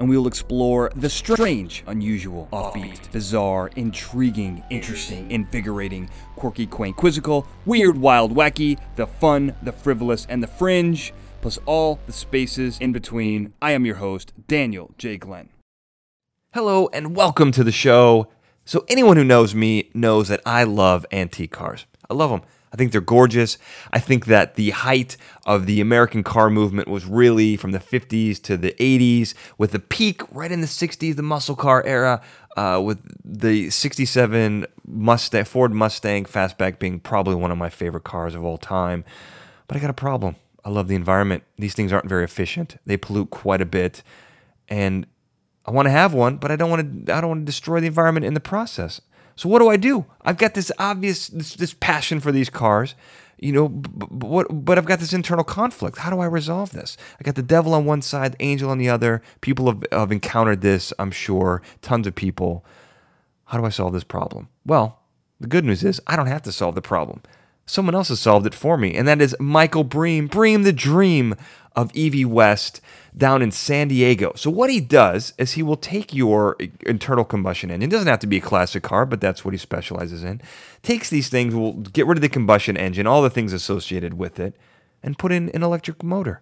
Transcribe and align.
and 0.00 0.08
we 0.08 0.16
will 0.16 0.26
explore 0.26 0.90
the 0.96 1.10
strange, 1.10 1.84
unusual, 1.86 2.48
offbeat, 2.54 3.12
bizarre, 3.12 3.70
intriguing, 3.76 4.64
interesting, 4.70 5.30
invigorating, 5.30 6.08
quirky, 6.36 6.66
quaint, 6.66 6.96
quizzical, 6.96 7.46
weird, 7.66 7.98
wild, 7.98 8.34
wacky, 8.34 8.80
the 8.96 9.06
fun, 9.06 9.54
the 9.62 9.70
frivolous, 9.70 10.26
and 10.30 10.42
the 10.42 10.46
fringe, 10.46 11.12
plus 11.42 11.58
all 11.66 12.00
the 12.06 12.14
spaces 12.14 12.78
in 12.78 12.92
between. 12.92 13.52
I 13.60 13.72
am 13.72 13.84
your 13.84 13.96
host, 13.96 14.32
Daniel 14.48 14.94
J. 14.96 15.18
Glenn. 15.18 15.50
Hello, 16.54 16.88
and 16.94 17.14
welcome 17.14 17.52
to 17.52 17.62
the 17.62 17.70
show. 17.70 18.26
So, 18.64 18.86
anyone 18.88 19.18
who 19.18 19.24
knows 19.24 19.54
me 19.54 19.90
knows 19.92 20.28
that 20.28 20.40
I 20.46 20.64
love 20.64 21.04
antique 21.12 21.52
cars. 21.52 21.84
I 22.08 22.14
love 22.14 22.30
them. 22.30 22.40
I 22.72 22.76
think 22.76 22.92
they're 22.92 23.00
gorgeous. 23.00 23.58
I 23.92 23.98
think 23.98 24.26
that 24.26 24.54
the 24.54 24.70
height 24.70 25.16
of 25.44 25.66
the 25.66 25.80
American 25.80 26.22
car 26.22 26.50
movement 26.50 26.88
was 26.88 27.04
really 27.04 27.56
from 27.56 27.72
the 27.72 27.78
50s 27.78 28.40
to 28.42 28.56
the 28.56 28.72
80s, 28.78 29.34
with 29.58 29.72
the 29.72 29.80
peak 29.80 30.22
right 30.32 30.52
in 30.52 30.60
the 30.60 30.66
60s, 30.66 31.16
the 31.16 31.22
muscle 31.22 31.56
car 31.56 31.84
era, 31.84 32.22
uh, 32.56 32.80
with 32.84 33.00
the 33.24 33.70
67 33.70 34.66
Mustang, 34.86 35.44
Ford 35.44 35.72
Mustang 35.72 36.24
Fastback 36.24 36.78
being 36.78 37.00
probably 37.00 37.34
one 37.34 37.50
of 37.50 37.58
my 37.58 37.70
favorite 37.70 38.04
cars 38.04 38.34
of 38.34 38.44
all 38.44 38.58
time. 38.58 39.04
But 39.66 39.76
I 39.76 39.80
got 39.80 39.90
a 39.90 39.94
problem. 39.94 40.36
I 40.64 40.70
love 40.70 40.88
the 40.88 40.94
environment. 40.94 41.42
These 41.58 41.74
things 41.74 41.92
aren't 41.92 42.08
very 42.08 42.24
efficient. 42.24 42.76
They 42.86 42.96
pollute 42.96 43.30
quite 43.30 43.60
a 43.60 43.66
bit, 43.66 44.02
and 44.68 45.06
I 45.64 45.70
want 45.70 45.86
to 45.86 45.90
have 45.90 46.12
one, 46.12 46.36
but 46.36 46.50
I 46.50 46.56
don't 46.56 46.70
want 46.70 47.06
to. 47.06 47.14
I 47.14 47.20
don't 47.20 47.30
want 47.30 47.40
to 47.42 47.46
destroy 47.46 47.80
the 47.80 47.86
environment 47.86 48.26
in 48.26 48.34
the 48.34 48.40
process. 48.40 49.00
So 49.40 49.48
what 49.48 49.60
do 49.60 49.70
I 49.70 49.78
do? 49.78 50.04
I've 50.20 50.36
got 50.36 50.52
this 50.52 50.70
obvious 50.78 51.28
this, 51.28 51.54
this 51.54 51.72
passion 51.72 52.20
for 52.20 52.30
these 52.30 52.50
cars, 52.50 52.94
you 53.38 53.52
know, 53.52 53.70
but, 53.70 54.08
but, 54.10 54.46
but 54.50 54.76
I've 54.76 54.84
got 54.84 54.98
this 54.98 55.14
internal 55.14 55.44
conflict. 55.44 55.96
How 55.96 56.10
do 56.10 56.20
I 56.20 56.26
resolve 56.26 56.72
this? 56.72 56.98
I 57.18 57.22
got 57.22 57.36
the 57.36 57.42
devil 57.42 57.72
on 57.72 57.86
one 57.86 58.02
side, 58.02 58.32
the 58.32 58.42
angel 58.42 58.68
on 58.68 58.76
the 58.76 58.90
other. 58.90 59.22
People 59.40 59.64
have, 59.64 59.82
have 59.92 60.12
encountered 60.12 60.60
this, 60.60 60.92
I'm 60.98 61.10
sure, 61.10 61.62
tons 61.80 62.06
of 62.06 62.14
people. 62.14 62.66
How 63.46 63.56
do 63.56 63.64
I 63.64 63.70
solve 63.70 63.94
this 63.94 64.04
problem? 64.04 64.50
Well, 64.66 65.00
the 65.40 65.48
good 65.48 65.64
news 65.64 65.84
is 65.84 66.02
I 66.06 66.16
don't 66.16 66.26
have 66.26 66.42
to 66.42 66.52
solve 66.52 66.74
the 66.74 66.82
problem. 66.82 67.22
Someone 67.64 67.94
else 67.94 68.08
has 68.08 68.20
solved 68.20 68.46
it 68.46 68.54
for 68.54 68.76
me, 68.76 68.94
and 68.94 69.08
that 69.08 69.22
is 69.22 69.34
Michael 69.40 69.84
Bream, 69.84 70.26
Bream 70.26 70.64
the 70.64 70.72
Dream 70.74 71.34
of 71.76 71.90
EV 71.96 72.26
West 72.26 72.80
down 73.16 73.42
in 73.42 73.50
San 73.50 73.88
Diego. 73.88 74.32
So 74.36 74.50
what 74.50 74.70
he 74.70 74.80
does 74.80 75.32
is 75.38 75.52
he 75.52 75.62
will 75.62 75.76
take 75.76 76.14
your 76.14 76.56
internal 76.86 77.24
combustion 77.24 77.70
engine. 77.70 77.88
It 77.88 77.92
doesn't 77.92 78.08
have 78.08 78.20
to 78.20 78.26
be 78.26 78.38
a 78.38 78.40
classic 78.40 78.82
car, 78.82 79.06
but 79.06 79.20
that's 79.20 79.44
what 79.44 79.52
he 79.52 79.58
specializes 79.58 80.22
in. 80.22 80.40
Takes 80.82 81.10
these 81.10 81.28
things, 81.28 81.54
will 81.54 81.74
get 81.74 82.06
rid 82.06 82.18
of 82.18 82.22
the 82.22 82.28
combustion 82.28 82.76
engine, 82.76 83.06
all 83.06 83.22
the 83.22 83.30
things 83.30 83.52
associated 83.52 84.14
with 84.14 84.38
it, 84.38 84.56
and 85.02 85.18
put 85.18 85.32
in 85.32 85.48
an 85.50 85.62
electric 85.62 86.02
motor. 86.02 86.40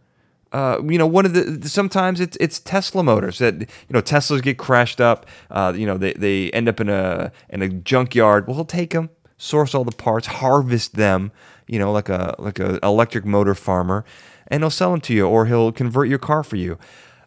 Uh, 0.50 0.80
you 0.84 0.96
know, 0.96 1.06
one 1.06 1.26
of 1.26 1.34
the 1.34 1.68
sometimes 1.68 2.20
it's 2.20 2.36
it's 2.40 2.58
Tesla 2.58 3.02
motors 3.02 3.38
that 3.38 3.60
you 3.60 3.66
know 3.90 4.00
Teslas 4.00 4.42
get 4.42 4.56
crashed 4.56 4.98
up. 4.98 5.26
Uh, 5.50 5.74
you 5.76 5.86
know, 5.86 5.98
they, 5.98 6.14
they 6.14 6.50
end 6.52 6.68
up 6.68 6.80
in 6.80 6.88
a 6.88 7.30
in 7.50 7.60
a 7.60 7.68
junkyard. 7.68 8.46
Well, 8.46 8.56
he'll 8.56 8.64
take 8.64 8.90
them, 8.90 9.10
source 9.38 9.74
all 9.74 9.84
the 9.84 9.96
parts, 9.96 10.26
harvest 10.26 10.96
them. 10.96 11.32
You 11.66 11.78
know, 11.78 11.92
like 11.92 12.08
a 12.08 12.34
like 12.38 12.58
a 12.58 12.78
electric 12.82 13.24
motor 13.24 13.54
farmer, 13.54 14.04
and 14.48 14.62
he'll 14.62 14.70
sell 14.70 14.90
them 14.90 15.00
to 15.02 15.14
you 15.14 15.26
or 15.26 15.46
he'll 15.46 15.72
convert 15.72 16.08
your 16.08 16.18
car 16.18 16.42
for 16.42 16.56
you. 16.56 16.78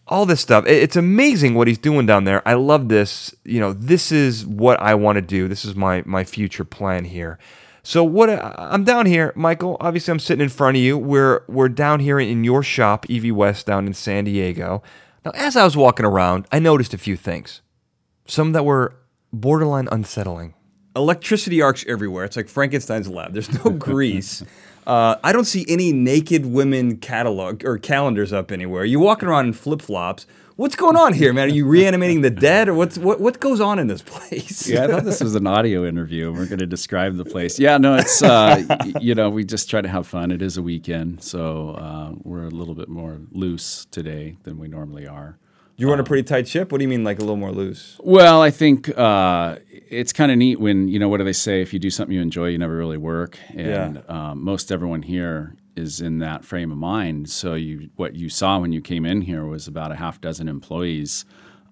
All 0.07 0.25
this 0.25 0.41
stuff. 0.41 0.65
It's 0.67 0.95
amazing 0.95 1.53
what 1.55 1.67
he's 1.67 1.77
doing 1.77 2.05
down 2.05 2.25
there. 2.25 2.45
I 2.47 2.55
love 2.55 2.89
this. 2.89 3.33
You 3.45 3.59
know, 3.59 3.71
this 3.71 4.11
is 4.11 4.45
what 4.45 4.79
I 4.81 4.95
want 4.95 5.17
to 5.17 5.21
do. 5.21 5.47
This 5.47 5.63
is 5.63 5.75
my 5.75 6.03
my 6.05 6.23
future 6.23 6.65
plan 6.65 7.05
here. 7.05 7.39
So 7.83 8.03
what 8.03 8.29
uh, 8.29 8.53
I'm 8.57 8.83
down 8.83 9.05
here, 9.05 9.31
Michael. 9.35 9.77
Obviously, 9.79 10.11
I'm 10.11 10.19
sitting 10.19 10.43
in 10.43 10.49
front 10.49 10.77
of 10.77 10.83
you. 10.83 10.97
We're 10.97 11.43
we're 11.47 11.69
down 11.69 11.99
here 11.99 12.19
in 12.19 12.43
your 12.43 12.63
shop, 12.63 13.05
EV 13.09 13.31
West, 13.31 13.65
down 13.65 13.87
in 13.87 13.93
San 13.93 14.25
Diego. 14.25 14.83
Now, 15.25 15.31
as 15.35 15.55
I 15.55 15.63
was 15.63 15.77
walking 15.77 16.05
around, 16.05 16.47
I 16.51 16.59
noticed 16.59 16.93
a 16.93 16.97
few 16.97 17.15
things. 17.15 17.61
Some 18.25 18.53
that 18.53 18.65
were 18.65 18.95
borderline 19.31 19.87
unsettling. 19.91 20.53
Electricity 20.95 21.61
arcs 21.61 21.85
everywhere. 21.87 22.25
It's 22.25 22.35
like 22.35 22.49
Frankenstein's 22.49 23.07
lab. 23.07 23.33
There's 23.33 23.63
no 23.63 23.71
grease. 23.87 24.43
Uh, 24.85 25.15
I 25.23 25.31
don't 25.31 25.45
see 25.45 25.65
any 25.69 25.93
naked 25.93 26.45
women 26.45 26.97
catalog 26.97 27.63
or 27.63 27.77
calendars 27.77 28.33
up 28.33 28.51
anywhere. 28.51 28.83
You're 28.83 28.99
walking 28.99 29.29
around 29.29 29.45
in 29.47 29.53
flip 29.53 29.81
flops. 29.81 30.25
What's 30.57 30.75
going 30.75 30.97
on 30.97 31.13
here, 31.13 31.33
man? 31.33 31.47
Are 31.47 31.51
you 31.51 31.65
reanimating 31.65 32.21
the 32.21 32.29
dead, 32.29 32.67
or 32.67 32.73
what's 32.73 32.97
what 32.97 33.19
what 33.21 33.39
goes 33.39 33.59
on 33.61 33.79
in 33.79 33.87
this 33.87 34.01
place? 34.01 34.67
yeah, 34.67 34.83
I 34.83 34.87
thought 34.87 35.05
this 35.05 35.21
was 35.21 35.33
an 35.33 35.47
audio 35.47 35.85
interview. 35.87 36.27
and 36.29 36.37
We're 36.37 36.45
going 36.45 36.59
to 36.59 36.67
describe 36.67 37.15
the 37.15 37.25
place. 37.25 37.57
Yeah, 37.57 37.77
no, 37.77 37.95
it's 37.95 38.21
uh, 38.21 38.63
you 38.99 39.15
know 39.15 39.29
we 39.29 39.43
just 39.45 39.69
try 39.69 39.81
to 39.81 39.87
have 39.87 40.05
fun. 40.05 40.29
It 40.29 40.41
is 40.41 40.57
a 40.57 40.61
weekend, 40.61 41.23
so 41.23 41.71
uh, 41.71 42.11
we're 42.23 42.45
a 42.45 42.49
little 42.49 42.75
bit 42.75 42.89
more 42.89 43.17
loose 43.31 43.85
today 43.91 44.37
than 44.43 44.59
we 44.59 44.67
normally 44.67 45.07
are. 45.07 45.37
You 45.81 45.89
run 45.89 45.99
a 45.99 46.03
pretty 46.03 46.21
tight 46.21 46.47
ship. 46.47 46.71
What 46.71 46.77
do 46.77 46.83
you 46.83 46.87
mean, 46.87 47.03
like 47.03 47.17
a 47.17 47.21
little 47.21 47.37
more 47.37 47.51
loose? 47.51 47.97
Well, 48.03 48.39
I 48.39 48.51
think 48.51 48.95
uh, 48.95 49.55
it's 49.71 50.13
kind 50.13 50.31
of 50.31 50.37
neat 50.37 50.59
when 50.59 50.87
you 50.87 50.99
know 50.99 51.09
what 51.09 51.17
do 51.17 51.23
they 51.23 51.33
say? 51.33 51.63
If 51.63 51.73
you 51.73 51.79
do 51.79 51.89
something 51.89 52.15
you 52.15 52.21
enjoy, 52.21 52.49
you 52.49 52.59
never 52.59 52.77
really 52.77 52.99
work. 52.99 53.39
And 53.55 54.07
um, 54.07 54.43
most 54.43 54.71
everyone 54.71 55.01
here 55.01 55.55
is 55.75 55.99
in 55.99 56.19
that 56.19 56.45
frame 56.45 56.71
of 56.71 56.77
mind. 56.77 57.31
So 57.31 57.55
you, 57.55 57.89
what 57.95 58.13
you 58.13 58.29
saw 58.29 58.59
when 58.59 58.71
you 58.71 58.79
came 58.79 59.07
in 59.07 59.21
here 59.21 59.43
was 59.43 59.67
about 59.67 59.91
a 59.91 59.95
half 59.95 60.21
dozen 60.21 60.47
employees 60.47 61.25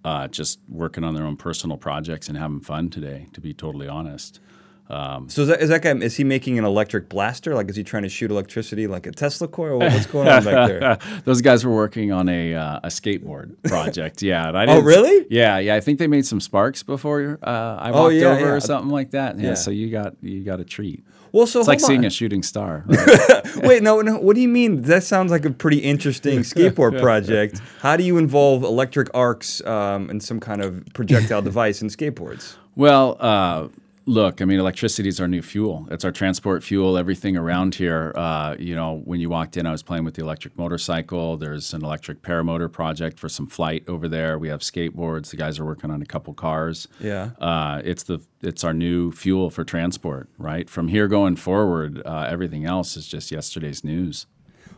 uh, 0.04 0.28
just 0.28 0.58
working 0.68 1.04
on 1.04 1.14
their 1.14 1.26
own 1.26 1.38
personal 1.38 1.78
projects 1.78 2.28
and 2.28 2.36
having 2.36 2.62
fun 2.62 2.90
today. 2.90 3.28
To 3.34 3.42
be 3.42 3.54
totally 3.54 3.88
honest. 3.88 4.40
So 4.90 5.42
is 5.44 5.48
that, 5.50 5.62
is 5.62 5.70
that 5.70 5.82
guy? 5.82 5.92
Is 5.98 6.16
he 6.16 6.24
making 6.24 6.58
an 6.58 6.66
electric 6.66 7.10
blaster? 7.10 7.54
Like, 7.54 7.70
is 7.70 7.76
he 7.76 7.84
trying 7.84 8.04
to 8.04 8.10
shoot 8.10 8.32
electricity 8.32 8.88
like 8.88 9.06
a 9.06 9.12
Tesla 9.12 9.48
coil? 9.48 9.80
What's 9.80 10.08
going 10.08 10.28
on 10.28 10.44
back 10.44 10.68
there? 10.68 10.98
Those 11.26 11.42
guys 11.42 11.66
were 11.66 11.76
working 11.76 12.12
on 12.12 12.28
a 12.28 12.56
uh, 12.56 12.80
a 12.84 12.88
skateboard 12.88 13.56
project. 13.64 14.22
Yeah. 14.30 14.48
and 14.50 14.58
I 14.58 14.66
Oh, 14.68 14.82
really? 14.82 15.26
Yeah, 15.30 15.60
yeah. 15.60 15.76
I 15.76 15.80
think 15.80 16.00
they 16.00 16.08
made 16.08 16.26
some 16.26 16.40
sparks 16.42 16.84
before 16.84 17.40
uh, 17.44 17.50
I 17.80 17.92
Oh, 17.92 18.04
walked 18.04 18.16
yeah, 18.16 18.28
over 18.30 18.42
yeah. 18.42 18.48
or 18.48 18.60
something 18.60 18.90
like 18.92 19.12
that. 19.12 19.38
Yeah, 19.40 19.50
Yeah. 19.50 19.54
So 19.54 19.72
you 19.72 19.90
got 19.92 20.16
you 20.22 20.44
got 20.44 20.60
a 20.60 20.64
treat. 20.66 21.04
Well, 21.32 21.46
so 21.46 21.60
It's 21.60 21.68
like 21.68 21.80
hold 21.80 21.88
seeing 21.90 22.06
a 22.06 22.10
shooting 22.10 22.42
star. 22.42 22.84
right? 22.88 23.56
Wait, 23.58 23.84
no, 23.84 24.02
no. 24.02 24.18
What 24.18 24.36
do 24.36 24.42
you 24.42 24.48
mean? 24.48 24.82
That 24.84 25.04
sounds 25.04 25.30
like 25.32 25.46
a 25.46 25.52
pretty 25.52 25.78
interesting 25.78 26.40
skateboard 26.40 27.00
project. 27.00 27.62
How 27.82 27.96
do 27.98 28.04
you 28.04 28.18
involve 28.18 28.64
electric 28.64 29.10
arcs 29.14 29.64
um, 29.66 30.10
and 30.10 30.24
some 30.24 30.40
kind 30.40 30.64
of 30.64 30.84
projectile 30.96 31.44
device 31.44 31.84
in 31.84 31.90
skateboards? 31.90 32.56
well, 32.76 33.16
uh, 33.20 33.68
look, 34.10 34.42
I 34.42 34.46
mean, 34.46 34.60
electricity 34.60 35.08
is 35.08 35.22
our 35.22 35.28
new 35.28 35.42
fuel. 35.42 35.88
It's 35.92 36.04
our 36.04 36.12
transport 36.12 36.64
fuel. 36.64 36.98
Everything 36.98 37.38
around 37.38 37.76
here. 37.76 38.12
Uh, 38.16 38.56
you 38.58 38.76
know, 38.76 39.02
when 39.06 39.20
you 39.20 39.30
walked 39.30 39.56
in, 39.56 39.66
I 39.66 39.72
was 39.72 39.84
playing 39.84 40.04
with 40.04 40.16
the 40.16 40.24
electric 40.24 40.58
motorcycle. 40.58 41.38
There's 41.38 41.74
an 41.74 41.84
electric 41.84 42.22
paramotor 42.22 42.72
project 42.72 43.20
for 43.20 43.30
some 43.30 43.46
flight 43.46 43.84
over 43.88 44.08
there. 44.08 44.40
We 44.40 44.50
have 44.50 44.62
skateboards. 44.62 45.30
The 45.30 45.38
guys 45.38 45.60
are 45.60 45.66
working 45.66 45.92
on 45.92 46.02
a 46.02 46.06
couple 46.06 46.34
cars. 46.34 46.88
Yeah. 47.00 47.30
uh, 47.40 47.82
it's 47.86 48.04
the 48.04 48.20
it's 48.42 48.64
our 48.64 48.74
new 48.74 49.12
fuel 49.12 49.50
for 49.50 49.64
transport, 49.64 50.28
right? 50.38 50.70
From 50.70 50.88
here 50.88 51.08
going 51.08 51.36
forward, 51.36 52.02
uh, 52.06 52.28
everything 52.30 52.66
else 52.66 52.98
is 52.98 53.08
just 53.08 53.32
yesterday's 53.32 53.84
news. 53.84 54.26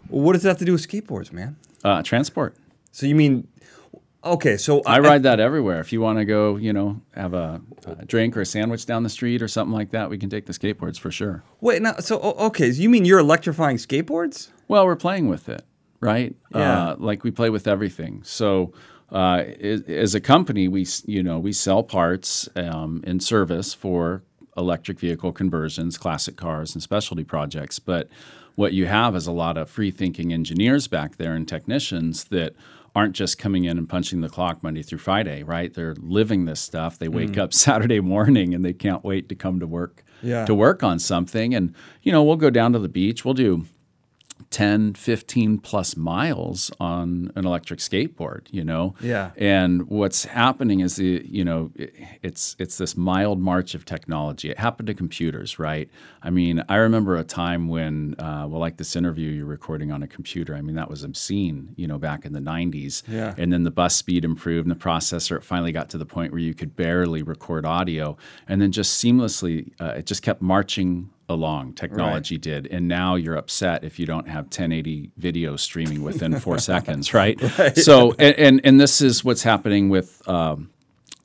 Well, 0.09 0.24
what 0.24 0.34
does 0.34 0.44
that 0.44 0.50
have 0.50 0.58
to 0.58 0.66
do 0.66 0.74
with 0.74 0.88
skateboards, 0.88 1.31
man? 1.31 1.56
Uh, 1.84 2.03
transport. 2.03 2.56
So 2.92 3.06
you 3.06 3.16
mean? 3.16 3.48
Okay, 4.23 4.57
so 4.57 4.81
I 4.85 5.00
ride 5.00 5.23
that 5.23 5.39
everywhere. 5.39 5.79
If 5.79 5.91
you 5.91 6.00
want 6.00 6.19
to 6.19 6.25
go, 6.25 6.56
you 6.56 6.73
know, 6.73 7.01
have 7.15 7.33
a, 7.33 7.59
a 7.88 8.06
drink 8.06 8.38
or 8.38 8.41
a 8.41 8.45
sandwich 8.45 8.85
down 8.85 9.01
the 9.01 9.09
street 9.09 9.41
or 9.41 9.47
something 9.47 9.73
like 9.73 9.91
that, 9.91 10.12
we 10.12 10.18
can 10.19 10.29
take 10.29 10.45
the 10.45 10.53
skateboards 10.53 11.00
for 11.00 11.09
sure. 11.09 11.44
Wait, 11.59 11.81
now, 11.81 11.95
so 11.95 12.19
okay, 12.19 12.71
so 12.71 12.81
you 12.81 12.89
mean 12.89 13.03
you're 13.03 13.19
electrifying 13.19 13.77
skateboards? 13.77 14.50
Well, 14.68 14.85
we're 14.85 14.95
playing 14.95 15.27
with 15.27 15.50
it, 15.50 15.65
right? 16.01 16.35
Yeah. 16.53 16.89
Uh, 16.89 16.95
like 17.00 17.23
we 17.23 17.31
play 17.31 17.50
with 17.50 17.68
everything. 17.68 18.21
So, 18.23 18.73
uh, 19.12 19.44
as, 19.59 19.81
as 19.83 20.15
a 20.15 20.21
company, 20.21 20.67
we 20.67 20.85
you 21.06 21.24
know 21.24 21.39
we 21.39 21.51
sell 21.51 21.81
parts 21.81 22.47
um, 22.56 23.03
and 23.06 23.24
service 23.24 23.74
for 23.74 24.24
electric 24.56 25.00
vehicle 25.00 25.31
conversions, 25.31 25.97
classic 25.97 26.38
cars, 26.38 26.75
and 26.75 26.83
specialty 26.83 27.24
projects. 27.24 27.79
But 27.79 28.07
what 28.56 28.74
you 28.74 28.85
have 28.85 29.15
is 29.15 29.25
a 29.25 29.31
lot 29.31 29.57
of 29.57 29.69
free 29.69 29.91
thinking 29.91 30.31
engineers 30.31 30.88
back 30.88 31.17
there 31.17 31.33
and 31.33 31.47
technicians 31.47 32.25
that 32.25 32.53
aren't 32.95 33.15
just 33.15 33.38
coming 33.38 33.63
in 33.63 33.77
and 33.77 33.88
punching 33.88 34.21
the 34.21 34.29
clock 34.29 34.61
Monday 34.63 34.81
through 34.81 34.97
Friday, 34.97 35.43
right? 35.43 35.73
They're 35.73 35.95
living 35.97 36.45
this 36.45 36.59
stuff. 36.59 36.99
They 36.99 37.07
wake 37.07 37.31
mm. 37.31 37.38
up 37.41 37.53
Saturday 37.65 37.99
morning 38.01 38.53
and 38.53 38.65
they 38.65 38.73
can't 38.73 39.03
wait 39.03 39.29
to 39.29 39.35
come 39.35 39.59
to 39.59 39.67
work 39.67 40.03
Yeah. 40.21 40.45
to 40.45 40.53
work 40.53 40.83
on 40.83 40.99
something. 40.99 41.55
And 41.55 41.73
you 42.01 42.11
know, 42.11 42.23
we'll 42.23 42.35
go 42.35 42.49
down 42.49 42.73
to 42.73 42.79
the 42.79 42.89
beach. 42.89 43.23
We'll 43.23 43.33
do 43.33 43.65
10, 44.51 44.94
15 44.94 45.57
plus 45.59 45.95
miles 45.98 46.71
on 46.80 47.31
an 47.36 47.45
electric 47.45 47.80
skateboard, 47.80 48.42
you 48.51 48.63
know? 48.63 48.94
Yeah. 49.01 49.31
And 49.38 49.88
what's 49.89 50.25
happening 50.25 50.81
is 50.81 50.98
the, 50.98 51.25
you 51.25 51.44
know, 51.44 51.71
it- 51.75 51.95
it's 52.21 52.56
it's 52.59 52.77
this 52.77 52.95
mild 52.95 53.39
march 53.39 53.74
of 53.74 53.86
technology. 53.86 54.50
It 54.51 54.59
happened 54.59 54.88
to 54.88 54.94
computers, 54.94 55.57
right? 55.57 55.89
I 56.21 56.30
mean, 56.30 56.63
I 56.69 56.75
remember 56.75 57.15
a 57.15 57.24
time 57.24 57.68
when, 57.69 58.15
uh, 58.19 58.45
well, 58.50 58.59
like 58.59 58.77
this 58.77 58.95
interview 58.95 59.30
you're 59.31 59.45
recording 59.45 59.92
on 59.92 60.03
a 60.03 60.07
computer. 60.07 60.53
I 60.53 60.62
mean, 60.62 60.75
that 60.75 60.89
was 60.89 61.03
obscene, 61.03 61.74
you 61.77 61.88
know, 61.88 61.98
back 61.98 62.25
in 62.25 62.33
the 62.33 62.42
90s. 62.42 63.03
Yeah. 63.07 63.33
And 63.38 63.51
then 63.51 63.63
the 63.63 63.71
bus 63.71 63.95
speed 63.95 64.25
improved 64.25 64.68
and 64.68 64.75
the 64.75 64.83
processor, 64.83 65.38
it 65.38 65.44
finally 65.44 65.71
got 65.71 65.89
to 65.92 65.98
the 65.98 66.06
point 66.06 66.31
where 66.33 66.42
you 66.42 66.53
could 66.53 66.75
barely 66.75 67.24
record 67.24 67.65
audio. 67.65 68.18
And 68.48 68.62
then 68.62 68.71
just 68.71 69.01
seamlessly, 69.03 69.71
uh, 69.80 69.94
it 70.00 70.06
just 70.06 70.21
kept 70.21 70.42
marching 70.42 71.09
along. 71.33 71.74
Technology 71.74 72.38
did. 72.38 72.68
And 72.68 72.88
now 72.88 73.16
you're 73.16 73.36
upset 73.36 73.83
if 73.83 74.00
you 74.00 74.06
don't 74.06 74.28
have 74.28 74.45
1080 74.45 75.12
video 75.18 75.56
streaming 75.56 76.04
within 76.04 76.39
four 76.39 76.57
seconds, 76.72 77.13
right? 77.13 77.39
So, 77.75 78.12
and, 78.19 78.36
and, 78.38 78.62
and 78.63 78.80
this 78.80 79.01
is 79.01 79.24
what's 79.24 79.44
happening 79.44 79.89
with. 79.89 80.28
Um, 80.28 80.72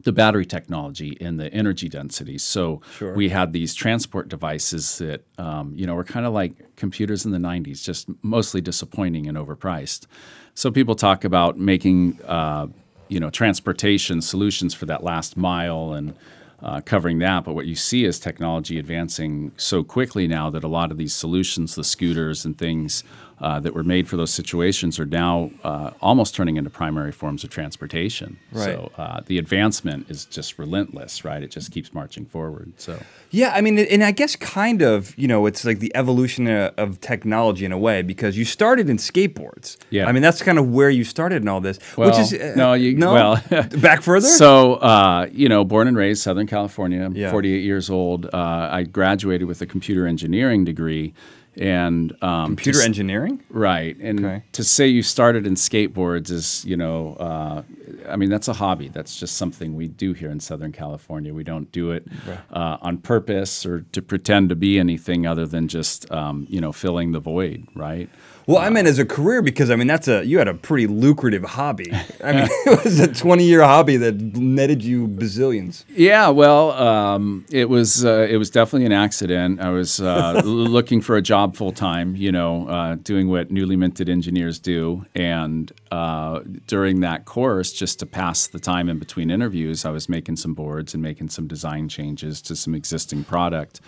the 0.06 0.12
battery 0.12 0.46
technology 0.46 1.18
and 1.20 1.38
the 1.38 1.52
energy 1.52 1.88
density. 1.88 2.38
So 2.38 2.80
we 3.00 3.28
had 3.28 3.52
these 3.52 3.74
transport 3.74 4.28
devices 4.28 4.98
that, 4.98 5.24
um, 5.36 5.72
you 5.74 5.84
know, 5.84 5.96
were 5.96 6.04
kind 6.04 6.24
of 6.24 6.32
like 6.32 6.76
computers 6.76 7.26
in 7.26 7.32
the 7.32 7.38
90s, 7.38 7.82
just 7.82 8.06
mostly 8.22 8.60
disappointing 8.60 9.26
and 9.26 9.36
overpriced. 9.36 10.06
So 10.54 10.70
people 10.70 10.94
talk 10.94 11.24
about 11.24 11.58
making, 11.58 12.20
uh, 12.24 12.68
you 13.08 13.18
know, 13.18 13.30
transportation 13.30 14.22
solutions 14.22 14.74
for 14.74 14.86
that 14.86 15.02
last 15.02 15.36
mile 15.36 15.92
and 15.92 16.14
uh, 16.62 16.80
covering 16.80 17.18
that. 17.18 17.44
But 17.44 17.54
what 17.54 17.66
you 17.66 17.74
see 17.74 18.04
is 18.04 18.18
technology 18.18 18.78
advancing 18.78 19.52
so 19.56 19.82
quickly 19.84 20.26
now 20.26 20.50
that 20.50 20.64
a 20.64 20.68
lot 20.68 20.90
of 20.90 20.98
these 20.98 21.14
solutions, 21.14 21.74
the 21.74 21.84
scooters 21.84 22.44
and 22.44 22.56
things 22.56 23.04
uh, 23.40 23.60
that 23.60 23.74
were 23.74 23.84
made 23.84 24.08
for 24.08 24.16
those 24.16 24.32
situations, 24.32 24.98
are 24.98 25.06
now 25.06 25.50
uh, 25.64 25.90
almost 26.00 26.34
turning 26.34 26.56
into 26.56 26.70
primary 26.70 27.12
forms 27.12 27.44
of 27.44 27.50
transportation. 27.50 28.38
Right. 28.52 28.64
So 28.64 28.90
uh, 28.96 29.20
the 29.26 29.38
advancement 29.38 30.10
is 30.10 30.24
just 30.24 30.58
relentless, 30.58 31.24
right? 31.24 31.42
It 31.42 31.50
just 31.50 31.70
keeps 31.72 31.92
marching 31.92 32.24
forward. 32.26 32.72
So 32.78 32.98
Yeah, 33.30 33.52
I 33.54 33.60
mean, 33.60 33.78
and 33.78 34.02
I 34.02 34.10
guess 34.12 34.36
kind 34.36 34.80
of, 34.82 35.16
you 35.18 35.28
know, 35.28 35.46
it's 35.46 35.64
like 35.64 35.80
the 35.80 35.92
evolution 35.94 36.48
uh, 36.48 36.70
of 36.78 37.00
technology 37.00 37.64
in 37.64 37.72
a 37.72 37.78
way 37.78 38.02
because 38.02 38.36
you 38.38 38.44
started 38.44 38.88
in 38.88 38.96
skateboards. 38.96 39.76
Yeah. 39.90 40.06
I 40.08 40.12
mean, 40.12 40.22
that's 40.22 40.42
kind 40.42 40.58
of 40.58 40.68
where 40.70 40.90
you 40.90 41.04
started 41.04 41.42
in 41.42 41.48
all 41.48 41.60
this, 41.60 41.78
which 41.96 42.08
Well, 42.10 42.20
is 42.20 42.32
uh, 42.32 42.54
no, 42.56 42.72
you- 42.72 42.96
no 42.96 43.12
well, 43.12 43.42
back 43.80 44.02
further. 44.02 44.26
So, 44.46 44.74
uh, 44.74 45.28
you 45.32 45.48
know, 45.48 45.64
born 45.64 45.88
and 45.88 45.96
raised 45.96 46.22
Southern 46.22 46.46
California, 46.46 47.02
I'm 47.04 47.14
Yeah. 47.16 47.30
48 47.30 47.62
years 47.64 47.90
old. 47.90 48.26
Uh, 48.26 48.68
I 48.72 48.82
graduated 48.84 49.46
with 49.48 49.60
a 49.62 49.66
computer 49.66 50.06
engineering 50.06 50.64
degree, 50.64 51.14
and 51.56 52.12
um, 52.22 52.48
computer 52.50 52.80
to 52.80 52.84
engineering. 52.84 53.42
Right, 53.50 53.96
and 54.00 54.24
Okay. 54.24 54.42
to 54.52 54.64
say 54.64 54.86
you 54.88 55.02
started 55.02 55.46
in 55.46 55.54
skateboards 55.54 56.30
is, 56.30 56.64
you 56.64 56.76
know, 56.76 57.14
uh, 57.14 57.62
I 58.08 58.16
mean, 58.16 58.30
that's 58.30 58.48
a 58.48 58.52
hobby. 58.52 58.88
That's 58.88 59.18
just 59.18 59.36
something 59.36 59.74
we 59.74 59.88
do 59.88 60.12
here 60.12 60.30
in 60.30 60.40
Southern 60.40 60.72
California. 60.72 61.32
We 61.34 61.44
don't 61.44 61.70
do 61.72 61.90
it 61.92 62.06
uh, 62.52 62.76
on 62.80 62.98
purpose 62.98 63.64
or 63.66 63.80
to 63.92 64.02
pretend 64.02 64.48
to 64.50 64.56
be 64.56 64.78
anything 64.78 65.26
other 65.26 65.46
than 65.46 65.68
just, 65.68 66.10
um, 66.12 66.46
you 66.48 66.60
know, 66.60 66.72
filling 66.72 67.12
the 67.12 67.20
void, 67.20 67.66
right? 67.74 68.08
Well, 68.46 68.58
I 68.58 68.70
meant 68.70 68.86
as 68.86 69.00
a 69.00 69.04
career 69.04 69.42
because 69.42 69.70
I 69.70 69.76
mean 69.76 69.88
that's 69.88 70.06
a 70.06 70.24
you 70.24 70.38
had 70.38 70.46
a 70.46 70.54
pretty 70.54 70.86
lucrative 70.86 71.42
hobby. 71.42 71.92
I 72.22 72.32
mean, 72.32 72.48
it 72.66 72.84
was 72.84 73.00
a 73.00 73.12
twenty-year 73.12 73.62
hobby 73.62 73.96
that 73.96 74.14
netted 74.20 74.84
you 74.84 75.08
bazillions. 75.08 75.84
Yeah, 75.88 76.28
well, 76.28 76.70
um, 76.72 77.44
it 77.50 77.68
was 77.68 78.04
uh, 78.04 78.28
it 78.30 78.36
was 78.36 78.50
definitely 78.50 78.86
an 78.86 78.92
accident. 78.92 79.60
I 79.60 79.70
was 79.70 80.00
uh, 80.00 80.42
looking 80.44 81.00
for 81.00 81.16
a 81.16 81.22
job 81.22 81.56
full 81.56 81.72
time, 81.72 82.14
you 82.14 82.30
know, 82.30 82.68
uh, 82.68 82.94
doing 82.94 83.28
what 83.28 83.50
newly 83.50 83.74
minted 83.74 84.08
engineers 84.08 84.60
do, 84.60 85.04
and 85.16 85.72
uh, 85.90 86.40
during 86.68 87.00
that 87.00 87.24
course, 87.24 87.72
just 87.72 87.98
to 87.98 88.06
pass 88.06 88.46
the 88.46 88.60
time 88.60 88.88
in 88.88 89.00
between 89.00 89.28
interviews, 89.28 89.84
I 89.84 89.90
was 89.90 90.08
making 90.08 90.36
some 90.36 90.54
boards 90.54 90.94
and 90.94 91.02
making 91.02 91.30
some 91.30 91.48
design 91.48 91.88
changes 91.88 92.40
to 92.42 92.54
some 92.54 92.76
existing 92.76 93.24
product, 93.24 93.80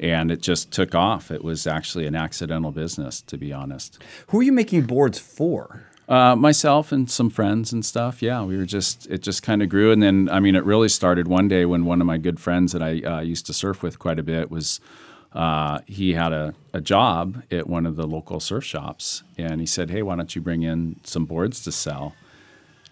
and 0.00 0.30
it 0.30 0.40
just 0.42 0.70
took 0.70 0.94
off. 0.94 1.30
It 1.30 1.42
was 1.42 1.66
actually 1.66 2.06
an 2.06 2.14
accidental 2.14 2.72
business, 2.72 3.20
to 3.22 3.36
be 3.36 3.52
honest. 3.52 4.02
Who 4.28 4.40
are 4.40 4.42
you 4.42 4.52
making 4.52 4.82
boards 4.82 5.18
for? 5.18 5.86
Uh, 6.08 6.36
myself 6.36 6.92
and 6.92 7.10
some 7.10 7.30
friends 7.30 7.72
and 7.72 7.84
stuff. 7.84 8.22
Yeah, 8.22 8.44
we 8.44 8.56
were 8.56 8.64
just 8.64 9.08
it 9.08 9.22
just 9.22 9.42
kind 9.42 9.60
of 9.60 9.68
grew, 9.68 9.90
and 9.90 10.00
then 10.00 10.28
I 10.30 10.38
mean, 10.38 10.54
it 10.54 10.64
really 10.64 10.88
started 10.88 11.26
one 11.26 11.48
day 11.48 11.64
when 11.64 11.84
one 11.84 12.00
of 12.00 12.06
my 12.06 12.16
good 12.16 12.38
friends 12.38 12.72
that 12.72 12.82
I 12.82 13.00
uh, 13.00 13.20
used 13.20 13.46
to 13.46 13.52
surf 13.52 13.82
with 13.82 13.98
quite 13.98 14.18
a 14.18 14.22
bit 14.22 14.50
was. 14.50 14.80
Uh, 15.32 15.80
he 15.86 16.14
had 16.14 16.32
a, 16.32 16.54
a 16.72 16.80
job 16.80 17.42
at 17.50 17.68
one 17.68 17.84
of 17.84 17.96
the 17.96 18.06
local 18.06 18.40
surf 18.40 18.64
shops, 18.64 19.22
and 19.36 19.60
he 19.60 19.66
said, 19.66 19.90
"Hey, 19.90 20.00
why 20.00 20.16
don't 20.16 20.34
you 20.34 20.40
bring 20.40 20.62
in 20.62 20.96
some 21.02 21.26
boards 21.26 21.62
to 21.64 21.72
sell?" 21.72 22.14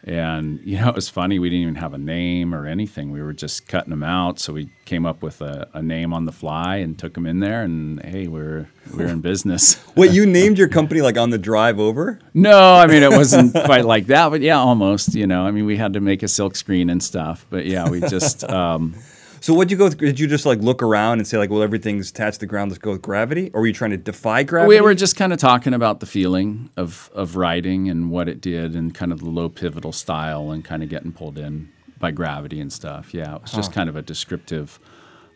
And 0.07 0.61
you 0.65 0.79
know, 0.79 0.89
it 0.89 0.95
was 0.95 1.09
funny. 1.09 1.39
We 1.39 1.51
didn't 1.51 1.63
even 1.63 1.75
have 1.77 1.95
a 1.95 1.99
name 1.99 2.55
or 2.55 2.67
anything. 2.67 3.11
We 3.11 3.23
were 3.23 3.33
just 3.33 3.69
cutting 3.69 3.91
them 3.91 4.03
out. 4.03 4.39
So 4.39 4.53
we 4.53 4.71
came 4.85 5.07
up 5.07 5.23
with 5.23 5.41
a, 5.41 5.69
a 5.73 5.83
name 5.83 6.13
on 6.13 6.27
the 6.27 6.33
fly 6.33 6.77
and 6.77 6.99
took 6.99 7.15
them 7.15 7.27
in 7.27 7.41
there. 7.41 7.63
And 7.63 8.03
hey, 8.05 8.27
we're 8.27 8.69
we're 8.93 9.07
in 9.07 9.21
business. 9.21 9.83
What 9.95 10.13
you 10.13 10.27
named 10.27 10.59
your 10.59 10.67
company 10.67 11.03
like 11.03 11.17
on 11.17 11.31
the 11.31 11.39
drive 11.39 11.79
over? 11.79 12.19
No, 12.35 12.75
I 12.75 12.89
mean 12.89 13.05
it 13.05 13.13
wasn't 13.13 13.55
quite 13.65 13.85
like 13.85 14.07
that, 14.07 14.31
but 14.31 14.41
yeah, 14.41 14.59
almost. 14.59 15.15
You 15.15 15.27
know, 15.27 15.47
I 15.47 15.53
mean 15.53 15.67
we 15.67 15.77
had 15.77 15.93
to 15.93 16.01
make 16.01 16.25
a 16.25 16.29
silk 16.29 16.57
screen 16.57 16.91
and 16.91 17.01
stuff, 17.01 17.47
but 17.49 17.65
yeah, 17.65 17.89
we 17.89 18.01
just 18.01 18.43
um, 18.51 18.97
So 19.45 19.53
what'd 19.53 19.71
you 19.71 19.77
go? 19.77 19.85
With, 19.85 19.99
did 19.99 20.19
you 20.19 20.27
just 20.27 20.47
like 20.47 20.61
look 20.61 20.83
around 20.83 21.19
and 21.19 21.29
say 21.29 21.37
like, 21.37 21.51
well, 21.51 21.63
everything's 21.63 22.09
attached 22.09 22.37
to 22.37 22.41
the 22.41 22.47
ground. 22.47 22.71
Let's 22.71 22.79
go 22.79 22.93
with 22.93 23.03
gravity, 23.03 23.51
or 23.53 23.61
were 23.61 23.67
you 23.67 23.75
trying 23.75 23.91
to 23.91 23.99
defy 23.99 24.43
gravity? 24.43 24.71
we 24.71 24.81
were 24.81 24.95
just 24.95 25.17
kind 25.17 25.35
of 25.35 25.39
talking 25.39 25.75
about 25.75 26.01
the 26.01 26.07
feeling 26.07 26.71
of 26.79 27.11
of 27.15 27.37
riding 27.37 27.91
and 27.91 28.11
what 28.11 28.27
it 28.27 28.41
did, 28.41 28.75
and 28.75 28.95
kind 28.95 29.13
of 29.13 29.21
the 29.21 29.29
low 29.29 29.51
pivotal 29.51 29.93
style, 29.93 30.51
and 30.51 30.65
kind 30.65 30.83
of 30.83 30.89
getting 30.89 31.13
pulled 31.13 31.37
in 31.37 31.71
by 31.99 32.11
gravity 32.11 32.59
and 32.59 32.73
stuff. 32.73 33.13
Yeah, 33.13 33.37
it 33.37 33.43
was 33.43 33.53
just 33.53 33.71
kind 33.71 33.91
of 33.91 33.97
a 33.97 34.01
descriptive. 34.03 34.81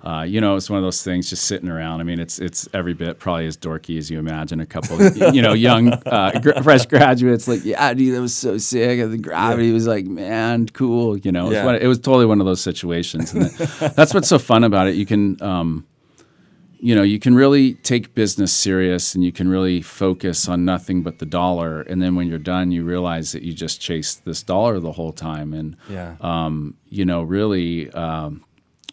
Uh, 0.00 0.22
you 0.22 0.40
know, 0.40 0.54
it's 0.54 0.70
one 0.70 0.78
of 0.78 0.84
those 0.84 1.02
things 1.02 1.28
just 1.28 1.44
sitting 1.44 1.68
around. 1.68 2.00
I 2.00 2.04
mean, 2.04 2.20
it's 2.20 2.38
it's 2.38 2.68
every 2.72 2.94
bit 2.94 3.18
probably 3.18 3.46
as 3.46 3.56
dorky 3.56 3.98
as 3.98 4.08
you 4.10 4.18
imagine. 4.20 4.60
A 4.60 4.66
couple, 4.66 5.00
of, 5.00 5.16
you 5.34 5.42
know, 5.42 5.54
young 5.54 5.92
uh, 5.92 6.38
gr- 6.40 6.62
fresh 6.62 6.86
graduates 6.86 7.48
like, 7.48 7.64
yeah, 7.64 7.92
dude, 7.94 8.14
that 8.14 8.20
was 8.20 8.34
so 8.34 8.58
sick. 8.58 9.00
And 9.00 9.12
the 9.12 9.18
gravity 9.18 9.72
was 9.72 9.88
like, 9.88 10.06
man, 10.06 10.66
cool. 10.68 11.18
You 11.18 11.32
know, 11.32 11.46
it 11.46 11.48
was, 11.50 11.64
one, 11.64 11.74
it 11.74 11.86
was 11.88 11.98
totally 11.98 12.26
one 12.26 12.38
of 12.40 12.46
those 12.46 12.60
situations. 12.60 13.32
And 13.32 13.46
that, 13.46 13.94
that's 13.96 14.14
what's 14.14 14.28
so 14.28 14.38
fun 14.38 14.62
about 14.62 14.86
it. 14.86 14.94
You 14.94 15.04
can, 15.04 15.42
um, 15.42 15.84
you 16.80 16.94
know, 16.94 17.02
you 17.02 17.18
can 17.18 17.34
really 17.34 17.74
take 17.74 18.14
business 18.14 18.52
serious, 18.52 19.16
and 19.16 19.24
you 19.24 19.32
can 19.32 19.48
really 19.48 19.82
focus 19.82 20.48
on 20.48 20.64
nothing 20.64 21.02
but 21.02 21.18
the 21.18 21.26
dollar. 21.26 21.80
And 21.82 22.00
then 22.00 22.14
when 22.14 22.28
you're 22.28 22.38
done, 22.38 22.70
you 22.70 22.84
realize 22.84 23.32
that 23.32 23.42
you 23.42 23.52
just 23.52 23.80
chased 23.80 24.24
this 24.24 24.44
dollar 24.44 24.78
the 24.78 24.92
whole 24.92 25.12
time. 25.12 25.52
And 25.54 25.76
Yeah. 25.90 26.14
um, 26.20 26.76
you 26.88 27.04
know, 27.04 27.22
really, 27.24 27.90
um, 27.90 28.44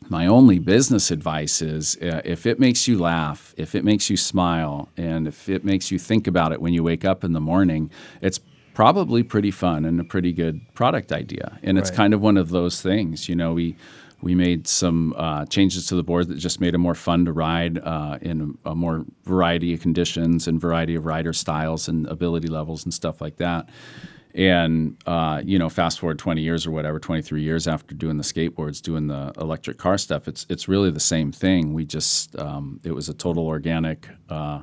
my 0.10 0.28
only 0.28 0.60
business 0.60 1.10
advice 1.10 1.62
is 1.62 1.98
uh, 1.98 2.22
if 2.24 2.46
it 2.46 2.60
makes 2.60 2.88
you 2.88 2.98
laugh, 3.00 3.54
if 3.58 3.74
it 3.76 3.84
makes 3.84 4.10
you 4.10 4.18
smile, 4.18 4.90
and 4.98 5.28
if 5.28 5.50
it 5.50 5.66
makes 5.66 5.90
you 5.92 5.98
think 5.98 6.28
about 6.28 6.52
it 6.52 6.62
when 6.62 6.74
you 6.74 6.84
wake 6.84 7.04
up 7.04 7.24
in 7.24 7.34
the 7.34 7.42
morning, 7.42 7.90
it's 8.22 8.40
probably 8.74 9.24
pretty 9.24 9.52
fun 9.52 9.86
and 9.86 10.00
a 10.00 10.04
pretty 10.04 10.32
good 10.34 10.62
product 10.76 11.12
idea. 11.12 11.58
And 11.64 11.78
it's 11.78 11.90
Right. 11.90 11.98
kind 11.98 12.14
of 12.14 12.22
one 12.22 12.38
of 12.38 12.50
those 12.50 12.82
things. 12.82 13.28
You 13.30 13.36
know, 13.36 13.54
we 13.54 13.76
we 14.22 14.34
made 14.34 14.68
some 14.68 15.14
uh, 15.18 15.46
changes 15.46 15.86
to 15.88 15.96
the 15.96 16.02
board 16.04 16.28
that 16.30 16.38
just 16.38 16.60
made 16.60 16.74
it 16.74 16.78
more 16.80 16.96
fun 16.96 17.26
to 17.26 17.32
ride 17.34 17.78
uh, 17.80 18.18
in 18.22 18.58
a 18.66 18.74
more 18.74 19.06
variety 19.26 19.74
of 19.74 19.82
conditions 19.82 20.48
and 20.48 20.60
variety 20.60 20.96
of 20.96 21.06
rider 21.06 21.34
styles 21.34 21.88
and 21.88 22.08
ability 22.08 22.48
levels 22.48 22.86
and 22.86 22.94
stuff 22.94 23.22
like 23.22 23.38
that. 23.38 23.70
And 24.36 24.98
uh, 25.06 25.42
you 25.46 25.58
know, 25.58 25.70
fast 25.70 26.00
forward 26.00 26.20
20 26.20 26.42
years 26.42 26.68
or 26.68 26.72
whatever, 26.72 27.00
23 27.00 27.42
years 27.42 27.70
after 27.70 27.96
doing 27.96 28.18
the 28.18 28.24
skateboards, 28.24 28.82
doing 28.82 29.08
the 29.08 29.32
electric 29.40 29.78
car 29.78 29.98
stuff, 29.98 30.28
it's 30.28 30.46
it's 30.50 30.68
really 30.68 30.92
the 30.92 31.00
same 31.00 31.32
thing. 31.32 31.74
We 31.74 31.86
just 31.86 32.38
um, 32.38 32.82
it 32.84 32.92
was 32.92 33.08
a 33.08 33.14
total 33.14 33.48
organic. 33.48 34.10
Uh, 34.30 34.62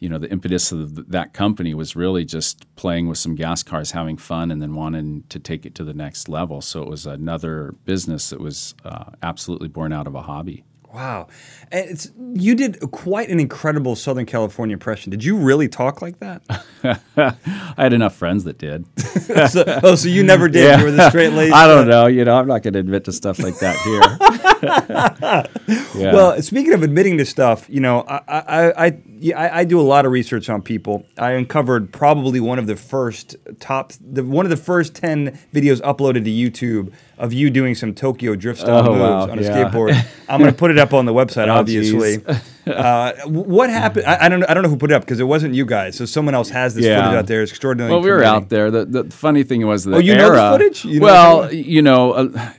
you 0.00 0.08
know, 0.08 0.18
the 0.18 0.30
impetus 0.30 0.72
of 0.72 0.96
th- 0.96 1.06
that 1.10 1.32
company 1.32 1.74
was 1.74 1.94
really 1.94 2.24
just 2.24 2.66
playing 2.74 3.08
with 3.08 3.16
some 3.16 3.36
gas 3.36 3.62
cars, 3.62 3.92
having 3.92 4.16
fun, 4.16 4.50
and 4.50 4.60
then 4.60 4.74
wanting 4.74 5.22
to 5.28 5.38
take 5.38 5.64
it 5.64 5.76
to 5.76 5.84
the 5.84 5.94
next 5.94 6.28
level. 6.28 6.60
So 6.60 6.82
it 6.82 6.88
was 6.88 7.06
another 7.06 7.74
business 7.84 8.30
that 8.30 8.40
was 8.40 8.74
uh, 8.84 9.12
absolutely 9.22 9.68
born 9.68 9.92
out 9.92 10.08
of 10.08 10.16
a 10.16 10.22
hobby. 10.22 10.64
Wow, 10.94 11.26
and 11.72 11.90
it's 11.90 12.12
you 12.34 12.54
did 12.54 12.78
quite 12.92 13.28
an 13.28 13.40
incredible 13.40 13.96
Southern 13.96 14.26
California 14.26 14.74
impression. 14.74 15.10
Did 15.10 15.24
you 15.24 15.36
really 15.36 15.66
talk 15.66 16.00
like 16.00 16.20
that? 16.20 16.42
I 17.16 17.74
had 17.76 17.92
enough 17.92 18.14
friends 18.14 18.44
that 18.44 18.58
did. 18.58 18.84
so, 19.50 19.64
oh, 19.82 19.96
so 19.96 20.08
you 20.08 20.22
never 20.22 20.48
did. 20.48 20.78
You 20.78 20.84
were 20.84 20.90
the 20.92 21.08
straight 21.08 21.32
laced. 21.32 21.52
I 21.56 21.66
don't 21.66 21.88
know. 21.88 22.06
You 22.06 22.24
know, 22.24 22.36
I'm 22.36 22.46
not 22.46 22.62
going 22.62 22.74
to 22.74 22.78
admit 22.78 23.06
to 23.06 23.12
stuff 23.12 23.40
like 23.40 23.58
that 23.58 23.76
here. 23.80 24.00
yeah. 26.00 26.12
Well, 26.14 26.40
speaking 26.40 26.74
of 26.74 26.84
admitting 26.84 27.18
to 27.18 27.26
stuff, 27.26 27.68
you 27.68 27.80
know, 27.80 28.04
I 28.06 28.20
I, 28.28 28.86
I, 28.86 28.98
yeah, 29.24 29.40
I 29.40 29.60
I 29.60 29.64
do 29.64 29.80
a 29.80 29.82
lot 29.94 30.04
of 30.06 30.12
research 30.12 30.50
on 30.50 30.60
people. 30.60 31.06
I 31.18 31.32
uncovered 31.32 31.92
probably 31.92 32.40
one 32.40 32.58
of 32.58 32.66
the 32.66 32.76
first 32.76 33.36
top, 33.58 33.92
the, 34.00 34.22
one 34.22 34.44
of 34.44 34.50
the 34.50 34.56
first 34.56 34.94
ten 34.94 35.38
videos 35.52 35.80
uploaded 35.80 36.24
to 36.24 36.30
YouTube 36.30 36.92
of 37.16 37.32
you 37.32 37.48
doing 37.48 37.74
some 37.74 37.94
Tokyo 37.94 38.34
drift 38.34 38.60
style 38.60 38.86
Oh, 38.86 38.90
moves 38.92 39.00
wow, 39.00 39.22
on 39.30 39.38
a 39.38 39.42
yeah. 39.42 39.50
skateboard. 39.70 40.06
I'm 40.28 40.40
going 40.40 40.50
to 40.52 40.56
put 40.58 40.70
it 40.70 40.78
up 40.78 40.92
on 40.92 41.06
the 41.06 41.12
website, 41.14 41.48
Oh, 41.48 41.54
obviously. 41.54 42.18
Uh, 42.66 43.12
what 43.26 43.68
happened? 43.68 44.06
I, 44.06 44.24
I 44.24 44.28
don't 44.30 44.40
know. 44.40 44.46
I 44.48 44.54
don't 44.54 44.62
know 44.62 44.70
who 44.70 44.78
put 44.78 44.90
it 44.90 44.94
up 44.94 45.02
because 45.02 45.20
it 45.20 45.24
wasn't 45.24 45.52
you 45.54 45.66
guys. 45.66 45.96
So 45.98 46.06
someone 46.06 46.34
else 46.34 46.48
has 46.48 46.74
this 46.74 46.86
Yeah. 46.86 47.02
footage 47.02 47.18
out 47.18 47.26
there. 47.26 47.42
It's 47.42 47.52
extraordinarily. 47.52 47.92
Well, 47.94 48.02
we 48.02 48.10
were 48.10 48.24
out 48.24 48.48
there. 48.48 48.70
The, 48.70 48.86
the 48.86 49.04
funny 49.10 49.42
thing 49.42 49.66
was 49.66 49.84
the 49.84 49.96
Oh, 49.96 49.98
you 49.98 50.16
know 50.16 50.30
the 50.32 50.38
era- 50.40 50.50
footage? 50.52 50.82
You 50.86 51.00
know 51.00 51.04
well, 51.04 51.52
you 51.52 51.82
know, 51.82 52.12
uh, 52.12 52.52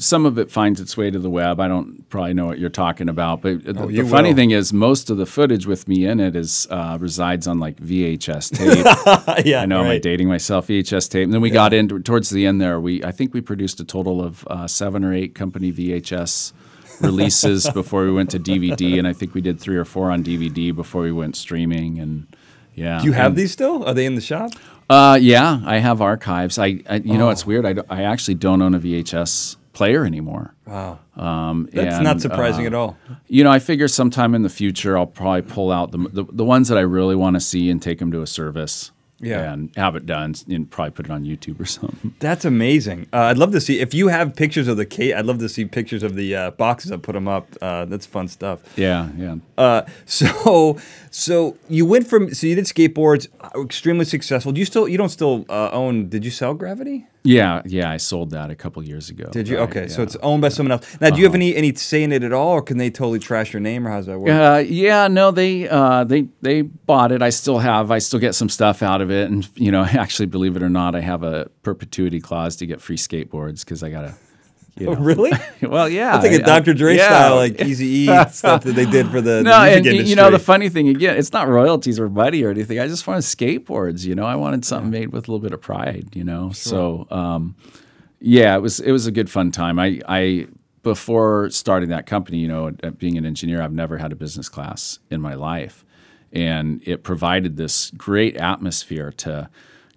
some 0.00 0.26
of 0.26 0.38
it 0.38 0.50
finds 0.50 0.80
its 0.80 0.96
way 0.96 1.10
to 1.10 1.18
the 1.18 1.30
web. 1.30 1.60
I 1.60 1.68
don't 1.68 2.08
probably 2.08 2.34
know 2.34 2.46
what 2.46 2.58
you're 2.58 2.70
talking 2.70 3.08
about, 3.08 3.42
but 3.42 3.62
the, 3.64 3.78
Oh, 3.82 3.88
you 3.88 4.02
the 4.02 4.08
funny 4.08 4.34
thing 4.34 4.50
is, 4.50 4.72
most 4.72 5.10
of 5.10 5.16
the 5.18 5.26
footage 5.26 5.66
with 5.66 5.86
me 5.86 6.06
in 6.06 6.18
it 6.20 6.34
is 6.34 6.66
uh, 6.70 6.96
resides 7.00 7.46
on 7.46 7.60
like 7.60 7.76
VHS 7.76 8.50
tape. 8.56 9.44
yeah, 9.46 9.62
I 9.62 9.66
know, 9.66 9.80
am 9.80 9.86
I 9.86 9.90
right. 9.90 10.02
dating 10.02 10.28
myself? 10.28 10.66
VHS 10.68 11.08
tape. 11.10 11.24
And 11.24 11.32
then 11.32 11.40
we 11.40 11.50
got 11.50 11.72
into 11.72 12.00
towards 12.00 12.30
the 12.30 12.46
end 12.46 12.60
there. 12.60 12.80
We 12.80 13.04
I 13.04 13.12
think 13.12 13.32
we 13.34 13.40
produced 13.40 13.78
a 13.80 13.84
total 13.84 14.20
of 14.24 14.46
uh, 14.48 14.66
seven 14.66 15.04
or 15.04 15.12
eight 15.14 15.34
company 15.34 15.70
VHS 15.72 16.52
releases 17.00 17.68
before 17.74 18.04
we 18.04 18.12
went 18.12 18.30
to 18.30 18.38
DVD, 18.40 18.98
and 18.98 19.06
I 19.06 19.12
think 19.12 19.34
we 19.34 19.40
did 19.40 19.60
three 19.60 19.76
or 19.76 19.84
four 19.84 20.10
on 20.10 20.22
DVD 20.24 20.74
before 20.74 21.02
we 21.02 21.12
went 21.12 21.36
streaming. 21.36 21.98
And 21.98 22.26
yeah, 22.74 23.00
Do 23.00 23.06
you 23.06 23.12
have 23.12 23.32
and- 23.32 23.36
these 23.36 23.52
still? 23.52 23.84
Are 23.84 23.94
they 23.94 24.06
in 24.06 24.14
the 24.14 24.20
shop? 24.20 24.50
uh, 24.88 25.16
yeah, 25.20 25.60
I 25.64 25.78
have 25.78 26.00
archives. 26.02 26.58
I, 26.58 26.80
I 26.88 26.96
you 26.96 27.16
know, 27.16 27.28
Oh. 27.28 27.30
it's 27.30 27.46
weird. 27.46 27.64
I, 27.64 27.76
I 27.88 28.02
actually 28.02 28.34
don't 28.34 28.60
own 28.60 28.74
a 28.74 28.80
VHS 28.80 29.56
player 29.80 30.04
anymore. 30.04 30.54
Wow, 30.66 30.98
Um, 31.16 31.68
that's 31.72 31.94
and, 31.96 32.04
not 32.04 32.20
surprising 32.20 32.64
uh, 32.66 32.70
at 32.70 32.74
all. 32.74 32.96
You 33.28 33.44
know, 33.44 33.50
I 33.50 33.58
figure 33.60 33.88
sometime 33.88 34.34
in 34.34 34.42
the 34.42 34.50
future 34.62 34.98
I'll 34.98 35.06
probably 35.06 35.42
pull 35.56 35.72
out 35.72 35.90
the 35.90 35.98
the, 36.18 36.24
the 36.40 36.44
ones 36.44 36.68
that 36.68 36.76
I 36.78 36.82
really 36.98 37.16
want 37.16 37.36
to 37.36 37.40
see 37.40 37.70
and 37.70 37.80
take 37.80 37.98
them 37.98 38.12
to 38.12 38.20
a 38.22 38.26
service. 38.26 38.92
Yeah. 39.22 39.52
and 39.52 39.70
have 39.76 39.96
it 39.96 40.06
done 40.06 40.34
and 40.48 40.70
probably 40.70 40.92
put 40.92 41.04
it 41.04 41.12
on 41.12 41.24
YouTube 41.24 41.60
or 41.60 41.66
something. 41.78 42.14
That's 42.20 42.46
amazing. 42.46 43.00
Uh, 43.12 43.28
I'd 43.30 43.36
love 43.36 43.52
to 43.52 43.60
see 43.60 43.78
if 43.78 43.92
you 43.92 44.08
have 44.08 44.34
pictures 44.34 44.66
of 44.66 44.78
the 44.78 44.86
case. 44.86 45.12
I'd 45.14 45.26
love 45.26 45.38
to 45.40 45.48
see 45.56 45.66
pictures 45.66 46.02
of 46.02 46.14
the 46.14 46.28
uh, 46.34 46.50
boxes. 46.52 46.90
I 46.90 46.96
put 46.96 47.12
them 47.12 47.28
up. 47.28 47.46
Uh, 47.60 47.84
that's 47.84 48.06
fun 48.06 48.28
stuff. 48.28 48.58
Yeah, 48.78 49.10
yeah. 49.18 49.36
Uh, 49.58 49.82
so, 50.06 50.78
so 51.10 51.56
you 51.68 51.84
went 51.84 52.06
from 52.06 52.32
so 52.32 52.46
you 52.46 52.54
did 52.54 52.64
skateboards, 52.64 53.28
uh, 53.44 53.62
extremely 53.62 54.06
successful. 54.06 54.52
Do 54.52 54.58
you 54.58 54.64
still 54.72 54.88
you 54.88 54.96
don't 54.96 55.10
still 55.20 55.44
uh, 55.50 55.68
own? 55.82 56.08
Did 56.08 56.24
you 56.24 56.30
sell 56.30 56.54
Gravity? 56.54 57.06
Yeah, 57.22 57.60
yeah, 57.66 57.90
I 57.90 57.98
sold 57.98 58.30
that 58.30 58.50
a 58.50 58.54
couple 58.54 58.82
years 58.82 59.10
ago. 59.10 59.28
Did 59.30 59.46
you? 59.48 59.58
right, 59.58 59.68
okay, 59.68 59.88
so 59.88 60.02
it's 60.02 60.16
owned 60.16 60.40
by 60.40 60.48
someone 60.48 60.72
else. 60.72 61.00
Now, 61.00 61.10
do 61.10 61.18
you 61.18 61.24
have 61.24 61.34
any 61.34 61.54
any 61.54 61.74
say 61.74 62.02
in 62.02 62.12
it 62.12 62.22
at 62.22 62.32
all, 62.32 62.52
or 62.52 62.62
can 62.62 62.78
they 62.78 62.90
totally 62.90 63.18
trash 63.18 63.52
your 63.52 63.60
name, 63.60 63.86
or 63.86 63.90
how's 63.90 64.06
that 64.06 64.18
work? 64.18 64.30
Uh, 64.30 64.62
yeah, 64.66 65.06
no, 65.08 65.30
they 65.30 65.68
uh, 65.68 66.04
they 66.04 66.28
they 66.40 66.62
bought 66.62 67.12
it. 67.12 67.20
I 67.20 67.30
still 67.30 67.58
have. 67.58 67.90
I 67.90 67.98
still 67.98 68.20
get 68.20 68.34
some 68.34 68.48
stuff 68.48 68.82
out 68.82 69.02
of 69.02 69.10
it, 69.10 69.30
and 69.30 69.46
you 69.54 69.70
know, 69.70 69.84
actually, 69.84 70.26
believe 70.26 70.56
it 70.56 70.62
or 70.62 70.70
not, 70.70 70.94
I 70.94 71.00
have 71.00 71.22
a 71.22 71.50
perpetuity 71.62 72.20
clause 72.20 72.56
to 72.56 72.66
get 72.66 72.80
free 72.80 72.96
skateboards 72.96 73.60
because 73.60 73.82
I 73.82 73.90
gotta. 73.90 74.14
You 74.78 74.86
know. 74.86 74.92
Oh, 74.92 74.96
really? 74.96 75.32
Well, 75.62 75.88
yeah, 75.88 76.12
That's 76.12 76.24
like 76.24 76.32
a 76.40 76.48
I- 76.50 76.54
I- 76.54 76.58
Dr. 76.58 76.74
Dre 76.74 76.96
yeah. 76.96 77.06
style, 77.08 77.36
like 77.36 77.60
Easy 77.60 77.86
E 77.86 78.06
stuff 78.30 78.64
that 78.64 78.74
they 78.74 78.86
did 78.86 79.08
for 79.08 79.20
the, 79.20 79.38
the 79.38 79.42
No, 79.42 79.58
music 79.62 79.76
and 79.78 79.86
industry. 79.86 80.08
you 80.10 80.16
know 80.16 80.30
the 80.30 80.38
funny 80.38 80.68
thing 80.68 80.88
again, 80.88 81.16
it's 81.18 81.32
not 81.32 81.48
royalties 81.48 81.98
or 82.00 82.08
money 82.08 82.42
or 82.42 82.50
anything. 82.50 82.78
I 82.78 82.86
just 82.86 83.06
wanted 83.06 83.20
skateboards. 83.22 84.04
You 84.06 84.14
know, 84.14 84.24
I 84.24 84.36
wanted 84.36 84.64
something 84.64 84.90
made 84.90 85.12
with 85.12 85.28
a 85.28 85.30
little 85.30 85.42
bit 85.42 85.52
of 85.52 85.60
pride. 85.60 86.08
You 86.14 86.24
know, 86.24 86.50
so 86.52 87.06
um, 87.10 87.56
yeah, 88.20 88.56
it 88.56 88.60
was 88.60 88.80
it 88.80 88.92
was 88.92 89.06
a 89.06 89.12
good 89.12 89.30
fun 89.30 89.50
time. 89.50 89.78
I 89.78 90.00
I 90.08 90.46
before 90.82 91.50
starting 91.50 91.90
that 91.90 92.06
company, 92.06 92.38
you 92.38 92.48
know, 92.48 92.70
being 92.96 93.18
an 93.18 93.26
engineer, 93.26 93.60
I've 93.62 93.72
never 93.72 93.98
had 93.98 94.12
a 94.12 94.16
business 94.16 94.48
class 94.48 94.98
in 95.10 95.20
my 95.20 95.34
life, 95.34 95.84
and 96.32 96.80
it 96.86 97.02
provided 97.02 97.56
this 97.58 97.90
great 97.90 98.34
atmosphere 98.36 99.12
to 99.18 99.50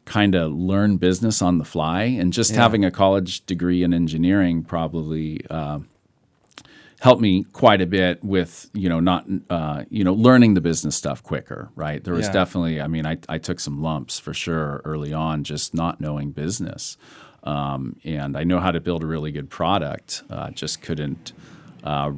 kind 0.05 0.35
of 0.35 0.51
learn 0.51 0.97
business 0.97 1.41
on 1.41 1.57
the 1.57 1.65
fly. 1.65 2.03
And 2.03 2.33
just 2.33 2.55
having 2.55 2.83
a 2.85 2.91
college 2.91 3.45
degree 3.45 3.83
in 3.83 3.93
engineering 3.93 4.63
probably. 4.63 5.41
Uh, 5.49 5.79
helped 7.01 7.21
me 7.21 7.43
quite 7.51 7.81
a 7.81 7.85
bit 7.85 8.23
with 8.23 8.69
you 8.73 8.87
know 8.87 9.01
not 9.01 9.25
uh, 9.49 9.83
you 9.89 10.05
know 10.05 10.13
learning 10.13 10.53
the 10.53 10.61
business 10.61 10.95
stuff 10.95 11.21
quicker 11.21 11.69
right 11.75 12.01
there 12.05 12.13
was 12.13 12.27
Yeah. 12.27 12.31
definitely 12.31 12.79
i 12.79 12.87
mean 12.87 13.05
I, 13.05 13.17
I 13.27 13.39
took 13.39 13.59
some 13.59 13.81
lumps 13.81 14.19
for 14.19 14.33
sure 14.33 14.81
early 14.85 15.11
on 15.11 15.43
just 15.43 15.73
not 15.73 15.99
knowing 15.99 16.31
business 16.31 16.95
um, 17.43 17.97
and 18.05 18.37
i 18.37 18.45
know 18.45 18.61
how 18.61 18.71
to 18.71 18.79
build 18.79 19.03
a 19.03 19.05
really 19.05 19.33
good 19.33 19.49
product 19.49 20.23
uh, 20.29 20.51
just 20.51 20.81
couldn't 20.81 21.33
uh, 21.83 22.13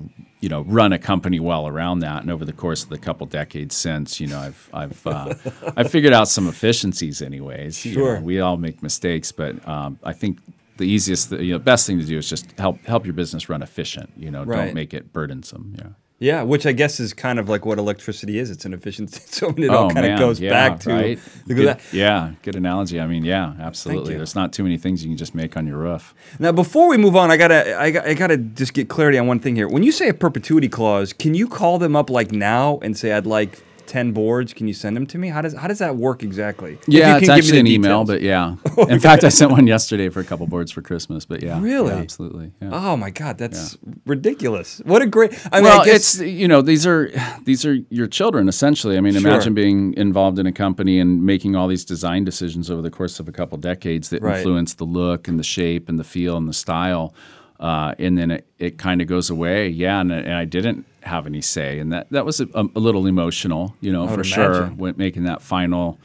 you 0.46 0.50
know 0.54 0.62
run 0.80 0.92
a 0.94 1.00
company 1.12 1.40
well 1.52 1.66
around 1.74 1.98
that 2.08 2.20
and 2.24 2.30
over 2.36 2.46
the 2.52 2.58
course 2.64 2.82
of 2.86 2.90
the 2.96 3.00
couple 3.08 3.25
decades 3.42 3.74
since 3.88 4.08
you 4.22 4.28
know 4.32 4.40
i've 4.48 4.62
i've 4.82 5.02
uh, 5.08 5.34
i've 5.78 5.90
figured 5.96 6.14
out 6.20 6.28
some 6.38 6.46
efficiencies 6.56 7.18
anyways 7.30 7.74
You 7.86 7.92
know, 7.96 8.02
Sure. 8.04 8.16
we 8.30 8.36
all 8.46 8.58
make 8.68 8.78
mistakes 8.90 9.32
but 9.42 9.54
um, 9.75 9.92
i 10.12 10.14
think 10.22 10.34
the 10.78 10.88
easiest, 10.96 11.32
you 11.32 11.54
know, 11.54 11.60
best 11.72 11.88
thing 11.88 11.98
to 12.00 12.06
do 12.14 12.18
is 12.18 12.28
just 12.30 12.46
help 12.60 12.78
help 12.86 13.06
your 13.08 13.14
business 13.22 13.44
run 13.52 13.62
efficient. 13.70 14.10
You 14.24 14.30
know, 14.34 14.44
Right. 14.44 14.58
don't 14.66 14.74
make 14.82 14.94
it 14.94 15.14
burdensome. 15.18 15.66
Yeah. 15.80 15.92
Yeah, 16.19 16.43
which 16.43 16.65
I 16.65 16.72
guess 16.72 17.00
is 17.00 17.13
kind 17.13 17.39
of 17.39 17.50
like 17.50 17.65
what 17.65 17.77
electricity 17.77 18.39
is. 18.39 18.50
It's 18.50 18.63
an 18.65 18.74
efficiency. 18.74 19.22
So 19.36 19.50
it 19.50 19.69
all 19.69 19.86
oh 19.86 19.89
kind 19.89 20.05
man, 20.05 20.13
of 20.13 20.19
goes 20.19 20.39
yeah, 20.39 20.50
back 20.50 20.79
to 20.81 20.89
right? 20.93 21.19
Good- 21.48 21.67
that- 21.67 21.81
yeah, 21.91 22.31
good 22.41 22.55
analogy. 22.55 23.00
I 23.01 23.07
mean, 23.07 23.25
yeah, 23.25 23.53
absolutely. 23.60 24.15
There's 24.15 24.34
not 24.36 24.53
too 24.53 24.63
many 24.63 24.77
things 24.77 25.03
you 25.03 25.10
can 25.10 25.17
just 25.17 25.36
make 25.36 25.57
on 25.57 25.67
your 25.67 25.77
roof. 25.77 26.13
Now, 26.39 26.53
before 26.53 26.88
we 26.88 26.95
move 26.98 27.15
on, 27.17 27.31
I 27.31 27.38
gotta, 27.38 27.77
I, 27.77 27.91
got- 27.91 28.05
I 28.07 28.13
gotta 28.13 28.38
just 28.38 28.74
get 28.74 28.88
clarity 28.88 29.17
on 29.17 29.27
one 29.27 29.39
thing 29.39 29.55
here. 29.57 29.67
When 29.67 29.84
you 29.84 29.91
say 29.91 30.07
a 30.07 30.13
perpetuity 30.13 30.69
clause, 30.69 31.12
can 31.12 31.34
you 31.34 31.48
call 31.50 31.79
them 31.79 31.95
up 31.98 32.10
like 32.10 32.31
now 32.31 32.79
and 32.81 32.98
say, 32.98 33.12
"I'd 33.12 33.25
like 33.25 33.62
ten 33.88 34.12
boards"? 34.12 34.54
Can 34.54 34.68
you 34.68 34.74
send 34.74 34.96
them 34.96 35.06
to 35.08 35.18
me? 35.18 35.30
How 35.30 35.42
does, 35.42 35.54
how 35.54 35.68
does 35.68 35.80
that 35.80 35.96
work 35.98 36.24
exactly? 36.24 36.77
Yeah, 36.88 37.06
can 37.06 37.15
it's 37.18 37.20
give 37.22 37.27
me 37.30 37.34
actually 37.38 37.60
an 37.60 37.68
email, 37.68 38.04
but 38.06 38.22
yeah. 38.22 38.56
Oh, 38.77 38.86
in 38.88 39.00
fact, 39.00 39.24
I 39.24 39.30
sent 39.30 39.51
one 39.51 39.68
yesterday 39.68 40.10
for 40.10 40.20
a 40.20 40.24
couple 40.25 40.46
boards 40.48 40.70
for 40.72 40.82
Christmas. 40.82 41.24
But 41.25 41.42
yeah, 41.42 41.62
Really? 41.62 41.94
yeah, 41.94 42.01
absolutely. 42.01 42.51
Yeah. 42.62 42.70
oh 42.74 42.98
my 42.98 43.10
god, 43.10 43.38
that's 43.38 43.77
ridiculous! 44.06 44.82
What 44.86 45.01
a 45.01 45.06
great. 45.08 45.32
I 45.51 45.58
mean, 45.58 45.63
well, 45.65 45.82
I 45.82 45.86
guess, 45.86 46.15
it's 46.20 46.22
you 46.30 46.48
know 46.48 46.62
these 46.62 46.86
are 46.86 47.10
these 47.44 47.65
are 47.65 47.75
your 47.89 48.08
children 48.08 48.48
essentially. 48.48 48.98
I 48.98 49.01
mean, 49.01 49.13
Sure. 49.13 49.22
imagine 49.32 49.54
being 49.54 49.94
involved 49.96 50.39
in 50.39 50.46
a 50.46 50.51
company 50.51 51.00
and 51.00 51.24
making 51.24 51.56
all 51.56 51.68
these 51.68 51.86
design 51.86 52.24
decisions 52.25 52.70
over 52.70 52.82
the 52.82 52.92
course 52.92 53.20
of 53.20 53.27
a 53.27 53.32
couple 53.32 53.58
decades 53.58 54.10
that 54.10 54.22
Right. 54.22 54.38
influence 54.38 54.74
the 54.74 54.84
look 54.86 55.27
and 55.27 55.39
the 55.39 55.44
shape 55.44 55.88
and 55.89 55.98
the 55.98 56.04
feel 56.04 56.36
and 56.38 56.48
the 56.50 56.54
style, 56.54 57.13
uh, 57.60 57.94
and 58.00 58.18
then 58.18 58.32
it, 58.32 58.48
it 58.60 58.78
kind 58.78 59.02
of 59.02 59.08
goes 59.08 59.30
away. 59.30 59.70
Yeah, 59.70 60.00
and, 60.02 60.12
and 60.12 60.34
I 60.34 60.46
didn't 60.46 60.86
have 61.04 61.26
any 61.28 61.42
say, 61.42 61.80
and 61.80 61.94
that 61.94 62.10
that 62.12 62.26
was 62.26 62.40
a, 62.42 62.48
a 62.54 62.80
little 62.80 63.06
emotional, 63.08 63.76
you 63.82 63.92
know, 63.92 64.08
for 64.08 64.18
would 64.18 64.26
sure. 64.26 64.54
imagine. 64.56 64.78
When 64.78 64.96
making 64.98 65.24
that 65.26 65.42
final. 65.42 66.00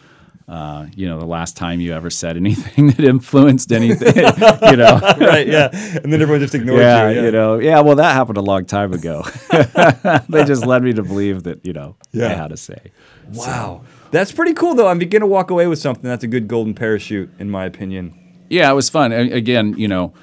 Uh, 0.48 0.88
you 0.96 1.06
know, 1.06 1.20
the 1.20 1.26
last 1.26 1.56
time 1.56 1.78
you 1.80 1.92
ever 1.94 2.10
said 2.10 2.36
anything 2.36 2.88
that 2.96 2.98
influenced 3.04 3.70
anything, 3.70 4.16
you 4.16 4.76
know, 4.76 4.98
right, 5.20 5.46
yeah, 5.46 5.68
and 6.02 6.12
then 6.12 6.20
everyone 6.20 6.40
just 6.40 6.56
ignores 6.56 6.80
yeah, 6.80 7.08
you. 7.08 7.22
you 7.26 7.30
know, 7.30 7.60
yeah. 7.60 7.78
Well, 7.78 7.94
that 7.94 8.14
happened 8.14 8.36
a 8.36 8.40
long 8.42 8.64
time 8.64 8.92
ago. 8.92 9.22
they 10.28 10.42
just 10.44 10.66
led 10.66 10.82
me 10.82 10.92
to 10.94 11.04
believe 11.04 11.44
that 11.44 11.64
you 11.64 11.72
know 11.72 11.94
I 12.00 12.06
Yeah. 12.18 12.34
had 12.34 12.50
a 12.50 12.56
say. 12.56 12.90
Wow, 13.32 13.82
that's 14.10 14.32
pretty 14.32 14.54
cool 14.54 14.74
though. 14.74 14.88
I'm 14.88 14.98
beginning 14.98 15.28
to 15.28 15.32
walk 15.32 15.50
away 15.52 15.68
with 15.68 15.78
something 15.78 16.02
that's 16.02 16.24
a 16.24 16.28
good 16.28 16.48
golden 16.48 16.74
parachute, 16.74 17.30
in 17.38 17.48
my 17.48 17.64
opinion. 17.64 18.14
Yeah, 18.48 18.68
it 18.72 18.74
was 18.74 18.88
fun. 18.90 19.12
A- 19.12 19.30
Again, 19.30 19.74
you 19.78 19.86
know, 19.86 20.14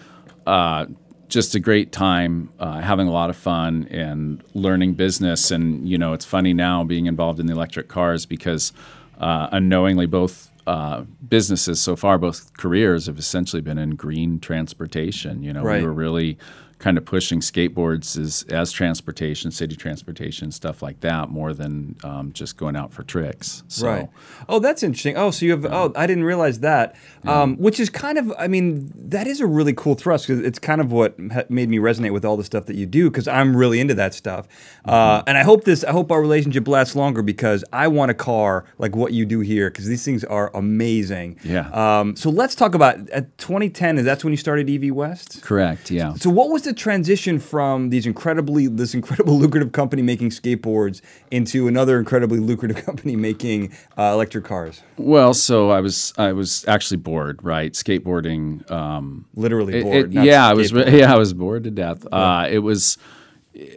uh, 0.46 0.88
just 1.30 1.56
a 1.56 1.60
great 1.60 1.92
time, 1.92 2.50
uh, 2.60 2.80
having 2.80 3.08
a 3.08 3.12
lot 3.12 3.30
of 3.30 3.36
fun 3.38 3.88
and 3.92 4.42
learning 4.54 4.94
business. 4.94 5.52
And 5.52 5.88
you 5.88 5.98
know, 5.98 6.14
it's 6.14 6.26
funny 6.26 6.54
now 6.54 6.84
being 6.84 7.06
involved 7.06 7.40
in 7.40 7.46
the 7.48 7.54
electric 7.54 7.88
cars 7.90 8.26
because 8.26 8.74
uh, 9.20 9.48
unknowingly 9.52 10.06
both. 10.08 10.52
Uh, 10.68 11.06
businesses 11.30 11.80
so 11.80 11.96
far, 11.96 12.18
both 12.18 12.52
careers 12.58 13.06
have 13.06 13.18
essentially 13.18 13.62
been 13.62 13.78
in 13.78 13.92
green 13.92 14.38
transportation. 14.38 15.42
You 15.42 15.54
know, 15.54 15.64
Right. 15.64 15.80
we 15.80 15.88
were 15.88 15.94
really 15.94 16.38
kind 16.80 16.98
of 16.98 17.06
pushing 17.06 17.40
skateboards 17.40 18.20
as, 18.20 18.46
as 18.50 18.72
transportation, 18.72 19.50
city 19.52 19.76
transportation, 19.76 20.52
stuff 20.52 20.82
like 20.82 21.00
that, 21.00 21.30
more 21.30 21.54
than 21.54 21.96
um, 22.04 22.32
just 22.34 22.56
going 22.58 22.76
out 22.76 22.94
for 22.94 23.04
tricks. 23.04 23.64
So, 23.68 23.88
Right. 23.88 24.10
Oh, 24.48 24.60
that's 24.60 24.84
interesting. 24.84 25.18
Oh, 25.18 25.32
so 25.32 25.46
you 25.46 25.52
have. 25.52 25.66
Oh, 25.66 25.92
I 25.96 26.06
didn't 26.06 26.24
realize 26.26 26.60
that. 26.60 26.96
Um, 27.26 27.58
which 27.58 27.80
is 27.80 27.90
kind 27.90 28.18
of. 28.18 28.32
I 28.38 28.48
mean, 28.48 28.92
that 28.96 29.28
is 29.28 29.42
a 29.42 29.48
really 29.48 29.74
cool 29.74 29.96
thrust 29.96 30.28
because 30.28 30.44
it's 30.44 30.60
kind 30.60 30.80
of 30.82 30.92
what 30.92 31.16
ha- 31.34 31.44
made 31.50 31.70
me 31.70 31.78
resonate 31.78 32.14
with 32.14 32.24
all 32.24 32.38
the 32.38 32.44
stuff 32.44 32.66
that 32.68 32.76
you 32.76 32.86
do 32.86 33.10
because 33.10 33.28
I'm 33.28 33.56
really 33.56 33.80
into 33.80 33.96
that 33.96 34.14
stuff. 34.14 34.48
Uh, 34.86 35.24
and 35.26 35.38
I 35.38 35.44
hope 35.44 35.64
this. 35.64 35.84
I 35.84 35.92
hope 35.92 36.12
our 36.12 36.22
relationship 36.22 36.68
lasts 36.68 36.96
longer 36.96 37.22
because 37.22 37.64
I 37.74 37.88
want 37.88 38.12
a 38.12 38.14
car 38.14 38.66
like 38.78 38.96
what 38.96 39.14
you 39.14 39.26
do 39.26 39.40
here 39.40 39.70
because 39.70 39.88
these 39.88 40.06
things 40.06 40.24
are 40.24 40.52
amazing. 40.56 41.40
Yeah. 41.44 41.70
Um, 41.72 42.16
so 42.16 42.30
let's 42.30 42.56
talk 42.56 42.76
about 42.76 43.10
at 43.10 43.36
2010. 43.38 43.98
Is 43.98 44.06
that's 44.06 44.24
when 44.24 44.32
you 44.32 44.38
started 44.38 44.70
EV 44.70 44.94
West? 44.94 45.42
Correct. 45.42 45.90
Yeah. 45.92 46.14
So 46.14 46.30
what 46.30 46.50
was 46.50 46.67
the 46.68 46.74
transition 46.74 47.40
from 47.40 47.90
these 47.90 48.06
incredibly 48.06 48.68
this 48.68 48.94
incredible 48.94 49.38
lucrative 49.44 49.72
company 49.72 50.02
making 50.02 50.30
skateboards 50.30 51.02
into 51.32 51.68
another 51.68 51.98
incredibly 51.98 52.40
lucrative 52.40 52.86
company 52.86 53.16
making 53.16 53.72
uh, 53.98 54.12
electric 54.14 54.46
cars? 54.46 54.82
Well, 54.98 55.34
so 55.34 55.70
I 55.72 55.82
was 55.82 56.14
I 56.18 56.34
was 56.34 56.68
actually 56.68 56.98
bored, 56.98 57.40
right? 57.44 57.74
Skateboarding. 57.74 58.70
Um, 58.70 59.26
Literally 59.36 59.78
it- 59.80 59.84
bored. 59.84 60.16
it- 60.16 60.24
yeah, 60.24 60.48
I 60.48 60.54
was. 60.54 60.72
Yeah, 60.98 61.14
I 61.14 61.18
was 61.18 61.34
bored 61.34 61.64
to 61.64 61.72
death. 61.72 62.06
Uh, 62.12 62.48
it 62.50 62.60
was 62.60 62.98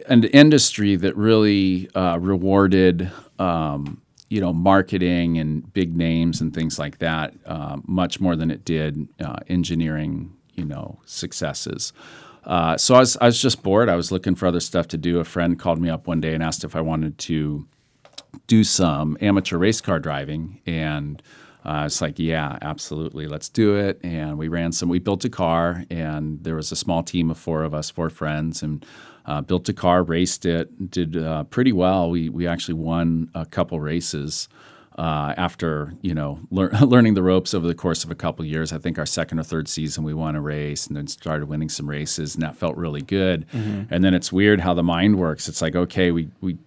an 0.07 0.23
industry 0.25 0.95
that 0.95 1.15
really 1.17 1.89
uh, 1.95 2.17
rewarded, 2.19 3.11
um, 3.39 4.01
you 4.29 4.39
know, 4.39 4.53
marketing 4.53 5.37
and 5.39 5.71
big 5.73 5.95
names 5.95 6.39
and 6.41 6.53
things 6.53 6.77
like 6.77 6.99
that, 6.99 7.33
uh, 7.45 7.77
much 7.85 8.19
more 8.19 8.35
than 8.35 8.51
it 8.51 8.63
did 8.63 9.07
uh, 9.19 9.37
engineering, 9.47 10.33
you 10.53 10.65
know, 10.65 10.99
successes. 11.05 11.93
Uh, 12.43 12.77
so 12.77 12.95
I 12.95 12.99
was 12.99 13.17
I 13.17 13.25
was 13.25 13.41
just 13.41 13.63
bored. 13.63 13.89
I 13.89 13.95
was 13.95 14.11
looking 14.11 14.35
for 14.35 14.47
other 14.47 14.59
stuff 14.59 14.87
to 14.89 14.97
do. 14.97 15.19
A 15.19 15.23
friend 15.23 15.59
called 15.59 15.79
me 15.79 15.89
up 15.89 16.07
one 16.07 16.21
day 16.21 16.33
and 16.33 16.43
asked 16.43 16.63
if 16.63 16.75
I 16.75 16.81
wanted 16.81 17.17
to 17.19 17.67
do 18.47 18.63
some 18.63 19.17
amateur 19.21 19.57
race 19.57 19.81
car 19.81 19.99
driving 19.99 20.61
and. 20.65 21.21
Uh, 21.63 21.83
it's 21.85 22.01
like, 22.01 22.17
yeah, 22.17 22.57
absolutely, 22.63 23.27
let's 23.27 23.47
do 23.47 23.75
it. 23.75 23.99
And 24.03 24.39
we 24.39 24.47
ran 24.47 24.71
some. 24.71 24.89
We 24.89 24.97
built 24.97 25.23
a 25.25 25.29
car, 25.29 25.85
and 25.91 26.43
there 26.43 26.55
was 26.55 26.71
a 26.71 26.75
small 26.75 27.03
team 27.03 27.29
of 27.29 27.37
four 27.37 27.61
of 27.61 27.71
us, 27.71 27.91
four 27.91 28.09
friends, 28.09 28.63
and 28.63 28.83
uh, 29.27 29.41
built 29.41 29.69
a 29.69 29.73
car, 29.73 30.01
raced 30.01 30.45
it, 30.47 30.89
did 30.89 31.15
uh, 31.15 31.43
pretty 31.43 31.71
well. 31.71 32.09
We 32.09 32.29
we 32.29 32.47
actually 32.47 32.73
won 32.73 33.29
a 33.35 33.45
couple 33.45 33.79
races 33.79 34.49
uh, 34.97 35.33
after 35.37 35.93
you 36.01 36.13
know 36.13 36.39
lear- 36.51 36.69
learning 36.81 37.13
the 37.13 37.23
ropes 37.23 37.53
over 37.53 37.67
the 37.67 37.75
course 37.75 38.03
of 38.03 38.11
a 38.11 38.15
couple 38.15 38.43
years. 38.45 38.73
I 38.73 38.77
think 38.77 38.99
our 38.99 39.05
second 39.05 39.39
or 39.39 39.43
third 39.43 39.67
season 39.67 40.03
we 40.03 40.13
won 40.13 40.35
a 40.35 40.41
race, 40.41 40.87
and 40.87 40.95
then 40.95 41.07
started 41.07 41.47
winning 41.47 41.69
some 41.69 41.89
races, 41.89 42.35
and 42.35 42.43
that 42.43 42.55
felt 42.57 42.75
really 42.75 43.01
good. 43.01 43.45
Mm-hmm. 43.53 43.93
And 43.93 44.03
then 44.03 44.13
it's 44.13 44.31
weird 44.31 44.59
how 44.61 44.73
the 44.73 44.83
mind 44.83 45.17
works. 45.17 45.47
It's 45.47 45.61
like, 45.61 45.75
okay, 45.75 46.11
we 46.11 46.29
we 46.41 46.57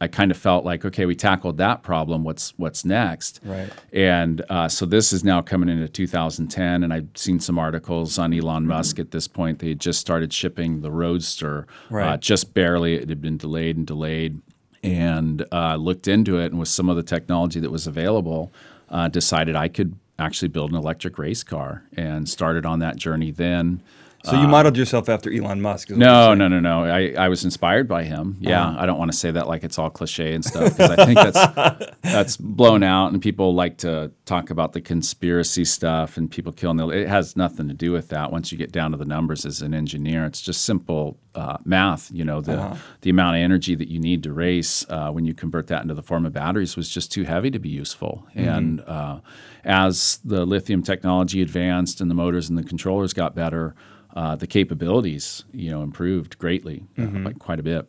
I 0.00 0.08
kind 0.08 0.30
of 0.32 0.36
felt 0.36 0.64
like, 0.64 0.84
okay, 0.84 1.06
we 1.06 1.14
tackled 1.14 1.56
that 1.58 1.82
problem. 1.82 2.24
What's 2.24 2.52
what's 2.56 2.84
next? 2.84 3.40
Right. 3.44 3.70
And 3.92 4.42
uh, 4.50 4.68
so 4.68 4.86
this 4.86 5.12
is 5.12 5.22
now 5.22 5.40
coming 5.40 5.68
into 5.68 5.88
2010, 5.88 6.82
and 6.82 6.92
I've 6.92 7.08
seen 7.14 7.38
some 7.38 7.58
articles 7.58 8.18
on 8.18 8.32
Elon 8.34 8.66
Musk 8.66 8.98
at 8.98 9.12
this 9.12 9.28
point. 9.28 9.60
They 9.60 9.68
had 9.68 9.80
just 9.80 10.00
started 10.00 10.32
shipping 10.32 10.80
the 10.80 10.90
Roadster, 10.90 11.66
uh, 11.90 11.94
Right. 11.94 12.20
just 12.20 12.54
barely. 12.54 12.94
It 12.94 13.08
had 13.08 13.20
been 13.22 13.36
delayed 13.36 13.76
and 13.76 13.86
delayed, 13.86 14.40
and 14.84 15.46
uh, 15.50 15.76
looked 15.76 16.06
into 16.06 16.38
it, 16.38 16.46
and 16.52 16.58
with 16.58 16.68
some 16.68 16.90
of 16.90 16.96
the 16.96 17.02
technology 17.02 17.58
that 17.58 17.70
was 17.70 17.86
available, 17.86 18.52
uh, 18.90 19.08
decided 19.08 19.56
I 19.56 19.68
could 19.68 19.96
actually 20.18 20.48
build 20.48 20.70
an 20.70 20.76
electric 20.76 21.18
race 21.18 21.42
car, 21.42 21.84
and 21.96 22.28
started 22.28 22.66
on 22.66 22.78
that 22.80 22.96
journey 22.96 23.30
then. 23.30 23.82
So 24.24 24.40
you 24.40 24.48
modeled 24.48 24.76
yourself 24.78 25.10
after 25.10 25.30
Elon 25.30 25.60
Musk? 25.60 25.90
is 25.90 25.98
what 25.98 26.02
you're 26.02 26.08
No, 26.08 26.32
no, 26.32 26.48
no, 26.48 26.58
no. 26.58 26.84
I, 26.84 27.14
I 27.18 27.28
was 27.28 27.44
inspired 27.44 27.86
by 27.86 28.04
him. 28.04 28.38
Yeah, 28.40 28.74
I 28.78 28.86
don't 28.86 28.98
want 28.98 29.12
to 29.12 29.16
say 29.16 29.30
that 29.30 29.46
like 29.48 29.64
it's 29.64 29.78
all 29.78 29.90
cliche 29.90 30.32
and 30.34 30.42
stuff 30.42 30.76
because 30.76 30.90
I 30.90 31.04
think 31.04 31.18
that's 31.18 31.96
that's 32.02 32.36
blown 32.38 32.82
out, 32.82 33.12
and 33.12 33.20
people 33.20 33.54
like 33.54 33.76
to 33.78 34.12
talk 34.24 34.48
about 34.48 34.72
the 34.72 34.80
conspiracy 34.80 35.66
stuff 35.66 36.16
and 36.16 36.30
people 36.30 36.52
killing 36.52 36.78
the. 36.78 36.88
It 36.88 37.08
has 37.08 37.36
nothing 37.36 37.68
to 37.68 37.74
do 37.74 37.92
with 37.92 38.08
that. 38.08 38.32
Once 38.32 38.50
you 38.50 38.56
get 38.56 38.72
down 38.72 38.92
to 38.92 38.96
the 38.96 39.04
numbers 39.04 39.44
as 39.44 39.60
an 39.60 39.74
engineer, 39.74 40.24
it's 40.24 40.40
just 40.40 40.64
simple 40.64 41.18
uh, 41.34 41.58
math. 41.64 42.10
You 42.10 42.24
know, 42.24 42.40
the 42.40 42.78
the 43.02 43.10
amount 43.10 43.36
of 43.36 43.42
energy 43.42 43.74
that 43.74 43.88
you 43.88 44.00
need 44.00 44.22
to 44.22 44.32
race 44.32 44.86
uh, 44.88 45.10
when 45.10 45.26
you 45.26 45.34
convert 45.34 45.66
that 45.66 45.82
into 45.82 45.94
the 45.94 46.02
form 46.02 46.24
of 46.24 46.32
batteries 46.32 46.76
was 46.76 46.88
just 46.88 47.12
too 47.12 47.24
heavy 47.24 47.50
to 47.50 47.58
be 47.58 47.68
useful. 47.68 48.26
And 48.34 48.80
uh, 48.82 49.20
as 49.64 50.18
the 50.24 50.46
lithium 50.46 50.82
technology 50.82 51.42
advanced 51.42 52.00
and 52.00 52.10
the 52.10 52.14
motors 52.14 52.48
and 52.48 52.56
the 52.58 52.64
controllers 52.64 53.12
got 53.12 53.34
better 53.34 53.74
uh, 54.14 54.36
the 54.36 54.46
capabilities, 54.46 55.44
you 55.52 55.70
know, 55.70 55.82
improved 55.82 56.38
greatly, 56.38 56.84
uh, 56.98 57.02
like 57.24 57.38
quite 57.38 57.58
a 57.58 57.62
bit. 57.62 57.88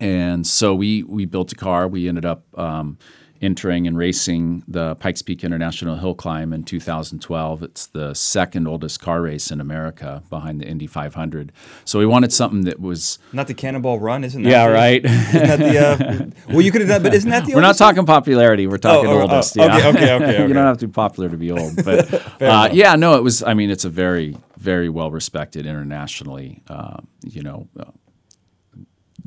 And 0.00 0.46
so 0.46 0.74
we 0.74 1.02
we 1.02 1.26
built 1.26 1.52
a 1.52 1.54
car. 1.54 1.86
We 1.86 2.08
ended 2.08 2.24
up 2.24 2.44
um, 2.58 2.98
entering 3.42 3.86
and 3.86 3.98
racing 3.98 4.62
the 4.68 4.94
Pikes 4.94 5.20
Peak 5.20 5.42
International 5.42 5.96
Hill 5.96 6.14
Climb 6.14 6.52
in 6.52 6.62
2012. 6.62 7.62
It's 7.62 7.86
the 7.88 8.14
second 8.14 8.68
oldest 8.68 9.00
car 9.00 9.20
race 9.20 9.50
in 9.50 9.60
America, 9.60 10.22
behind 10.30 10.60
the 10.60 10.66
Indy 10.66 10.86
500. 10.86 11.52
So 11.84 11.98
we 11.98 12.06
wanted 12.06 12.32
something 12.32 12.62
that 12.62 12.80
was. 12.80 13.18
Not 13.32 13.48
the 13.48 13.54
Cannonball 13.54 13.98
Run, 13.98 14.22
isn't 14.22 14.42
that? 14.42 14.48
Yeah, 14.48 14.68
the- 14.68 14.72
right. 14.72 15.04
Isn't 15.04 15.32
that 15.32 15.58
the? 15.58 15.78
Uh, 15.78 16.26
well, 16.52 16.60
you 16.60 16.70
could 16.70 16.82
have 16.82 16.88
done, 16.88 17.02
but 17.02 17.14
isn't 17.14 17.30
that 17.30 17.44
the? 17.44 17.54
We're 17.54 17.60
not 17.60 17.68
one? 17.68 17.74
talking 17.74 18.06
popularity. 18.06 18.66
We're 18.66 18.78
talking 18.78 19.10
oh, 19.10 19.18
oh, 19.18 19.22
oldest. 19.22 19.58
okay, 19.58 19.66
yeah. 19.66 19.88
okay, 19.88 20.12
okay, 20.12 20.26
you 20.38 20.44
okay. 20.44 20.52
don't 20.52 20.66
have 20.66 20.78
to 20.78 20.86
be 20.86 20.92
popular 20.92 21.28
to 21.28 21.36
be 21.36 21.50
old, 21.50 21.84
but 21.84 22.14
uh, 22.42 22.68
yeah, 22.72 22.94
no, 22.94 23.16
it 23.16 23.22
was. 23.22 23.42
I 23.42 23.54
mean, 23.54 23.70
it's 23.70 23.84
a 23.84 23.90
very, 23.90 24.36
very 24.56 24.88
well 24.88 25.10
respected 25.10 25.66
internationally. 25.66 26.62
Uh, 26.68 26.98
you 27.24 27.42
know. 27.42 27.68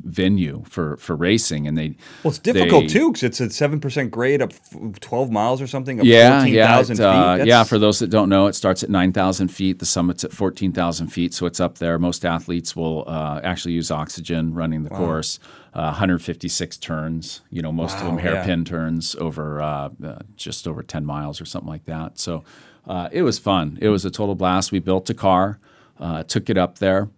Venue 0.06 0.62
for 0.68 0.96
for 0.98 1.16
racing 1.16 1.66
and 1.66 1.76
they 1.76 1.96
Well, 2.22 2.30
it's 2.30 2.38
difficult 2.38 2.82
they- 2.84 2.88
too 2.88 3.10
because 3.12 3.22
it's 3.24 3.40
a 3.40 3.50
seven 3.50 3.80
percent 3.80 4.10
grade 4.10 4.40
up 4.40 4.52
twelve 5.00 5.30
miles 5.30 5.60
or 5.60 5.66
something. 5.66 5.98
Up 6.00 6.06
yeah, 6.06 6.38
fourteen 6.40 6.54
yeah, 6.54 6.80
it, 6.80 6.86
feet. 6.86 7.00
uh, 7.00 7.38
yeah. 7.44 7.64
For 7.64 7.78
those 7.78 7.98
that 7.98 8.08
don't 8.10 8.28
know, 8.28 8.46
it 8.46 8.54
starts 8.54 8.82
at 8.82 8.90
nine 8.90 9.12
thousand 9.12 9.48
feet. 9.48 9.78
The 9.80 9.86
summit's 9.86 10.24
at 10.24 10.32
fourteen 10.32 10.72
thousand 10.72 11.08
feet, 11.08 11.34
so 11.34 11.46
it's 11.46 11.60
up 11.60 11.78
there. 11.78 11.98
Most 11.98 12.24
athletes 12.24 12.76
will 12.76 13.04
uh, 13.06 13.40
actually 13.42 13.74
use 13.74 13.90
oxygen 13.90 14.54
running 14.54 14.84
the 14.84 14.90
course. 14.90 15.38
Uh, 15.74 15.92
156 15.92 16.78
turns. 16.78 17.42
You 17.50 17.60
know, 17.60 17.70
most 17.70 17.98
of 17.98 18.04
them 18.04 18.16
Wow, 18.16 18.22
yeah. 18.22 18.34
hairpin 18.36 18.64
turns 18.64 19.14
over 19.16 19.60
uh, 19.60 19.90
uh, 20.02 20.18
just 20.34 20.66
over 20.66 20.82
10 20.82 21.04
miles 21.04 21.38
or 21.38 21.44
something 21.44 21.68
like 21.68 21.84
that. 21.84 22.18
So 22.18 22.44
uh, 22.86 23.10
it 23.12 23.20
was 23.22 23.38
fun. 23.38 23.76
It 23.82 23.90
was 23.90 24.04
a 24.06 24.10
total 24.10 24.34
blast. 24.34 24.72
We 24.72 24.78
built 24.78 25.10
a 25.10 25.14
car, 25.14 25.58
uh, 26.00 26.22
took 26.22 26.48
it 26.48 26.56
up 26.56 26.78
there. 26.78 27.10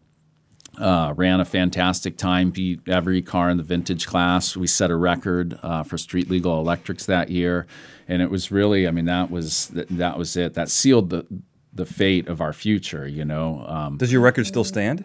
Uh, 0.79 1.13
ran 1.17 1.41
a 1.41 1.45
fantastic 1.45 2.17
time, 2.17 2.51
beat 2.51 2.81
every 2.89 3.21
car 3.23 3.51
in 3.51 3.57
the 3.57 3.63
vintage 3.63 4.07
class. 4.07 4.57
We 4.57 4.67
set 4.67 4.91
a 4.91 4.97
record 4.97 5.59
uh, 5.63 5.83
for 5.83 5.99
street 5.99 6.31
legal 6.31 6.59
electrics 6.61 7.07
that 7.07 7.31
year, 7.31 7.67
and 8.07 8.23
it 8.23 8.31
was 8.31 8.51
really, 8.51 8.87
I 8.87 8.91
mean, 8.91 9.07
that 9.07 9.31
was 9.31 9.69
that, 9.69 9.89
that 9.89 10.19
was 10.19 10.37
it. 10.37 10.55
That 10.55 10.69
sealed 10.69 11.11
the 11.11 11.27
the 11.73 11.87
fate 11.87 12.29
of 12.29 12.41
our 12.41 12.53
future. 12.53 13.07
You 13.07 13.25
know, 13.25 13.65
um, 13.67 13.97
Does 13.99 14.13
your 14.13 14.21
record 14.21 14.47
still 14.47 14.65
stand? 14.65 15.05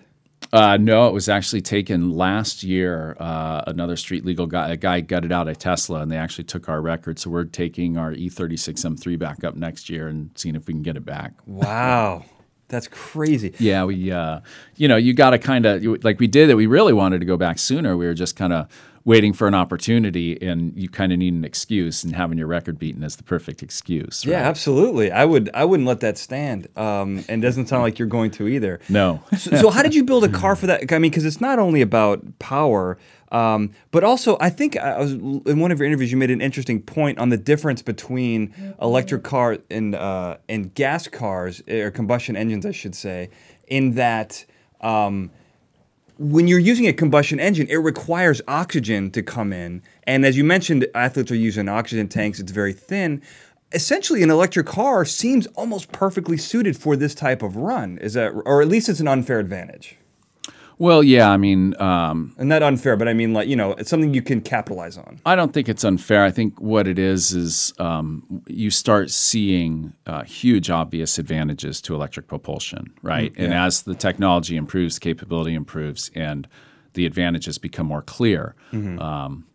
uh, 0.52 0.78
no, 0.78 1.08
it 1.08 1.14
was 1.14 1.30
actually 1.30 1.62
taken 1.62 2.12
last 2.12 2.64
year. 2.64 3.16
Uh, 3.20 3.64
another 3.66 3.96
street 3.96 4.26
legal 4.26 4.46
guy, 4.46 4.70
a 4.70 4.78
guy 4.78 5.00
gutted 5.00 5.32
out 5.32 5.48
a 5.48 5.56
Tesla, 5.56 6.02
and 6.02 6.12
they 6.12 6.18
actually 6.18 6.44
took 6.44 6.70
our 6.70 6.82
record. 6.82 7.18
So 7.18 7.30
we're 7.30 7.46
taking 7.46 7.98
our 7.98 8.12
E 8.12 8.30
E36 8.30 8.86
M3 8.86 9.18
back 9.18 9.44
up 9.44 9.56
next 9.56 9.90
year 9.90 10.08
and 10.08 10.30
seeing 10.36 10.56
if 10.56 10.68
we 10.68 10.74
can 10.74 10.84
get 10.84 10.98
it 10.98 11.06
back. 11.06 11.34
Wow, 11.46 12.26
that's 12.68 12.88
crazy. 12.88 13.54
Yeah, 13.60 13.86
we, 13.86 14.12
uh, 14.12 14.40
you 14.76 14.88
know, 14.88 14.96
you 14.96 15.14
got 15.14 15.32
to 15.32 15.40
kind 15.40 15.66
of 15.66 15.84
like 16.04 16.20
we 16.20 16.28
did 16.28 16.50
it. 16.50 16.56
We 16.56 16.66
really 16.66 16.94
wanted 16.94 17.20
to 17.20 17.26
go 17.26 17.38
back 17.38 17.60
sooner. 17.60 17.96
We 17.96 18.06
were 18.06 18.14
just 18.14 18.36
kind 18.36 18.54
of 18.54 18.68
waiting 19.06 19.34
for 19.34 19.48
an 19.48 19.54
opportunity, 19.54 20.42
and 20.42 20.74
you 20.78 20.88
kind 20.88 21.12
of 21.12 21.20
need 21.20 21.34
an 21.34 21.44
excuse, 21.44 22.04
and 22.04 22.16
having 22.16 22.38
your 22.38 22.48
record 22.48 22.80
beaten 22.80 23.04
is 23.04 23.18
the 23.18 23.24
perfect 23.24 23.62
excuse. 23.62 24.26
Yeah, 24.26 24.38
absolutely. 24.38 25.12
I 25.12 25.26
would. 25.26 25.50
I 25.54 25.66
wouldn't 25.66 25.88
let 25.88 26.00
that 26.02 26.18
stand. 26.18 26.68
Um, 26.78 27.24
and 27.28 27.44
it 27.44 27.48
doesn't 27.48 27.68
sound 27.68 27.84
like 27.84 28.00
you're 28.00 28.08
going 28.08 28.32
to 28.32 28.48
either. 28.48 28.80
No. 28.94 29.24
so, 29.36 29.52
so 29.58 29.70
how 29.72 29.82
did 29.82 29.96
you 29.96 30.04
build 30.04 30.24
a 30.24 30.30
car 30.30 30.56
for 30.56 30.68
that? 30.68 30.92
I 30.94 31.00
mean, 31.00 31.10
because 31.10 31.26
it's 31.26 31.42
not 31.42 31.58
only 31.58 31.82
about 31.82 32.38
power, 32.38 33.00
um, 33.32 33.72
but 33.90 34.04
also 34.04 34.38
I 34.40 34.52
think 34.52 34.78
I 34.78 35.00
was 35.00 35.14
in 35.14 35.60
one 35.60 35.72
of 35.72 35.80
your 35.80 35.88
interviews. 35.88 36.12
You 36.12 36.18
made 36.18 36.30
an 36.30 36.42
interesting 36.42 36.80
point 36.80 37.18
on 37.18 37.30
the 37.30 37.38
difference 37.38 37.82
between 37.82 38.54
electric 38.80 39.24
car 39.24 39.58
and 39.72 39.96
uh, 39.96 40.38
and 40.48 40.74
gas 40.76 41.08
cars 41.08 41.64
or 41.68 41.90
combustion 41.90 42.36
engines, 42.36 42.66
I 42.68 42.72
should 42.72 42.94
say, 42.94 43.30
in 43.68 43.96
that. 43.96 44.46
Um, 44.80 45.32
when 46.18 46.48
you're 46.48 46.60
using 46.60 46.88
a 46.88 46.94
combustion 46.94 47.40
engine, 47.40 47.68
it 47.70 47.78
requires 47.78 48.42
oxygen 48.48 49.12
to 49.12 49.24
come 49.24 49.52
in. 49.52 49.82
And 50.04 50.26
as 50.26 50.38
you 50.38 50.44
mentioned, 50.44 50.88
athletes 50.94 51.32
are 51.32 51.36
using 51.36 51.68
oxygen 51.68 52.08
tanks, 52.08 52.40
it's 52.40 52.52
very 52.52 52.74
thin. 52.74 53.22
Essentially, 53.72 54.22
an 54.22 54.30
electric 54.30 54.68
car 54.68 55.04
seems 55.04 55.48
almost 55.48 55.92
perfectly 55.92 56.38
suited 56.38 56.78
for 56.78 56.96
this 56.96 57.16
type 57.16 57.42
of 57.42 57.56
run. 57.56 57.98
Is 57.98 58.14
that, 58.14 58.30
or 58.46 58.62
at 58.62 58.68
least 58.68 58.88
it's 58.88 59.00
an 59.00 59.08
unfair 59.08 59.40
advantage? 59.40 59.98
Well, 60.78 61.04
yeah, 61.04 61.30
I 61.30 61.38
mean, 61.38 61.80
um, 61.82 62.34
And 62.38 62.50
not 62.50 62.64
unfair, 62.64 62.96
but 62.98 63.08
I 63.08 63.14
mean, 63.14 63.34
like, 63.34 63.48
you 63.48 63.56
know, 63.56 63.74
it's 63.74 63.90
something 63.90 64.14
you 64.14 64.22
can 64.22 64.42
capitalize 64.42 64.98
on. 64.98 65.20
I 65.26 65.36
don't 65.36 65.54
think 65.54 65.70
it's 65.70 65.84
unfair. 65.84 66.24
I 66.24 66.32
think 66.32 66.60
what 66.60 66.88
it 66.88 66.98
is 67.00 67.32
is 67.32 67.74
um, 67.80 68.44
you 68.48 68.70
start 68.70 69.12
seeing 69.12 69.94
uh, 70.06 70.24
huge 70.24 70.70
obvious 70.70 71.20
advantages 71.20 71.82
to 71.82 71.96
electric 71.96 72.28
propulsion, 72.28 72.94
right? 73.02 73.32
And 73.38 73.54
as 73.54 73.84
the 73.84 73.96
technology 73.96 74.56
improves, 74.56 75.00
capability 75.00 75.54
improves, 75.54 76.12
and 76.16 76.48
the 76.94 77.06
advantages 77.06 77.58
become 77.58 77.88
more 77.88 78.02
clear. 78.02 78.56
Um, 78.72 79.46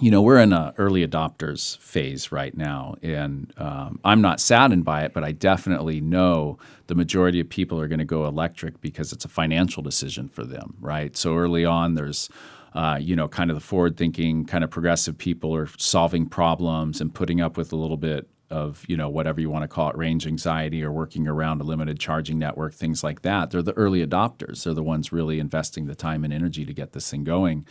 you 0.00 0.10
know, 0.10 0.22
we're 0.22 0.38
in 0.38 0.52
a 0.52 0.74
early 0.78 1.06
adopters 1.06 1.76
phase 1.78 2.32
right 2.32 2.56
now, 2.56 2.94
and 3.02 3.52
um, 3.58 4.00
I'm 4.04 4.20
not 4.20 4.40
saddened 4.40 4.84
by 4.84 5.02
it, 5.02 5.12
but 5.12 5.22
I 5.22 5.32
definitely 5.32 6.00
know 6.00 6.58
the 6.86 6.94
majority 6.94 7.40
of 7.40 7.48
people 7.48 7.80
are 7.80 7.88
going 7.88 7.98
to 7.98 8.04
go 8.04 8.26
electric 8.26 8.80
because 8.80 9.12
it's 9.12 9.24
a 9.24 9.28
financial 9.28 9.82
decision 9.82 10.28
for 10.28 10.44
them, 10.44 10.76
right? 10.80 11.16
So 11.16 11.36
early 11.36 11.64
on, 11.64 11.94
there's 11.94 12.28
uh, 12.74 12.98
you 13.00 13.14
know, 13.14 13.28
kind 13.28 13.50
of 13.50 13.54
the 13.54 13.60
forward-thinking, 13.60 14.46
kind 14.46 14.64
of 14.64 14.70
progressive 14.70 15.18
people 15.18 15.54
are 15.54 15.68
solving 15.76 16.26
problems 16.26 17.00
and 17.02 17.14
putting 17.14 17.40
up 17.40 17.56
with 17.58 17.70
a 17.72 17.76
little 17.76 17.98
bit 17.98 18.28
of 18.52 18.84
you 18.86 18.96
know 18.96 19.08
whatever 19.08 19.40
you 19.40 19.50
want 19.50 19.62
to 19.62 19.68
call 19.68 19.90
it 19.90 19.96
range 19.96 20.26
anxiety 20.26 20.84
or 20.84 20.92
working 20.92 21.26
around 21.26 21.60
a 21.60 21.64
limited 21.64 21.98
charging 21.98 22.38
network 22.38 22.74
things 22.74 23.02
like 23.02 23.22
that 23.22 23.50
they're 23.50 23.62
the 23.62 23.72
early 23.72 24.06
adopters. 24.06 24.64
They're 24.64 24.74
the 24.74 24.82
ones 24.82 25.12
really 25.12 25.40
investing 25.40 25.86
the 25.86 25.94
time 25.94 26.24
and 26.24 26.32
energy 26.32 26.64
to 26.64 26.74
get 26.74 26.92
this 26.92 27.10
thing 27.10 27.24
going. 27.24 27.66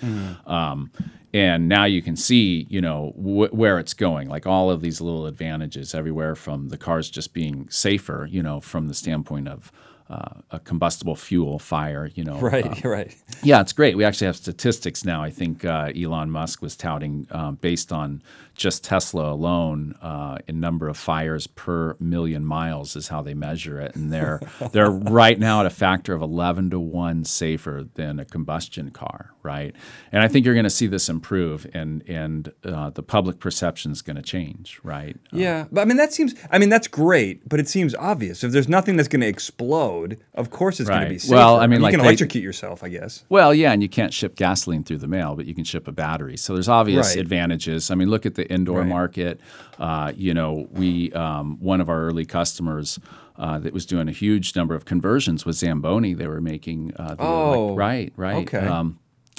Um, 0.45 0.91
and 1.33 1.69
now 1.69 1.85
you 1.85 2.01
can 2.01 2.15
see 2.15 2.67
you 2.69 2.81
know 2.81 3.11
wh- 3.15 3.53
where 3.53 3.79
it's 3.79 3.93
going. 3.93 4.27
Like 4.27 4.45
all 4.47 4.69
of 4.69 4.81
these 4.81 4.99
little 4.99 5.25
advantages 5.27 5.93
everywhere 5.95 6.35
from 6.35 6.69
the 6.69 6.77
cars 6.77 7.09
just 7.09 7.33
being 7.33 7.69
safer 7.69 8.27
you 8.29 8.41
know 8.43 8.59
from 8.59 8.87
the 8.87 8.93
standpoint 8.93 9.47
of 9.47 9.71
uh, 10.11 10.41
a 10.51 10.59
combustible 10.59 11.15
fuel 11.15 11.57
fire. 11.57 12.11
You 12.13 12.25
know, 12.25 12.37
Right, 12.39 12.85
uh, 12.85 12.89
right. 12.89 13.15
yeah, 13.43 13.61
it's 13.61 13.73
great. 13.73 13.95
We 13.95 14.03
actually 14.03 14.27
have 14.27 14.35
statistics 14.35 15.05
now. 15.05 15.23
I 15.23 15.29
think 15.29 15.63
uh, 15.63 15.91
Elon 15.95 16.29
Musk 16.29 16.61
was 16.61 16.75
touting 16.75 17.27
um, 17.31 17.55
based 17.55 17.91
on 17.93 18.21
just 18.53 18.83
Tesla 18.83 19.31
alone, 19.31 19.95
uh, 20.01 20.37
in 20.47 20.59
number 20.59 20.89
of 20.89 20.97
fires 20.97 21.47
per 21.47 21.95
million 21.99 22.45
miles 22.45 22.95
is 22.95 23.07
how 23.07 23.21
they 23.21 23.33
measure 23.33 23.79
it, 23.79 23.95
and 23.95 24.11
they're 24.11 24.41
they're 24.71 24.91
right 24.91 25.39
now 25.39 25.61
at 25.61 25.65
a 25.65 25.69
factor 25.69 26.13
of 26.13 26.21
eleven 26.21 26.69
to 26.71 26.79
one 26.79 27.23
safer 27.23 27.87
than 27.95 28.19
a 28.19 28.25
combustion 28.25 28.91
car, 28.91 29.31
right? 29.43 29.73
And 30.11 30.21
I 30.21 30.27
think 30.27 30.45
you're 30.45 30.53
going 30.53 30.65
to 30.65 30.69
see 30.69 30.87
this 30.87 31.07
improve, 31.07 31.65
and 31.73 32.03
and 32.09 32.51
uh, 32.65 32.89
the 32.89 33.03
public 33.03 33.39
perception 33.39 33.91
is 33.91 34.01
going 34.01 34.17
to 34.17 34.21
change, 34.21 34.79
right? 34.83 35.15
Yeah, 35.31 35.67
but 35.71 35.81
I 35.81 35.85
mean 35.85 35.97
that 35.97 36.11
seems. 36.13 36.35
I 36.51 36.59
mean 36.59 36.69
that's 36.69 36.87
great, 36.87 37.47
but 37.47 37.59
it 37.59 37.69
seems 37.69 37.95
obvious. 37.95 38.43
If 38.43 38.51
there's 38.51 38.69
nothing 38.69 38.97
that's 38.97 39.07
going 39.07 39.21
to 39.21 39.27
explode, 39.27 40.00
of 40.33 40.49
course 40.49 40.79
it's 40.79 40.89
going 40.89 41.03
to 41.03 41.09
be 41.09 41.17
safer. 41.19 41.35
Well, 41.35 41.57
I 41.59 41.67
mean, 41.67 41.79
you 41.79 41.83
like 41.83 41.91
can 41.93 41.99
they- 42.01 42.07
electrocute 42.07 42.43
yourself, 42.43 42.83
I 42.83 42.89
guess. 42.89 43.23
Well, 43.29 43.53
yeah, 43.53 43.71
and 43.71 43.81
you 43.81 43.89
can't 43.89 44.13
ship 44.13 44.35
gasoline 44.35 44.83
through 44.83 44.97
the 44.99 45.07
mail, 45.07 45.35
but 45.35 45.45
you 45.45 45.53
can 45.55 45.63
ship 45.63 45.87
a 45.87 45.91
battery. 45.91 46.37
So 46.37 46.53
there's 46.53 46.69
obvious 46.69 47.09
Right. 47.15 47.17
advantages. 47.21 47.89
I 47.91 47.95
mean, 47.95 48.09
look 48.09 48.25
at 48.25 48.35
the 48.35 48.49
indoor 48.51 48.79
Right. 48.79 48.87
market. 48.87 49.39
Uh, 49.79 50.11
you 50.15 50.33
know, 50.33 50.67
we 50.71 51.11
um, 51.13 51.57
one 51.59 51.81
of 51.81 51.89
our 51.89 52.01
early 52.03 52.25
customers 52.25 52.99
uh, 53.37 53.57
that 53.59 53.73
was 53.73 53.85
doing 53.85 54.07
a 54.07 54.11
huge 54.11 54.55
number 54.55 54.75
of 54.75 54.85
conversions 54.85 55.45
was 55.45 55.57
Zamboni. 55.57 56.13
They 56.13 56.27
were 56.27 56.41
making 56.41 56.93
uh, 56.97 57.15
the 57.15 57.23
elec- 57.23 57.55
Oh, 57.55 57.75
right, 57.75 58.13
right. 58.15 58.47
okay. 58.47 58.91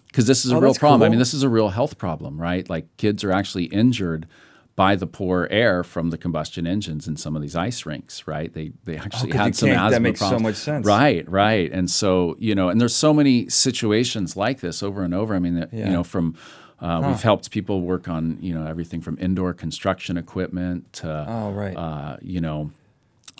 because 0.09 0.27
this 0.27 0.44
is 0.44 0.51
a 0.53 0.57
Oh, 0.57 0.61
real 0.61 0.75
problem. 0.75 1.03
I 1.07 1.09
mean, 1.09 1.18
this 1.18 1.33
is 1.35 1.42
a 1.42 1.48
real 1.48 1.68
health 1.68 1.98
problem, 1.98 2.40
right? 2.40 2.68
Like 2.68 2.87
kids 2.96 3.22
are 3.25 3.31
actually 3.33 3.64
injured 3.66 4.27
by 4.75 4.97
the 4.97 5.07
poor 5.07 5.47
air 5.51 5.85
from 5.85 6.09
the 6.11 6.17
combustion 6.19 6.67
engines 6.67 7.07
in 7.07 7.17
some 7.17 7.37
of 7.37 7.43
these 7.43 7.55
ice 7.55 7.85
rinks, 7.85 8.27
right? 8.27 8.53
They 8.55 8.73
they 8.85 8.97
actually 8.97 9.31
Oh, 9.31 9.33
'cause 9.33 9.35
you 9.35 9.39
had 9.45 9.57
some 9.57 9.69
can't- 9.69 9.79
that 9.81 9.87
asthma 9.97 10.01
makes 10.01 10.21
so 10.21 10.27
problems. 10.29 10.43
much 10.43 10.57
sense. 10.57 10.87
Right, 10.87 11.29
right. 11.31 11.71
And 11.73 11.91
so 11.91 12.37
you 12.39 12.55
know, 12.55 12.69
and 12.71 12.81
there's 12.81 12.97
so 12.97 13.13
many 13.13 13.49
situations 13.51 14.37
like 14.37 14.61
this 14.61 14.83
over 14.83 15.03
and 15.05 15.13
over. 15.15 15.35
I 15.35 15.39
mean, 15.41 15.57
Yeah. 15.73 15.87
you 15.87 15.93
know, 15.93 16.03
from 16.05 16.35
uh, 16.81 17.01
we've 17.07 17.23
helped 17.23 17.51
people 17.53 17.83
work 17.83 18.09
on 18.09 18.39
you 18.41 18.53
know 18.55 18.67
everything 18.67 19.01
from 19.01 19.17
indoor 19.21 19.53
construction 19.53 20.17
equipment 20.17 20.93
to 20.95 21.27
Oh, 21.29 21.53
right. 21.53 21.77
uh, 21.77 22.17
you 22.23 22.41
know 22.41 22.71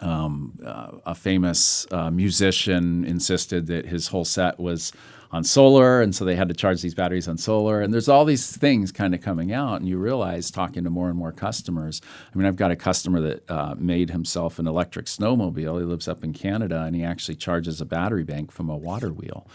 um, 0.01 0.53
uh, 0.65 0.93
a 1.07 1.15
famous 1.15 1.87
uh, 1.93 2.11
musician 2.11 3.05
insisted 3.05 3.67
that 3.69 3.87
his 3.87 4.09
whole 4.09 4.25
set 4.25 4.59
was 4.59 4.93
on 5.33 5.43
solar, 5.43 6.03
and 6.03 6.15
so 6.15 6.25
they 6.25 6.37
had 6.37 6.49
to 6.49 6.55
charge 6.55 6.83
these 6.83 6.95
batteries 6.95 7.27
on 7.27 7.39
solar. 7.39 7.81
And 7.81 7.93
there's 7.93 8.09
all 8.09 8.25
these 8.25 8.55
things 8.55 8.93
kind 8.93 9.15
of 9.15 9.23
coming 9.23 9.53
out, 9.53 9.81
and 9.81 9.89
you 9.89 9.97
realize 9.97 10.51
talking 10.51 10.85
to 10.85 10.91
more 10.91 11.09
and 11.09 11.17
more 11.17 11.33
customers. 11.33 12.03
I 12.33 12.37
mean, 12.37 12.47
I've 12.47 12.57
got 12.57 12.71
a 12.71 12.77
customer 12.77 13.21
that 13.23 13.51
uh, 13.51 13.75
made 13.79 14.11
himself 14.11 14.59
an 14.59 14.67
electric 14.67 15.07
snowmobile. 15.07 15.81
He 15.81 15.87
lives 15.87 16.07
up 16.07 16.23
in 16.23 16.35
Canada, 16.35 16.83
and 16.83 16.95
he 16.95 17.03
actually 17.03 17.37
charges 17.37 17.81
a 17.81 17.87
battery 17.87 18.25
bank 18.25 18.53
from 18.53 18.69
a 18.69 18.77
water 18.77 19.11
wheel. 19.13 19.47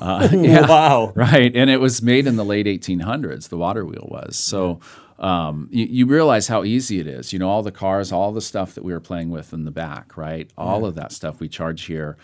Uh, 0.00 0.28
yeah, 0.32 0.68
Wow. 0.68 1.12
Right, 1.16 1.54
and 1.54 1.68
it 1.68 1.80
was 1.80 2.00
made 2.00 2.26
in 2.26 2.36
the 2.36 2.44
late 2.44 2.66
1800s. 2.66 3.48
The 3.48 3.58
water 3.58 3.84
wheel 3.84 4.06
was 4.10 4.36
so. 4.36 4.80
Um, 5.16 5.68
you, 5.70 5.86
you 5.86 6.06
realize 6.06 6.48
how 6.48 6.64
easy 6.64 6.98
it 6.98 7.06
is. 7.06 7.32
You 7.32 7.38
know, 7.38 7.48
all 7.48 7.62
the 7.62 7.70
cars, 7.70 8.10
all 8.10 8.32
the 8.32 8.40
stuff 8.40 8.74
that 8.74 8.82
we 8.84 8.92
were 8.92 9.00
playing 9.00 9.30
with 9.30 9.52
in 9.52 9.64
the 9.64 9.70
back, 9.70 10.16
right? 10.16 10.50
All 10.58 10.84
of 10.84 10.96
that 10.96 11.12
stuff 11.12 11.38
we 11.38 11.48
charge 11.48 11.84
here 11.84 12.16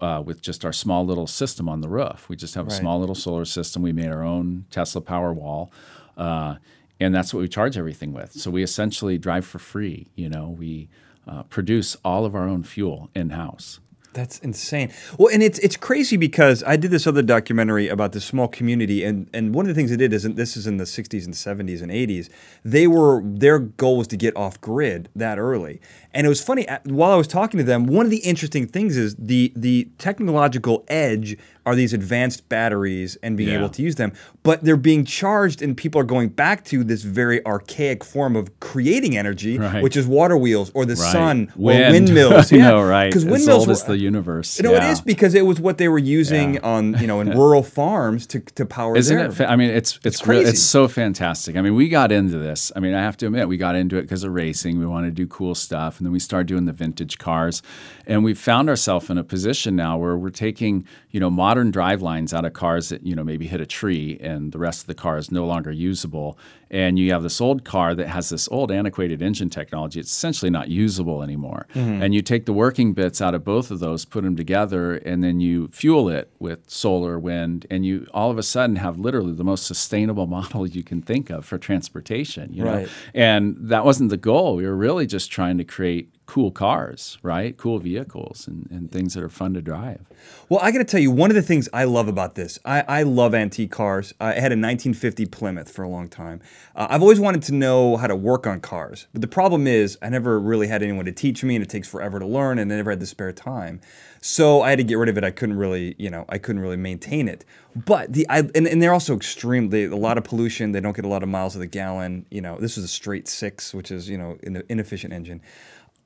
uh, 0.00 0.22
with 0.24 0.40
just 0.42 0.64
our 0.64 0.72
small 0.72 1.04
little 1.06 1.26
system 1.26 1.68
on 1.68 1.80
the 1.80 1.88
roof. 1.88 2.28
We 2.28 2.36
just 2.36 2.54
have 2.54 2.66
a 2.66 2.70
Right. 2.70 2.78
small 2.78 2.98
little 3.00 3.14
solar 3.14 3.44
system. 3.44 3.82
We 3.82 3.92
made 3.92 4.08
our 4.08 4.22
own 4.22 4.64
Tesla 4.70 5.00
Powerwall. 5.02 5.70
Uh, 6.16 6.56
and 6.98 7.14
that's 7.14 7.34
what 7.34 7.40
we 7.40 7.48
charge 7.48 7.76
everything 7.76 8.12
with. 8.12 8.32
So 8.32 8.50
we 8.50 8.62
essentially 8.62 9.18
drive 9.18 9.44
for 9.44 9.58
free. 9.58 10.08
You 10.14 10.28
know, 10.30 10.48
we 10.48 10.88
uh, 11.26 11.42
produce 11.44 11.96
all 12.04 12.24
of 12.24 12.34
our 12.34 12.48
own 12.48 12.62
fuel 12.62 13.10
in 13.14 13.30
house. 13.30 13.80
That's 14.16 14.38
insane. 14.38 14.90
Well, 15.18 15.28
and 15.30 15.42
it's 15.42 15.58
it's 15.58 15.76
crazy 15.76 16.16
because 16.16 16.64
I 16.64 16.76
did 16.76 16.90
this 16.90 17.06
other 17.06 17.20
documentary 17.20 17.88
about 17.88 18.12
this 18.12 18.24
small 18.24 18.48
community, 18.48 19.04
and 19.04 19.28
and 19.34 19.54
one 19.54 19.66
of 19.66 19.68
the 19.68 19.74
things 19.74 19.90
they 19.90 19.96
did 19.98 20.14
is, 20.14 20.22
this 20.22 20.56
is 20.56 20.66
in 20.66 20.78
the 20.78 20.84
'60s 20.84 21.26
and 21.26 21.34
'70s 21.34 21.82
and 21.82 21.92
'80s. 21.92 22.30
They 22.64 22.86
were 22.86 23.20
their 23.22 23.58
goal 23.58 23.98
was 23.98 24.06
to 24.08 24.16
get 24.16 24.34
off 24.34 24.58
grid 24.62 25.10
that 25.14 25.38
early, 25.38 25.82
and 26.14 26.24
it 26.24 26.30
was 26.30 26.42
funny. 26.42 26.66
While 26.84 27.10
I 27.10 27.16
was 27.16 27.28
talking 27.28 27.58
to 27.58 27.64
them, 27.64 27.84
one 27.86 28.06
of 28.06 28.10
the 28.10 28.18
interesting 28.18 28.66
things 28.66 28.96
is 28.96 29.14
the 29.16 29.52
the 29.54 29.90
technological 29.98 30.86
edge 30.88 31.36
are 31.66 31.74
these 31.74 31.92
advanced 31.92 32.48
batteries 32.48 33.18
and 33.22 33.36
being 33.36 33.50
Yeah. 33.50 33.58
able 33.58 33.68
to 33.70 33.82
use 33.82 33.96
them, 33.96 34.12
but 34.44 34.62
they're 34.64 34.76
being 34.76 35.04
charged, 35.04 35.60
and 35.60 35.76
people 35.76 36.00
are 36.00 36.04
going 36.04 36.28
back 36.28 36.64
to 36.66 36.84
this 36.84 37.02
very 37.02 37.44
archaic 37.44 38.04
form 38.04 38.36
of 38.36 38.58
creating 38.60 39.16
energy, 39.18 39.58
Right. 39.58 39.82
which 39.82 39.96
is 39.96 40.06
water 40.06 40.36
wheels 40.36 40.70
or 40.74 40.86
the 40.86 40.94
Right. 40.94 41.12
sun 41.12 41.48
or 41.58 41.64
windmills. 41.74 42.52
Yeah, 42.56 42.68
know, 42.70 42.82
right? 42.82 43.08
Because 43.10 43.24
windmills 43.24 43.66
were, 43.66 43.74
the 43.74 43.98
universe. 43.98 44.62
no, 44.62 44.72
yeah. 44.72 44.88
it 44.88 44.92
is 44.92 45.00
because 45.00 45.34
it 45.34 45.44
was 45.44 45.60
what 45.60 45.76
they 45.78 45.88
were 45.88 45.98
using 45.98 46.54
Yeah. 46.54 46.60
on 46.62 46.96
you 47.00 47.06
know 47.08 47.20
in 47.20 47.30
rural 47.36 47.64
farms 47.64 48.26
to, 48.28 48.38
to 48.54 48.64
power 48.64 48.96
Isn't 48.96 49.16
their. 49.16 49.26
it? 49.26 49.34
Fa- 49.34 49.50
I 49.50 49.56
mean, 49.56 49.70
it's 49.70 49.98
it's 50.04 50.24
real, 50.26 50.38
crazy. 50.38 50.50
it's 50.50 50.62
so 50.62 50.86
fantastic. 50.86 51.56
I 51.56 51.62
mean, 51.62 51.74
we 51.74 51.88
got 51.88 52.12
into 52.12 52.38
this. 52.38 52.70
I 52.76 52.80
mean, 52.80 52.94
I 52.94 53.02
have 53.02 53.16
to 53.18 53.26
admit, 53.26 53.48
we 53.48 53.56
got 53.56 53.74
into 53.74 53.96
it 53.96 54.02
because 54.02 54.22
of 54.22 54.32
racing. 54.32 54.78
We 54.78 54.86
wanted 54.86 55.08
to 55.08 55.14
do 55.22 55.26
cool 55.26 55.56
stuff, 55.56 55.98
and 55.98 56.06
then 56.06 56.12
we 56.12 56.20
started 56.20 56.46
doing 56.46 56.64
the 56.66 56.72
vintage 56.72 57.18
cars, 57.18 57.60
and 58.06 58.22
we 58.22 58.34
found 58.34 58.68
ourselves 58.68 59.10
in 59.10 59.18
a 59.18 59.24
position 59.24 59.74
now 59.74 59.98
where 59.98 60.16
we're 60.16 60.30
taking 60.30 60.84
you 61.10 61.18
know 61.18 61.30
modern 61.30 61.55
drive 61.64 62.02
lines 62.02 62.32
out 62.32 62.44
of 62.44 62.52
cars 62.52 62.88
that 62.90 63.06
you 63.06 63.14
know 63.14 63.24
maybe 63.24 63.46
hit 63.46 63.60
a 63.60 63.66
tree, 63.66 64.18
and 64.20 64.52
the 64.52 64.58
rest 64.58 64.82
of 64.82 64.86
the 64.86 64.94
car 64.94 65.18
is 65.18 65.30
no 65.30 65.44
longer 65.44 65.70
usable, 65.70 66.38
and 66.70 66.98
you 66.98 67.12
have 67.12 67.22
this 67.22 67.40
old 67.40 67.64
car 67.64 67.94
that 67.94 68.08
has 68.08 68.28
this 68.28 68.48
old 68.50 68.72
antiquated 68.72 69.22
engine 69.22 69.48
technology. 69.50 70.00
It's 70.00 70.10
essentially 70.10 70.50
not 70.50 70.68
usable 70.68 71.22
anymore, 71.22 71.66
Mm-hmm. 71.74 72.02
and 72.02 72.14
you 72.14 72.22
take 72.22 72.46
the 72.46 72.52
working 72.52 72.92
bits 72.92 73.20
out 73.20 73.34
of 73.34 73.44
both 73.44 73.70
of 73.70 73.78
those, 73.80 74.04
put 74.04 74.24
them 74.24 74.36
together, 74.36 74.94
and 74.96 75.22
then 75.22 75.40
you 75.40 75.68
fuel 75.68 76.08
it 76.08 76.30
with 76.38 76.68
solar, 76.68 77.18
wind, 77.18 77.66
and 77.70 77.84
you 77.86 78.06
all 78.12 78.30
of 78.30 78.38
a 78.38 78.42
sudden 78.42 78.76
have 78.76 78.98
literally 78.98 79.32
the 79.32 79.44
most 79.44 79.66
sustainable 79.66 80.26
model 80.38 80.66
you 80.66 80.82
can 80.82 81.02
think 81.02 81.30
of 81.30 81.44
for 81.44 81.58
transportation. 81.58 82.52
You 82.52 82.64
know, 82.64 82.72
Right. 82.74 82.88
and 83.14 83.56
that 83.60 83.84
wasn't 83.84 84.10
the 84.10 84.16
goal. 84.16 84.56
We 84.56 84.66
were 84.66 84.74
really 84.76 85.06
just 85.06 85.30
trying 85.30 85.58
to 85.58 85.64
create 85.64 86.10
cool 86.26 86.50
cars, 86.50 87.18
right? 87.22 87.56
Cool 87.56 87.78
vehicles 87.78 88.48
and, 88.48 88.66
and 88.70 88.90
things 88.90 89.14
that 89.14 89.22
are 89.22 89.28
fun 89.28 89.54
to 89.54 89.62
drive. 89.62 90.00
Well, 90.48 90.58
I 90.60 90.72
got 90.72 90.78
to 90.78 90.84
tell 90.84 90.98
you, 90.98 91.12
one 91.12 91.30
of 91.30 91.36
the 91.36 91.42
things 91.42 91.68
I 91.72 91.84
love 91.84 92.08
about 92.08 92.34
this, 92.34 92.58
I, 92.64 92.80
I 92.88 93.02
love 93.04 93.32
antique 93.32 93.70
cars. 93.70 94.12
I 94.20 94.32
had 94.32 94.50
a 94.50 94.58
1950 94.58 95.26
Plymouth 95.26 95.70
for 95.70 95.84
a 95.84 95.88
long 95.88 96.08
time. 96.08 96.40
Uh, 96.74 96.86
I've 96.90 97.02
always 97.02 97.20
wanted 97.20 97.42
to 97.44 97.54
know 97.54 97.96
how 97.96 98.06
to 98.06 98.16
work 98.16 98.46
on 98.46 98.60
cars, 98.60 99.06
but 99.12 99.22
the 99.22 99.28
problem 99.28 99.66
is 99.66 99.96
I 100.02 100.08
never 100.08 100.38
really 100.38 100.66
had 100.66 100.82
anyone 100.82 101.04
to 101.06 101.12
teach 101.12 101.42
me, 101.42 101.56
and 101.56 101.64
it 101.64 101.70
takes 101.70 101.88
forever 101.88 102.18
to 102.18 102.26
learn, 102.26 102.58
and 102.58 102.72
I 102.72 102.76
never 102.76 102.90
had 102.90 103.00
the 103.00 103.06
spare 103.06 103.32
time. 103.32 103.80
So 104.20 104.62
I 104.62 104.70
had 104.70 104.78
to 104.78 104.84
get 104.84 104.96
rid 104.98 105.08
of 105.08 105.16
it. 105.16 105.24
I 105.24 105.30
couldn't 105.30 105.56
really, 105.56 105.94
you 105.98 106.10
know, 106.10 106.24
I 106.28 106.38
couldn't 106.38 106.60
really 106.60 106.76
maintain 106.76 107.28
it. 107.28 107.44
But 107.74 108.12
the, 108.12 108.26
I, 108.28 108.40
and, 108.54 108.66
and 108.66 108.82
they're 108.82 108.92
also 108.92 109.14
extremely 109.14 109.84
a 109.84 109.96
lot 109.96 110.18
of 110.18 110.24
pollution. 110.24 110.72
They 110.72 110.80
don't 110.80 110.96
get 110.96 111.04
a 111.04 111.08
lot 111.08 111.22
of 111.22 111.28
miles 111.28 111.54
of 111.54 111.60
the 111.60 111.66
gallon. 111.66 112.26
You 112.30 112.40
know, 112.40 112.58
this 112.58 112.76
was 112.76 112.84
a 112.84 112.88
straight 112.88 113.28
six, 113.28 113.72
which 113.72 113.90
is 113.90 114.08
you 114.08 114.18
know 114.18 114.38
an 114.42 114.62
inefficient 114.68 115.12
engine. 115.12 115.40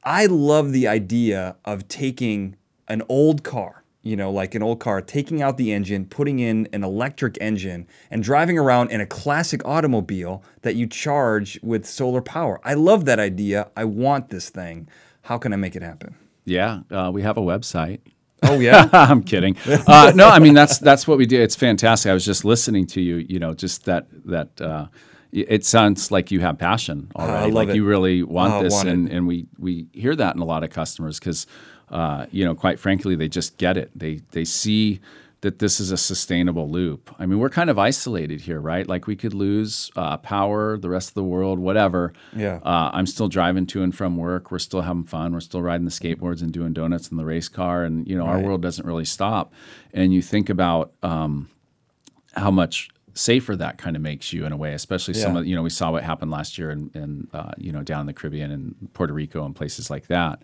I 0.04 0.26
love 0.26 0.72
the 0.72 0.88
idea 0.88 1.56
of 1.64 1.86
taking 1.88 2.56
an 2.88 3.02
old 3.08 3.44
car, 3.44 3.79
you 4.02 4.16
know, 4.16 4.30
like 4.30 4.54
an 4.54 4.62
old 4.62 4.80
car, 4.80 5.00
taking 5.02 5.42
out 5.42 5.56
the 5.58 5.72
engine, 5.72 6.06
putting 6.06 6.38
in 6.38 6.68
an 6.72 6.82
electric 6.82 7.36
engine, 7.40 7.86
and 8.10 8.22
driving 8.22 8.58
around 8.58 8.90
in 8.90 9.00
a 9.00 9.06
classic 9.06 9.62
automobile 9.66 10.42
that 10.62 10.74
you 10.74 10.86
charge 10.86 11.58
with 11.62 11.84
solar 11.86 12.22
power. 12.22 12.60
I 12.64 12.74
love 12.74 13.04
that 13.04 13.18
idea. 13.18 13.70
I 13.76 13.84
want 13.84 14.30
this 14.30 14.48
thing. 14.50 14.88
How 15.22 15.36
can 15.38 15.52
I 15.52 15.56
make 15.56 15.76
it 15.76 15.82
happen? 15.82 16.14
Yeah, 16.46 16.80
uh, 16.90 17.10
we 17.12 17.22
have 17.22 17.36
a 17.36 17.42
website. 17.42 18.00
Oh, 18.42 18.58
yeah? 18.58 18.88
I'm 18.92 19.22
kidding. 19.22 19.54
Uh, 19.86 20.12
no, 20.14 20.26
I 20.28 20.38
mean 20.38 20.54
that's 20.54 20.78
that's 20.78 21.06
what 21.06 21.18
we 21.18 21.26
do. 21.26 21.40
It's 21.40 21.54
fantastic. 21.54 22.08
I 22.08 22.14
was 22.14 22.24
just 22.24 22.42
listening 22.44 22.86
to 22.88 23.00
you. 23.02 23.16
You 23.16 23.38
know, 23.38 23.52
just 23.54 23.84
that 23.84 24.06
that. 24.24 24.60
Uh, 24.60 24.86
it 25.32 25.64
sounds 25.64 26.10
like 26.10 26.32
you 26.32 26.40
have 26.40 26.58
passion 26.58 27.12
already. 27.14 27.52
love 27.52 27.54
like 27.54 27.68
it. 27.68 27.76
you 27.76 27.84
really 27.84 28.24
want 28.24 28.52
Oh, 28.54 28.62
this, 28.64 28.72
want 28.72 28.88
and, 28.88 29.08
and 29.08 29.28
we 29.28 29.46
we 29.58 29.86
hear 29.92 30.16
that 30.16 30.34
in 30.34 30.40
a 30.40 30.44
lot 30.44 30.64
of 30.64 30.70
customers 30.70 31.20
because, 31.20 31.46
uh, 31.90 32.26
you 32.30 32.44
know, 32.44 32.54
quite 32.54 32.78
frankly, 32.78 33.14
they 33.14 33.28
just 33.28 33.58
get 33.58 33.76
it. 33.76 33.90
They 33.94 34.20
they 34.30 34.44
see 34.44 35.00
that 35.42 35.58
this 35.58 35.80
is 35.80 35.90
a 35.90 35.96
sustainable 35.96 36.68
loop. 36.68 37.14
I 37.18 37.24
mean, 37.24 37.38
we're 37.38 37.48
kind 37.48 37.70
of 37.70 37.78
isolated 37.78 38.42
here, 38.42 38.60
right? 38.60 38.86
Like 38.86 39.06
we 39.06 39.16
could 39.16 39.32
lose 39.32 39.90
uh, 39.96 40.18
power, 40.18 40.76
the 40.76 40.90
rest 40.90 41.08
of 41.08 41.14
the 41.14 41.24
world, 41.24 41.58
whatever. 41.58 42.12
Yeah. 42.36 42.60
Uh, 42.62 42.90
I'm 42.92 43.06
still 43.06 43.28
driving 43.28 43.66
to 43.68 43.82
and 43.82 43.94
from 43.94 44.18
work. 44.18 44.50
We're 44.50 44.58
still 44.58 44.82
having 44.82 45.04
fun. 45.04 45.32
We're 45.32 45.40
still 45.40 45.62
riding 45.62 45.86
the 45.86 45.90
skateboards 45.90 46.42
and 46.42 46.52
doing 46.52 46.74
donuts 46.74 47.10
in 47.10 47.16
the 47.16 47.24
race 47.24 47.48
car, 47.48 47.84
and 47.84 48.06
you 48.06 48.16
know 48.16 48.24
our 48.24 48.38
world 48.40 48.62
doesn't 48.62 48.86
really 48.86 49.06
stop. 49.06 49.52
And 49.94 50.12
you 50.12 50.20
think 50.20 50.50
about 50.50 50.92
um, 51.02 51.48
how 52.34 52.50
much 52.50 52.90
safer 53.14 53.56
that 53.56 53.78
kind 53.78 53.96
of 53.96 54.02
makes 54.02 54.32
you 54.32 54.44
in 54.44 54.52
a 54.52 54.56
way, 54.56 54.74
especially 54.74 55.14
some 55.14 55.36
of 55.36 55.46
you 55.46 55.56
know 55.56 55.62
we 55.62 55.70
saw 55.70 55.90
what 55.90 56.04
happened 56.04 56.30
last 56.30 56.58
year 56.58 56.70
in, 56.70 56.90
in 56.94 57.28
uh, 57.32 57.52
you 57.56 57.72
know 57.72 57.82
down 57.82 58.00
in 58.00 58.06
the 58.06 58.12
Caribbean 58.12 58.50
and 58.50 58.88
Puerto 58.92 59.12
Rico 59.12 59.44
and 59.44 59.56
places 59.56 59.90
like 59.90 60.06
that. 60.08 60.42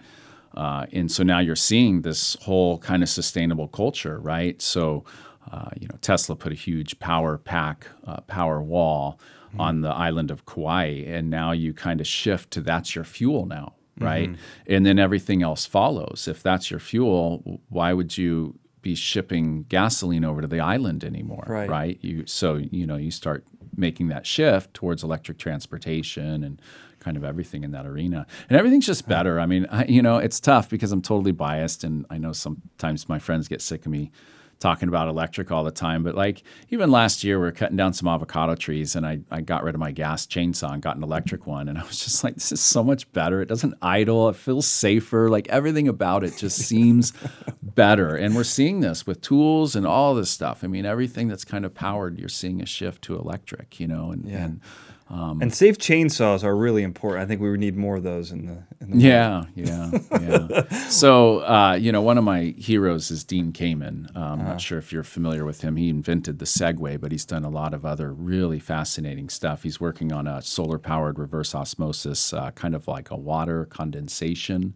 Uh, 0.57 0.87
and 0.93 1.11
so 1.11 1.23
now 1.23 1.39
you're 1.39 1.55
seeing 1.57 2.03
this 2.03 2.37
whole 2.43 2.79
kind 2.79 3.03
of 3.03 3.09
sustainable 3.09 3.69
culture, 3.69 4.19
right? 4.19 4.61
So, 4.63 5.05
uh, 5.53 5.69
you 5.79 5.87
know, 5.89 5.97
Tesla 6.01 6.35
put 6.37 6.53
a 6.53 6.57
huge 6.57 6.99
power 6.99 7.39
pack, 7.39 7.87
uh, 8.07 8.21
Powerwall 8.29 9.19
on 9.59 9.81
the 9.81 9.89
island 9.89 10.31
of 10.31 10.45
Kauai, 10.45 11.03
and 11.07 11.31
now 11.31 11.53
you 11.53 11.73
kind 11.73 12.01
of 12.01 12.07
shift 12.07 12.51
to 12.53 12.61
that's 12.61 12.95
your 12.95 13.05
fuel 13.05 13.47
now, 13.47 13.75
right? 13.99 14.35
And 14.67 14.85
then 14.85 14.99
everything 14.99 15.43
else 15.43 15.65
follows. 15.65 16.29
If 16.29 16.43
that's 16.43 16.71
your 16.71 16.81
fuel, 16.81 17.61
why 17.71 17.93
would 17.95 18.19
you 18.19 18.59
be 18.83 18.95
shipping 18.95 19.65
gasoline 19.69 20.25
over 20.25 20.43
to 20.43 20.47
the 20.47 20.61
island 20.61 21.05
anymore, 21.05 21.45
Right. 21.49 21.69
right? 21.71 21.99
You 22.03 22.27
so 22.27 22.57
you 22.57 22.87
know 22.87 22.97
you 22.97 23.11
start 23.11 23.45
making 23.77 24.09
that 24.09 24.27
shift 24.27 24.75
towards 24.75 25.03
electric 25.03 25.39
transportation 25.39 26.45
and 26.45 26.61
kind 27.07 27.17
of 27.17 27.23
everything 27.23 27.63
in 27.63 27.71
that 27.71 27.87
arena, 27.87 28.27
and 28.49 28.59
everything's 28.59 28.85
just 28.85 29.07
better. 29.07 29.39
I 29.39 29.47
mean, 29.47 29.65
I, 29.71 29.85
you 29.85 30.03
know, 30.03 30.19
it's 30.19 30.41
tough 30.41 30.69
because 30.69 30.91
I'm 30.91 31.03
totally 31.03 31.31
biased, 31.31 31.85
and 31.85 32.05
I 32.11 32.19
know 32.19 32.33
sometimes 32.33 33.09
my 33.09 33.21
friends 33.21 33.47
get 33.47 33.63
sick 33.63 33.87
of 33.87 33.93
me 33.93 34.11
talking 34.59 34.89
about 34.89 35.07
electric 35.07 35.53
all 35.53 35.63
the 35.63 35.71
time. 35.71 36.03
But 36.03 36.17
like 36.17 36.43
even 36.71 36.91
last 36.91 37.23
year, 37.23 37.39
we 37.39 37.47
are 37.47 37.53
cutting 37.53 37.77
down 37.77 37.93
some 37.93 38.09
avocado 38.09 38.57
trees, 38.57 38.97
and 38.97 39.07
I, 39.07 39.21
I 39.31 39.41
got 39.41 39.63
rid 39.63 39.77
of 39.77 39.79
my 39.79 39.93
gas 39.93 40.27
chainsaw 40.27 40.73
and 40.73 40.83
got 40.83 40.97
an 40.97 41.05
electric 41.05 41.43
mm-hmm. 41.43 41.51
one, 41.51 41.69
and 41.69 41.79
I 41.79 41.85
was 41.85 42.03
just 42.03 42.25
like, 42.25 42.35
this 42.35 42.51
is 42.51 42.61
so 42.61 42.83
much 42.83 43.13
better. 43.13 43.41
It 43.41 43.47
doesn't 43.47 43.75
idle. 43.81 44.29
It 44.29 44.35
feels 44.35 44.67
safer. 44.67 45.31
Like 45.31 45.49
everything 45.49 45.87
about 45.87 46.25
it 46.25 46.37
just 46.37 46.59
seems 46.59 47.13
better. 47.63 48.17
And 48.17 48.35
we're 48.35 48.43
seeing 48.43 48.81
this 48.81 49.07
with 49.07 49.21
tools 49.21 49.77
and 49.77 49.87
all 49.87 50.17
this 50.17 50.31
stuff. 50.31 50.65
I 50.65 50.67
mean, 50.67 50.85
everything 50.85 51.29
that's 51.29 51.45
kind 51.45 51.65
of 51.65 51.73
powered, 51.73 52.19
you're 52.19 52.29
seeing 52.29 52.61
a 52.61 52.67
shift 52.67 53.03
to 53.03 53.15
electric. 53.15 53.79
You 53.79 53.87
know, 53.87 54.11
and, 54.11 54.25
and 54.25 54.61
and 55.09 55.55
safe 55.55 55.79
chainsaws 55.79 56.43
are 56.43 56.57
really 56.57 56.83
important. 56.83 57.23
I 57.23 57.27
think 57.27 57.41
we 57.41 57.51
would 57.51 57.61
need 57.61 57.77
more 57.77 57.97
of 57.97 58.03
those 58.03 58.33
in 58.33 58.47
the. 58.47 58.63
In 58.81 58.91
the 58.91 58.99
Yeah, 58.99 59.45
yeah, 59.55 59.91
yeah. 60.21 60.89
so, 60.89 61.41
uh, 61.41 61.79
you 61.81 61.93
know, 61.93 62.03
one 62.03 62.19
of 62.19 62.25
my 62.25 62.55
heroes 62.59 63.11
is 63.11 63.23
Dean 63.25 63.53
Kamen. 63.53 64.15
Uh, 64.17 64.21
I'm 64.21 64.45
not 64.45 64.61
sure 64.61 64.79
if 64.79 64.93
you're 64.93 65.05
familiar 65.05 65.45
with 65.45 65.61
him. 65.61 65.77
He 65.77 65.89
invented 65.89 66.39
the 66.39 66.45
Segway, 66.45 67.01
but 67.01 67.13
he's 67.13 67.25
done 67.25 67.45
a 67.45 67.49
lot 67.49 67.73
of 67.73 67.87
other 67.87 68.13
really 68.13 68.59
fascinating 68.59 69.29
stuff. 69.29 69.63
He's 69.63 69.81
working 69.81 70.13
on 70.13 70.27
a 70.27 70.43
solar 70.43 70.79
powered 70.79 71.19
reverse 71.19 71.55
osmosis, 71.55 72.33
uh, 72.33 72.51
kind 72.53 72.75
of 72.75 72.89
like 72.89 73.11
a 73.11 73.17
water 73.17 73.65
condensation 73.65 74.75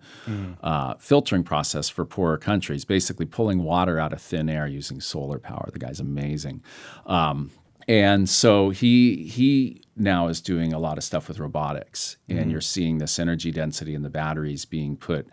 uh, 0.62 0.94
filtering 0.94 1.42
process 1.42 1.88
for 1.88 2.04
poorer 2.04 2.38
countries, 2.38 2.84
basically 2.84 3.26
pulling 3.26 3.64
water 3.64 3.98
out 3.98 4.12
of 4.12 4.20
thin 4.20 4.48
air 4.48 4.66
using 4.66 5.00
solar 5.00 5.38
power. 5.38 5.68
The 5.72 5.78
guy's 5.78 6.00
amazing. 6.00 6.62
Um, 7.06 7.50
and 7.88 8.28
so 8.28 8.70
he 8.70 9.24
he 9.24 9.82
now 9.96 10.28
is 10.28 10.40
doing 10.40 10.72
a 10.72 10.78
lot 10.78 10.98
of 10.98 11.04
stuff 11.04 11.28
with 11.28 11.38
robotics, 11.38 12.16
and 12.28 12.50
you're 12.50 12.60
seeing 12.60 12.98
this 12.98 13.18
energy 13.18 13.50
density 13.50 13.94
in 13.94 14.02
the 14.02 14.10
batteries 14.10 14.64
being 14.64 14.96
put 14.96 15.28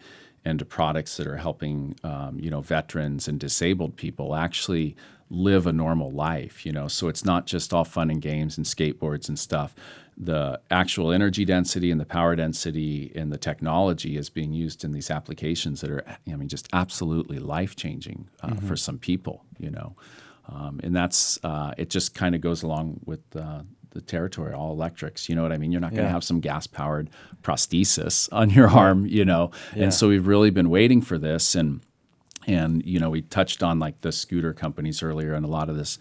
into 0.46 0.66
products 0.66 1.18
that 1.18 1.28
are 1.28 1.38
helping 1.38 1.96
um, 2.04 2.40
you 2.40 2.50
know 2.50 2.62
veterans 2.62 3.28
and 3.28 3.40
disabled 3.40 3.96
people 3.96 4.36
actually 4.36 4.96
live 5.30 5.68
a 5.68 5.74
normal 5.74 6.10
life. 6.10 6.66
You 6.66 6.72
know, 6.72 6.88
so 6.88 7.08
it's 7.08 7.26
not 7.26 7.46
just 7.46 7.74
all 7.74 7.84
fun 7.84 8.10
and 8.10 8.22
games 8.22 8.58
and 8.58 8.66
skateboards 8.66 9.28
and 9.28 9.38
stuff. 9.38 9.76
The 10.20 10.60
actual 10.72 11.12
energy 11.12 11.46
density 11.46 11.92
and 11.92 12.02
the 12.02 12.06
power 12.06 12.36
density 12.36 13.12
and 13.16 13.32
the 13.32 13.38
technology 13.38 14.18
is 14.18 14.32
being 14.32 14.52
used 14.52 14.84
in 14.84 14.92
these 14.92 15.12
applications 15.12 15.82
that 15.82 15.92
are, 15.92 16.04
I 16.28 16.36
mean, 16.36 16.48
just 16.48 16.68
absolutely 16.74 17.38
life 17.38 17.76
changing 17.76 18.28
uh, 18.42 18.56
for 18.56 18.76
some 18.76 18.98
people. 18.98 19.46
You 19.60 19.72
know. 19.72 19.96
Um, 20.50 20.80
and 20.84 20.96
that's 20.96 21.40
uh, 21.44 21.74
it. 21.78 21.90
Just 21.90 22.16
kind 22.16 22.34
of 22.36 22.42
goes 22.42 22.64
along 22.64 23.00
with 23.06 23.20
uh, 23.36 23.62
the 23.92 24.02
territory, 24.02 24.54
all 24.54 24.72
electrics. 24.72 25.28
You 25.28 25.36
know 25.36 25.44
what 25.44 25.52
I 25.52 25.58
mean? 25.58 25.72
You're 25.72 25.82
not 25.82 25.92
going 25.92 26.04
to 26.04 26.08
Yeah. 26.08 26.12
have 26.12 26.24
some 26.24 26.40
gas 26.40 26.68
powered 26.68 27.10
prosthesis 27.44 28.30
on 28.32 28.50
your 28.50 28.68
arm, 28.70 29.06
you 29.06 29.26
know. 29.26 29.52
Yeah. 29.76 29.84
And 29.86 29.94
so 29.94 30.08
we've 30.10 30.28
really 30.28 30.50
been 30.50 30.70
waiting 30.70 31.02
for 31.02 31.18
this, 31.18 31.56
and 31.56 31.82
and 32.46 32.86
you 32.86 33.00
know 33.00 33.10
we 33.10 33.22
touched 33.22 33.62
on 33.64 33.80
like 33.80 34.02
the 34.02 34.12
scooter 34.12 34.54
companies 34.54 35.04
earlier, 35.04 35.34
and 35.34 35.46
a 35.46 35.50
lot 35.50 35.70
of 35.70 35.76
this 35.76 36.00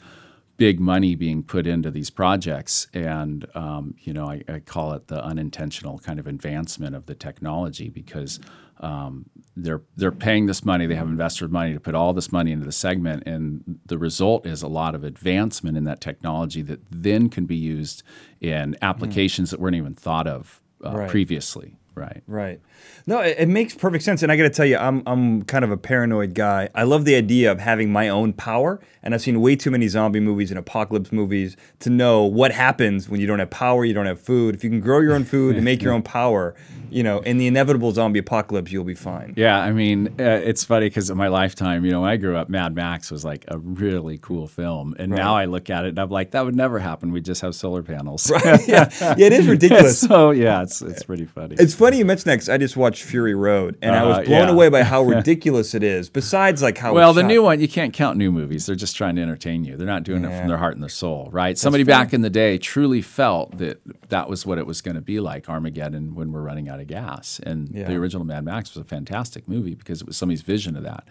big 0.58 0.80
money 0.80 1.14
being 1.14 1.42
put 1.42 1.66
into 1.66 1.90
these 1.90 2.08
projects, 2.10 2.86
and 2.94 3.46
um, 3.54 3.94
you 3.98 4.12
know 4.12 4.26
I, 4.28 4.42
I 4.48 4.58
call 4.60 4.92
it 4.92 5.08
the 5.08 5.22
unintentional 5.24 5.98
kind 5.98 6.18
of 6.20 6.26
advancement 6.26 6.94
of 6.94 7.06
the 7.06 7.14
technology 7.14 7.88
because 7.88 8.38
um, 8.80 9.26
they're 9.56 9.80
they're 9.96 10.12
paying 10.12 10.46
this 10.46 10.64
money. 10.64 10.86
They 10.86 10.96
have 10.96 11.06
investor 11.08 11.48
money 11.48 11.72
to 11.72 11.80
put 11.80 11.94
all 11.94 12.12
this 12.12 12.30
money 12.30 12.52
into 12.52 12.66
the 12.66 12.72
segment, 12.72 13.22
and 13.26 13.78
the 13.86 13.96
result 13.98 14.46
is 14.46 14.62
a 14.62 14.68
lot 14.68 14.94
of 14.94 15.02
advancement 15.02 15.76
in 15.76 15.84
that 15.84 16.00
technology 16.00 16.62
that 16.62 16.80
then 16.90 17.28
can 17.30 17.46
be 17.46 17.56
used 17.56 18.02
in 18.40 18.76
applications 18.82 19.50
that 19.50 19.60
weren't 19.60 19.76
even 19.76 19.94
thought 19.94 20.26
of 20.26 20.60
uh, 20.84 20.90
Right. 20.92 21.08
previously. 21.10 21.76
Right. 21.94 22.22
Right. 22.26 22.60
No, 23.06 23.20
it, 23.20 23.36
it 23.38 23.48
makes 23.48 23.74
perfect 23.74 24.04
sense. 24.04 24.22
And 24.22 24.30
I 24.30 24.36
got 24.36 24.42
to 24.42 24.50
tell 24.50 24.66
you, 24.66 24.76
I'm 24.76 25.02
I'm 25.06 25.40
kind 25.44 25.64
of 25.64 25.70
a 25.70 25.78
paranoid 25.78 26.34
guy. 26.34 26.68
I 26.74 26.82
love 26.82 27.06
the 27.06 27.14
idea 27.14 27.50
of 27.50 27.58
having 27.58 27.90
my 27.90 28.10
own 28.10 28.34
power, 28.34 28.80
and 29.02 29.14
I've 29.14 29.22
seen 29.22 29.40
way 29.40 29.56
too 29.56 29.70
many 29.70 29.88
zombie 29.88 30.20
movies 30.20 30.50
and 30.50 30.58
apocalypse 30.58 31.10
movies 31.10 31.56
to 31.78 31.88
know 31.88 32.24
what 32.24 32.52
happens 32.52 33.08
when 33.08 33.22
you 33.22 33.26
don't 33.26 33.38
have 33.38 33.48
power, 33.48 33.82
you 33.86 33.94
don't 33.94 34.04
have 34.04 34.20
food. 34.20 34.54
If 34.54 34.62
you 34.62 34.68
can 34.68 34.80
grow 34.80 35.00
your 35.00 35.14
own 35.14 35.24
food 35.24 35.56
and 35.56 35.64
make 35.64 35.80
your 35.82 35.92
own 35.94 36.02
power, 36.02 36.54
you 36.96 37.02
know, 37.02 37.18
in 37.20 37.36
the 37.36 37.46
inevitable 37.46 37.92
zombie 37.92 38.20
apocalypse, 38.20 38.72
you'll 38.72 38.82
be 38.84 38.94
fine. 38.94 39.34
Yeah, 39.36 39.58
I 39.60 39.70
mean, 39.72 40.06
uh, 40.18 40.40
it's 40.50 40.64
funny 40.64 40.86
because 40.86 41.10
in 41.10 41.18
my 41.18 41.28
lifetime, 41.28 41.84
you 41.84 41.90
know, 41.92 42.00
when 42.00 42.10
I 42.10 42.16
grew 42.16 42.36
up, 42.36 42.48
Mad 42.48 42.74
Max 42.74 43.10
was 43.10 43.22
like 43.22 43.44
a 43.48 43.58
really 43.58 44.16
cool 44.16 44.46
film, 44.46 44.96
and 44.98 45.12
now 45.12 45.36
I 45.36 45.44
look 45.44 45.68
at 45.68 45.84
it 45.84 45.88
and 45.90 45.98
I'm 45.98 46.08
like, 46.08 46.30
that 46.30 46.44
would 46.46 46.56
never 46.56 46.78
happen. 46.78 47.12
We 47.12 47.20
just 47.20 47.42
have 47.42 47.54
solar 47.54 47.82
panels. 47.82 48.30
yeah, 48.44 48.56
yeah, 48.66 49.14
it 49.18 49.32
is 49.32 49.46
ridiculous. 49.46 50.00
so 50.00 50.30
yeah, 50.30 50.62
it's 50.62 50.80
it's 50.80 51.02
pretty 51.02 51.26
funny. 51.26 51.56
It's 51.58 51.74
funny 51.74 51.98
you 51.98 52.06
mentioned 52.06 52.32
that 52.32 52.38
'cause 52.38 52.48
I 52.48 52.56
just 52.56 52.76
watched 52.78 53.02
Fury 53.02 53.34
Road, 53.34 53.76
and 53.82 53.94
I 53.94 54.04
was 54.06 54.18
Uh, 54.18 54.22
blown 54.22 54.48
yeah. 54.48 54.54
away 54.54 54.68
by 54.70 54.82
how 54.82 55.02
ridiculous 55.16 55.74
it 55.74 55.82
is. 55.82 56.08
Besides, 56.08 56.62
like 56.62 56.78
how 56.78 56.94
well, 56.94 57.12
the 57.12 57.20
shot. 57.20 57.26
new 57.28 57.42
one, 57.42 57.60
you 57.60 57.68
can't 57.68 57.92
count 57.92 58.16
new 58.16 58.32
movies. 58.32 58.64
They're 58.64 58.74
just 58.74 58.96
trying 58.96 59.16
to 59.16 59.22
entertain 59.22 59.64
you. 59.64 59.76
They're 59.76 59.86
not 59.86 60.02
doing 60.04 60.24
it 60.24 60.36
from 60.38 60.48
their 60.48 60.56
heart 60.58 60.72
and 60.74 60.82
their 60.82 60.88
soul, 60.88 61.28
right? 61.30 61.58
Somebody 61.58 61.84
fair. 61.84 61.94
back 61.94 62.14
in 62.14 62.22
the 62.22 62.30
day 62.30 62.56
truly 62.56 63.02
felt 63.02 63.58
that 63.58 63.80
that 64.08 64.30
was 64.30 64.46
what 64.46 64.56
it 64.56 64.66
was 64.66 64.80
going 64.80 64.94
to 64.94 65.02
be 65.02 65.20
like 65.20 65.48
Armageddon 65.50 66.14
when 66.14 66.32
we're 66.32 66.40
running 66.42 66.68
out 66.70 66.80
of 66.80 66.85
gas. 66.86 67.40
And 67.42 67.68
Yeah. 67.74 67.84
the 67.88 67.94
original 67.96 68.24
Mad 68.24 68.44
Max 68.44 68.74
was 68.74 68.82
a 68.82 68.84
fantastic 68.88 69.48
movie 69.48 69.74
because 69.74 70.00
it 70.00 70.06
was 70.06 70.16
somebody's 70.16 70.42
vision 70.42 70.76
of 70.76 70.82
that. 70.84 71.04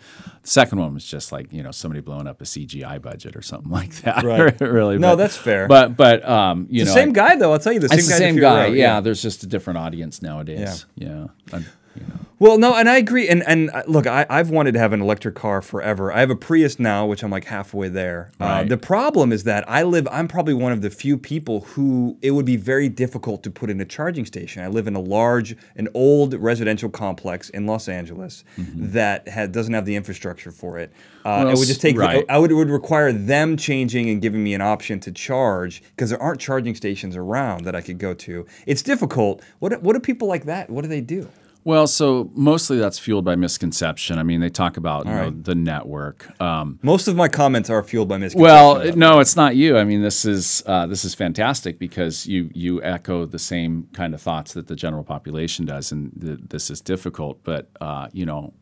The 0.43 0.49
second 0.49 0.79
one 0.79 0.93
was 0.93 1.05
just 1.05 1.31
like, 1.31 1.51
you 1.51 1.61
know, 1.63 1.71
somebody 1.71 2.01
blowing 2.01 2.27
up 2.27 2.41
a 2.41 2.45
CGI 2.45 3.01
budget 3.01 3.35
or 3.35 3.41
something 3.41 3.71
like 3.79 3.93
that. 4.01 4.23
Right. 4.23 4.59
really. 4.61 4.97
No, 4.97 5.11
but- 5.11 5.15
that's 5.17 5.37
fair. 5.37 5.67
But, 5.67 5.95
but, 5.97 6.27
um, 6.27 6.67
you 6.69 6.83
the 6.83 6.89
know. 6.89 6.93
same 6.95 7.13
guy 7.13 7.35
though. 7.35 7.51
I'll 7.53 7.59
tell 7.59 7.73
you, 7.73 7.79
the 7.79 7.89
same 7.89 7.99
It's 7.99 8.07
the 8.07 8.13
guy. 8.13 8.17
same 8.17 8.35
guy. 8.39 8.63
Road, 8.67 8.75
yeah, 8.77 8.99
there's 9.01 9.21
just 9.21 9.43
a 9.43 9.47
different 9.47 9.77
audience 9.79 10.21
nowadays. 10.21 10.85
Yeah. 10.95 11.27
I'm- 11.53 11.65
you 11.95 12.01
know. 12.07 12.19
Well, 12.37 12.57
no, 12.57 12.75
and 12.75 12.89
I 12.89 12.97
agree. 12.97 13.29
And 13.29 13.43
and 13.47 13.69
uh, 13.69 13.83
look, 13.87 14.05
I, 14.07 14.25
I've 14.29 14.49
wanted 14.49 14.73
to 14.73 14.79
have 14.79 14.91
an 14.91 14.99
electric 15.01 15.35
car 15.35 15.61
forever. 15.61 16.11
I 16.11 16.19
have 16.19 16.29
a 16.29 16.35
Prius 16.35 16.77
now, 16.79 17.05
which 17.05 17.23
I'm 17.23 17.31
like 17.31 17.45
halfway 17.45 17.87
there. 17.87 18.29
Uh, 18.41 18.65
the 18.65 18.75
problem 18.77 19.31
is 19.31 19.45
that 19.45 19.63
I 19.69 19.83
live. 19.83 20.05
I'm 20.11 20.27
probably 20.27 20.53
one 20.53 20.73
of 20.73 20.81
the 20.81 20.89
few 20.89 21.17
people 21.17 21.61
who 21.61 22.17
it 22.21 22.31
would 22.31 22.45
be 22.45 22.57
very 22.57 22.89
difficult 22.89 23.41
to 23.43 23.49
put 23.51 23.69
in 23.69 23.79
a 23.79 23.85
charging 23.85 24.25
station. 24.25 24.61
I 24.63 24.67
live 24.67 24.85
in 24.85 24.95
a 24.97 24.99
large, 24.99 25.55
an 25.77 25.87
old 25.93 26.33
residential 26.33 26.89
complex 26.89 27.49
in 27.51 27.67
Los 27.67 27.87
Angeles 27.87 28.43
that 28.57 29.29
ha- 29.29 29.47
doesn't 29.47 29.73
have 29.73 29.85
the 29.85 29.95
infrastructure 29.95 30.51
for 30.51 30.77
it. 30.77 30.91
Uh, 31.23 31.43
Well, 31.45 31.49
it 31.51 31.57
would 31.57 31.67
just 31.69 31.79
take. 31.81 31.97
right. 31.97 32.25
I 32.27 32.37
would 32.37 32.51
it 32.51 32.55
would 32.55 32.69
require 32.69 33.13
them 33.13 33.55
changing 33.55 34.09
and 34.09 34.21
giving 34.21 34.43
me 34.43 34.53
an 34.53 34.61
option 34.61 34.99
to 34.99 35.11
charge 35.13 35.81
because 35.95 36.09
there 36.09 36.21
aren't 36.21 36.41
charging 36.41 36.75
stations 36.75 37.15
around 37.15 37.63
that 37.63 37.75
I 37.77 37.81
could 37.81 37.97
go 37.97 38.13
to. 38.13 38.45
It's 38.67 38.81
difficult. 38.81 39.41
What 39.59 39.81
what 39.81 39.93
do 39.93 40.01
people 40.01 40.27
like 40.27 40.43
that? 40.45 40.69
What 40.69 40.81
do 40.81 40.89
they 40.89 41.01
do? 41.01 41.29
Well, 41.65 41.87
so 41.87 42.29
mostly 42.35 42.77
that's 42.77 42.99
fueled 42.99 43.25
by 43.25 43.35
misconception. 43.35 44.19
I 44.19 44.23
mean, 44.23 44.39
they 44.39 44.51
talk 44.51 44.77
about 44.77 45.07
you 45.07 45.11
know, 45.11 45.31
the 45.31 45.55
network. 45.55 46.39
Um, 46.39 46.77
Most 46.83 47.07
of 47.07 47.15
my 47.15 47.27
comments 47.27 47.71
are 47.71 47.81
fueled 47.81 48.07
by 48.07 48.19
misconception. 48.19 48.41
well, 48.43 48.95
no, 48.95 49.19
it's 49.19 49.35
not 49.35 49.55
you. 49.55 49.75
I 49.75 49.83
mean, 49.83 50.03
this 50.03 50.25
is 50.25 50.61
uh, 50.67 50.85
this 50.85 51.03
is 51.03 51.15
fantastic 51.15 51.79
because 51.79 52.27
you 52.27 52.51
you 52.53 52.83
echo 52.83 53.25
the 53.25 53.39
same 53.39 53.89
kind 53.93 54.13
of 54.13 54.21
thoughts 54.21 54.53
that 54.53 54.67
the 54.67 54.75
general 54.75 55.03
population 55.03 55.65
does, 55.65 55.91
and 55.91 56.11
th- 56.21 56.39
this 56.49 56.69
is 56.69 56.81
difficult. 56.81 57.43
But 57.43 57.71
uh, 57.81 58.09
you 58.13 58.27
know, 58.27 58.53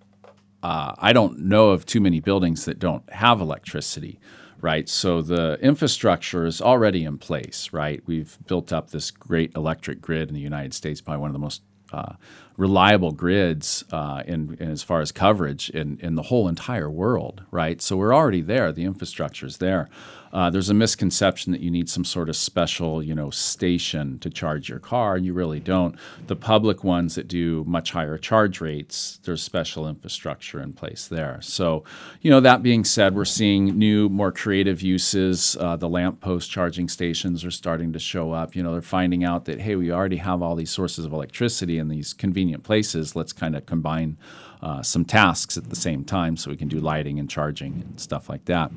uh, 0.63 0.95
I 0.97 1.11
don't 1.11 1.39
know 1.39 1.71
of 1.71 1.85
too 1.85 1.99
many 1.99 2.21
buildings 2.21 2.63
that 2.63 2.79
don't 2.79 3.03
have 3.11 3.41
electricity, 3.41 4.21
right? 4.61 4.87
So 4.87 5.21
the 5.21 5.59
infrastructure 5.61 6.45
is 6.45 6.61
already 6.61 7.03
in 7.03 7.17
place, 7.17 7.71
right? 7.73 8.01
We've 8.05 8.37
built 8.47 8.71
up 8.71 8.91
this 8.91 9.11
great 9.11 9.51
electric 9.57 9.99
grid 9.99 10.29
in 10.29 10.35
the 10.35 10.39
United 10.41 10.73
States, 10.73 11.01
probably 11.01 11.19
one 11.19 11.31
of 11.31 11.33
the 11.33 11.39
most 11.39 11.63
uh, 11.91 12.13
reliable 12.57 13.11
grids 13.11 13.83
uh, 13.91 14.23
in, 14.25 14.55
in 14.59 14.69
as 14.69 14.83
far 14.83 15.01
as 15.01 15.11
coverage 15.11 15.69
in, 15.69 15.97
in 16.01 16.15
the 16.15 16.23
whole 16.23 16.47
entire 16.47 16.89
world, 16.89 17.43
right? 17.51 17.81
So 17.81 17.97
we're 17.97 18.13
already 18.13 18.41
there. 18.41 18.71
The 18.71 18.83
infrastructure 18.83 19.45
is 19.45 19.57
there. 19.57 19.89
Uh, 20.33 20.49
there's 20.49 20.69
a 20.69 20.73
misconception 20.73 21.51
that 21.51 21.61
you 21.61 21.69
need 21.69 21.87
some 21.87 22.03
sort 22.03 22.27
of 22.27 22.35
special, 22.35 23.03
you 23.03 23.13
know, 23.13 23.29
station 23.29 24.17
to 24.17 24.31
charge 24.31 24.67
your 24.67 24.79
car, 24.79 25.15
and 25.15 25.25
you 25.25 25.31
really 25.31 25.59
don't. 25.59 25.95
The 26.25 26.35
public 26.35 26.83
ones 26.83 27.13
that 27.13 27.27
do 27.27 27.63
much 27.65 27.91
higher 27.91 28.17
charge 28.17 28.59
rates, 28.59 29.19
there's 29.23 29.43
special 29.43 29.87
infrastructure 29.87 30.59
in 30.59 30.73
place 30.73 31.07
there. 31.07 31.37
So, 31.41 31.83
you 32.21 32.31
know, 32.31 32.39
that 32.39 32.63
being 32.63 32.83
said, 32.83 33.15
we're 33.15 33.25
seeing 33.25 33.77
new, 33.77 34.09
more 34.09 34.31
creative 34.31 34.81
uses. 34.81 35.55
Uh, 35.59 35.75
the 35.75 35.87
lamppost 35.87 36.49
charging 36.49 36.89
stations 36.89 37.45
are 37.45 37.51
starting 37.51 37.93
to 37.93 37.99
show 37.99 38.31
up. 38.31 38.55
You 38.55 38.63
know, 38.63 38.71
they're 38.71 38.81
finding 38.81 39.23
out 39.23 39.45
that 39.45 39.61
hey, 39.61 39.75
we 39.75 39.91
already 39.91 40.17
have 40.17 40.41
all 40.41 40.55
these 40.55 40.71
sources 40.71 41.05
of 41.05 41.13
electricity 41.13 41.77
in 41.77 41.89
these 41.89 42.11
convenient 42.11 42.63
places. 42.63 43.15
Let's 43.15 43.33
kind 43.33 43.55
of 43.55 43.67
combine 43.67 44.17
uh, 44.63 44.81
some 44.81 45.05
tasks 45.05 45.57
at 45.57 45.69
the 45.69 45.75
same 45.75 46.03
time 46.03 46.37
so 46.37 46.49
we 46.49 46.57
can 46.57 46.69
do 46.69 46.79
lighting 46.79 47.19
and 47.19 47.29
charging 47.29 47.83
and 47.87 47.99
stuff 47.99 48.29
like 48.29 48.45
that. 48.45 48.71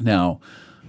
Now, 0.00 0.40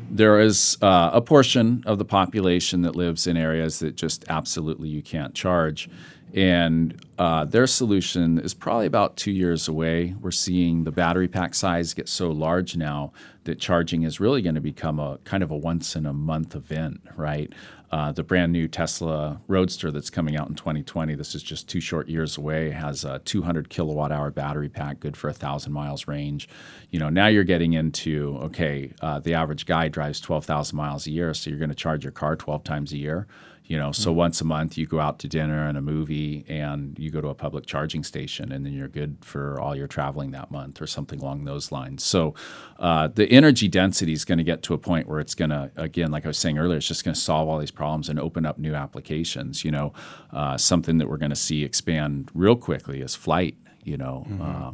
there 0.10 0.40
is 0.40 0.78
uh, 0.82 1.12
a 1.14 1.22
portion 1.22 1.84
of 1.86 1.98
the 1.98 2.06
population 2.06 2.82
that 2.82 2.96
lives 2.96 3.28
in 3.28 3.38
areas 3.38 3.80
that 3.80 3.96
just 3.96 4.26
absolutely 4.30 4.90
you 4.90 5.02
can't 5.02 5.34
charge. 5.34 5.90
And 6.34 7.04
uh, 7.18 7.46
their 7.46 7.66
solution 7.66 8.40
is 8.40 8.54
probably 8.54 8.86
about 8.86 9.18
two 9.18 9.32
years 9.32 9.68
away. 9.68 10.16
We're 10.22 10.32
seeing 10.32 10.84
the 10.84 10.92
battery 10.92 11.28
pack 11.28 11.56
size 11.56 11.94
get 11.94 12.08
so 12.08 12.30
large 12.30 12.78
now 12.78 13.14
that 13.46 13.60
charging 13.60 14.04
is 14.04 14.20
really 14.20 14.42
going 14.42 14.56
to 14.56 14.62
become 14.62 15.00
a 15.00 15.18
kind 15.24 15.42
of 15.42 15.50
a 15.50 15.58
once 15.58 15.96
in 15.96 16.06
a 16.06 16.14
month 16.14 16.56
event, 16.56 17.02
right? 17.16 17.52
Uh, 17.92 18.12
the 18.12 18.22
brand 18.22 18.52
new 18.52 18.68
Tesla 18.68 19.42
Roadster 19.48 19.90
that's 19.90 20.12
coming 20.12 20.38
out 20.38 20.48
in 20.48 20.54
2020, 20.54 21.16
this 21.16 21.34
is 21.34 21.42
just 21.42 21.68
two 21.68 21.80
short 21.80 22.08
years 22.08 22.38
away, 22.38 22.70
has 22.70 23.04
a 23.04 23.18
200 23.20 23.70
kilowatt 23.70 24.12
hour 24.12 24.30
battery 24.30 24.70
pack, 24.70 25.00
good 25.00 25.18
for 25.18 25.28
a 25.28 25.34
thousand 25.34 25.74
miles 25.74 26.08
range. 26.08 26.48
You 26.92 27.00
know, 27.00 27.10
now 27.10 27.26
you're 27.26 27.44
getting 27.44 27.74
into 27.74 28.38
okay, 28.44 28.94
uh, 29.02 29.20
the 29.20 29.34
average 29.34 29.66
guy 29.66 29.88
drives 29.88 30.20
12,000 30.20 30.78
miles 30.78 31.08
a 31.08 31.12
year, 31.12 31.34
so 31.34 31.50
you're 31.50 31.58
going 31.58 31.70
to 31.70 31.76
charge 31.76 32.04
your 32.04 32.12
car 32.12 32.36
12 32.36 32.64
times 32.64 32.92
a 32.92 32.98
year 32.98 33.26
you 33.70 33.78
know 33.78 33.92
so 33.92 34.10
mm-hmm. 34.10 34.18
once 34.18 34.42
a 34.42 34.46
month 34.46 34.78
you 34.78 34.88
go 34.88 35.00
out 35.00 35.20
to 35.20 35.28
dinner 35.28 35.68
and 35.68 35.78
a 35.78 35.82
movie 35.82 36.44
and 36.50 36.98
you 36.98 37.12
go 37.12 37.22
to 37.22 37.28
a 37.28 37.36
public 37.36 37.68
charging 37.68 38.04
station 38.04 38.52
and 38.52 38.66
then 38.66 38.74
you're 38.74 38.88
good 38.88 39.16
for 39.22 39.62
all 39.62 39.76
your 39.76 39.88
traveling 39.88 40.32
that 40.32 40.50
month 40.50 40.82
or 40.82 40.88
something 40.88 41.22
along 41.22 41.46
those 41.46 41.72
lines. 41.72 42.04
So 42.04 42.34
uh, 42.80 43.10
the 43.10 43.32
energy 43.32 43.68
density 43.68 44.12
is 44.12 44.26
going 44.26 44.40
to 44.40 44.44
get 44.44 44.64
to 44.64 44.74
a 44.74 44.80
point 44.80 45.08
where 45.08 45.20
it's 45.20 45.36
going 45.36 45.52
to 45.52 45.72
again 45.78 46.12
like 46.12 46.26
i 46.26 46.28
was 46.28 46.38
saying 46.38 46.58
earlier 46.58 46.78
it's 46.78 46.88
just 46.88 47.06
going 47.06 47.14
to 47.14 47.20
solve 47.20 47.48
all 47.48 47.60
these 47.60 47.72
problems 47.72 48.10
and 48.10 48.20
open 48.20 48.46
up 48.46 48.58
new 48.58 48.74
applications 48.74 49.64
you 49.64 49.72
know. 49.72 49.94
Uh, 50.34 50.58
something 50.58 50.98
that 50.98 51.08
we're 51.08 51.18
going 51.18 51.30
to 51.30 51.36
see 51.36 51.64
expand 51.64 52.30
real 52.34 52.56
quickly 52.56 53.02
is 53.02 53.16
flight 53.16 53.56
you 53.84 53.98
know. 53.98 54.26
Mm-hmm. 54.28 54.42
uh, 54.42 54.72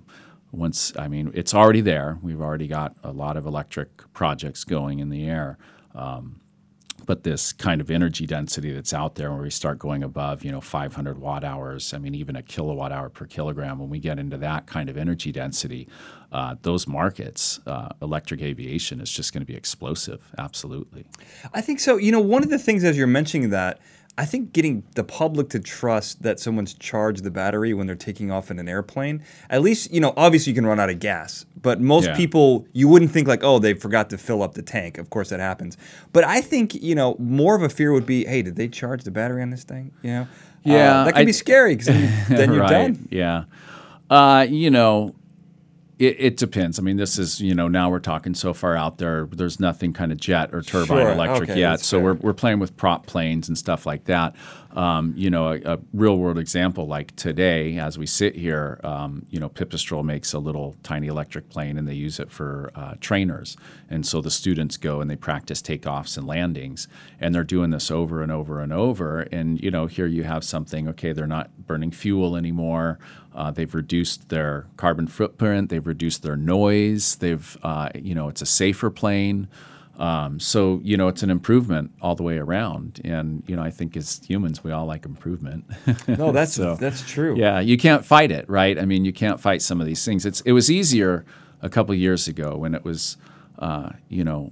once 0.51 0.93
i 0.97 1.09
mean 1.09 1.31
it's 1.33 1.53
already 1.53 1.81
there. 1.81 2.17
We've 2.21 2.39
already 2.39 2.67
got 2.67 2.95
a 3.03 3.11
lot 3.11 3.35
of 3.35 3.45
electric 3.45 4.13
projects 4.13 4.63
going 4.63 4.99
in 4.99 5.09
the 5.09 5.27
air. 5.27 5.57
Um, 5.93 6.39
but 7.05 7.23
this 7.23 7.53
kind 7.53 7.81
of 7.81 7.91
energy 7.91 8.25
density 8.25 8.71
that's 8.71 8.93
out 8.93 9.15
there 9.15 9.31
where 9.31 9.41
we 9.41 9.49
start 9.49 9.79
going 9.79 10.03
above 10.03 10.43
you 10.43 10.51
know 10.51 10.61
500 10.61 11.17
watt 11.17 11.43
hours 11.43 11.93
i 11.93 11.97
mean 11.97 12.15
even 12.15 12.35
a 12.35 12.41
kilowatt 12.41 12.91
hour 12.91 13.09
per 13.09 13.25
kilogram 13.25 13.79
when 13.79 13.89
we 13.89 13.99
get 13.99 14.19
into 14.19 14.37
that 14.37 14.67
kind 14.67 14.89
of 14.89 14.97
energy 14.97 15.31
density 15.31 15.87
uh, 16.31 16.55
those 16.63 16.85
markets 16.85 17.59
uh, 17.65 17.89
electric 18.01 18.41
aviation 18.41 18.99
is 18.99 19.09
just 19.09 19.31
going 19.31 19.41
to 19.41 19.45
be 19.45 19.55
explosive 19.55 20.31
absolutely. 20.37 21.05
I 21.53 21.61
think 21.61 21.79
so. 21.79 21.97
You 21.97 22.11
know 22.11 22.19
one 22.19 22.43
of 22.43 22.49
the 22.49 22.59
things 22.59 22.83
as 22.83 22.97
you're 22.97 23.07
mentioning 23.07 23.51
that 23.51 23.79
I 24.17 24.25
think 24.25 24.53
getting 24.53 24.83
the 24.95 25.03
public 25.03 25.49
to 25.49 25.59
trust 25.59 26.23
that 26.23 26.39
someone's 26.39 26.73
charged 26.73 27.23
the 27.25 27.31
battery 27.31 27.73
when 27.73 27.85
they're 27.85 27.97
taking 27.97 28.31
off 28.31 28.49
in 28.49 28.59
an 28.59 28.69
airplane, 28.69 29.21
at 29.49 29.61
least, 29.61 29.91
you 29.91 29.99
know, 29.99 30.13
obviously 30.15 30.51
you 30.51 30.55
can 30.55 30.65
run 30.65 30.79
out 30.79 30.89
of 30.89 30.99
gas, 30.99 31.45
but 31.61 31.81
most 31.81 32.07
yeah. 32.07 32.15
people, 32.15 32.65
you 32.71 32.87
wouldn't 32.87 33.11
think 33.11 33.27
like, 33.27 33.43
oh, 33.43 33.59
they 33.59 33.73
forgot 33.73 34.09
to 34.11 34.17
fill 34.17 34.41
up 34.41 34.53
the 34.53 34.61
tank. 34.61 34.97
Of 34.97 35.09
course 35.09 35.29
that 35.29 35.41
happens. 35.41 35.75
But 36.13 36.23
I 36.23 36.39
think, 36.39 36.75
you 36.75 36.95
know, 36.95 37.17
more 37.19 37.55
of 37.55 37.61
a 37.61 37.67
fear 37.67 37.91
would 37.91 38.05
be, 38.05 38.23
hey, 38.25 38.41
did 38.41 38.55
they 38.55 38.69
charge 38.69 39.03
the 39.03 39.11
battery 39.11 39.41
on 39.41 39.49
this 39.49 39.65
thing? 39.65 39.91
You 40.01 40.11
know? 40.11 40.27
Yeah. 40.63 41.01
Uh, 41.01 41.03
that 41.05 41.13
can 41.13 41.21
I, 41.21 41.25
be 41.25 41.33
scary 41.33 41.75
because 41.75 41.87
then, 41.87 42.25
then, 42.29 42.53
you're 42.53 42.61
right, 42.61 42.69
done. 42.69 43.07
Yeah. 43.11 43.43
Uh, 44.09 44.47
you 44.49 44.71
know, 44.71 45.13
it, 45.97 46.15
it, 46.19 46.37
depends. 46.37 46.77
I 46.77 46.81
mean, 46.81 46.97
this 46.97 47.17
is 47.17 47.39
you 47.39 47.55
know 47.55 47.67
now 47.67 47.89
we're 47.89 47.99
talking 47.99 48.33
so 48.33 48.53
far 48.53 48.75
out 48.75 48.97
there. 48.97 49.27
There's 49.31 49.59
nothing 49.59 49.93
kind 49.93 50.11
of 50.11 50.17
jet 50.17 50.53
or 50.53 50.61
turbine 50.61 50.97
sure. 50.97 51.11
electric 51.11 51.51
okay, 51.51 51.59
yet, 51.59 51.79
so 51.79 51.99
we're 51.99 52.15
we're 52.15 52.33
playing 52.33 52.59
with 52.59 52.75
prop 52.75 53.05
planes 53.05 53.47
and 53.47 53.57
stuff 53.57 53.85
like 53.85 54.05
that. 54.05 54.35
Um, 54.75 55.13
you 55.15 55.29
know, 55.29 55.53
a, 55.53 55.61
a, 55.63 55.79
real 55.93 56.17
world 56.17 56.37
example 56.37 56.85
like 56.85 57.15
today, 57.15 57.77
as 57.77 57.97
we 57.97 58.05
sit 58.05 58.35
here, 58.35 58.81
um, 58.83 59.25
you 59.29 59.39
know, 59.39 59.47
Pipistrel 59.47 60.03
makes 60.03 60.33
a 60.33 60.39
little 60.39 60.75
tiny 60.83 61.07
electric 61.07 61.49
plane 61.49 61.77
and 61.77 61.87
they 61.87 61.93
use 61.93 62.19
it 62.19 62.29
for 62.29 62.71
uh, 62.75 62.95
trainers. 62.99 63.55
And 63.89 64.05
so 64.05 64.19
the 64.19 64.29
students 64.29 64.75
go 64.75 64.99
and 64.99 65.09
they 65.09 65.15
practice 65.15 65.61
takeoffs 65.61 66.17
and 66.17 66.27
landings, 66.27 66.89
and 67.21 67.33
they're 67.33 67.45
doing 67.45 67.69
this 67.69 67.89
over 67.89 68.21
and 68.21 68.33
over 68.33 68.59
and 68.59 68.73
over. 68.73 69.21
And 69.21 69.61
you 69.63 69.71
know, 69.71 69.87
here 69.87 70.07
you 70.07 70.23
have 70.23 70.43
something. 70.43 70.89
Okay, 70.89 71.13
they're 71.13 71.25
not 71.25 71.67
burning 71.67 71.91
fuel 71.91 72.35
anymore. 72.35 72.99
Uh, 73.33 73.51
they've 73.51 73.73
reduced 73.73 74.27
their 74.27 74.65
carbon 74.75 75.07
footprint. 75.07 75.69
They've 75.69 75.85
reduced 75.85 76.21
their 76.21 76.37
noise. 76.37 77.15
They've, 77.15 77.57
uh, 77.63 77.89
you 77.95 78.15
know, 78.15 78.27
it's 78.27 78.41
a 78.41 78.45
safer 78.45 78.89
plane. 78.89 79.47
Um, 79.97 80.39
so 80.39 80.81
you 80.83 80.97
know, 80.97 81.07
it's 81.07 81.23
an 81.23 81.29
improvement 81.29 81.91
all 82.01 82.15
the 82.15 82.23
way 82.23 82.37
around, 82.37 82.99
and 83.05 83.43
you 83.47 83.55
know, 83.55 83.61
I 83.61 83.71
think 83.71 83.95
as 83.95 84.21
humans, 84.25 84.63
we 84.63 84.71
all 84.71 84.85
like 84.85 85.05
improvement. 85.05 85.65
no, 86.07 86.31
that's 86.31 86.53
so, 86.53 86.75
that's 86.75 87.01
true. 87.01 87.37
Yeah, 87.37 87.59
you 87.59 87.77
can't 87.77 88.03
fight 88.03 88.31
it, 88.31 88.49
right? 88.49 88.77
I 88.77 88.85
mean, 88.85 89.05
you 89.05 89.13
can't 89.13 89.39
fight 89.39 89.61
some 89.61 89.79
of 89.79 89.87
these 89.87 90.03
things. 90.03 90.25
It's 90.25 90.41
it 90.41 90.51
was 90.51 90.69
easier 90.69 91.25
a 91.61 91.69
couple 91.69 91.95
years 91.95 92.27
ago 92.27 92.57
when 92.57 92.75
it 92.75 92.83
was, 92.83 93.17
uh, 93.57 93.91
you 94.09 94.23
know, 94.23 94.51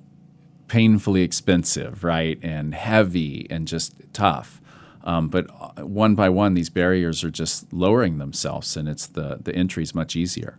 painfully 0.67 1.23
expensive, 1.23 2.03
right, 2.03 2.39
and 2.41 2.73
heavy 2.73 3.45
and 3.49 3.67
just 3.67 3.95
tough. 4.13 4.61
Um, 5.03 5.27
but 5.27 5.47
uh, 5.59 5.85
one 5.85 6.15
by 6.15 6.29
one, 6.29 6.53
these 6.53 6.69
barriers 6.69 7.23
are 7.23 7.29
just 7.29 7.71
lowering 7.73 8.17
themselves, 8.17 8.77
and 8.77 8.87
it's 8.87 9.07
the 9.07 9.39
the 9.41 9.53
entry 9.53 9.83
is 9.83 9.93
much 9.93 10.15
easier. 10.15 10.57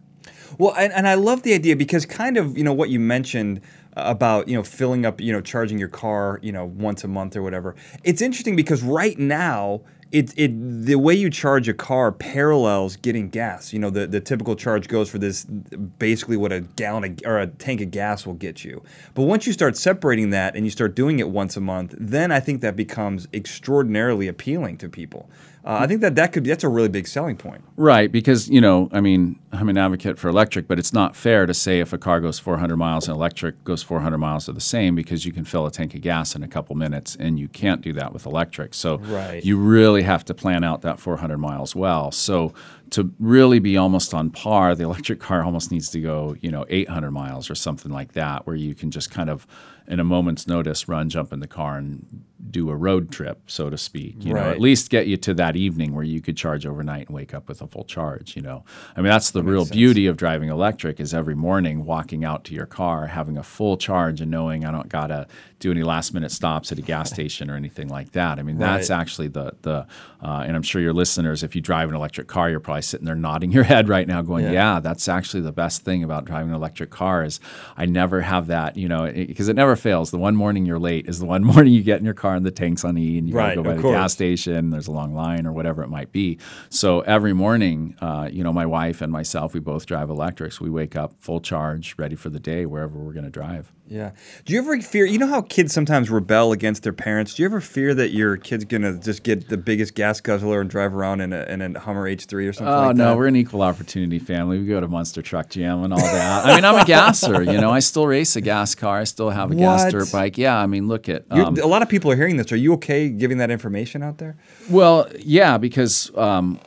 Well, 0.59 0.75
and, 0.77 0.93
and 0.93 1.09
I 1.09 1.15
love 1.15 1.43
the 1.43 1.55
idea 1.55 1.77
because 1.77 2.07
kind 2.07 2.37
of 2.37 2.57
you 2.57 2.65
know 2.65 2.73
what 2.73 2.91
you 2.91 3.01
mentioned 3.01 3.61
about 3.97 4.49
you 4.49 4.57
know 4.57 4.63
filling 4.63 5.07
up 5.07 5.21
you 5.21 5.33
know 5.33 5.41
charging 5.41 5.79
your 5.79 5.89
car 5.89 6.41
you 6.43 6.51
know 6.51 6.65
once 6.65 7.05
a 7.05 7.09
month 7.09 7.37
or 7.37 7.43
whatever. 7.43 7.75
It's 8.03 8.23
interesting 8.23 8.57
because 8.57 8.83
right 8.83 9.19
now 9.19 9.83
it, 10.15 10.33
it 10.37 10.85
the 10.85 10.95
way 10.95 11.13
you 11.13 11.29
charge 11.29 11.69
a 11.69 11.75
car 11.75 12.13
parallels 12.13 12.95
getting 12.95 13.29
gas. 13.31 13.73
You 13.73 13.81
know, 13.81 13.91
the, 13.91 14.07
the 14.07 14.21
typical 14.21 14.55
charge 14.55 14.87
goes 14.87 15.11
for 15.11 15.19
this 15.19 15.45
basically 15.45 16.37
what 16.37 16.53
a 16.53 16.61
gallon 16.61 17.05
of, 17.05 17.19
or 17.25 17.41
a 17.41 17.49
tank 17.49 17.81
of 17.81 17.91
gas 17.91 18.25
will 18.25 18.35
get 18.35 18.65
you. 18.65 18.85
But 19.15 19.23
once 19.23 19.45
you 19.45 19.53
start 19.53 19.77
separating 19.77 20.31
that 20.31 20.55
and 20.55 20.65
you 20.65 20.71
start 20.71 20.95
doing 20.95 21.19
it 21.19 21.31
once 21.31 21.57
a 21.57 21.61
month, 21.61 21.97
then 21.99 22.31
I 22.31 22.39
think 22.39 22.61
that 22.61 22.77
becomes 22.77 23.27
extraordinarily 23.35 24.29
appealing 24.29 24.79
to 24.79 24.89
people. 24.89 25.29
Uh, 25.65 25.79
I 25.81 25.87
think 25.87 26.03
that 26.03 26.15
that 26.17 26.33
could 26.33 26.43
be, 26.43 26.51
that's 26.51 26.63
a 26.63 26.69
really 26.69 26.91
big 26.91 27.09
selling 27.09 27.37
point. 27.37 27.65
Right, 27.77 28.13
because 28.13 28.51
you 28.51 28.61
know, 28.61 28.91
I 28.93 29.01
mean, 29.01 29.41
I'm 29.51 29.71
an 29.71 29.79
advocate 29.79 30.19
for 30.19 30.29
electric, 30.29 30.69
but 30.69 30.79
it's 30.79 30.93
not 30.93 31.17
fair 31.17 31.47
to 31.47 31.55
say 31.55 31.81
if 31.81 31.95
a 31.95 31.99
car 31.99 32.21
goes 32.21 32.39
400 32.39 32.77
miles 32.77 33.09
and 33.09 33.17
electric 33.17 33.65
goes 33.65 33.83
400 33.83 34.19
miles 34.19 34.47
are 34.47 34.53
the 34.53 34.61
same 34.61 34.95
because 34.95 35.25
you 35.25 35.33
can 35.33 35.45
fill 35.45 35.65
a 35.65 35.71
tank 35.71 35.95
of 35.95 36.03
gas 36.03 36.37
in 36.37 36.43
a 36.43 36.49
couple 36.49 36.77
minutes, 36.77 37.17
and 37.17 37.39
you 37.39 37.49
can't 37.49 37.81
do 37.81 37.95
that 37.95 38.13
with 38.13 38.27
electric. 38.27 38.75
So 38.75 38.99
right. 38.99 39.43
you 39.43 39.57
really 39.57 40.03
have 40.03 40.25
to 40.27 40.35
plan 40.35 40.65
out 40.65 40.83
that 40.83 41.01
400 41.01 41.39
miles 41.39 41.75
well. 41.75 42.11
So 42.11 42.53
to 42.91 43.13
really 43.19 43.59
be 43.59 43.79
almost 43.79 44.13
on 44.13 44.31
par, 44.31 44.75
the 44.75 44.85
electric 44.85 45.19
car 45.19 45.43
almost 45.43 45.73
needs 45.73 45.89
to 45.91 46.01
go, 46.01 46.37
you 46.43 46.51
know, 46.51 46.67
800 46.69 47.11
miles 47.11 47.49
or 47.49 47.55
something 47.55 47.91
like 47.91 48.13
that, 48.13 48.47
where 48.47 48.57
you 48.57 48.75
can 48.75 48.91
just 48.91 49.11
kind 49.11 49.31
of, 49.31 49.47
in 49.89 49.99
a 49.99 50.05
moment's 50.05 50.47
notice, 50.47 50.89
run, 50.89 51.09
jump 51.09 51.33
in 51.33 51.41
the 51.41 51.47
car, 51.47 51.79
and 51.79 52.25
do 52.51 52.69
a 52.71 52.77
road 52.77 53.11
trip, 53.11 53.43
so 53.47 53.71
to 53.71 53.79
speak. 53.79 54.25
You 54.25 54.35
right. 54.35 54.45
know, 54.45 54.51
at 54.51 54.61
least 54.61 54.91
get 54.91 55.07
you 55.07 55.17
to 55.19 55.35
that 55.35 55.57
evening 55.57 55.95
where 55.95 56.05
you 56.05 56.21
could 56.21 56.37
charge 56.37 56.67
overnight 56.67 57.07
and 57.07 57.15
wake 57.15 57.33
up 57.33 57.49
with 57.49 57.63
a 57.63 57.67
full 57.67 57.85
charge. 57.85 58.37
You 58.37 58.43
know, 58.43 58.65
I 58.97 59.01
mean 59.01 59.11
that's 59.11 59.31
the 59.31 59.43
that 59.43 59.51
real 59.51 59.65
beauty 59.65 60.07
of 60.07 60.17
driving 60.17 60.49
electric 60.49 61.01
is 61.01 61.15
every 61.15 61.35
morning 61.35 61.85
walking 61.85 62.25
out 62.25 62.45
to 62.45 62.55
your 62.55 62.67
car, 62.67 63.07
having 63.07 63.39
a 63.39 63.43
full 63.43 63.77
charge, 63.77 64.21
and 64.21 64.31
knowing 64.31 64.65
I 64.65 64.71
don't 64.71 64.89
gotta 64.89 65.27
do 65.59 65.71
any 65.71 65.83
last 65.83 66.13
minute 66.13 66.33
stops 66.33 66.71
at 66.73 66.79
a 66.79 66.83
gas 66.83 67.11
station 67.15 67.51
or 67.51 67.57
anything 67.57 67.89
like 67.89 68.13
that. 68.13 68.39
I 68.39 68.43
mean 68.43 68.59
right. 68.59 68.77
that's 68.77 68.91
actually 68.91 69.29
the 69.29 69.53
the 69.63 69.87
uh, 70.23 70.43
and 70.47 70.57
I'm 70.57 70.63
sure 70.63 70.81
your 70.81 70.95
listeners, 70.95 71.43
if 71.43 71.55
you 71.55 71.61
drive 71.61 71.91
an 71.91 71.95
electric 71.95 72.29
car, 72.29 72.49
you're 72.49 72.59
probably 72.59 72.83
sitting 72.83 73.05
there 73.05 73.15
nodding 73.15 73.53
your 73.53 73.65
head 73.75 73.89
right 73.89 74.09
now, 74.09 74.23
going, 74.23 74.45
yeah. 74.45 74.53
"Yeah, 74.53 74.81
that's 74.81 75.09
actually 75.09 75.43
the 75.43 75.53
best 75.53 75.83
thing 75.83 76.03
about 76.03 76.25
driving 76.25 76.49
an 76.49 76.55
electric 76.55 76.91
car 76.91 77.25
is 77.25 77.41
I 77.77 77.87
never 77.87 78.23
have 78.23 78.47
that, 78.49 78.77
you 78.77 78.89
know, 78.89 79.11
because 79.11 79.49
it, 79.49 79.53
it 79.53 79.57
never 79.57 79.77
fails. 79.77 80.11
The 80.11 80.19
one 80.19 80.35
morning 80.35 80.65
you're 80.67 80.79
late 80.79 81.09
is 81.09 81.19
the 81.19 81.27
one 81.27 81.45
morning 81.53 81.73
you 81.73 81.83
get 81.83 81.99
in 81.99 82.05
your 82.05 82.15
car 82.15 82.24
and 82.33 82.45
the 82.45 82.51
tank's 82.51 82.85
on 82.85 82.97
E 82.97 83.19
and 83.19 83.29
you 83.29 83.35
right, 83.35 83.55
gotta 83.55 83.63
go 83.63 83.63
by 83.63 83.77
the 83.77 83.83
course. 83.83 83.95
gas 83.95 84.13
station. 84.13 84.71
There's 84.71 84.87
a 84.87 84.93
long 84.93 85.15
line 85.15 85.47
or 85.47 85.53
whatever 85.53 85.83
it 85.83 85.89
might 85.89 86.13
be. 86.13 86.39
So 86.71 87.01
every 87.01 87.33
morning, 87.33 87.97
uh, 88.01 88.29
you 88.33 88.43
know, 88.43 88.53
my 88.53 88.67
wife 88.67 89.03
and 89.03 89.13
myself, 89.13 89.55
we 89.55 89.61
both 89.61 89.87
drive 89.87 90.11
electrics. 90.11 90.61
We 90.61 90.71
wake 90.71 90.97
up 90.97 91.15
full 91.19 91.41
charge, 91.41 91.95
ready 91.99 92.17
for 92.17 92.31
the 92.31 92.41
day 92.41 92.67
wherever 92.67 92.99
we're 92.99 93.13
going 93.13 93.25
to 93.25 93.31
drive. 93.31 93.73
Yeah. 93.87 94.13
Do 94.47 94.55
you 94.55 94.61
ever 94.61 94.81
fear? 94.81 95.05
You 95.05 95.19
know 95.19 95.27
how 95.27 95.43
kids 95.43 95.75
sometimes 95.75 96.09
rebel 96.09 96.53
against 96.53 96.85
their 96.85 96.95
parents. 96.95 97.35
Do 97.35 97.43
you 97.43 97.47
ever 97.47 97.61
fear 97.61 97.95
that 97.95 98.13
your 98.13 98.39
kid's 98.39 98.65
gonna 98.65 98.99
just 98.99 99.23
get 99.23 99.49
the 99.51 99.59
biggest 99.59 99.95
gas 99.95 100.23
guzzler 100.23 100.63
and 100.63 100.71
drive 100.71 100.95
around 100.95 101.21
in 101.21 101.35
a, 101.35 101.45
in 101.45 101.61
a 101.61 101.79
Hummer 101.79 102.09
H3 102.09 102.49
or 102.49 102.53
something? 102.55 102.75
Oh 102.75 102.87
like 102.87 102.97
no, 102.97 103.11
that? 103.11 103.17
we're 103.19 103.27
an 103.27 103.37
equal 103.37 103.61
opportunity 103.61 104.19
family. 104.19 104.59
We 104.59 104.67
go 104.67 104.81
to 104.81 104.89
Monster 104.89 105.21
Truck 105.21 105.51
Jam 105.51 105.85
and 105.85 105.93
all 105.93 106.01
that. 106.01 106.47
I 106.47 106.55
mean, 106.55 106.65
I'm 106.65 106.77
a 106.77 106.87
gasser. 106.87 107.43
You 107.43 107.61
know, 107.61 107.71
I 107.71 107.81
still 107.81 108.07
race 108.07 108.37
a 108.37 108.41
gas 108.41 108.75
car. 108.75 108.99
I 108.99 109.05
still 109.05 109.29
have 109.29 109.51
a 109.51 109.55
gas 109.55 109.93
dirt 109.93 110.11
bike. 110.11 110.39
Yeah. 110.39 110.57
I 110.57 110.67
mean, 110.67 110.89
look 110.89 111.11
at. 111.11 111.27
Um, 111.31 111.59
a 111.59 111.67
lot 111.67 111.83
of 111.83 111.91
people 111.91 112.11
are 112.11 112.14
hearing 112.17 112.37
this. 112.37 112.51
Are 112.53 112.57
you 112.57 112.73
okay 112.75 113.09
giving 113.09 113.39
that 113.39 113.51
information 113.51 114.03
out 114.03 114.19
there? 114.19 114.37
Well, 114.71 115.09
yeah, 115.19 115.59
because 115.59 116.11
um, 116.17 116.61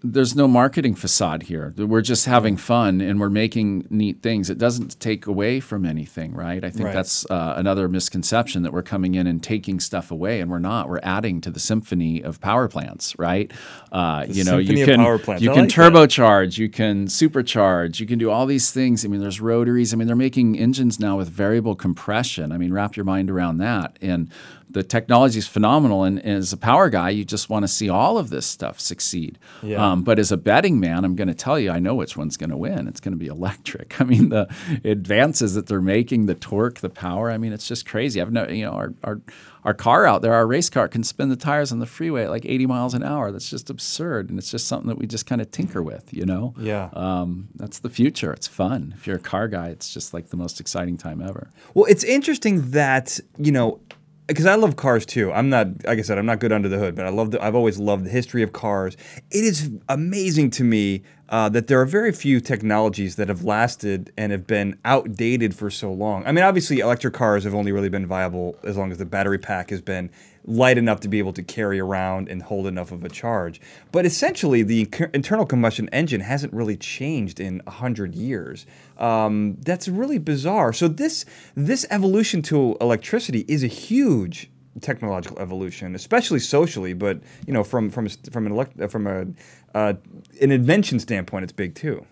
there's 0.00 0.36
no 0.36 0.46
marketing 0.46 0.94
facade 0.94 1.42
here. 1.42 1.74
We're 1.76 2.02
just 2.02 2.26
having 2.26 2.56
fun 2.56 3.00
and 3.00 3.18
we're 3.18 3.30
making 3.30 3.88
neat 3.90 4.22
things. 4.22 4.48
It 4.48 4.56
doesn't 4.56 5.00
take 5.00 5.26
away 5.26 5.58
from 5.58 5.84
anything, 5.84 6.34
right? 6.34 6.62
I 6.64 6.70
think 6.70 6.84
Right. 6.84 6.94
that's 6.94 7.28
uh, 7.28 7.54
another 7.56 7.88
misconception 7.88 8.62
that 8.62 8.72
we're 8.72 8.82
coming 8.84 9.16
in 9.16 9.26
and 9.26 9.42
taking 9.42 9.80
stuff 9.80 10.12
away, 10.12 10.40
and 10.40 10.52
we're 10.52 10.60
not. 10.60 10.88
We're 10.88 11.00
adding 11.02 11.40
to 11.40 11.50
the 11.50 11.58
symphony 11.58 12.22
of 12.22 12.40
power 12.40 12.68
plants, 12.68 13.18
right? 13.18 13.50
Uh, 13.90 14.24
you 14.28 14.44
know, 14.44 14.58
you 14.58 14.84
can 14.84 15.00
you 15.00 15.50
I 15.50 15.54
can 15.54 15.62
like 15.64 15.72
that. 15.72 15.92
turbocharge, 15.92 16.58
you 16.58 16.68
can 16.68 17.06
supercharge, 17.08 17.98
you 17.98 18.06
can 18.06 18.20
do 18.20 18.30
all 18.30 18.46
these 18.46 18.70
things. 18.70 19.04
I 19.04 19.08
mean, 19.08 19.20
there's 19.20 19.40
rotaries. 19.40 19.92
I 19.92 19.96
mean, 19.96 20.06
they're 20.06 20.14
making 20.16 20.56
engines 20.56 21.00
now 21.00 21.16
with 21.16 21.28
variable 21.28 21.74
compression. 21.74 22.52
I 22.52 22.56
mean, 22.56 22.72
wrap 22.72 22.96
your 22.96 23.04
mind 23.04 23.30
around 23.30 23.58
that. 23.58 23.98
And 24.00 24.30
the 24.70 24.82
technology 24.82 25.38
is 25.38 25.46
phenomenal. 25.46 26.04
And, 26.04 26.18
and 26.18 26.36
as 26.36 26.52
a 26.52 26.56
power 26.56 26.90
guy, 26.90 27.10
you 27.10 27.24
just 27.24 27.48
want 27.48 27.64
to 27.64 27.68
see 27.68 27.88
all 27.88 28.18
of 28.18 28.30
this 28.30 28.46
stuff 28.46 28.78
succeed. 28.80 29.38
Yeah. 29.62 29.92
Um, 29.92 30.02
but 30.02 30.18
as 30.18 30.30
a 30.30 30.36
betting 30.36 30.78
man, 30.78 31.04
I'm 31.04 31.16
going 31.16 31.28
to 31.28 31.34
tell 31.34 31.58
you, 31.58 31.70
I 31.70 31.78
know 31.78 31.94
which 31.94 32.16
one's 32.16 32.36
going 32.36 32.50
to 32.50 32.56
win. 32.56 32.88
It's 32.88 33.00
going 33.00 33.12
to 33.12 33.18
be 33.18 33.26
electric. 33.26 34.00
I 34.00 34.04
mean, 34.04 34.28
the 34.28 34.48
advances 34.84 35.54
that 35.54 35.66
they're 35.66 35.80
making, 35.80 36.26
the 36.26 36.34
torque, 36.34 36.80
the 36.80 36.90
power. 36.90 37.30
I 37.30 37.38
mean, 37.38 37.52
it's 37.52 37.66
just 37.66 37.86
crazy. 37.86 38.20
I've 38.20 38.32
no, 38.32 38.46
you 38.48 38.64
know, 38.64 38.72
our, 38.72 38.94
our 39.04 39.20
our 39.64 39.74
car 39.74 40.06
out 40.06 40.22
there, 40.22 40.32
our 40.32 40.46
race 40.46 40.70
car 40.70 40.88
can 40.88 41.02
spin 41.02 41.28
the 41.28 41.36
tires 41.36 41.72
on 41.72 41.78
the 41.78 41.86
freeway 41.86 42.24
at 42.24 42.30
like 42.30 42.46
80 42.46 42.66
miles 42.66 42.94
an 42.94 43.02
hour. 43.02 43.30
That's 43.30 43.50
just 43.50 43.68
absurd, 43.70 44.30
and 44.30 44.38
it's 44.38 44.50
just 44.50 44.66
something 44.66 44.88
that 44.88 44.96
we 44.96 45.06
just 45.06 45.26
kind 45.26 45.40
of 45.40 45.50
tinker 45.50 45.82
with, 45.82 46.12
you 46.14 46.24
know. 46.24 46.54
Yeah. 46.58 46.88
Um, 46.94 47.48
that's 47.54 47.80
the 47.80 47.90
future. 47.90 48.32
It's 48.32 48.46
fun. 48.46 48.94
If 48.96 49.06
you're 49.06 49.16
a 49.16 49.20
car 49.20 49.48
guy, 49.48 49.68
it's 49.68 49.92
just 49.92 50.14
like 50.14 50.30
the 50.30 50.36
most 50.36 50.60
exciting 50.60 50.96
time 50.96 51.20
ever. 51.20 51.50
Well, 51.74 51.84
it's 51.84 52.04
interesting 52.04 52.70
that 52.70 53.20
you 53.36 53.52
know, 53.52 53.80
because 54.28 54.46
I 54.46 54.54
love 54.54 54.76
cars 54.76 55.04
too. 55.04 55.32
I'm 55.32 55.48
not, 55.48 55.84
like 55.84 55.98
I 55.98 56.02
said, 56.02 56.18
I'm 56.18 56.26
not 56.26 56.38
good 56.38 56.52
under 56.52 56.68
the 56.68 56.78
hood, 56.78 56.94
but 56.94 57.06
I 57.06 57.08
love. 57.08 57.32
The, 57.32 57.42
I've 57.42 57.54
always 57.54 57.78
loved 57.78 58.04
the 58.04 58.10
history 58.10 58.42
of 58.42 58.52
cars. 58.52 58.96
It 59.30 59.42
is 59.42 59.70
amazing 59.88 60.50
to 60.50 60.64
me 60.64 61.02
uh, 61.30 61.48
that 61.48 61.66
there 61.66 61.80
are 61.80 61.86
very 61.86 62.12
few 62.12 62.40
technologies 62.40 63.16
that 63.16 63.28
have 63.28 63.42
lasted 63.42 64.12
and 64.16 64.30
have 64.30 64.46
been 64.46 64.78
outdated 64.84 65.54
for 65.54 65.70
so 65.70 65.92
long. 65.92 66.26
I 66.26 66.32
mean, 66.32 66.44
obviously, 66.44 66.78
electric 66.80 67.14
cars 67.14 67.44
have 67.44 67.54
only 67.54 67.72
really 67.72 67.88
been 67.88 68.06
viable 68.06 68.56
as 68.62 68.76
long 68.76 68.92
as 68.92 68.98
the 68.98 69.06
battery 69.06 69.38
pack 69.38 69.70
has 69.70 69.80
been 69.80 70.10
light 70.48 70.78
enough 70.78 71.00
to 71.00 71.08
be 71.08 71.18
able 71.18 71.32
to 71.34 71.42
carry 71.42 71.78
around 71.78 72.28
and 72.28 72.42
hold 72.42 72.66
enough 72.66 72.90
of 72.90 73.04
a 73.04 73.08
charge. 73.08 73.60
But 73.92 74.06
essentially, 74.06 74.62
the 74.62 74.88
internal 75.12 75.46
combustion 75.46 75.88
engine 75.90 76.22
hasn't 76.22 76.52
really 76.52 76.76
changed 76.76 77.38
in 77.38 77.62
a 77.66 77.70
hundred 77.70 78.14
years. 78.14 78.66
Um, 78.96 79.58
that's 79.60 79.88
really 79.88 80.18
bizarre. 80.18 80.72
So 80.72 80.88
this 80.88 81.24
this 81.54 81.86
evolution 81.90 82.42
to 82.42 82.76
electricity 82.80 83.44
is 83.46 83.62
a 83.62 83.68
huge 83.68 84.50
technological 84.80 85.38
evolution, 85.38 85.94
especially 85.94 86.40
socially. 86.40 86.94
But 86.94 87.20
you 87.46 87.52
know, 87.52 87.62
from 87.62 87.90
from 87.90 88.08
from 88.08 88.46
an 88.46 88.52
elect- 88.52 88.90
from 88.90 89.06
a 89.06 89.26
uh, 89.74 89.94
an 90.40 90.50
invention 90.50 90.98
standpoint, 90.98 91.44
it's 91.44 91.52
big 91.52 91.74
too. 91.74 92.06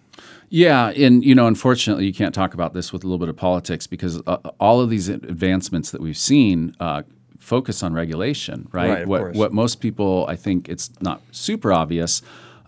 Yeah, 0.49 0.91
and 0.91 1.25
you 1.25 1.35
know, 1.35 1.47
unfortunately, 1.47 2.07
you 2.07 2.13
can't 2.13 2.35
talk 2.35 2.55
about 2.55 2.73
this 2.73 2.93
with 2.93 3.03
a 3.03 3.07
little 3.07 3.19
bit 3.19 3.29
of 3.29 3.37
politics 3.37 3.87
because 3.87 4.23
uh, 4.27 4.37
all 4.61 4.81
of 4.81 4.91
these 4.91 5.09
advancements 5.09 5.91
that 5.91 6.01
we've 6.01 6.17
seen 6.17 6.75
uh, 6.81 7.03
focus 7.47 7.83
on 7.83 7.95
regulation, 7.95 8.69
right? 8.73 8.91
Right, 8.91 9.07
what 9.07 9.21
course. 9.21 9.37
what 9.37 9.53
most 9.53 9.81
people, 9.81 10.27
I 10.29 10.37
think, 10.37 10.69
it's 10.69 10.91
not 11.01 11.23
super 11.31 11.73
obvious. 11.73 12.23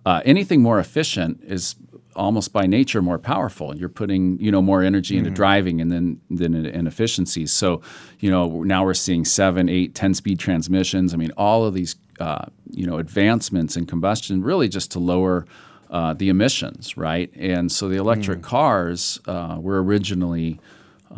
Uh, 0.07 0.20
anything 0.24 0.62
more 0.62 0.79
efficient 0.79 1.43
is 1.43 1.74
almost 2.14 2.53
by 2.53 2.66
nature 2.66 3.03
more 3.03 3.18
powerful. 3.18 3.76
You're 3.76 3.89
putting 4.03 4.39
you 4.41 4.51
know 4.53 4.62
more 4.62 4.83
energy 4.83 5.14
Mm-hmm. 5.14 5.26
into 5.26 5.37
driving 5.37 5.81
and 5.81 5.91
then 5.91 6.20
then 6.31 6.55
in, 6.55 6.87
efficiencies. 6.87 7.53
So 7.53 7.83
you 8.20 8.31
know 8.31 8.62
now 8.62 8.85
we're 8.85 8.95
seeing 8.95 9.24
seven, 9.24 9.68
eight, 9.68 9.95
ten 9.95 10.14
speed 10.14 10.39
transmissions. 10.39 11.12
I 11.12 11.16
mean, 11.16 11.33
all 11.37 11.64
of 11.66 11.74
these 11.74 11.97
uh, 12.20 12.47
you 12.70 12.87
know 12.87 12.99
advancements 12.99 13.76
in 13.76 13.85
combustion 13.87 14.43
really 14.43 14.68
just 14.68 14.91
to 14.93 15.01
lower 15.01 15.45
uh, 15.91 16.14
the 16.14 16.29
emissions, 16.29 16.97
right? 16.97 17.31
And 17.37 17.72
so 17.72 17.89
the 17.89 17.97
electric 17.97 18.43
cars 18.43 19.20
uh, 19.26 19.57
were 19.61 19.83
originally 19.83 20.61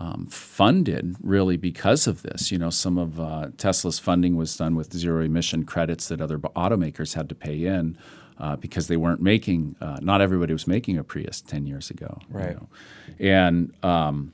um, 0.00 0.26
funded 0.26 1.14
really 1.22 1.58
because 1.58 2.06
of 2.06 2.22
this. 2.22 2.50
You 2.50 2.58
know, 2.58 2.70
some 2.70 2.96
of 2.96 3.20
uh, 3.20 3.48
Tesla's 3.58 3.98
funding 3.98 4.34
was 4.34 4.56
done 4.56 4.74
with 4.74 4.92
zero 4.94 5.22
emission 5.22 5.64
credits 5.64 6.08
that 6.08 6.20
other 6.22 6.38
automakers 6.38 7.14
had 7.14 7.28
to 7.28 7.34
pay 7.34 7.66
in. 7.66 7.96
Uh, 8.38 8.56
because 8.56 8.88
they 8.88 8.96
weren't 8.96 9.20
making, 9.20 9.76
uh, 9.82 9.98
not 10.00 10.22
everybody 10.22 10.54
was 10.54 10.66
making 10.66 10.96
a 10.96 11.04
Prius 11.04 11.42
10 11.42 11.66
years 11.66 11.90
ago. 11.90 12.16
you 12.30 12.38
Right. 12.38 12.56
know. 12.56 12.68
And 13.20 13.74
um, 13.84 14.32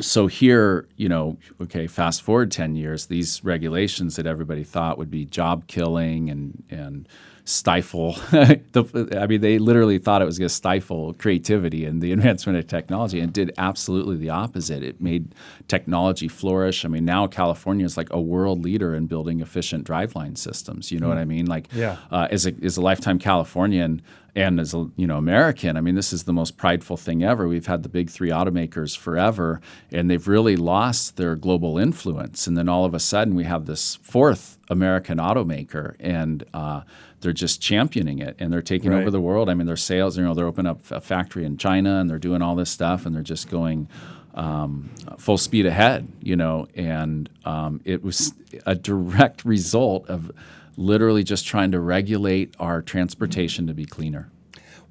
so 0.00 0.28
here, 0.28 0.86
you 0.96 1.08
know, 1.08 1.36
okay, 1.60 1.88
fast 1.88 2.22
forward 2.22 2.52
10 2.52 2.76
years, 2.76 3.06
these 3.06 3.42
regulations 3.42 4.14
that 4.14 4.28
everybody 4.28 4.62
thought 4.62 4.96
would 4.96 5.10
be 5.10 5.24
job 5.24 5.66
killing 5.66 6.30
and, 6.30 6.62
and 6.70 7.08
stifle, 7.44 8.12
the, 8.30 9.18
I 9.20 9.26
mean, 9.26 9.40
they 9.40 9.58
literally 9.58 9.98
thought 9.98 10.22
it 10.22 10.26
was 10.26 10.38
going 10.38 10.48
to 10.48 10.54
stifle 10.54 11.12
creativity 11.14 11.84
and 11.84 12.00
the 12.00 12.12
advancement 12.16 12.58
of 12.58 12.66
technology 12.66 13.20
and 13.20 13.32
did 13.32 13.52
absolutely 13.58 14.16
the 14.16 14.30
opposite. 14.30 14.82
It 14.82 15.00
made 15.00 15.34
technology 15.68 16.28
flourish. 16.28 16.84
I 16.84 16.88
mean, 16.88 17.04
now 17.04 17.26
California 17.26 17.84
is 17.84 17.96
like 17.96 18.12
a 18.12 18.20
world 18.20 18.62
leader 18.62 18.94
in 18.94 19.06
building 19.06 19.40
efficient 19.40 19.86
driveline 19.86 20.38
systems. 20.38 20.92
You 20.92 21.00
know 21.00 21.08
what 21.08 21.18
I 21.18 21.24
mean? 21.24 21.46
Like, 21.46 21.68
Yeah. 21.74 21.96
uh, 22.10 22.28
as, 22.30 22.46
a, 22.46 22.54
as 22.62 22.76
a 22.76 22.80
lifetime 22.80 23.18
Californian 23.18 24.02
and 24.34 24.58
as 24.58 24.72
a 24.72 24.88
you 24.96 25.06
know 25.06 25.18
American, 25.18 25.76
I 25.76 25.82
mean, 25.82 25.94
this 25.94 26.10
is 26.10 26.22
the 26.22 26.32
most 26.32 26.56
prideful 26.56 26.96
thing 26.96 27.22
ever. 27.22 27.46
We've 27.46 27.66
had 27.66 27.82
the 27.82 27.90
big 27.90 28.08
three 28.08 28.30
automakers 28.30 28.96
forever, 28.96 29.60
and 29.90 30.08
they've 30.10 30.26
really 30.26 30.56
lost 30.56 31.18
their 31.18 31.36
global 31.36 31.76
influence. 31.76 32.46
And 32.46 32.56
then 32.56 32.66
all 32.66 32.86
of 32.86 32.94
a 32.94 32.98
sudden, 32.98 33.34
we 33.34 33.44
have 33.44 33.66
this 33.66 33.96
fourth 33.96 34.56
American 34.70 35.18
automaker, 35.18 35.96
and 36.00 36.44
uh, 36.54 36.80
they're 37.22 37.32
just 37.32 37.60
championing 37.60 38.18
it, 38.18 38.36
and 38.38 38.52
they're 38.52 38.60
taking 38.62 38.90
Right. 38.90 39.00
over 39.00 39.10
the 39.10 39.20
world. 39.20 39.48
I 39.48 39.54
mean, 39.54 39.66
their 39.66 39.76
sales, 39.76 40.18
you 40.18 40.24
know, 40.24 40.34
they're 40.34 40.46
opening 40.46 40.70
up 40.70 40.90
a 40.90 41.00
factory 41.00 41.44
in 41.44 41.56
China, 41.56 41.98
and 42.00 42.10
they're 42.10 42.18
doing 42.18 42.42
all 42.42 42.54
this 42.54 42.70
stuff, 42.70 43.06
and 43.06 43.14
they're 43.14 43.22
just 43.22 43.48
going 43.48 43.88
um, 44.34 44.90
full 45.18 45.36
speed 45.38 45.66
ahead, 45.66 46.08
you 46.22 46.36
know, 46.36 46.66
and 46.74 47.28
um, 47.44 47.80
it 47.84 48.02
was 48.02 48.32
a 48.66 48.74
direct 48.74 49.44
result 49.44 50.08
of 50.08 50.30
literally 50.76 51.22
just 51.22 51.46
trying 51.46 51.70
to 51.70 51.78
regulate 51.80 52.54
our 52.58 52.80
transportation 52.82 53.66
to 53.66 53.74
be 53.74 53.84
cleaner. 53.84 54.30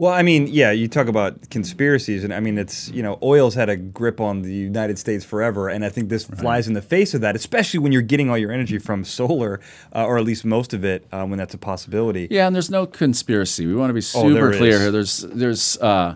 Well, 0.02 0.12
I 0.12 0.24
mean, 0.24 0.48
yeah, 0.48 0.72
you 0.72 0.88
talk 0.88 1.06
about 1.06 1.52
conspiracies, 1.52 2.24
and 2.24 2.34
I 2.34 2.40
mean, 2.40 2.58
it's 2.58 2.90
you 2.90 3.04
know, 3.04 3.20
oil's 3.22 3.54
had 3.54 3.70
a 3.70 3.76
grip 3.78 4.20
on 4.20 4.42
the 4.42 4.52
United 4.52 4.98
States 4.98 5.24
forever, 5.24 5.70
and 5.70 5.86
I 5.86 5.90
think 5.90 6.10
this 6.10 6.24
flies 6.24 6.68
in 6.68 6.74
the 6.74 6.82
face 6.82 7.14
of 7.14 7.22
that, 7.22 7.36
especially 7.36 7.78
when 7.82 7.92
you're 7.92 8.02
getting 8.02 8.28
all 8.28 8.36
your 8.36 8.52
energy 8.52 8.80
from 8.80 9.06
solar, 9.06 9.60
uh, 9.94 10.04
or 10.08 10.18
at 10.18 10.24
least 10.24 10.44
most 10.44 10.74
of 10.74 10.84
it, 10.84 11.06
uh, 11.12 11.24
when 11.28 11.38
that's 11.38 11.54
a 11.54 11.60
possibility. 11.60 12.28
Yeah, 12.32 12.48
and 12.48 12.56
there's 12.56 12.72
no 12.72 12.88
conspiracy. 12.88 13.68
We 13.68 13.76
want 13.76 13.92
to 13.92 13.94
be 13.94 14.00
Oh, 14.00 14.28
super 14.28 14.58
clear 14.58 14.80
here. 14.80 14.92
There's 14.92 15.20
there's 15.20 15.78
uh, 15.78 16.16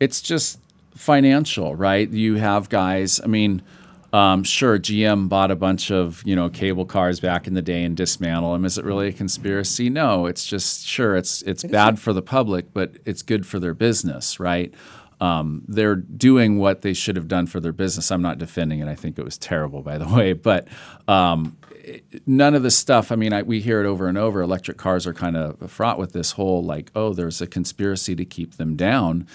it's 0.00 0.22
just 0.22 0.58
financial, 0.94 1.76
right? 1.76 2.08
You 2.08 2.36
have 2.36 2.70
guys. 2.70 3.20
I 3.22 3.26
mean, 3.26 3.60
um, 4.16 4.44
sure, 4.44 4.78
GM 4.78 5.28
bought 5.28 5.50
a 5.50 5.56
bunch 5.56 5.90
of 5.90 6.22
you 6.24 6.34
know 6.34 6.48
cable 6.48 6.86
cars 6.86 7.20
back 7.20 7.46
in 7.46 7.52
the 7.52 7.60
day 7.60 7.84
and 7.84 7.94
dismantled 7.94 8.54
them. 8.54 8.64
Is 8.64 8.78
it 8.78 8.84
really 8.86 9.08
a 9.08 9.12
conspiracy? 9.12 9.90
No, 9.90 10.24
it's 10.24 10.46
just 10.46 10.86
sure 10.86 11.16
it's 11.16 11.42
it's 11.42 11.62
bad 11.64 11.98
for 11.98 12.14
the 12.14 12.22
public, 12.22 12.72
but 12.72 12.92
it's 13.04 13.20
good 13.20 13.46
for 13.46 13.60
their 13.60 13.74
business, 13.74 14.40
right? 14.40 14.72
Um, 15.20 15.64
they're 15.68 15.96
doing 15.96 16.58
what 16.58 16.80
they 16.80 16.94
should 16.94 17.16
have 17.16 17.28
done 17.28 17.46
for 17.46 17.60
their 17.60 17.72
business. 17.72 18.10
I'm 18.10 18.22
not 18.22 18.38
defending 18.38 18.80
it. 18.80 18.88
I 18.88 18.94
think 18.94 19.18
it 19.18 19.24
was 19.24 19.36
terrible, 19.36 19.82
by 19.82 19.98
the 19.98 20.08
way, 20.14 20.32
but 20.32 20.66
um, 21.08 21.58
none 22.26 22.54
of 22.54 22.62
this 22.62 22.76
stuff. 22.76 23.12
I 23.12 23.16
mean, 23.16 23.34
I, 23.34 23.42
we 23.42 23.60
hear 23.60 23.82
it 23.84 23.86
over 23.86 24.08
and 24.08 24.16
over. 24.16 24.40
Electric 24.40 24.78
cars 24.78 25.06
are 25.06 25.12
kind 25.14 25.36
of 25.36 25.70
fraught 25.70 25.98
with 25.98 26.14
this 26.14 26.32
whole 26.32 26.64
like, 26.64 26.90
oh, 26.94 27.12
there's 27.12 27.42
a 27.42 27.46
conspiracy 27.46 28.16
to 28.16 28.24
keep 28.24 28.56
them 28.56 28.76
down. 28.76 29.26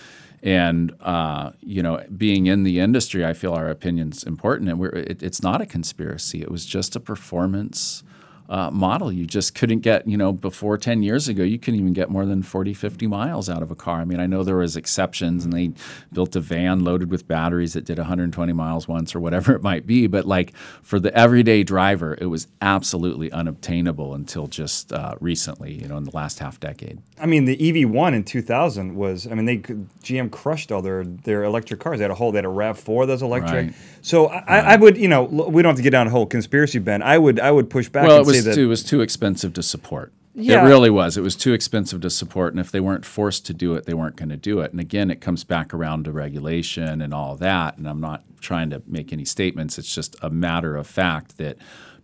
And 0.43 0.95
uh, 1.01 1.51
you 1.59 1.83
know, 1.83 2.03
being 2.17 2.47
in 2.47 2.63
the 2.63 2.79
industry, 2.79 3.25
I 3.25 3.33
feel 3.33 3.53
our 3.53 3.69
opinion's 3.69 4.23
important, 4.23 4.69
and 4.69 4.79
we're, 4.79 4.89
it, 4.89 5.21
it's 5.21 5.41
not 5.41 5.61
a 5.61 5.65
conspiracy. 5.65 6.41
It 6.41 6.49
was 6.49 6.65
just 6.65 6.95
a 6.95 6.99
performance 6.99 8.03
uh, 8.49 8.69
model. 8.69 9.11
You 9.11 9.25
just 9.25 9.55
couldn't 9.55 9.79
get, 9.79 10.05
you 10.07 10.17
know, 10.17 10.33
before 10.33 10.77
10 10.77 11.03
years 11.03 11.29
ago, 11.29 11.43
you 11.43 11.57
couldn't 11.57 11.79
even 11.79 11.93
get 11.93 12.09
more 12.09 12.25
than 12.25 12.43
40, 12.43 12.73
50 12.73 13.07
miles 13.07 13.49
out 13.49 13.63
of 13.63 13.71
a 13.71 13.75
car. 13.75 14.01
I 14.01 14.05
mean, 14.05 14.19
I 14.19 14.27
know 14.27 14.43
there 14.43 14.57
was 14.57 14.75
exceptions 14.75 15.45
and 15.45 15.53
they 15.53 15.71
built 16.11 16.35
a 16.35 16.41
van 16.41 16.83
loaded 16.83 17.09
with 17.09 17.27
batteries 17.27 17.73
that 17.73 17.85
did 17.85 17.97
120 17.97 18.51
miles 18.51 18.89
once 18.89 19.15
or 19.15 19.21
whatever 19.21 19.53
it 19.55 19.63
might 19.63 19.87
be. 19.87 20.07
But 20.07 20.25
like 20.25 20.53
for 20.81 20.99
the 20.99 21.15
everyday 21.17 21.63
driver, 21.63 22.17
it 22.19 22.25
was 22.25 22.47
absolutely 22.61 23.31
unobtainable 23.31 24.13
until 24.13 24.47
just 24.47 24.91
uh, 24.91 25.15
recently, 25.21 25.73
you 25.73 25.87
know, 25.87 25.95
in 25.95 26.03
the 26.03 26.15
last 26.15 26.39
half 26.39 26.59
decade. 26.59 26.99
I 27.19 27.27
mean, 27.27 27.45
the 27.45 27.55
EV1 27.55 28.13
in 28.13 28.23
2000 28.25 28.95
was, 28.95 29.27
I 29.27 29.35
mean, 29.35 29.45
they 29.45 29.57
GM 29.59 30.29
crushed 30.29 30.73
all 30.73 30.81
their, 30.81 31.05
their 31.05 31.45
electric 31.45 31.79
cars. 31.79 31.99
They 31.99 32.03
had 32.03 32.11
a 32.11 32.15
whole, 32.15 32.33
they 32.33 32.39
had 32.39 32.45
a 32.45 32.49
RAV4 32.49 33.07
that's 33.07 33.21
electric. 33.21 33.67
Right. 33.67 33.75
So 34.01 34.27
I, 34.27 34.41
I 34.47 34.71
I 34.73 34.75
would, 34.77 34.97
you 34.97 35.07
know, 35.07 35.23
we 35.23 35.61
don't 35.61 35.71
have 35.71 35.77
to 35.77 35.83
get 35.83 35.91
down 35.91 36.07
a 36.07 36.09
whole 36.09 36.25
conspiracy 36.25 36.79
bend. 36.79 37.03
I 37.03 37.17
would, 37.17 37.39
I 37.39 37.51
would 37.51 37.69
push 37.69 37.87
back 37.87 38.07
Well, 38.07 38.17
and 38.17 38.25
it 38.25 38.27
was 38.27 38.40
say 38.40 38.40
that. 38.45 38.57
it 38.57 38.65
was 38.65 38.83
too 38.83 39.01
expensive 39.01 39.53
to 39.53 39.63
support. 39.63 40.13
Yeah. 40.33 40.63
It 40.63 40.69
really 40.69 40.89
was. 40.89 41.17
It 41.17 41.21
was 41.21 41.35
too 41.35 41.51
expensive 41.51 41.99
to 42.01 42.09
support, 42.09 42.53
and 42.53 42.59
if 42.59 42.71
they 42.71 42.79
weren't 42.79 43.05
forced 43.05 43.45
to 43.47 43.53
do 43.53 43.75
it, 43.75 43.85
they 43.85 43.93
weren't 43.93 44.15
going 44.15 44.29
to 44.29 44.37
do 44.37 44.61
it. 44.61 44.71
And 44.71 44.79
again, 44.79 45.11
it 45.11 45.19
comes 45.19 45.43
back 45.43 45.73
around 45.73 46.05
to 46.05 46.11
regulation 46.11 47.01
and 47.01 47.13
all 47.13 47.35
that. 47.35 47.77
And 47.77 47.87
I'm 47.87 47.99
not 47.99 48.23
trying 48.39 48.69
to 48.69 48.81
make 48.87 49.11
any 49.11 49.25
statements. 49.25 49.77
It's 49.77 49.93
just 49.93 50.15
a 50.21 50.29
matter 50.29 50.77
of 50.77 50.87
fact 50.87 51.37
that 51.37 51.57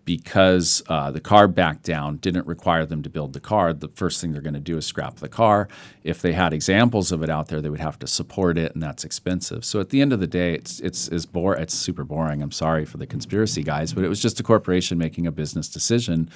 because 0.08 0.82
uh, 0.88 1.12
the 1.12 1.20
CARB 1.20 1.58
mandate 1.58 2.22
didn't 2.22 2.48
require 2.48 2.86
them 2.86 3.04
to 3.04 3.10
build 3.10 3.34
the 3.34 3.42
car, 3.42 3.74
the 3.74 3.90
first 3.90 4.22
thing 4.22 4.32
they're 4.32 4.42
going 4.42 4.54
to 4.54 4.60
do 4.62 4.78
is 4.78 4.86
scrap 4.86 5.18
the 5.18 5.28
car. 5.28 5.68
If 6.06 6.22
they 6.22 6.32
had 6.32 6.54
examples 6.54 7.12
of 7.12 7.22
it 7.24 7.30
out 7.30 7.50
there, 7.50 7.62
they 7.62 7.70
would 7.70 7.82
have 7.82 8.00
to 8.00 8.08
support 8.08 8.58
it, 8.58 8.74
and 8.74 8.82
that's 8.82 9.04
expensive. 9.04 9.66
So 9.66 9.82
at 9.82 9.90
the 9.90 10.02
end 10.02 10.14
of 10.14 10.22
the 10.22 10.28
day, 10.28 10.54
it's 10.54 10.80
it's 10.80 11.10
is 11.10 11.26
bore 11.26 11.58
it's 11.58 11.74
super 11.74 12.06
boring. 12.06 12.42
I'm 12.42 12.54
sorry 12.54 12.86
for 12.86 12.96
the 12.96 13.06
conspiracy 13.06 13.64
guys, 13.64 13.92
but 13.92 14.06
it 14.06 14.08
was 14.08 14.22
just 14.22 14.40
a 14.40 14.44
corporation 14.44 14.98
making 14.98 15.28
a 15.28 15.32
business 15.32 15.68
decision 15.68 16.30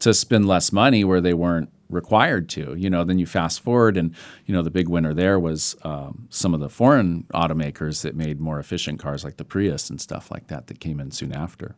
to 0.00 0.12
spend 0.12 0.46
less 0.46 0.70
money 0.70 1.02
where 1.02 1.22
they 1.22 1.32
weren't 1.32 1.70
required 1.88 2.50
to. 2.50 2.74
You 2.76 2.90
know, 2.90 3.04
then 3.04 3.18
you 3.18 3.24
fast 3.24 3.60
forward, 3.60 3.96
and 3.96 4.14
you 4.44 4.54
know 4.54 4.60
the 4.60 4.70
big 4.70 4.90
winner 4.90 5.14
there 5.14 5.40
was 5.40 5.76
um, 5.82 6.28
some 6.28 6.52
of 6.52 6.60
the 6.60 6.68
foreign 6.68 7.22
automakers 7.32 8.02
that 8.02 8.14
made 8.14 8.38
more 8.38 8.58
efficient 8.58 8.98
cars 8.98 9.24
like 9.24 9.38
the 9.38 9.46
Prius 9.46 9.88
and 9.88 9.98
stuff 9.98 10.30
like 10.30 10.48
that 10.48 10.66
that 10.66 10.78
came 10.78 11.00
in 11.00 11.10
soon 11.10 11.32
after. 11.32 11.74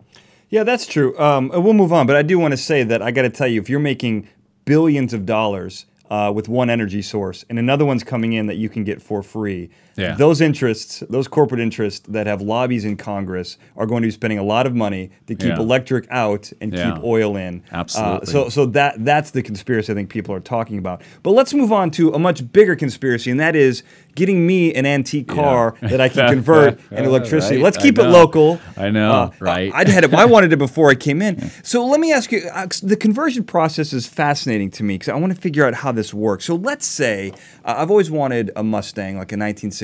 Yeah, 0.49 0.62
that's 0.62 0.86
true. 0.86 1.18
Um, 1.18 1.51
we'll 1.53 1.74
move 1.74 1.92
on, 1.92 2.07
but 2.07 2.14
I 2.14 2.22
do 2.22 2.38
want 2.38 2.53
to 2.53 2.57
say 2.57 2.84
that 2.84 3.03
I 3.03 3.11
got 3.11 3.22
to 3.22 3.30
tell 3.30 3.49
you, 3.49 3.61
if 3.61 3.68
you're 3.68 3.80
making 3.80 4.28
billions 4.64 5.12
of 5.12 5.26
dollars 5.26 5.86
uh, 6.09 6.32
with 6.34 6.49
one 6.49 6.70
energy 6.70 7.03
source 7.03 7.44
and 7.51 7.59
another 7.59 7.84
one's 7.84 8.05
coming 8.05 8.32
in 8.32 8.47
that 8.47 8.57
you 8.57 8.68
can 8.68 8.84
get 8.84 9.03
for 9.03 9.22
free, 9.22 9.70
Yeah. 9.97 10.14
those 10.14 10.40
interests, 10.40 11.03
those 11.09 11.26
corporate 11.28 11.61
interests 11.61 12.07
that 12.09 12.26
have 12.26 12.42
lobbies 12.42 12.84
in 12.84 12.97
Congress, 12.97 13.57
are 13.76 13.86
going 13.86 14.03
to 14.03 14.07
be 14.09 14.12
spending 14.12 14.38
a 14.38 14.42
lot 14.44 14.66
of 14.66 14.74
money 14.74 15.11
to 15.26 15.34
keep 15.34 15.49
Yeah. 15.49 15.59
electric 15.59 16.07
out 16.11 16.53
and 16.61 16.72
Yeah. 16.72 16.92
keep 16.94 17.05
oil 17.05 17.36
in. 17.36 17.62
Uh, 17.72 17.76
Absolutely. 17.76 18.26
so, 18.32 18.49
so 18.49 18.66
that 18.66 19.05
that's 19.05 19.30
the 19.30 19.42
conspiracy 19.42 19.92
I 19.92 19.94
think 19.94 20.09
people 20.11 20.34
are 20.34 20.40
talking 20.40 20.78
about. 20.78 21.03
But 21.22 21.30
let's 21.32 21.55
move 21.55 21.72
on 21.72 21.90
to 21.92 22.12
a 22.12 22.18
much 22.18 22.51
bigger 22.53 22.76
conspiracy, 22.76 23.30
and 23.30 23.40
that 23.40 23.57
is 23.57 23.82
getting 24.14 24.47
me 24.47 24.72
an 24.74 24.86
antique 24.86 25.28
car 25.28 25.74
that 25.82 26.01
I 26.01 26.09
can 26.09 26.28
convert 26.34 26.78
into 26.90 27.05
electricity. 27.05 27.57
Right, 27.57 27.64
Let's 27.64 27.76
keep 27.78 27.99
it 27.99 28.05
local. 28.05 28.59
I 28.76 28.90
know, 28.90 29.11
Uh, 29.12 29.30
right? 29.40 29.70
I 29.74 29.88
had 29.88 30.05
it. 30.05 30.14
I 30.14 30.24
wanted 30.24 30.53
it 30.53 30.57
before 30.59 30.90
I 30.90 30.94
came 30.94 31.20
in. 31.22 31.51
So 31.62 31.84
let 31.86 32.01
me 32.01 32.12
ask 32.12 32.30
you: 32.32 32.42
uh, 32.55 32.66
the 32.82 32.97
conversion 32.97 33.42
process 33.44 33.92
is 33.92 34.07
fascinating 34.07 34.70
to 34.72 34.82
me 34.84 34.94
because 34.94 35.09
I 35.09 35.14
want 35.16 35.34
to 35.34 35.40
figure 35.40 35.64
out 35.66 35.74
how 35.74 35.90
this 35.92 36.14
works. 36.14 36.44
So 36.44 36.55
let's 36.55 36.86
say 36.86 37.32
uh, 37.64 37.74
I've 37.78 37.90
always 37.90 38.11
wanted 38.11 38.51
a 38.57 38.62
Mustang, 38.62 39.18
like 39.18 39.32
a 39.32 39.36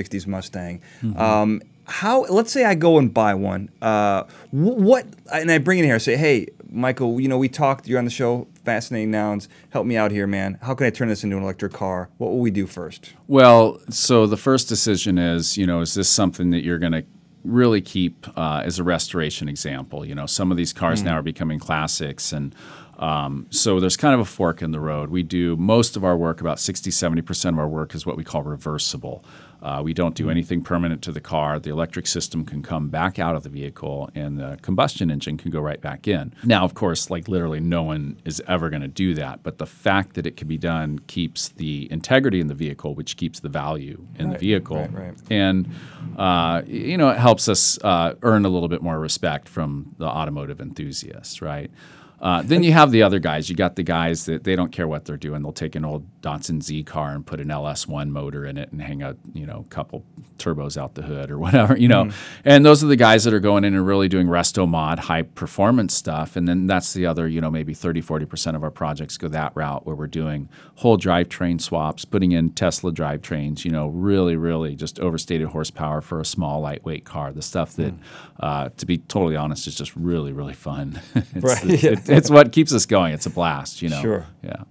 1960s 0.03 0.27
Mustang. 0.27 0.81
Mm-hmm. 1.03 1.21
Um, 1.21 1.63
how? 1.85 2.23
Let's 2.25 2.53
say 2.53 2.65
I 2.65 2.75
go 2.75 2.99
and 2.99 3.13
buy 3.13 3.35
one. 3.35 3.71
Uh, 3.81 4.25
what? 4.51 5.07
And 5.33 5.51
I 5.51 5.59
bring 5.59 5.81
it 5.81 5.85
here. 5.85 5.97
I 5.97 5.99
say, 5.99 6.17
"Hey, 6.17 6.47
Michael, 6.71 7.21
you 7.21 7.29
know 7.29 7.39
we 7.39 7.49
talked. 7.49 7.89
You're 7.89 7.99
on 7.99 8.05
the 8.05 8.11
show. 8.11 8.47
Fascinating 8.65 9.11
nouns. 9.11 9.49
Help 9.71 9.87
me 9.87 9.97
out 9.97 10.11
here, 10.11 10.27
man. 10.27 10.59
How 10.63 10.75
can 10.75 10.87
I 10.87 10.91
turn 10.91 11.09
this 11.09 11.25
into 11.25 11.37
an 11.37 11.43
electric 11.43 11.73
car? 11.73 12.09
What 12.19 12.31
will 12.31 12.39
we 12.39 12.51
do 12.51 12.67
first? 12.67 13.13
Well, 13.27 13.81
so 13.91 14.27
the 14.27 14.37
first 14.37 14.69
decision 14.69 15.19
is, 15.19 15.59
you 15.59 15.67
know, 15.67 15.81
is 15.81 15.95
this 15.95 16.09
something 16.09 16.51
that 16.51 16.63
you're 16.63 16.79
going 16.79 16.93
to 16.93 17.05
really 17.45 17.81
keep 17.81 18.27
uh, 18.39 18.63
as 18.65 18.79
a 18.79 18.85
restoration 18.85 19.49
example? 19.49 20.05
You 20.05 20.15
know, 20.15 20.27
some 20.27 20.53
of 20.53 20.57
these 20.57 20.73
cars 20.73 21.03
now 21.03 21.19
are 21.19 21.23
becoming 21.23 21.59
classics, 21.59 22.33
and 22.33 22.55
um, 22.99 23.47
so 23.51 23.81
there's 23.81 23.97
kind 23.97 24.15
of 24.15 24.21
a 24.21 24.25
fork 24.25 24.63
in 24.63 24.71
the 24.71 24.79
road. 24.79 25.11
We 25.11 25.25
do 25.25 25.57
most 25.57 25.97
of 25.97 26.05
our 26.05 26.17
work, 26.17 26.41
about 26.41 26.61
60, 26.61 26.91
70% 26.91 27.49
of 27.49 27.59
our 27.59 27.69
work 27.69 27.97
is 27.97 28.07
what 28.07 28.17
we 28.17 28.23
call 28.23 28.43
reversible. 28.45 29.25
Uh, 29.63 29.81
we 29.83 29.95
don't 29.95 30.15
do 30.15 30.29
anything 30.29 30.63
permanent 30.63 31.03
to 31.03 31.13
the 31.13 31.21
car. 31.21 31.59
The 31.61 31.71
electric 31.71 32.07
system 32.07 32.45
can 32.45 32.63
come 32.63 32.89
back 32.89 33.19
out 33.19 33.37
of 33.37 33.45
the 33.45 33.49
vehicle, 33.49 34.11
and 34.15 34.39
the 34.39 34.59
combustion 34.61 35.11
engine 35.11 35.39
can 35.39 35.51
go 35.51 35.61
right 35.61 35.81
back 35.81 36.09
in. 36.09 36.35
Now, 36.45 36.65
of 36.65 36.75
course, 36.75 37.11
like 37.11 37.29
literally 37.29 37.61
no 37.61 37.85
one 37.85 38.21
is 38.25 38.43
ever 38.49 38.71
going 38.71 38.83
to 38.83 38.89
do 38.89 39.15
that, 39.15 39.43
but 39.43 39.59
the 39.59 39.67
fact 39.67 40.15
that 40.15 40.27
it 40.27 40.37
can 40.37 40.49
be 40.49 40.59
done 40.59 40.99
keeps 41.07 41.49
the 41.51 41.87
integrity 41.93 42.41
in 42.41 42.49
the 42.49 42.55
vehicle, 42.55 42.95
which 42.95 43.17
keeps 43.17 43.41
the 43.41 43.49
value 43.49 44.05
in 44.19 44.31
the 44.31 44.39
vehicle. 44.39 44.79
right, 44.79 44.95
right. 44.95 45.15
And, 45.31 45.73
uh, 46.17 46.63
you 46.67 46.97
know, 46.97 47.11
it 47.11 47.19
helps 47.19 47.49
us 47.49 47.79
uh, 47.85 48.15
earn 48.23 48.45
a 48.45 48.49
little 48.49 48.69
bit 48.69 48.83
more 48.83 48.99
respect 48.99 49.49
from 49.49 49.95
the 49.99 50.07
automotive 50.07 50.61
enthusiasts, 50.61 51.41
right? 51.41 51.71
Uh, 52.21 52.41
then 52.41 52.63
you 52.63 52.73
have 52.73 52.93
the 52.93 53.03
other 53.03 53.19
guys. 53.19 53.51
You 53.51 53.57
got 53.57 53.75
the 53.75 53.83
guys 53.83 54.27
that 54.27 54.45
they 54.45 54.55
don't 54.55 54.71
care 54.71 54.87
what 54.87 55.05
they're 55.05 55.17
doing. 55.17 55.43
They'll 55.43 55.53
take 55.53 55.75
an 55.75 55.85
old 55.85 56.07
Datsun 56.23 56.63
Z 56.63 56.85
car 56.85 57.11
and 57.13 57.27
put 57.27 57.41
an 57.41 57.49
LS1 57.49 58.09
motor 58.11 58.47
in 58.47 58.57
it 58.57 58.71
and 58.73 58.81
hang 58.81 59.03
a 59.03 59.17
you 59.35 59.45
know 59.45 59.67
couple 59.71 60.05
turbos 60.39 60.77
out 60.77 60.95
the 60.95 61.03
hood 61.03 61.31
or 61.31 61.39
whatever, 61.45 61.77
you 61.77 61.89
know. 61.89 62.11
And 62.45 62.65
those 62.65 62.83
are 62.83 62.87
the 62.87 62.97
guys 62.97 63.25
that 63.25 63.35
are 63.35 63.41
going 63.41 63.65
in 63.65 63.75
and 63.75 63.87
really 63.87 64.09
doing 64.09 64.27
resto 64.27 64.69
mod, 64.69 64.99
high 65.01 65.23
performance 65.23 65.95
stuff. 65.95 66.35
And 66.37 66.49
then 66.49 66.67
that's 66.67 66.93
the 66.95 67.07
other, 67.07 67.29
you 67.29 67.41
know, 67.41 67.51
maybe 67.51 67.75
30, 67.75 68.01
40% 68.03 68.55
of 68.57 68.63
our 68.65 68.71
projects 68.71 69.17
go 69.17 69.29
that 69.29 69.53
route 69.55 69.87
where 69.87 69.95
we're 69.95 70.07
doing 70.07 70.49
whole 70.77 70.97
drivetrain 70.99 71.61
swaps, 71.61 72.05
putting 72.05 72.33
in 72.33 72.51
Tesla 72.51 72.93
drivetrains, 72.93 73.65
you 73.65 73.71
know, 73.71 73.89
really, 73.89 74.37
really 74.37 74.75
just 74.75 74.99
overstated 75.01 75.49
horsepower 75.49 76.01
for 76.01 76.21
a 76.21 76.25
small, 76.25 76.61
lightweight 76.61 77.05
car. 77.05 77.33
The 77.33 77.43
stuff 77.43 77.75
that, 77.77 77.95
uh, 78.41 78.71
to 78.77 78.87
be 78.87 78.99
totally 78.99 79.37
honest, 79.37 79.67
is 79.67 79.75
just 79.77 79.95
really, 79.97 80.33
really 80.33 80.55
fun. 80.55 81.01
it's, 81.15 81.35
Right, 81.35 81.65
it's, 81.71 81.83
yeah. 81.83 81.91
it- 81.93 82.09
it's 82.09 82.31
what 82.31 82.53
keeps 82.53 82.73
us 82.73 82.87
going. 82.87 83.13
It's 83.13 83.27
a 83.27 83.31
blast, 83.31 83.83
you 83.83 83.89
know. 83.89 84.01
Sure. 84.01 84.27
Yeah. 84.43 84.63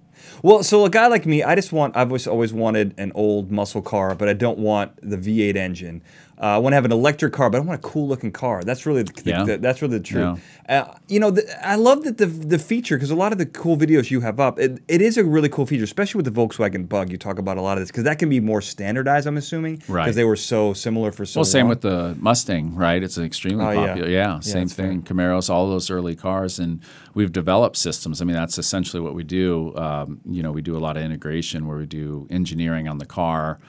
Well, 0.42 0.62
so 0.62 0.84
a 0.84 0.90
guy 0.90 1.06
like 1.06 1.26
me, 1.26 1.42
I 1.42 1.54
just 1.54 1.72
want, 1.72 1.96
I've 1.96 2.08
always, 2.08 2.26
always 2.26 2.52
wanted 2.52 2.94
an 2.98 3.12
old 3.14 3.50
muscle 3.50 3.82
car, 3.82 4.14
but 4.14 4.28
I 4.28 4.32
don't 4.32 4.58
want 4.58 4.96
the 5.02 5.16
V8 5.16 5.56
engine. 5.56 6.02
Uh, 6.42 6.46
I 6.46 6.58
want 6.58 6.72
to 6.72 6.74
have 6.74 6.84
an 6.84 6.90
electric 6.90 7.32
car, 7.32 7.48
but 7.50 7.58
I 7.58 7.60
want 7.60 7.78
a 7.78 7.82
cool 7.86 8.08
looking 8.08 8.32
car. 8.32 8.64
That's 8.64 8.84
really 8.84 9.04
the, 9.04 9.22
Yeah. 9.24 9.44
the- 9.44 9.58
that's 9.58 9.80
really 9.80 9.98
the 9.98 10.04
truth. 10.04 10.40
Uh, 10.68 10.86
you 11.06 11.20
know, 11.20 11.30
the, 11.30 11.44
I 11.66 11.76
love 11.76 12.02
that 12.02 12.18
the 12.18 12.26
the 12.26 12.58
feature 12.58 12.96
because 12.96 13.12
a 13.12 13.14
lot 13.14 13.30
of 13.30 13.38
the 13.38 13.46
cool 13.46 13.76
videos 13.76 14.10
you 14.10 14.20
have 14.22 14.40
up, 14.40 14.58
it, 14.58 14.80
it 14.88 15.00
is 15.00 15.16
a 15.16 15.22
really 15.24 15.48
cool 15.48 15.66
feature, 15.66 15.84
especially 15.84 16.20
with 16.20 16.24
the 16.34 16.40
Volkswagen 16.40 16.88
Bug. 16.88 17.12
You 17.12 17.16
talk 17.16 17.38
about 17.38 17.58
a 17.58 17.60
lot 17.62 17.78
of 17.78 17.82
this 17.82 17.92
because 17.92 18.02
that 18.04 18.18
can 18.18 18.28
be 18.28 18.40
more 18.40 18.60
standardized. 18.60 19.28
I'm 19.28 19.36
assuming, 19.36 19.82
Right. 19.86 20.02
Because 20.04 20.16
they 20.16 20.24
were 20.24 20.34
so 20.34 20.72
similar 20.72 21.12
for 21.12 21.24
so 21.24 21.40
Well, 21.40 21.44
same 21.44 21.62
long. 21.66 21.68
with 21.70 21.82
the 21.82 22.16
Mustang, 22.18 22.74
right? 22.74 23.00
It's 23.02 23.16
an 23.16 23.24
extremely 23.24 23.64
Oh, 23.64 23.70
yeah. 23.70 23.86
popular. 23.86 24.08
Yeah, 24.10 24.40
same 24.40 24.62
that's 24.62 24.72
fair. 24.74 24.88
thing. 24.88 25.02
Camaros, 25.02 25.48
all 25.48 25.68
those 25.70 25.90
early 25.90 26.16
cars, 26.16 26.58
and 26.58 26.80
we've 27.14 27.30
developed 27.30 27.76
systems. 27.76 28.20
I 28.20 28.24
mean, 28.24 28.34
that's 28.34 28.58
essentially 28.58 29.00
what 29.00 29.14
we 29.14 29.22
do. 29.22 29.76
Um, 29.76 30.20
you 30.28 30.42
know, 30.42 30.50
we 30.50 30.60
do 30.62 30.76
a 30.76 30.80
lot 30.80 30.96
of 30.96 31.04
integration 31.04 31.66
where 31.68 31.78
we 31.78 31.86
do 31.86 32.26
engineering 32.30 32.88
on 32.88 32.98
the 32.98 33.06
car. 33.06 33.60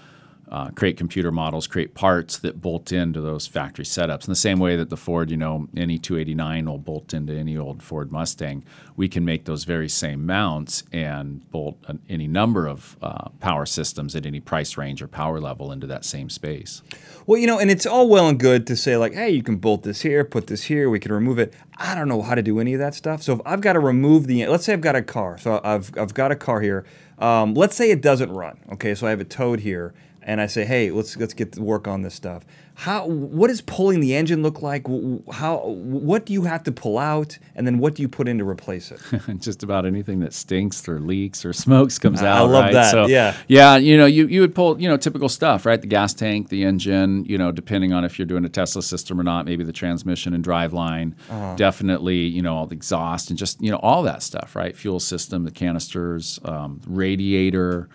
Uh, 0.53 0.69
create 0.69 0.97
computer 0.97 1.31
models, 1.31 1.65
create 1.65 1.95
parts 1.95 2.37
that 2.37 2.61
bolt 2.61 2.91
into 2.91 3.19
those 3.19 3.47
factory 3.47 3.83
setups. 3.83 4.27
In 4.27 4.29
the 4.29 4.35
same 4.35 4.59
way 4.59 4.75
that 4.75 4.91
the 4.91 4.95
Ford, 4.95 5.31
you 5.31 5.37
know, 5.37 5.67
any 5.75 5.97
289 5.97 6.69
will 6.69 6.77
bolt 6.77 7.11
into 7.11 7.33
any 7.33 7.57
old 7.57 7.81
Ford 7.81 8.11
Mustang, 8.11 8.63
we 8.95 9.09
can 9.09 9.25
make 9.25 9.45
those 9.45 9.63
very 9.63 9.89
same 9.89 10.27
mounts 10.27 10.83
and 10.93 11.49
bolt 11.49 11.79
an, 11.87 12.03
any 12.07 12.27
number 12.27 12.67
of 12.67 12.97
uh, 13.01 13.29
power 13.39 13.65
systems 13.65 14.15
at 14.15 14.27
any 14.27 14.39
price 14.39 14.77
range 14.77 15.01
or 15.01 15.07
power 15.07 15.39
level 15.39 15.71
into 15.71 15.87
that 15.87 16.05
same 16.05 16.29
space. 16.29 16.83
Well, 17.25 17.39
you 17.39 17.47
know, 17.47 17.57
and 17.57 17.71
it's 17.71 17.87
all 17.87 18.07
well 18.07 18.29
and 18.29 18.39
good 18.39 18.67
to 18.67 18.75
say 18.75 18.95
like, 18.95 19.15
hey, 19.15 19.31
you 19.31 19.41
can 19.41 19.55
bolt 19.55 19.81
this 19.81 20.01
here, 20.01 20.23
put 20.23 20.45
this 20.45 20.65
here, 20.65 20.87
we 20.87 20.99
can 20.99 21.11
remove 21.11 21.39
it. 21.39 21.55
I 21.77 21.95
don't 21.95 22.07
know 22.07 22.21
how 22.21 22.35
to 22.35 22.43
do 22.43 22.59
any 22.59 22.75
of 22.75 22.79
that 22.79 22.93
stuff. 22.93 23.23
So 23.23 23.33
if 23.33 23.41
I've 23.43 23.61
got 23.61 23.73
to 23.73 23.79
remove 23.79 24.27
the, 24.27 24.45
let's 24.45 24.65
say 24.65 24.73
I've 24.73 24.81
got 24.81 24.95
a 24.95 25.01
car, 25.01 25.39
so 25.39 25.59
I've 25.63 25.97
I've 25.97 26.13
got 26.13 26.31
a 26.31 26.35
car 26.35 26.61
here. 26.61 26.85
Um, 27.17 27.55
let's 27.55 27.75
say 27.75 27.89
it 27.89 28.01
doesn't 28.01 28.31
run. 28.31 28.59
Okay, 28.73 28.93
so 28.93 29.07
I 29.07 29.11
have 29.11 29.21
it 29.21 29.29
towed 29.29 29.61
here, 29.61 29.93
and 30.25 30.41
I 30.41 30.47
say, 30.47 30.65
hey, 30.65 30.91
let's 30.91 31.17
let's 31.17 31.33
get 31.33 31.51
to 31.53 31.61
work 31.61 31.87
on 31.87 32.01
this 32.01 32.13
stuff. 32.13 32.45
How 32.75 33.05
what 33.05 33.49
does 33.49 33.61
pulling 33.61 33.99
the 33.99 34.15
engine 34.15 34.41
look 34.41 34.61
like? 34.61 34.87
How 35.31 35.59
what 35.67 36.25
do 36.25 36.33
you 36.33 36.43
have 36.43 36.63
to 36.63 36.71
pull 36.71 36.97
out, 36.97 37.37
and 37.55 37.67
then 37.67 37.77
what 37.77 37.93
do 37.93 38.01
you 38.01 38.07
put 38.07 38.27
in 38.27 38.39
to 38.39 38.47
replace 38.47 38.91
it? 38.91 38.99
just 39.39 39.61
about 39.61 39.85
anything 39.85 40.21
that 40.21 40.33
stinks 40.33 40.87
or 40.89 40.99
leaks 40.99 41.45
or 41.45 41.53
smokes 41.53 41.99
comes 41.99 42.23
I 42.23 42.27
out. 42.27 42.37
I 42.37 42.41
love 42.41 42.63
right? 42.63 42.73
that, 42.73 42.91
So, 42.91 43.05
yeah. 43.05 43.37
yeah. 43.47 43.75
You 43.75 43.97
know, 43.97 44.05
you, 44.07 44.25
you 44.27 44.41
would 44.41 44.55
pull 44.55 44.81
you 44.81 44.89
know 44.89 44.97
typical 44.97 45.29
stuff, 45.29 45.65
right? 45.67 45.79
The 45.79 45.87
gas 45.87 46.13
tank, 46.13 46.49
the 46.49 46.63
engine. 46.63 47.25
You 47.25 47.37
know, 47.37 47.51
depending 47.51 47.93
on 47.93 48.05
if 48.05 48.17
you're 48.17 48.25
doing 48.25 48.45
a 48.45 48.49
Tesla 48.49 48.81
system 48.81 49.19
or 49.19 49.23
not, 49.23 49.45
maybe 49.45 49.63
the 49.63 49.73
transmission 49.73 50.33
and 50.33 50.43
drive 50.43 50.73
line. 50.73 51.15
Uh-huh. 51.29 51.55
Definitely, 51.55 52.21
you 52.21 52.41
know, 52.41 52.55
all 52.55 52.65
the 52.65 52.75
exhaust 52.75 53.29
and 53.29 53.37
just 53.37 53.61
you 53.61 53.69
know 53.69 53.79
all 53.83 54.01
that 54.03 54.23
stuff, 54.23 54.55
right? 54.55 54.75
Fuel 54.75 54.99
system, 54.99 55.43
the 55.43 55.51
canisters, 55.51 56.39
um, 56.45 56.81
radiator. 56.87 57.87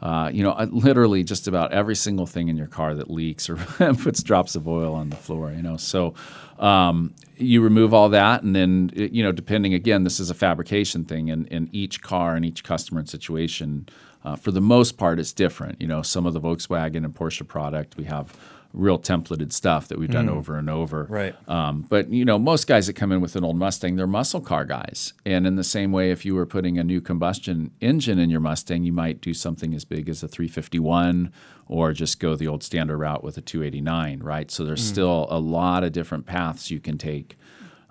Uh, 0.00 0.30
you 0.32 0.44
know, 0.44 0.54
literally 0.70 1.24
just 1.24 1.48
about 1.48 1.72
every 1.72 1.96
single 1.96 2.26
thing 2.26 2.46
in 2.48 2.56
your 2.56 2.68
car 2.68 2.94
that 2.94 3.10
leaks 3.10 3.50
or 3.50 3.56
puts 4.02 4.22
drops 4.22 4.54
of 4.54 4.68
oil 4.68 4.94
on 4.94 5.10
the 5.10 5.16
floor. 5.16 5.50
You 5.50 5.62
know, 5.62 5.76
so 5.76 6.14
um, 6.60 7.14
you 7.36 7.60
remove 7.60 7.92
all 7.92 8.08
that, 8.10 8.42
and 8.42 8.54
then 8.54 8.90
you 8.94 9.24
know, 9.24 9.32
depending 9.32 9.74
again, 9.74 10.04
this 10.04 10.20
is 10.20 10.30
a 10.30 10.34
fabrication 10.34 11.04
thing, 11.04 11.30
and 11.30 11.48
in 11.48 11.68
each 11.72 12.00
car 12.00 12.36
and 12.36 12.44
each 12.44 12.62
customer 12.62 13.00
and 13.00 13.08
situation, 13.08 13.88
uh, 14.28 14.36
for 14.36 14.50
the 14.50 14.60
most 14.60 14.98
part, 14.98 15.18
it's 15.18 15.32
different. 15.32 15.80
You 15.80 15.86
know, 15.86 16.02
some 16.02 16.26
of 16.26 16.34
the 16.34 16.40
Volkswagen 16.40 17.04
and 17.04 17.14
Porsche 17.14 17.46
product, 17.46 17.96
we 17.96 18.04
have 18.04 18.36
real 18.74 18.98
templated 18.98 19.50
stuff 19.50 19.88
that 19.88 19.98
we've 19.98 20.10
done 20.10 20.28
over 20.28 20.58
and 20.58 20.68
over. 20.68 21.06
Right. 21.08 21.34
Um, 21.48 21.86
but 21.88 22.10
you 22.10 22.26
know, 22.26 22.38
most 22.38 22.66
guys 22.66 22.86
that 22.86 22.92
come 22.92 23.10
in 23.10 23.22
with 23.22 23.34
an 23.34 23.42
old 23.42 23.56
Mustang, 23.56 23.96
they're 23.96 24.06
muscle 24.06 24.42
car 24.42 24.66
guys. 24.66 25.14
And 25.24 25.46
in 25.46 25.56
the 25.56 25.64
same 25.64 25.90
way, 25.90 26.10
if 26.10 26.26
you 26.26 26.34
were 26.34 26.44
putting 26.44 26.76
a 26.76 26.84
new 26.84 27.00
combustion 27.00 27.70
engine 27.80 28.18
in 28.18 28.28
your 28.28 28.40
Mustang, 28.40 28.84
you 28.84 28.92
might 28.92 29.22
do 29.22 29.32
something 29.32 29.72
as 29.72 29.86
big 29.86 30.10
as 30.10 30.22
a 30.22 30.28
351, 30.28 31.32
or 31.66 31.94
just 31.94 32.20
go 32.20 32.36
the 32.36 32.46
old 32.46 32.62
standard 32.62 32.98
route 32.98 33.24
with 33.24 33.38
a 33.38 33.40
289, 33.40 34.20
right? 34.22 34.50
So 34.50 34.64
there's 34.64 34.84
still 34.84 35.26
a 35.30 35.38
lot 35.38 35.82
of 35.82 35.92
different 35.92 36.26
paths 36.26 36.70
you 36.70 36.80
can 36.80 36.98
take. 36.98 37.38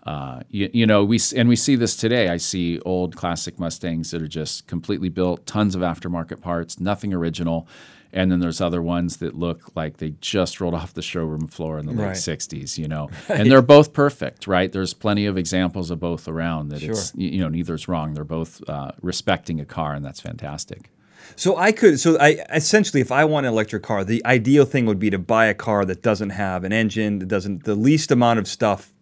Uh, 0.08 0.40
you, 0.50 0.70
you 0.74 0.86
know, 0.86 1.04
we 1.04 1.20
and 1.36 1.50
we 1.50 1.56
see 1.56 1.76
this 1.76 1.96
today. 1.98 2.30
I 2.30 2.38
see 2.38 2.80
old 2.86 3.16
classic 3.16 3.60
Mustangs 3.60 4.12
that 4.12 4.22
are 4.22 4.28
just 4.42 4.66
completely 4.66 5.10
built, 5.10 5.46
tons 5.46 5.76
of 5.76 5.82
aftermarket 5.82 6.40
parts, 6.42 6.80
nothing 6.80 7.14
original, 7.14 7.68
And 8.14 8.32
then 8.32 8.40
there's 8.40 8.62
other 8.62 8.82
ones 8.82 9.18
that 9.18 9.34
look 9.36 9.60
like 9.76 9.98
they 9.98 10.12
just 10.22 10.62
rolled 10.62 10.74
off 10.74 10.94
the 10.94 11.02
showroom 11.02 11.48
floor 11.48 11.78
in 11.78 11.86
the 11.86 11.92
late 11.92 12.06
Right. 12.08 12.16
60s, 12.16 12.78
you 12.78 12.88
know. 12.88 13.10
And 13.30 13.52
they're 13.52 13.62
both 13.78 13.92
perfect, 13.92 14.48
right? 14.48 14.72
There's 14.72 14.94
plenty 14.94 15.26
of 15.26 15.38
examples 15.38 15.92
of 15.92 16.00
both 16.00 16.28
around 16.28 16.70
that 16.72 16.82
it's, 16.82 17.14
you 17.16 17.40
know, 17.42 17.50
neither's 17.50 17.88
wrong. 17.90 18.14
They're 18.14 18.24
both 18.40 18.62
uh, 18.70 18.92
respecting 19.02 19.60
a 19.60 19.66
car, 19.66 19.94
and 19.94 20.06
that's 20.06 20.22
fantastic. 20.22 20.90
So 21.36 21.58
I 21.58 21.74
could, 21.74 22.00
so 22.00 22.18
I 22.20 22.30
essentially, 22.54 23.02
if 23.02 23.12
I 23.12 23.26
want 23.26 23.46
an 23.46 23.52
electric 23.52 23.84
car, 23.84 24.06
the 24.06 24.26
ideal 24.26 24.64
thing 24.66 24.86
would 24.86 25.00
be 25.00 25.10
to 25.10 25.20
buy 25.20 25.48
a 25.48 25.54
car 25.54 25.84
that 25.86 26.02
doesn't 26.02 26.30
have 26.32 26.64
an 26.64 26.72
engine, 26.72 27.20
that 27.20 27.28
doesn't, 27.28 27.66
the 27.66 27.76
least 27.76 28.12
amount 28.12 28.40
of 28.40 28.48
stuff 28.48 28.94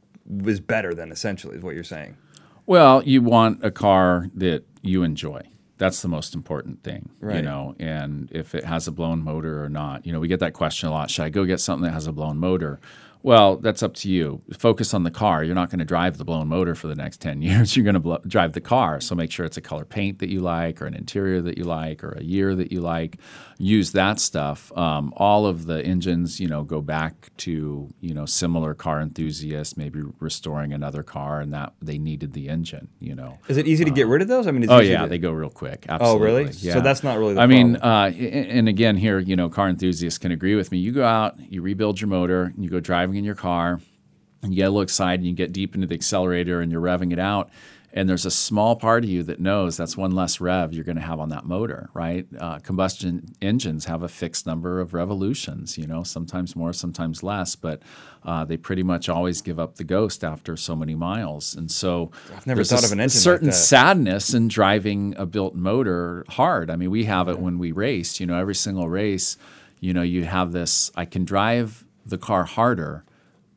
is 0.45 0.59
better 0.59 0.93
than 0.93 1.11
essentially 1.11 1.55
is 1.57 1.63
what 1.63 1.75
you're 1.75 1.83
saying. 1.83 2.17
Well, 2.65 3.03
you 3.03 3.21
want 3.21 3.63
a 3.63 3.71
car 3.71 4.29
that 4.35 4.63
you 4.81 5.03
enjoy. 5.03 5.43
That's 5.77 6.01
the 6.01 6.07
most 6.07 6.33
important 6.33 6.83
thing, 6.83 7.09
you 7.21 7.41
know. 7.41 7.75
And 7.79 8.31
if 8.31 8.55
it 8.55 8.63
has 8.63 8.87
a 8.87 8.91
blown 8.91 9.23
motor 9.23 9.63
or 9.63 9.69
not, 9.69 10.05
you 10.05 10.13
know, 10.13 10.21
we 10.21 10.29
get 10.29 10.39
that 10.39 10.53
question 10.53 10.87
a 10.87 10.91
lot. 10.91 11.11
Should 11.11 11.25
I 11.25 11.29
go 11.29 11.43
get 11.43 11.59
something 11.59 11.83
that 11.83 11.91
has 11.91 12.07
a 12.07 12.13
blown 12.13 12.37
motor? 12.37 12.79
Well, 13.25 13.55
that's 13.57 13.81
up 13.81 13.95
to 13.95 14.09
you. 14.09 14.43
Focus 14.55 14.93
on 14.93 15.01
the 15.01 15.09
car. 15.09 15.43
You're 15.43 15.55
not 15.55 15.71
going 15.71 15.79
to 15.79 15.85
drive 15.85 16.19
the 16.19 16.23
blown 16.23 16.47
motor 16.47 16.75
for 16.75 16.85
the 16.85 16.93
next 16.93 17.21
10 17.21 17.41
years. 17.47 17.75
You're 17.75 17.83
going 17.83 17.95
to 17.95 17.99
blo- 17.99 18.21
drive 18.27 18.53
the 18.53 18.61
car. 18.61 19.01
So 19.01 19.15
make 19.15 19.31
sure 19.31 19.47
it's 19.47 19.57
a 19.57 19.61
color 19.61 19.83
paint 19.83 20.19
that 20.19 20.29
you 20.29 20.41
like, 20.41 20.79
or 20.79 20.85
an 20.85 20.93
interior 20.93 21.41
that 21.41 21.57
you 21.57 21.63
like, 21.63 22.03
or 22.03 22.11
a 22.11 22.23
year 22.23 22.53
that 22.53 22.71
you 22.71 22.81
like. 22.81 23.17
Use 23.57 23.93
that 23.93 24.19
stuff. 24.19 24.71
Um, 24.77 25.11
all 25.17 25.47
of 25.47 25.65
the 25.65 25.83
engines, 25.83 26.39
you 26.39 26.47
know, 26.47 26.61
go 26.63 26.81
back 26.81 27.31
to, 27.37 27.91
you 27.99 28.13
know, 28.13 28.27
similar 28.27 28.75
car 28.75 29.01
enthusiasts, 29.01 29.75
maybe 29.75 30.03
restoring 30.19 30.71
another 30.71 31.01
car 31.01 31.41
and 31.41 31.51
that 31.51 31.73
they 31.81 31.97
needed 31.97 32.33
the 32.33 32.47
engine, 32.47 32.89
you 32.99 33.15
know. 33.15 33.39
Is 33.47 33.57
it 33.57 33.65
easy 33.65 33.85
to 33.85 33.91
get 33.91 34.05
rid 34.05 34.21
of 34.21 34.27
those? 34.27 34.45
I 34.45 34.51
mean, 34.51 34.61
it's 34.63 34.71
Oh 34.71 34.81
easy 34.81 34.91
yeah, 34.91 35.03
to- 35.03 35.07
they 35.07 35.17
go 35.17 35.31
real 35.31 35.49
quick. 35.49 35.85
Oh, 35.89 35.93
Absolutely. 35.95 36.27
really? 36.27 36.51
So 36.51 36.79
that's 36.81 37.01
not 37.03 37.17
really 37.17 37.33
the 37.33 37.41
I 37.41 37.47
mean, 37.47 37.77
uh, 37.77 38.11
and 38.15 38.69
again, 38.69 38.97
here, 38.97 39.17
you 39.17 39.35
know, 39.35 39.49
car 39.49 39.67
enthusiasts 39.67 40.19
can 40.19 40.31
agree 40.31 40.53
with 40.55 40.71
me. 40.71 40.77
You 40.77 40.91
go 40.91 41.05
out, 41.05 41.39
you 41.51 41.63
rebuild 41.63 41.99
your 41.99 42.09
motor, 42.09 42.43
and 42.55 42.63
you 42.63 42.69
go 42.69 42.79
driving 42.79 43.14
in 43.15 43.23
your 43.23 43.35
car, 43.35 43.79
and 44.41 44.53
you 44.53 44.57
get 44.57 44.65
a 44.65 44.69
little 44.69 44.81
excited, 44.81 45.21
and 45.21 45.29
you 45.29 45.33
get 45.33 45.51
deep 45.51 45.75
into 45.75 45.87
the 45.87 45.95
accelerator, 45.95 46.61
and 46.61 46.71
you're 46.71 46.81
revving 46.81 47.11
it 47.11 47.19
out. 47.19 47.49
And 47.97 48.09
there's 48.09 48.25
a 48.25 48.31
small 48.31 48.75
part 48.75 49.05
of 49.05 49.09
you 49.09 49.23
that 49.23 49.39
knows 49.39 49.77
that's 49.77 49.95
one 49.95 50.11
less 50.11 50.41
rev 50.41 50.73
you're 50.73 50.83
going 50.83 50.97
to 50.97 51.01
have 51.01 51.17
on 51.17 51.29
that 51.29 51.45
motor, 51.45 51.89
right? 51.93 52.27
Uh, 52.37 52.59
combustion 52.59 53.33
engines 53.41 53.85
have 53.85 54.03
a 54.03 54.09
fixed 54.09 54.45
number 54.45 54.81
of 54.81 54.93
revolutions, 54.93 55.77
you 55.77 55.87
know, 55.87 56.03
sometimes 56.03 56.57
more, 56.57 56.73
sometimes 56.73 57.23
less, 57.23 57.55
but 57.55 57.81
uh, 58.25 58.43
they 58.43 58.57
pretty 58.57 58.83
much 58.83 59.07
always 59.07 59.41
give 59.41 59.61
up 59.61 59.75
the 59.75 59.85
ghost 59.85 60.25
after 60.25 60.57
so 60.57 60.75
many 60.75 60.93
miles. 60.93 61.55
And 61.55 61.71
so 61.71 62.11
I've 62.35 62.45
never 62.45 62.65
thought 62.65 62.83
a 62.83 62.87
of 62.87 62.91
an 62.91 62.99
engine 62.99 63.15
like 63.15 63.23
certain 63.23 63.47
that. 63.47 63.53
sadness 63.53 64.33
in 64.33 64.49
driving 64.49 65.15
a 65.17 65.25
built 65.25 65.55
motor 65.55 66.25
hard. 66.27 66.69
I 66.69 66.75
mean, 66.75 66.91
we 66.91 67.05
have 67.05 67.29
it 67.29 67.39
when 67.39 67.57
we 67.57 67.71
race. 67.71 68.19
You 68.19 68.25
know, 68.25 68.37
every 68.37 68.55
single 68.55 68.89
race, 68.89 69.37
you 69.79 69.93
know, 69.93 70.01
you 70.01 70.25
have 70.25 70.51
this. 70.51 70.91
I 70.97 71.05
can 71.05 71.23
drive 71.23 71.84
the 72.05 72.17
car 72.17 72.43
harder, 72.45 73.03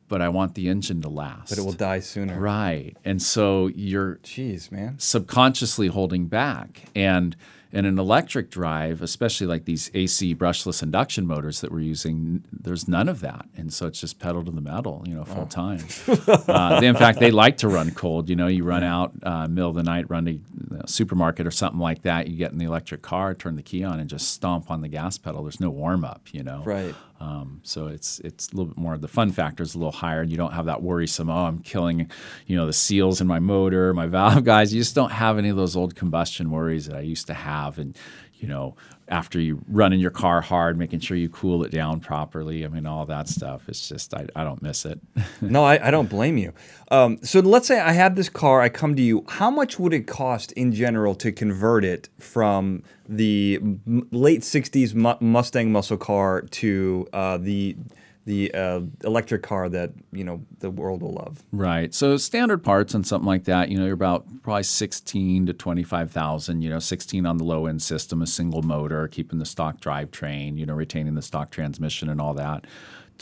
but 0.07 0.21
I 0.21 0.29
want 0.29 0.55
the 0.55 0.67
engine 0.67 1.01
to 1.03 1.09
last. 1.09 1.49
but 1.49 1.57
it 1.57 1.61
will 1.65 1.71
die 1.73 1.99
sooner. 1.99 2.39
right, 2.39 2.95
and 3.05 3.21
so 3.21 3.67
you're 3.67 4.15
Jeez, 4.23 4.71
man. 4.71 4.95
subconsciously 4.97 5.87
holding 5.87 6.27
back. 6.27 6.89
And 6.95 7.35
in 7.71 7.85
an 7.85 7.99
electric 7.99 8.49
drive, 8.49 9.01
especially 9.03 9.45
like 9.45 9.65
these 9.65 9.91
AC 9.93 10.33
brushless 10.35 10.81
induction 10.81 11.27
motors 11.27 11.61
that 11.61 11.71
we're 11.71 11.81
using, 11.81 12.43
there's 12.51 12.87
none 12.87 13.07
of 13.07 13.19
that. 13.21 13.45
And 13.55 13.71
so 13.71 13.85
it's 13.85 14.01
just 14.01 14.19
pedal 14.19 14.43
to 14.43 14.51
the 14.51 14.61
metal, 14.61 15.03
you 15.05 15.13
know, 15.13 15.23
full 15.23 15.45
time. 15.45 15.85
uh, 16.27 16.79
they- 16.79 16.87
in 16.87 16.95
fact, 16.95 17.19
they 17.19 17.29
like 17.31 17.57
to 17.57 17.67
run 17.67 17.91
cold. 17.91 18.27
You 18.29 18.35
know, 18.35 18.47
you 18.47 18.63
run 18.63 18.83
out 18.83 19.13
uh, 19.23 19.47
middle 19.47 19.69
of 19.69 19.75
the 19.75 19.83
night, 19.83 20.09
run 20.09 20.25
to 20.25 20.39
the 20.55 20.87
supermarket 20.87 21.45
or 21.45 21.51
something 21.51 21.79
like 21.79 22.01
that. 22.03 22.27
You 22.27 22.37
get 22.37 22.51
in 22.51 22.57
the 22.57 22.65
electric 22.65 23.01
car, 23.03 23.33
turn 23.35 23.55
the 23.55 23.61
key 23.63 23.83
on, 23.83 23.99
and 23.99 24.09
just 24.09 24.31
stomp 24.31 24.71
on 24.71 24.81
the 24.81 24.87
gas 24.89 25.17
pedal. 25.17 25.43
There's 25.43 25.59
no 25.59 25.69
warm 25.69 26.03
up, 26.03 26.27
you 26.31 26.41
know. 26.43 26.63
Right. 26.65 26.95
Um, 27.21 27.59
so 27.63 27.87
it's 27.87 28.19
it's 28.21 28.47
a 28.47 28.51
little 28.55 28.67
bit 28.67 28.77
more. 28.77 28.97
The 28.97 29.09
fun 29.09 29.31
factor 29.33 29.61
is 29.61 29.75
a 29.75 29.77
little 29.77 29.91
higher, 29.91 30.21
and 30.21 30.31
you 30.31 30.37
don't 30.37 30.53
have 30.53 30.67
that 30.67 30.81
worrisome. 30.81 31.29
Oh, 31.29 31.45
I'm 31.47 31.59
killing, 31.59 32.09
you 32.47 32.55
know, 32.55 32.65
the 32.65 32.71
seals 32.71 33.19
in 33.19 33.27
my 33.27 33.39
motor, 33.39 33.93
my 33.93 34.07
valve 34.17 34.45
guides. 34.45 34.73
You 34.73 34.79
just 34.79 34.95
don't 34.95 35.11
have 35.11 35.37
any 35.37 35.49
of 35.49 35.57
those 35.57 35.75
old 35.75 35.95
combustion 35.95 36.49
worries 36.49 36.85
that 36.85 36.95
I 36.95 37.01
used 37.01 37.27
to 37.27 37.33
have, 37.33 37.58
and 37.77 37.97
you 38.39 38.47
know, 38.47 38.75
after 39.09 39.39
you 39.39 39.61
run 39.67 39.91
in 39.91 39.99
your 39.99 40.11
car 40.11 40.39
hard, 40.39 40.77
making 40.77 41.01
sure 41.01 41.17
you 41.17 41.27
cool 41.29 41.63
it 41.63 41.71
down 41.71 41.99
properly. 41.99 42.63
I 42.63 42.69
mean, 42.69 42.85
all 42.85 43.05
that 43.05 43.27
stuff. 43.27 43.67
It's 43.67 43.89
just 43.89 44.13
I, 44.13 44.27
I 44.35 44.43
don't 44.43 44.61
miss 44.61 44.85
it. 44.85 44.99
No, 45.41 45.63
I, 45.63 45.87
I 45.87 45.91
don't 45.91 46.09
blame 46.09 46.37
you. 46.37 46.53
Um, 46.91 47.17
so 47.23 47.39
let's 47.39 47.67
say 47.67 47.79
I 47.79 47.93
have 47.93 48.15
this 48.15 48.29
car, 48.29 48.61
I 48.61 48.69
come 48.69 48.95
to 48.95 49.01
you. 49.01 49.25
How 49.27 49.49
much 49.49 49.79
would 49.79 49.93
it 49.93 50.05
cost 50.05 50.51
in 50.53 50.71
general 50.73 51.15
to 51.15 51.31
convert 51.31 51.83
it 51.83 52.09
from 52.19 52.83
the 53.07 53.59
late 54.11 54.41
'60s 54.41 54.93
mu- 54.93 55.15
Mustang 55.19 55.71
muscle 55.71 55.97
car 55.97 56.41
to 56.41 57.07
uh, 57.13 57.37
the 57.37 57.75
the 58.29 58.53
uh, 58.53 58.81
electric 59.03 59.41
car 59.41 59.69
that 59.69 59.91
you 60.11 60.23
know 60.23 60.39
the 60.59 60.69
world 60.69 61.01
will 61.01 61.13
love? 61.13 61.43
Right. 61.51 61.93
So 61.95 62.15
standard 62.17 62.63
parts 62.63 62.93
and 62.93 63.05
something 63.05 63.25
like 63.25 63.45
that, 63.45 63.69
you 63.69 63.77
know, 63.77 63.85
you're 63.85 63.93
about 63.95 64.27
probably 64.43 64.63
sixteen 64.63 65.47
to 65.47 65.53
twenty-five 65.53 66.11
thousand. 66.11 66.61
You 66.61 66.69
know, 66.69 66.79
sixteen 66.79 67.25
on 67.25 67.37
the 67.37 67.43
low 67.43 67.65
end 67.65 67.81
system, 67.81 68.21
a 68.21 68.27
single 68.27 68.61
motor, 68.61 69.07
keeping 69.07 69.39
the 69.39 69.45
stock 69.45 69.81
drivetrain, 69.81 70.57
you 70.57 70.65
know, 70.67 70.75
retaining 70.75 71.15
the 71.15 71.23
stock 71.23 71.49
transmission 71.49 72.07
and 72.07 72.21
all 72.21 72.35
that. 72.35 72.67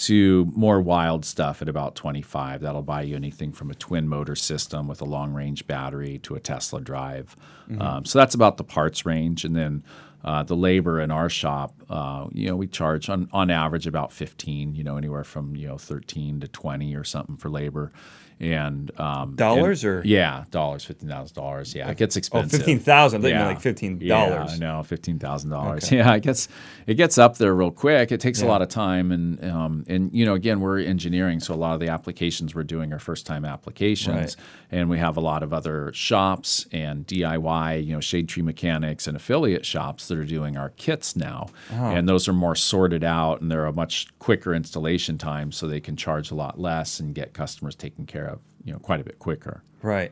To 0.08 0.52
more 0.54 0.82
wild 0.82 1.24
stuff 1.24 1.62
at 1.62 1.70
about 1.70 1.96
twenty-five. 1.96 2.60
That'll 2.60 2.84
buy 2.84 3.04
you 3.04 3.16
anything 3.16 3.54
from 3.54 3.72
a 3.72 3.76
twin 3.76 4.10
motor 4.10 4.36
system 4.36 4.90
with 4.90 5.00
a 5.02 5.06
long 5.06 5.34
range 5.34 5.66
battery 5.68 6.20
to 6.20 6.36
a 6.36 6.40
Tesla 6.42 6.82
drive. 6.82 7.36
Um, 7.80 8.06
so 8.06 8.20
that's 8.20 8.36
about 8.36 8.58
the 8.58 8.66
parts 8.66 9.06
range, 9.06 9.46
and 9.46 9.56
then. 9.56 9.84
Uh, 10.28 10.44
the 10.44 10.58
labor 10.58 11.00
in 11.00 11.10
our 11.10 11.30
shop, 11.30 11.74
uh, 11.90 12.28
you 12.34 12.50
know, 12.50 12.56
we 12.58 12.68
charge 12.68 13.08
on, 13.08 13.30
on 13.32 13.50
average 13.50 13.88
about 13.88 14.12
15, 14.12 14.76
you 14.76 14.84
know, 14.84 14.98
anywhere 14.98 15.24
from, 15.24 15.56
you 15.56 15.70
know, 15.70 15.78
13 15.78 16.42
to 16.42 16.50
20 16.50 16.94
or 16.96 17.06
something 17.06 17.38
for 17.38 17.50
labor. 17.50 17.94
And 18.40 18.92
um, 19.00 19.36
Dollars 19.36 19.84
and- 19.84 19.94
or- 19.94 20.02
yeah, 20.06 20.44
dollars, 20.52 20.86
fifteen 20.86 21.10
thousand 21.10 21.36
dollars. 21.36 21.74
Yeah, 21.74 21.90
it 21.90 21.98
gets 21.98 22.16
Oh, 22.16 22.20
expensive. 22.20 22.52
fifteen 22.60 22.80
thousand. 22.80 23.24
Yeah. 23.24 23.48
like 23.48 23.62
fifteen 23.62 23.98
Yeah, 24.00 24.30
dollars. 24.30 24.60
no, 24.60 24.84
fifteen 24.84 25.18
thousand 25.18 25.50
dollars. 25.50 25.92
Yeah, 25.92 26.14
it 26.14 26.22
gets 26.22 26.48
it 26.86 26.96
gets 26.96 27.18
up 27.18 27.38
there 27.38 27.56
real 27.56 27.72
quick. 27.72 28.12
It 28.12 28.20
takes 28.20 28.42
a 28.42 28.46
lot 28.46 28.62
of 28.62 28.70
time, 28.70 29.12
and 29.12 29.44
um, 29.44 29.86
and 29.88 30.14
you 30.14 30.24
know, 30.26 30.36
again, 30.36 30.60
we're 30.60 30.80
engineering, 30.80 31.40
so 31.40 31.54
a 31.54 31.56
lot 31.56 31.74
of 31.74 31.80
the 31.80 31.88
applications 31.90 32.54
we're 32.54 32.64
doing 32.64 32.94
are 32.94 33.00
first 33.00 33.26
time 33.26 33.44
applications, 33.44 34.38
and 34.72 34.88
we 34.90 35.00
have 35.00 35.18
a 35.18 35.22
lot 35.22 35.42
of 35.42 35.52
other 35.52 35.92
shops 35.94 36.68
and 36.72 37.08
DIY, 37.08 37.86
you 37.86 37.94
know, 37.94 38.00
shade 38.00 38.30
tree 38.30 38.44
mechanics 38.44 39.08
and 39.08 39.18
affiliate 39.18 39.66
shops 39.66 40.08
that 40.10 40.18
are 40.18 40.24
doing 40.26 40.58
our 40.58 40.70
kits 40.78 41.16
now, 41.16 41.48
Oh. 41.74 41.86
and 41.92 42.08
those 42.08 42.28
are 42.28 42.34
more 42.34 42.56
sorted 42.56 43.04
out, 43.04 43.42
and 43.42 43.52
they're 43.52 43.66
a 43.66 43.74
much 43.74 44.08
quicker 44.20 44.54
installation 44.54 45.18
time, 45.18 45.52
so 45.52 45.68
they 45.68 45.80
can 45.80 45.96
charge 45.96 46.30
a 46.32 46.36
lot 46.36 46.60
less 46.60 47.00
and 47.00 47.16
get 47.16 47.34
customers 47.34 47.76
taken 47.76 48.06
care 48.06 48.27
of, 48.28 48.40
you 48.64 48.74
know, 48.74 48.80
quite 48.80 49.00
a 49.00 49.04
bit 49.04 49.20
quicker. 49.20 49.64
Right. 49.82 50.12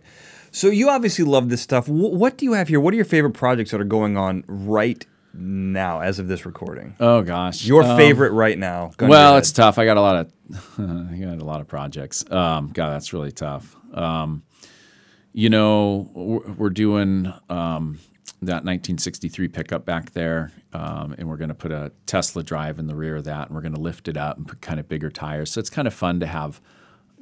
So 0.51 0.67
you 0.67 0.89
obviously 0.89 1.25
love 1.25 1.49
this 1.49 1.61
stuff. 1.61 1.87
Wh- 1.87 2.13
what 2.13 2.37
do 2.37 2.45
you 2.45 2.53
have 2.53 2.67
here? 2.67 2.79
What 2.79 2.93
are 2.93 2.95
your 2.95 3.05
favorite 3.05 3.33
projects 3.33 3.71
that 3.71 3.81
are 3.81 3.83
going 3.85 4.15
on 4.17 4.43
right 4.47 5.05
now, 5.33 5.99
as 5.99 6.17
of 6.19 6.27
this 6.29 6.45
recording? 6.45 6.95
Oh 6.99 7.21
gosh, 7.21 7.65
Your 7.65 7.83
Um, 7.83 7.97
favorite 7.97 8.31
right 8.31 8.57
now? 8.57 8.91
Well, 8.99 9.35
it's 9.37 9.51
tough. 9.51 9.77
I 9.77 9.83
got 9.85 9.97
a 9.97 10.01
lot 10.01 10.15
of 10.15 10.31
I 10.79 11.17
got 11.17 11.39
a 11.41 11.45
lot 11.45 11.59
of 11.61 11.67
projects. 11.67 12.23
Um, 12.31 12.69
God, 12.73 12.91
that's 12.91 13.11
really 13.11 13.31
tough. 13.31 13.75
Um, 13.93 14.43
you 15.33 15.49
know, 15.49 16.09
we're, 16.13 16.51
we're 16.53 16.69
doing 16.69 17.27
um, 17.49 17.99
that 18.41 18.63
1963 18.63 19.47
pickup 19.49 19.85
back 19.85 20.11
there, 20.13 20.51
um, 20.71 21.13
and 21.17 21.27
we're 21.27 21.35
going 21.37 21.49
to 21.49 21.55
put 21.55 21.71
a 21.73 21.91
Tesla 22.05 22.43
drive 22.43 22.79
in 22.79 22.87
the 22.87 22.95
rear 22.95 23.17
of 23.17 23.25
that, 23.25 23.47
and 23.47 23.55
we're 23.55 23.61
going 23.61 23.73
to 23.75 23.81
lift 23.81 24.07
it 24.07 24.15
up 24.15 24.37
and 24.37 24.47
put 24.47 24.61
kind 24.61 24.79
of 24.79 24.87
bigger 24.87 25.09
tires. 25.09 25.51
So 25.51 25.59
it's 25.59 25.69
kind 25.69 25.87
of 25.87 25.93
fun 25.93 26.19
to 26.21 26.27
have 26.27 26.61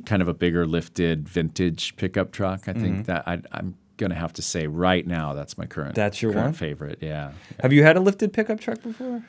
kind 0.06 0.22
of 0.22 0.28
a 0.28 0.34
bigger 0.34 0.66
lifted 0.66 1.28
vintage 1.30 1.96
pickup 1.96 2.32
truck. 2.32 2.68
I 2.68 2.74
Mm-hmm. 2.74 2.82
think 2.84 3.06
that 3.08 3.28
I, 3.28 3.42
I'm 3.52 3.76
going 3.98 4.10
to 4.10 4.16
have 4.16 4.34
to 4.34 4.42
say 4.42 4.68
right 4.68 5.06
now 5.06 5.34
that's 5.34 5.58
my 5.58 5.66
current 5.66 5.96
That's 5.96 6.22
your 6.22 6.32
current 6.34 6.46
one? 6.48 6.54
favorite. 6.54 6.98
Yeah. 7.02 7.32
Have 7.62 7.72
you 7.74 7.84
had 7.84 7.96
a 7.96 8.00
lifted 8.00 8.34
pickup 8.34 8.60
truck 8.60 8.82
before? 8.82 9.24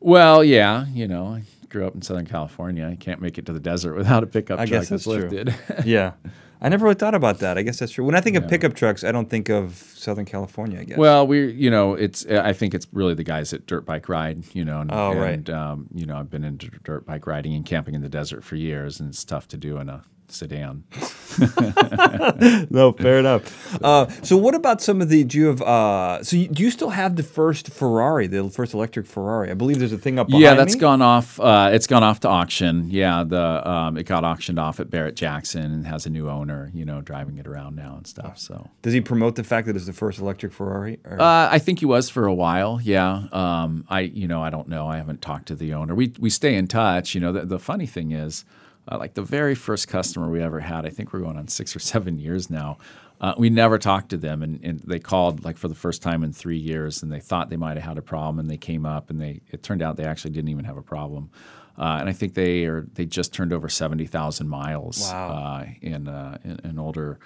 Well, 0.00 0.44
yeah, 0.44 0.86
you 0.92 1.08
know, 1.08 1.26
I 1.28 1.42
grew 1.68 1.86
up 1.86 1.94
in 1.94 2.02
Southern 2.02 2.26
California. 2.26 2.86
I 2.86 2.94
can't 2.96 3.20
make 3.20 3.38
it 3.38 3.46
to 3.46 3.52
the 3.52 3.60
desert 3.60 3.94
without 3.94 4.22
a 4.22 4.26
pickup 4.26 4.60
I 4.60 4.66
truck 4.66 4.82
guess 4.82 4.88
that's 4.90 5.04
that's 5.04 5.16
true. 5.18 5.28
lifted. 5.30 5.54
yeah. 5.86 6.12
I 6.60 6.68
never 6.70 6.84
really 6.84 6.94
thought 6.94 7.14
about 7.14 7.40
that. 7.40 7.58
I 7.58 7.62
guess 7.62 7.78
that's 7.78 7.92
true. 7.92 8.04
When 8.06 8.14
I 8.14 8.20
think 8.22 8.36
of 8.36 8.48
pickup 8.48 8.74
trucks, 8.74 9.04
I 9.04 9.12
don't 9.12 9.28
think 9.28 9.50
of 9.50 9.74
Southern 9.96 10.24
California. 10.24 10.80
I 10.80 10.84
guess. 10.84 10.96
well, 10.96 11.26
we, 11.26 11.50
you 11.52 11.68
know, 11.70 11.92
it's. 11.94 12.24
I 12.26 12.54
think 12.54 12.74
it's 12.74 12.86
really 12.92 13.12
the 13.12 13.24
guys 13.24 13.52
at 13.52 13.66
Dirt 13.66 13.84
Bike 13.84 14.08
Ride. 14.08 14.44
You 14.54 14.64
know, 14.64 14.80
and, 14.80 14.90
Oh, 14.90 15.14
right. 15.14 15.34
and 15.34 15.50
um, 15.50 15.86
you 15.92 16.06
know, 16.06 16.16
I've 16.16 16.30
been 16.30 16.44
into 16.44 16.70
dirt 16.82 17.04
bike 17.04 17.26
riding 17.26 17.52
and 17.54 17.66
camping 17.66 17.94
in 17.94 18.00
the 18.00 18.08
desert 18.08 18.44
for 18.44 18.56
years, 18.56 18.98
and 18.98 19.10
it's 19.10 19.24
tough 19.24 19.46
to 19.48 19.58
do 19.58 19.76
in 19.76 19.90
a 19.90 20.04
sedan. 20.30 20.84
no, 22.70 22.92
fair 22.92 23.18
enough. 23.18 23.82
Uh, 23.82 24.08
so, 24.22 24.36
what 24.36 24.54
about 24.54 24.80
some 24.80 25.00
of 25.00 25.08
the? 25.08 25.24
Do 25.24 25.38
you 25.38 25.46
have? 25.46 25.62
Uh, 25.62 26.22
so, 26.22 26.36
you, 26.36 26.48
do 26.48 26.62
you 26.62 26.70
still 26.70 26.90
have 26.90 27.16
the 27.16 27.22
first 27.22 27.70
Ferrari, 27.70 28.26
the 28.26 28.48
first 28.50 28.74
electric 28.74 29.06
Ferrari? 29.06 29.50
I 29.50 29.54
believe 29.54 29.78
there's 29.78 29.92
a 29.92 29.98
thing 29.98 30.18
up. 30.18 30.28
Behind 30.28 30.42
yeah, 30.42 30.54
that's 30.54 30.74
me. 30.74 30.80
gone 30.80 31.02
off. 31.02 31.40
Uh, 31.40 31.70
it's 31.72 31.86
gone 31.86 32.02
off 32.02 32.20
to 32.20 32.28
auction. 32.28 32.88
Yeah, 32.90 33.24
the 33.24 33.68
um, 33.68 33.96
it 33.96 34.04
got 34.04 34.24
auctioned 34.24 34.58
off 34.58 34.80
at 34.80 34.90
Barrett 34.90 35.16
Jackson 35.16 35.72
and 35.72 35.86
has 35.86 36.06
a 36.06 36.10
new 36.10 36.28
owner. 36.28 36.70
You 36.74 36.84
know, 36.84 37.00
driving 37.00 37.38
it 37.38 37.46
around 37.46 37.76
now 37.76 37.94
and 37.96 38.06
stuff. 38.06 38.38
So, 38.38 38.70
Does 38.82 38.92
he 38.92 39.00
promote 39.00 39.34
the 39.36 39.44
fact 39.44 39.66
that 39.66 39.76
it's 39.76 39.86
the 39.86 39.92
first 39.92 40.20
electric 40.20 40.52
Ferrari? 40.52 41.00
Or? 41.04 41.20
uh, 41.20 41.48
I 41.50 41.58
think 41.58 41.80
he 41.80 41.86
was 41.86 42.10
for 42.10 42.26
a 42.26 42.34
while. 42.34 42.80
Yeah. 42.82 43.24
Um, 43.32 43.84
I 43.88 44.00
you 44.00 44.28
know 44.28 44.42
I 44.42 44.50
don't 44.50 44.68
know. 44.68 44.86
I 44.86 44.96
haven't 44.98 45.22
talked 45.22 45.46
to 45.46 45.54
the 45.54 45.74
owner. 45.74 45.94
We 45.94 46.12
we 46.18 46.30
stay 46.30 46.54
in 46.54 46.68
touch. 46.68 47.14
You 47.14 47.20
know, 47.20 47.32
the, 47.32 47.44
the 47.44 47.58
funny 47.58 47.86
thing 47.86 48.12
is. 48.12 48.44
Uh, 48.90 48.98
like 48.98 49.14
the 49.14 49.22
very 49.22 49.54
first 49.54 49.88
customer 49.88 50.28
we 50.28 50.42
ever 50.42 50.60
had, 50.60 50.84
I 50.84 50.90
think 50.90 51.12
we're 51.12 51.20
going 51.20 51.38
on 51.38 51.48
six 51.48 51.74
or 51.74 51.78
seven 51.78 52.18
years 52.18 52.50
now. 52.50 52.78
Uh, 53.20 53.32
we 53.38 53.48
never 53.48 53.78
talked 53.78 54.10
to 54.10 54.16
them, 54.16 54.42
and, 54.42 54.62
and, 54.62 54.80
they 54.80 54.98
called 54.98 55.44
like 55.44 55.56
for 55.56 55.68
the 55.68 55.74
first 55.74 56.02
time 56.02 56.24
in 56.24 56.32
three 56.32 56.58
years, 56.58 57.02
and 57.02 57.10
they 57.12 57.20
thought 57.20 57.48
they 57.48 57.56
might 57.56 57.76
have 57.76 57.86
had 57.86 57.98
a 57.98 58.02
problem, 58.02 58.38
and 58.38 58.50
they 58.50 58.56
came 58.56 58.84
up, 58.84 59.08
and 59.08 59.20
they 59.20 59.40
it 59.50 59.62
turned 59.62 59.82
out 59.82 59.96
they 59.96 60.04
actually 60.04 60.32
didn't 60.32 60.50
even 60.50 60.64
have 60.64 60.76
a 60.76 60.82
problem, 60.82 61.30
uh, 61.78 61.96
and 62.00 62.08
I 62.08 62.12
think 62.12 62.34
they 62.34 62.64
are 62.64 62.86
they 62.94 63.06
just 63.06 63.32
turned 63.32 63.52
over 63.52 63.68
seventy 63.68 64.04
thousand 64.06 64.48
miles 64.48 65.00
wow. 65.10 65.28
uh, 65.28 65.66
in, 65.80 66.08
in, 66.44 66.60
an 66.64 66.78
older. 66.78 67.18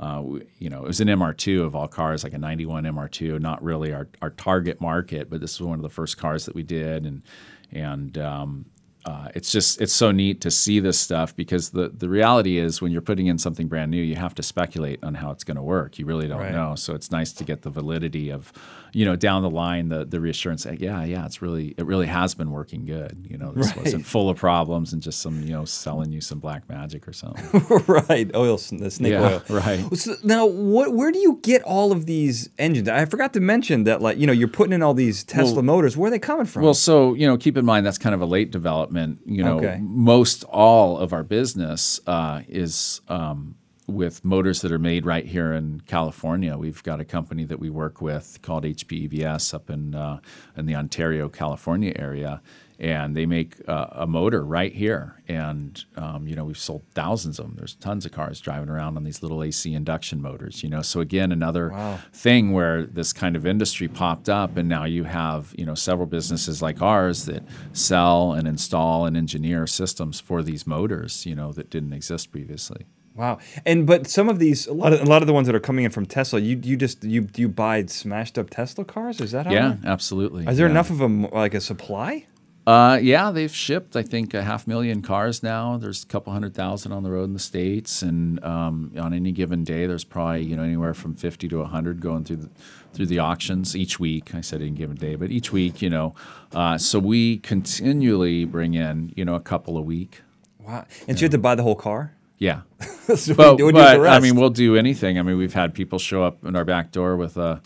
Uh, 0.00 0.24
you 0.58 0.68
know, 0.68 0.82
it 0.82 0.88
was 0.88 1.00
an 1.00 1.06
MR2 1.06 1.64
of 1.64 1.76
all 1.76 1.86
cars, 1.86 2.24
like 2.24 2.32
a 2.32 2.38
91 2.38 2.82
MR2, 2.82 3.40
not 3.40 3.62
really 3.62 3.92
our, 3.92 4.08
our 4.20 4.30
target 4.30 4.80
market, 4.80 5.30
but 5.30 5.40
this 5.40 5.60
was 5.60 5.68
one 5.68 5.78
of 5.78 5.84
the 5.84 5.88
first 5.88 6.18
cars 6.18 6.46
that 6.46 6.54
we 6.56 6.64
did. 6.64 7.06
And, 7.06 7.22
and 7.70 8.18
um, 8.18 8.64
uh, 9.04 9.28
it's 9.34 9.52
just 9.52 9.80
it's 9.82 9.92
so 9.92 10.10
neat 10.10 10.40
to 10.40 10.50
see 10.50 10.80
this 10.80 10.98
stuff 10.98 11.36
because 11.36 11.70
the 11.70 11.90
the 11.90 12.08
reality 12.08 12.56
is 12.56 12.80
when 12.80 12.90
you're 12.90 13.02
putting 13.02 13.26
in 13.26 13.36
something 13.36 13.68
brand 13.68 13.90
new, 13.90 14.00
you 14.00 14.16
have 14.16 14.34
to 14.34 14.42
speculate 14.42 15.02
on 15.04 15.14
how 15.14 15.30
it's 15.30 15.44
going 15.44 15.56
to 15.56 15.62
work. 15.62 15.98
You 15.98 16.06
really 16.06 16.26
don't 16.26 16.38
right. 16.38 16.52
know, 16.52 16.74
so 16.74 16.94
it's 16.94 17.10
nice 17.10 17.32
to 17.34 17.44
get 17.44 17.62
the 17.62 17.70
validity 17.70 18.30
of, 18.30 18.50
you 18.94 19.04
know, 19.04 19.14
down 19.14 19.42
the 19.42 19.50
line 19.50 19.88
the 19.88 20.06
the 20.06 20.20
reassurance 20.20 20.64
that 20.64 20.80
yeah 20.80 21.04
yeah 21.04 21.26
it's 21.26 21.42
really 21.42 21.74
it 21.76 21.84
really 21.84 22.06
has 22.06 22.34
been 22.34 22.50
working 22.50 22.86
good. 22.86 23.26
You 23.28 23.36
know, 23.36 23.52
this 23.52 23.68
right. 23.68 23.84
wasn't 23.84 24.06
full 24.06 24.30
of 24.30 24.38
problems 24.38 24.94
and 24.94 25.02
just 25.02 25.20
some 25.20 25.42
you 25.42 25.52
know 25.52 25.66
selling 25.66 26.10
you 26.10 26.22
some 26.22 26.38
black 26.38 26.66
magic 26.70 27.06
or 27.06 27.12
something. 27.12 27.82
right, 28.08 28.34
oil 28.34 28.56
the 28.56 28.90
snake 28.90 29.12
yeah, 29.12 29.20
oil. 29.20 29.42
Right. 29.50 29.96
So 29.96 30.14
now, 30.22 30.46
what 30.46 30.94
where 30.94 31.12
do 31.12 31.18
you 31.18 31.40
get 31.42 31.62
all 31.64 31.92
of 31.92 32.06
these 32.06 32.48
engines? 32.58 32.88
I 32.88 33.04
forgot 33.04 33.34
to 33.34 33.40
mention 33.40 33.84
that 33.84 34.00
like 34.00 34.16
you 34.16 34.26
know 34.26 34.32
you're 34.32 34.48
putting 34.48 34.72
in 34.72 34.82
all 34.82 34.94
these 34.94 35.24
Tesla 35.24 35.56
Well- 35.56 35.64
motors. 35.64 35.94
Where 35.94 36.08
are 36.08 36.10
they 36.10 36.18
coming 36.18 36.46
from? 36.46 36.62
Well, 36.62 36.72
so 36.72 37.12
you 37.12 37.26
know, 37.26 37.36
keep 37.36 37.58
in 37.58 37.66
mind 37.66 37.84
that's 37.84 37.98
kind 37.98 38.14
of 38.14 38.22
a 38.22 38.26
late 38.26 38.50
development. 38.50 38.93
You 39.26 39.44
know, 39.44 39.58
Okay. 39.58 39.78
most 39.82 40.44
all 40.44 40.98
of 40.98 41.12
our 41.12 41.22
business 41.24 42.00
uh, 42.06 42.42
is 42.48 43.00
um, 43.08 43.56
with 43.86 44.24
motors 44.24 44.62
that 44.62 44.72
are 44.72 44.78
made 44.78 45.04
right 45.04 45.26
here 45.26 45.52
in 45.52 45.80
California. 45.86 46.56
We've 46.56 46.82
got 46.82 47.00
a 47.00 47.04
company 47.04 47.44
that 47.44 47.58
we 47.60 47.68
work 47.70 48.00
with 48.00 48.38
called 48.42 48.64
HPEVS 48.64 49.52
up 49.54 49.68
in 49.70 49.94
uh, 49.94 50.20
in 50.56 50.66
the 50.66 50.74
Ontario, 50.74 51.28
California 51.28 51.92
area, 51.96 52.40
and 52.78 53.16
they 53.16 53.26
make 53.26 53.56
uh, 53.68 53.86
a 53.92 54.06
motor 54.06 54.44
right 54.44 54.72
here. 54.72 55.22
And 55.28 55.82
um, 55.96 56.26
you 56.26 56.34
know, 56.36 56.44
we've 56.44 56.58
sold 56.58 56.82
thousands 56.94 57.38
of 57.38 57.46
them. 57.46 57.54
There's 57.56 57.74
tons 57.76 58.04
of 58.04 58.12
cars 58.12 58.40
driving 58.40 58.68
around 58.68 58.96
on 58.96 59.04
these 59.04 59.22
little 59.22 59.42
AC 59.42 59.72
induction 59.72 60.20
motors. 60.20 60.62
You 60.62 60.68
know, 60.70 60.82
so 60.82 61.00
again, 61.00 61.32
another 61.32 61.70
Wow. 61.70 61.98
thing 62.12 62.52
where 62.52 62.84
this 62.84 63.12
kind 63.12 63.36
of 63.36 63.46
industry 63.46 63.88
popped 63.88 64.28
up 64.28 64.56
and 64.56 64.68
now 64.68 64.84
you 64.84 65.04
have 65.04 65.54
you 65.56 65.64
know 65.64 65.74
several 65.74 66.06
businesses 66.06 66.60
like 66.62 66.82
ours 66.82 67.24
that 67.26 67.42
sell 67.72 68.32
and 68.32 68.46
install 68.48 69.06
and 69.06 69.16
engineer 69.16 69.66
systems 69.66 70.20
for 70.20 70.42
these 70.42 70.66
motors 70.66 71.26
you 71.26 71.34
know 71.34 71.52
that 71.52 71.70
didn't 71.70 71.92
exist 71.92 72.30
previously 72.32 72.86
Wow. 73.16 73.38
And 73.64 73.86
but 73.86 74.08
some 74.08 74.28
of 74.28 74.40
these, 74.40 74.66
a 74.66 74.72
lot 74.72 74.92
of 74.92 75.00
a 75.00 75.04
lot 75.04 75.22
of 75.22 75.28
the 75.28 75.32
ones 75.32 75.46
that 75.46 75.54
are 75.54 75.60
coming 75.60 75.84
in 75.84 75.92
from 75.92 76.04
Tesla, 76.04 76.40
you 76.40 76.58
you 76.64 76.76
just 76.76 77.04
you 77.04 77.28
you 77.36 77.48
buy 77.48 77.86
smashed 77.86 78.36
up 78.36 78.50
Tesla 78.50 78.84
cars? 78.84 79.20
Is 79.20 79.30
that 79.30 79.46
how? 79.46 79.52
yeah 79.52 79.76
absolutely 79.84 80.44
Is 80.48 80.56
there 80.56 80.66
yeah. 80.66 80.72
enough 80.72 80.90
of 80.90 80.98
them 80.98 81.22
like 81.30 81.54
a 81.54 81.60
supply? 81.60 82.26
Uh, 82.66 82.98
yeah 83.02 83.30
they've 83.30 83.54
shipped 83.54 83.94
i 83.96 84.02
think 84.02 84.32
a 84.34 84.42
half 84.42 84.66
million 84.66 85.02
cars 85.02 85.42
now 85.42 85.76
there's 85.76 86.02
a 86.02 86.06
couple 86.06 86.32
hundred 86.32 86.54
thousand 86.54 86.92
on 86.92 87.02
the 87.02 87.10
road 87.10 87.24
in 87.24 87.32
the 87.32 87.38
states 87.38 88.02
and 88.02 88.42
um, 88.44 88.92
on 88.98 89.12
any 89.12 89.32
given 89.32 89.64
day 89.64 89.86
there's 89.86 90.04
probably 90.04 90.42
you 90.42 90.56
know 90.56 90.62
anywhere 90.62 90.94
from 90.94 91.14
50 91.14 91.48
to 91.48 91.58
100 91.58 92.00
going 92.00 92.24
through 92.24 92.36
the 92.36 92.50
through 92.92 93.06
the 93.06 93.18
auctions 93.18 93.74
each 93.76 93.98
week 93.98 94.34
i 94.34 94.40
said 94.40 94.60
any 94.60 94.70
given 94.70 94.96
day 94.96 95.14
but 95.14 95.30
each 95.30 95.52
week 95.52 95.82
you 95.82 95.90
know 95.90 96.14
uh, 96.54 96.78
so 96.78 96.98
we 96.98 97.38
continually 97.38 98.44
bring 98.44 98.74
in 98.74 99.12
you 99.16 99.24
know 99.24 99.34
a 99.34 99.40
couple 99.40 99.76
a 99.76 99.82
week 99.82 100.22
Wow. 100.66 100.86
And 101.06 101.18
so 101.18 101.22
you 101.22 101.26
have 101.26 101.32
to 101.32 101.38
buy 101.38 101.54
the 101.54 101.62
whole 101.62 101.74
car. 101.74 102.12
yeah 102.38 102.62
so 103.16 103.34
but, 103.34 103.58
when 103.58 103.66
you 103.66 103.72
do 103.72 103.98
but 103.98 104.06
I 104.06 104.18
mean, 104.18 104.36
we'll 104.36 104.50
do 104.50 104.76
anything. 104.76 105.18
I 105.18 105.22
mean, 105.22 105.36
we've 105.36 105.52
had 105.54 105.74
people 105.74 105.98
show 105.98 106.24
up 106.24 106.44
in 106.44 106.56
our 106.56 106.64
back 106.64 106.90
door 106.90 107.16
with 107.16 107.36
a, 107.36 107.60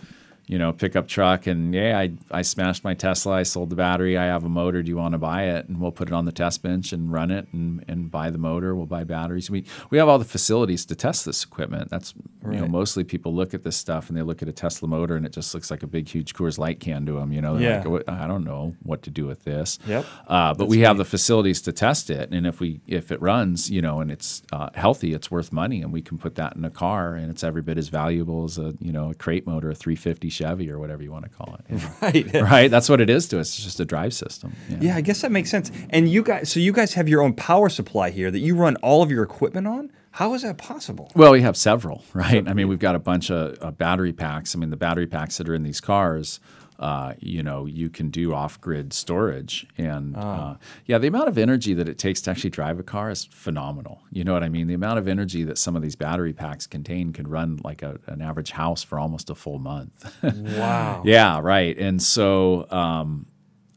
you 0.48 0.58
know, 0.58 0.72
pickup 0.72 1.06
truck, 1.06 1.46
and 1.46 1.74
yeah, 1.74 1.98
I, 1.98 2.12
I 2.30 2.42
smashed 2.42 2.82
my 2.82 2.94
Tesla. 2.94 3.34
I 3.34 3.42
sold 3.42 3.68
the 3.68 3.76
battery. 3.76 4.16
I 4.16 4.24
have 4.24 4.44
a 4.44 4.48
motor. 4.48 4.82
Do 4.82 4.88
you 4.88 4.96
want 4.96 5.12
to 5.12 5.18
buy 5.18 5.44
it? 5.44 5.68
And 5.68 5.78
we'll 5.78 5.92
put 5.92 6.08
it 6.08 6.14
on 6.14 6.24
the 6.24 6.32
test 6.32 6.62
bench 6.62 6.92
and 6.92 7.12
run 7.12 7.30
it, 7.30 7.46
and, 7.52 7.84
and 7.86 8.10
buy 8.10 8.30
the 8.30 8.38
motor. 8.38 8.74
We'll 8.74 8.86
buy 8.86 9.04
batteries. 9.04 9.50
We 9.50 9.64
we 9.90 9.98
have 9.98 10.08
all 10.08 10.18
the 10.18 10.24
facilities 10.24 10.86
to 10.86 10.94
test 10.94 11.26
this 11.26 11.44
equipment. 11.44 11.90
That's 11.90 12.14
you 12.52 12.60
know, 12.60 12.66
mostly 12.68 13.04
people 13.04 13.34
look 13.34 13.54
at 13.54 13.62
this 13.64 13.76
stuff 13.76 14.08
and 14.08 14.16
they 14.16 14.22
look 14.22 14.42
at 14.42 14.48
a 14.48 14.52
Tesla 14.52 14.88
motor, 14.88 15.16
and 15.16 15.24
it 15.26 15.32
just 15.32 15.54
looks 15.54 15.70
like 15.70 15.82
a 15.82 15.86
big, 15.86 16.08
huge 16.08 16.34
Coors 16.34 16.58
Light 16.58 16.80
can 16.80 17.06
to 17.06 17.12
them. 17.14 17.32
You 17.32 17.40
know, 17.40 17.56
they're 17.58 17.82
Yeah. 17.82 17.88
like, 17.88 18.08
I 18.08 18.26
don't 18.26 18.44
know 18.44 18.74
what 18.82 19.02
to 19.02 19.10
do 19.10 19.26
with 19.26 19.44
this. 19.44 19.78
Yep. 19.86 20.04
Uh, 20.26 20.54
but 20.54 20.68
we 20.68 20.80
have 20.80 20.96
the 20.98 21.04
facilities 21.04 21.60
to 21.62 21.72
test 21.72 22.10
it, 22.10 22.30
and 22.30 22.46
if 22.46 22.60
we 22.60 22.80
if 22.86 23.10
it 23.12 23.20
runs, 23.22 23.70
you 23.70 23.82
know, 23.82 24.00
and 24.00 24.10
it's 24.10 24.42
uh, 24.52 24.70
healthy, 24.74 25.12
it's 25.14 25.30
worth 25.30 25.52
money, 25.52 25.82
and 25.82 25.92
we 25.92 26.02
can 26.02 26.18
put 26.18 26.34
that 26.36 26.56
in 26.56 26.64
a 26.64 26.70
car, 26.70 27.14
and 27.14 27.30
it's 27.30 27.42
every 27.44 27.62
bit 27.62 27.78
as 27.78 27.88
valuable 27.88 28.44
as 28.44 28.58
a 28.58 28.74
you 28.80 28.92
know 28.92 29.10
a 29.10 29.14
crate 29.14 29.46
motor, 29.46 29.70
a 29.70 29.74
350 29.74 30.28
Chevy 30.28 30.70
or 30.70 30.78
whatever 30.78 31.02
you 31.02 31.10
want 31.12 31.24
to 31.24 31.30
call 31.30 31.58
it. 31.58 31.64
you 31.70 31.76
know. 31.78 31.90
right. 32.02 32.34
right? 32.50 32.70
That's 32.70 32.88
what 32.88 33.00
it 33.00 33.10
is 33.10 33.28
to 33.28 33.40
us. 33.40 33.48
It's 33.48 33.64
just 33.64 33.80
a 33.80 33.84
drive 33.84 34.14
system. 34.14 34.54
Yeah, 34.80 34.96
I 34.96 35.00
guess 35.00 35.20
that 35.22 35.32
makes 35.32 35.50
sense. 35.50 35.70
And 35.90 36.08
you 36.08 36.22
guys, 36.22 36.50
so 36.50 36.60
you 36.60 36.72
guys 36.72 36.94
have 36.94 37.08
your 37.08 37.22
own 37.22 37.32
power 37.34 37.68
supply 37.68 38.10
here 38.10 38.30
that 38.30 38.38
you 38.40 38.54
run 38.56 38.76
all 38.76 39.02
of 39.02 39.10
your 39.10 39.22
equipment 39.22 39.66
on. 39.66 39.90
How 40.18 40.34
is 40.34 40.42
that 40.42 40.58
possible? 40.58 41.12
Well, 41.14 41.30
we 41.30 41.42
have 41.42 41.56
several, 41.56 42.02
right? 42.12 42.48
I 42.48 42.52
mean, 42.52 42.66
we've 42.66 42.80
got 42.80 42.96
a 42.96 42.98
bunch 42.98 43.30
of 43.30 43.56
uh, 43.62 43.70
battery 43.70 44.12
packs. 44.12 44.52
I 44.52 44.58
mean, 44.58 44.70
the 44.70 44.76
battery 44.76 45.06
packs 45.06 45.38
that 45.38 45.48
are 45.48 45.54
in 45.54 45.62
these 45.62 45.80
cars, 45.80 46.40
uh, 46.80 47.12
you 47.20 47.40
know, 47.40 47.66
you 47.66 47.88
can 47.88 48.10
do 48.10 48.34
off-grid 48.34 48.92
storage, 48.92 49.64
and 49.78 50.16
uh, 50.16 50.56
yeah, 50.86 50.98
the 50.98 51.06
amount 51.06 51.28
of 51.28 51.38
energy 51.38 51.72
that 51.72 51.88
it 51.88 51.98
takes 51.98 52.20
to 52.22 52.32
actually 52.32 52.50
drive 52.50 52.80
a 52.80 52.82
car 52.82 53.10
is 53.10 53.26
phenomenal. 53.26 54.00
You 54.10 54.24
know 54.24 54.32
what 54.32 54.42
I 54.42 54.48
mean? 54.48 54.66
The 54.66 54.74
amount 54.74 54.98
of 54.98 55.06
energy 55.06 55.44
that 55.44 55.56
some 55.56 55.76
of 55.76 55.82
these 55.82 55.94
battery 55.94 56.32
packs 56.32 56.66
contain 56.66 57.12
can 57.12 57.28
run 57.28 57.60
like 57.62 57.82
a, 57.82 58.00
an 58.08 58.20
average 58.20 58.50
house 58.50 58.82
for 58.82 58.98
almost 58.98 59.30
a 59.30 59.36
full 59.36 59.60
month. 59.60 60.04
Wow. 60.58 61.02
Yeah, 61.04 61.38
right. 61.38 61.78
And 61.78 62.02
so, 62.02 62.68
um, 62.72 63.26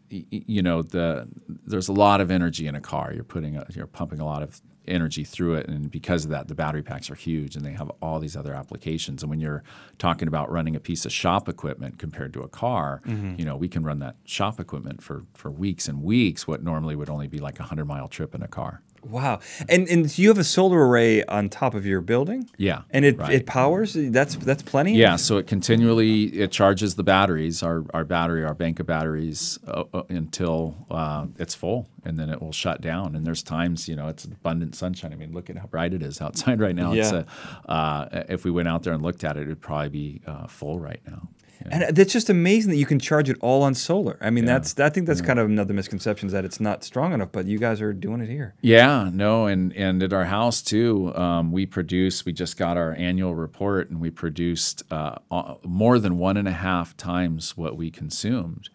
you 0.09 0.63
know, 0.63 0.81
the 0.81 1.27
there's 1.67 1.87
a 1.87 1.93
lot 1.93 2.19
of 2.19 2.31
energy 2.31 2.65
in 2.65 2.73
a 2.73 2.81
car. 2.81 3.13
You're 3.13 3.23
putting, 3.23 3.57
a, 3.57 3.67
you're 3.75 3.85
pumping 3.85 4.19
a 4.19 4.25
lot 4.25 4.41
of 4.41 4.59
energy 4.87 5.23
through 5.23 5.55
it, 5.55 5.67
and 5.67 5.91
because 5.91 6.25
of 6.25 6.31
that, 6.31 6.47
the 6.47 6.55
battery 6.55 6.83
packs 6.83 7.09
are 7.09 7.15
huge, 7.15 7.55
and 7.55 7.65
they 7.65 7.71
have 7.71 7.91
all 8.01 8.19
these 8.19 8.35
other 8.35 8.53
applications. 8.53 9.23
And 9.23 9.29
when 9.29 9.39
you're 9.39 9.63
talking 9.97 10.27
about 10.27 10.51
running 10.51 10.75
a 10.75 10.79
piece 10.79 11.05
of 11.05 11.11
shop 11.11 11.47
equipment 11.47 11.99
compared 11.99 12.33
to 12.33 12.41
a 12.41 12.47
car, 12.47 13.01
mm-hmm. 13.05 13.35
you 13.37 13.45
know, 13.45 13.55
we 13.55 13.67
can 13.67 13.83
run 13.83 13.99
that 13.99 14.15
shop 14.25 14.59
equipment 14.59 15.01
for 15.01 15.25
for 15.33 15.51
weeks 15.51 15.87
and 15.87 16.01
weeks. 16.03 16.47
What 16.47 16.63
normally 16.63 16.95
would 16.95 17.09
only 17.09 17.27
be 17.27 17.39
like 17.39 17.59
a 17.59 17.63
hundred 17.63 17.85
mile 17.85 18.07
trip 18.07 18.35
in 18.35 18.41
a 18.41 18.47
car. 18.47 18.81
Wow. 19.03 19.39
And 19.67 19.87
and 19.89 20.17
you 20.17 20.27
have 20.29 20.37
a 20.37 20.43
solar 20.43 20.87
array 20.87 21.23
on 21.25 21.49
top 21.49 21.73
of 21.73 21.85
your 21.85 22.01
building? 22.01 22.49
Yeah, 22.57 22.81
And 22.91 23.03
it, 23.05 23.17
right. 23.17 23.31
it 23.33 23.45
powers? 23.45 23.93
That's 23.97 24.35
that's 24.35 24.61
plenty? 24.63 24.93
Yeah, 24.95 25.15
so 25.15 25.37
it 25.37 25.47
continually 25.47 26.25
it 26.39 26.51
charges 26.51 26.95
the 26.95 27.03
batteries, 27.03 27.63
our, 27.63 27.83
our 27.93 28.03
battery, 28.05 28.43
our 28.43 28.53
bank 28.53 28.79
of 28.79 28.85
batteries, 28.85 29.57
uh, 29.67 29.85
uh, 29.93 30.03
until 30.09 30.75
uh, 30.91 31.25
it's 31.39 31.55
full, 31.55 31.87
and 32.05 32.17
then 32.19 32.29
it 32.29 32.41
will 32.41 32.51
shut 32.51 32.81
down. 32.81 33.15
And 33.15 33.25
there's 33.25 33.41
times, 33.43 33.87
you 33.87 33.95
know, 33.95 34.07
it's 34.07 34.25
abundant 34.25 34.75
sunshine. 34.75 35.11
I 35.13 35.15
mean, 35.15 35.33
look 35.33 35.49
at 35.49 35.57
how 35.57 35.65
bright 35.65 35.93
it 35.93 36.03
is 36.03 36.21
outside 36.21 36.59
right 36.59 36.75
now. 36.75 36.93
It's 36.93 37.11
Yeah. 37.11 37.23
a, 37.65 37.71
uh, 37.71 38.23
if 38.29 38.45
we 38.45 38.51
went 38.51 38.67
out 38.67 38.83
there 38.83 38.93
and 38.93 39.01
looked 39.01 39.23
at 39.23 39.35
it, 39.37 39.41
it'd 39.43 39.61
probably 39.61 39.89
be 39.89 40.21
uh, 40.27 40.47
full 40.47 40.79
right 40.79 41.01
now. 41.07 41.27
Yeah. 41.65 41.83
And 41.87 41.95
that's 41.95 42.11
just 42.13 42.29
amazing 42.29 42.71
that 42.71 42.77
you 42.77 42.85
can 42.85 42.99
charge 42.99 43.29
it 43.29 43.37
all 43.41 43.63
on 43.63 43.73
solar. 43.73 44.17
I 44.21 44.29
mean, 44.29 44.45
that's 44.45 44.79
I 44.79 44.89
think 44.89 45.07
that's 45.07 45.21
kind 45.21 45.39
of 45.39 45.47
another 45.47 45.73
misconception 45.73 46.27
is 46.27 46.33
that 46.33 46.45
it's 46.45 46.59
not 46.59 46.83
strong 46.83 47.13
enough, 47.13 47.31
but 47.31 47.45
you 47.45 47.59
guys 47.59 47.81
are 47.81 47.93
doing 47.93 48.21
it 48.21 48.29
here. 48.29 48.55
Yeah, 48.61 49.09
no, 49.13 49.45
and 49.45 49.73
and 49.75 50.01
at 50.03 50.13
our 50.13 50.25
house 50.25 50.61
too, 50.61 51.13
um, 51.15 51.51
we 51.51 51.65
produce. 51.65 52.25
We 52.25 52.33
just 52.33 52.57
got 52.57 52.77
our 52.77 52.93
annual 52.93 53.35
report, 53.35 53.89
and 53.89 53.99
we 53.99 54.09
produced 54.09 54.83
uh, 54.91 55.15
uh, 55.29 55.55
more 55.63 55.99
than 55.99 56.17
one 56.17 56.37
and 56.37 56.47
a 56.47 56.51
half 56.53 56.95
times 56.97 57.55
what 57.57 57.77
we 57.77 57.91
consumed. 57.91 58.69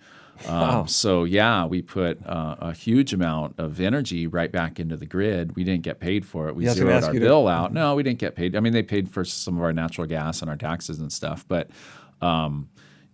Um, 0.47 0.53
Wow. 0.61 0.84
So 0.84 1.24
yeah, 1.24 1.64
we 1.64 1.80
put 1.80 2.24
uh, 2.26 2.57
a 2.61 2.72
huge 2.74 3.14
amount 3.14 3.55
of 3.59 3.80
energy 3.80 4.26
right 4.26 4.53
back 4.53 4.78
into 4.78 4.95
the 4.95 5.07
grid. 5.07 5.57
We 5.57 5.64
didn't 5.64 5.82
get 5.82 5.99
paid 5.99 6.26
for 6.26 6.49
it. 6.49 6.55
We 6.55 6.64
Yeah, 6.64 6.70
I 6.70 6.72
was 6.72 6.80
gonna 6.80 6.91
zeroed 6.93 7.05
our 7.05 7.14
you 7.14 7.20
to- 7.20 7.26
bill 7.26 7.49
out. 7.49 7.72
No, 7.72 7.95
we 7.95 8.03
didn't 8.03 8.18
get 8.18 8.34
paid. 8.37 8.55
I 8.55 8.61
mean, 8.61 8.74
they 8.74 8.82
paid 8.82 9.09
for 9.09 9.24
some 9.24 9.57
of 9.57 9.62
our 9.62 9.72
natural 9.72 10.07
gas 10.07 10.43
and 10.43 10.51
our 10.51 10.57
taxes 10.57 10.99
and 10.99 11.11
stuff, 11.12 11.45
but. 11.49 11.70
Um, 12.21 12.69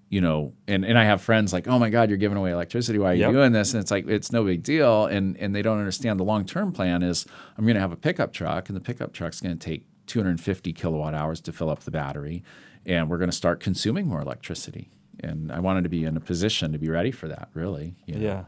you 0.08 0.20
know, 0.20 0.52
and, 0.68 0.84
and 0.84 0.98
I 0.98 1.04
have 1.04 1.22
friends 1.22 1.54
like, 1.54 1.66
oh 1.66 1.78
my 1.78 1.88
God, 1.88 2.10
you're 2.10 2.18
giving 2.18 2.36
away 2.36 2.50
electricity. 2.50 2.98
Why 2.98 3.12
are 3.12 3.14
you 3.14 3.20
Yep. 3.22 3.32
doing 3.32 3.52
this? 3.52 3.72
And 3.72 3.80
it's 3.80 3.90
like, 3.90 4.06
it's 4.06 4.30
no 4.30 4.44
big 4.44 4.62
deal. 4.62 5.06
And, 5.06 5.38
and 5.38 5.54
they 5.54 5.62
don't 5.62 5.78
understand 5.78 6.20
the 6.20 6.24
long 6.24 6.44
term 6.44 6.70
plan 6.70 7.02
is 7.02 7.24
I'm 7.56 7.64
going 7.64 7.76
to 7.76 7.80
have 7.80 7.92
a 7.92 7.96
pickup 7.96 8.32
truck, 8.34 8.68
and 8.68 8.76
the 8.76 8.80
pickup 8.82 9.14
truck's 9.14 9.40
going 9.40 9.56
to 9.58 9.64
take 9.66 9.86
250 10.08 10.72
kilowatt 10.74 11.14
hours 11.14 11.40
to 11.40 11.52
fill 11.52 11.70
up 11.70 11.80
the 11.80 11.90
battery. 11.90 12.44
And 12.84 13.08
we're 13.08 13.16
going 13.16 13.30
to 13.30 13.36
start 13.36 13.60
consuming 13.60 14.06
more 14.06 14.20
electricity. 14.20 14.90
And 15.20 15.50
I 15.50 15.60
wanted 15.60 15.84
to 15.84 15.88
be 15.88 16.04
in 16.04 16.14
a 16.16 16.20
position 16.20 16.72
to 16.72 16.78
be 16.78 16.90
ready 16.90 17.10
for 17.10 17.28
that, 17.28 17.48
really. 17.54 17.94
you 18.04 18.16
know. 18.16 18.20
Yeah. 18.20 18.44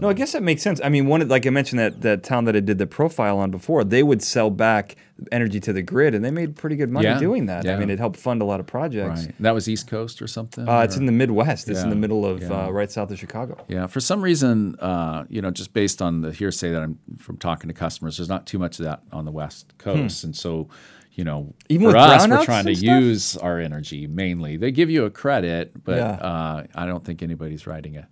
No, 0.00 0.08
I 0.08 0.12
guess 0.14 0.32
that 0.32 0.42
makes 0.42 0.62
sense. 0.62 0.80
I 0.82 0.88
mean, 0.88 1.06
one 1.06 1.22
of- 1.22 1.28
like 1.28 1.46
I 1.46 1.50
mentioned 1.50 1.78
that 1.78 2.00
that 2.02 2.22
town 2.22 2.44
that 2.46 2.56
I 2.56 2.60
did 2.60 2.78
the 2.78 2.86
profile 2.86 3.38
on 3.38 3.50
before, 3.50 3.84
they 3.84 4.02
would 4.02 4.22
sell 4.22 4.50
back 4.50 4.96
energy 5.30 5.60
to 5.60 5.72
the 5.72 5.82
grid, 5.82 6.14
and 6.14 6.24
they 6.24 6.30
made 6.30 6.56
pretty 6.56 6.74
good 6.76 6.90
money 6.90 7.06
Yeah, 7.06 7.18
doing 7.18 7.46
that. 7.46 7.64
Yeah. 7.64 7.76
I 7.76 7.78
mean, 7.78 7.88
it 7.90 7.98
helped 7.98 8.18
fund 8.18 8.42
a 8.42 8.44
lot 8.44 8.58
of 8.60 8.66
projects. 8.66 9.26
Right. 9.26 9.34
That 9.40 9.52
was 9.54 9.68
East 9.68 9.86
Coast 9.88 10.20
or 10.20 10.26
something? 10.26 10.68
Uh, 10.68 10.80
it's 10.80 10.96
in 10.96 11.06
the 11.06 11.12
Midwest. 11.12 11.68
It's 11.68 11.82
in 11.82 11.90
the 11.90 11.96
middle 11.96 12.26
of 12.26 12.42
yeah. 12.42 12.66
uh, 12.66 12.70
right 12.70 12.90
south 12.90 13.10
of 13.10 13.18
Chicago. 13.18 13.64
Yeah, 13.68 13.86
for 13.86 14.00
some 14.00 14.22
reason, 14.22 14.74
uh, 14.80 15.24
you 15.28 15.40
know, 15.40 15.50
just 15.50 15.72
based 15.72 16.02
on 16.02 16.20
the 16.22 16.32
hearsay 16.32 16.70
that 16.72 16.82
I'm 16.82 16.98
from 17.18 17.36
talking 17.36 17.68
to 17.68 17.74
customers, 17.74 18.16
there's 18.16 18.28
not 18.28 18.46
too 18.46 18.58
much 18.58 18.78
of 18.80 18.86
that 18.86 19.02
on 19.12 19.24
the 19.24 19.32
West 19.32 19.72
Coast, 19.78 20.24
and 20.24 20.34
so, 20.34 20.68
you 21.12 21.22
know, 21.22 21.42
Hmm. 21.42 21.50
Even 21.68 21.90
for 21.92 21.96
us, 21.96 22.26
we're 22.28 22.44
trying 22.44 22.66
to 22.66 22.74
stuff? 22.74 23.00
use 23.02 23.36
our 23.36 23.60
energy 23.60 24.08
mainly. 24.08 24.56
They 24.56 24.72
give 24.72 24.90
you 24.90 25.04
a 25.04 25.10
credit, 25.10 25.84
but 25.84 25.96
Yeah. 25.98 26.10
uh, 26.14 26.64
I 26.74 26.86
don't 26.86 27.04
think 27.04 27.22
anybody's 27.22 27.66
writing 27.68 27.96
a, 27.96 28.08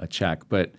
a 0.00 0.08
check. 0.08 0.48
But 0.48 0.72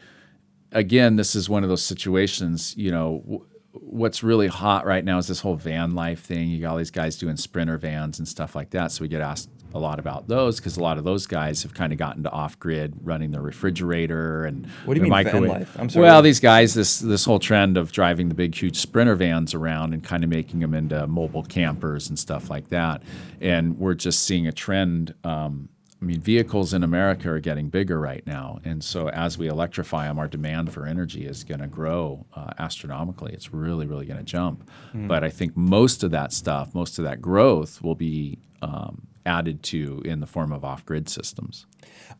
again, 0.71 1.15
this 1.15 1.35
is 1.35 1.49
one 1.49 1.63
of 1.63 1.69
those 1.69 1.83
situations, 1.83 2.75
you 2.77 2.91
know. 2.91 3.21
W- 3.25 3.45
What's 3.73 4.21
really 4.21 4.47
hot 4.47 4.85
right 4.85 5.03
now 5.03 5.17
is 5.17 5.27
this 5.27 5.39
whole 5.39 5.55
van 5.55 5.95
life 5.95 6.19
thing. 6.23 6.49
You 6.49 6.59
got 6.61 6.71
all 6.71 6.77
these 6.77 6.91
guys 6.91 7.15
doing 7.17 7.37
sprinter 7.37 7.77
vans 7.77 8.19
and 8.19 8.27
stuff 8.27 8.53
like 8.53 8.71
that. 8.71 8.91
So 8.91 9.01
we 9.01 9.07
get 9.07 9.21
asked 9.21 9.49
a 9.73 9.79
lot 9.79 9.97
about 9.97 10.27
those 10.27 10.57
because 10.59 10.75
a 10.75 10.81
lot 10.83 10.97
of 10.97 11.05
those 11.05 11.25
guys 11.25 11.63
have 11.63 11.73
kind 11.73 11.93
of 11.93 11.97
gotten 11.97 12.21
to 12.23 12.29
off 12.31 12.59
grid 12.59 12.93
running 13.01 13.31
their 13.31 13.41
refrigerator 13.41 14.43
and 14.43 14.65
What 14.83 14.95
do 14.95 14.99
you 14.99 15.03
mean 15.03 15.11
van 15.13 15.23
microwave. 15.23 15.49
life? 15.49 15.75
I'm 15.79 15.89
sorry. 15.89 16.03
Well, 16.05 16.21
these 16.21 16.41
guys, 16.41 16.73
this 16.73 16.99
this 16.99 17.23
whole 17.23 17.39
trend 17.39 17.77
of 17.77 17.93
driving 17.93 18.27
the 18.27 18.35
big, 18.35 18.53
huge 18.55 18.75
sprinter 18.75 19.15
vans 19.15 19.53
around 19.53 19.93
and 19.93 20.03
kind 20.03 20.25
of 20.25 20.29
making 20.29 20.59
them 20.59 20.73
into 20.73 21.07
mobile 21.07 21.43
campers 21.43 22.09
and 22.09 22.19
stuff 22.19 22.49
like 22.49 22.67
that. 22.69 23.01
And 23.39 23.77
we're 23.79 23.93
just 23.93 24.23
seeing 24.23 24.47
a 24.47 24.51
trend. 24.51 25.13
Um, 25.23 25.69
I 26.01 26.05
mean, 26.05 26.19
vehicles 26.19 26.73
in 26.73 26.83
America 26.83 27.29
are 27.29 27.39
getting 27.39 27.69
bigger 27.69 27.99
right 27.99 28.25
now, 28.25 28.59
and 28.65 28.83
so 28.83 29.09
as 29.09 29.37
we 29.37 29.47
electrify 29.47 30.07
them, 30.07 30.17
our 30.17 30.27
demand 30.27 30.73
for 30.73 30.87
energy 30.87 31.25
is 31.27 31.43
going 31.43 31.59
to 31.59 31.67
grow 31.67 32.25
uh, 32.33 32.53
astronomically. 32.57 33.33
It's 33.33 33.53
really, 33.53 33.85
really 33.85 34.07
going 34.07 34.17
to 34.17 34.25
jump. 34.25 34.67
Hmm. 34.93 35.07
But 35.07 35.23
I 35.23 35.29
think 35.29 35.55
most 35.55 36.03
of 36.03 36.09
that 36.11 36.33
stuff, 36.33 36.73
most 36.73 36.97
of 36.97 37.05
that 37.05 37.21
growth, 37.21 37.83
will 37.83 37.95
be 37.95 38.39
um, 38.63 39.07
added 39.25 39.63
to 39.63 40.01
in 40.05 40.19
the 40.19 40.27
form 40.27 40.51
of 40.51 40.63
off-grid 40.63 41.09
systems. 41.09 41.65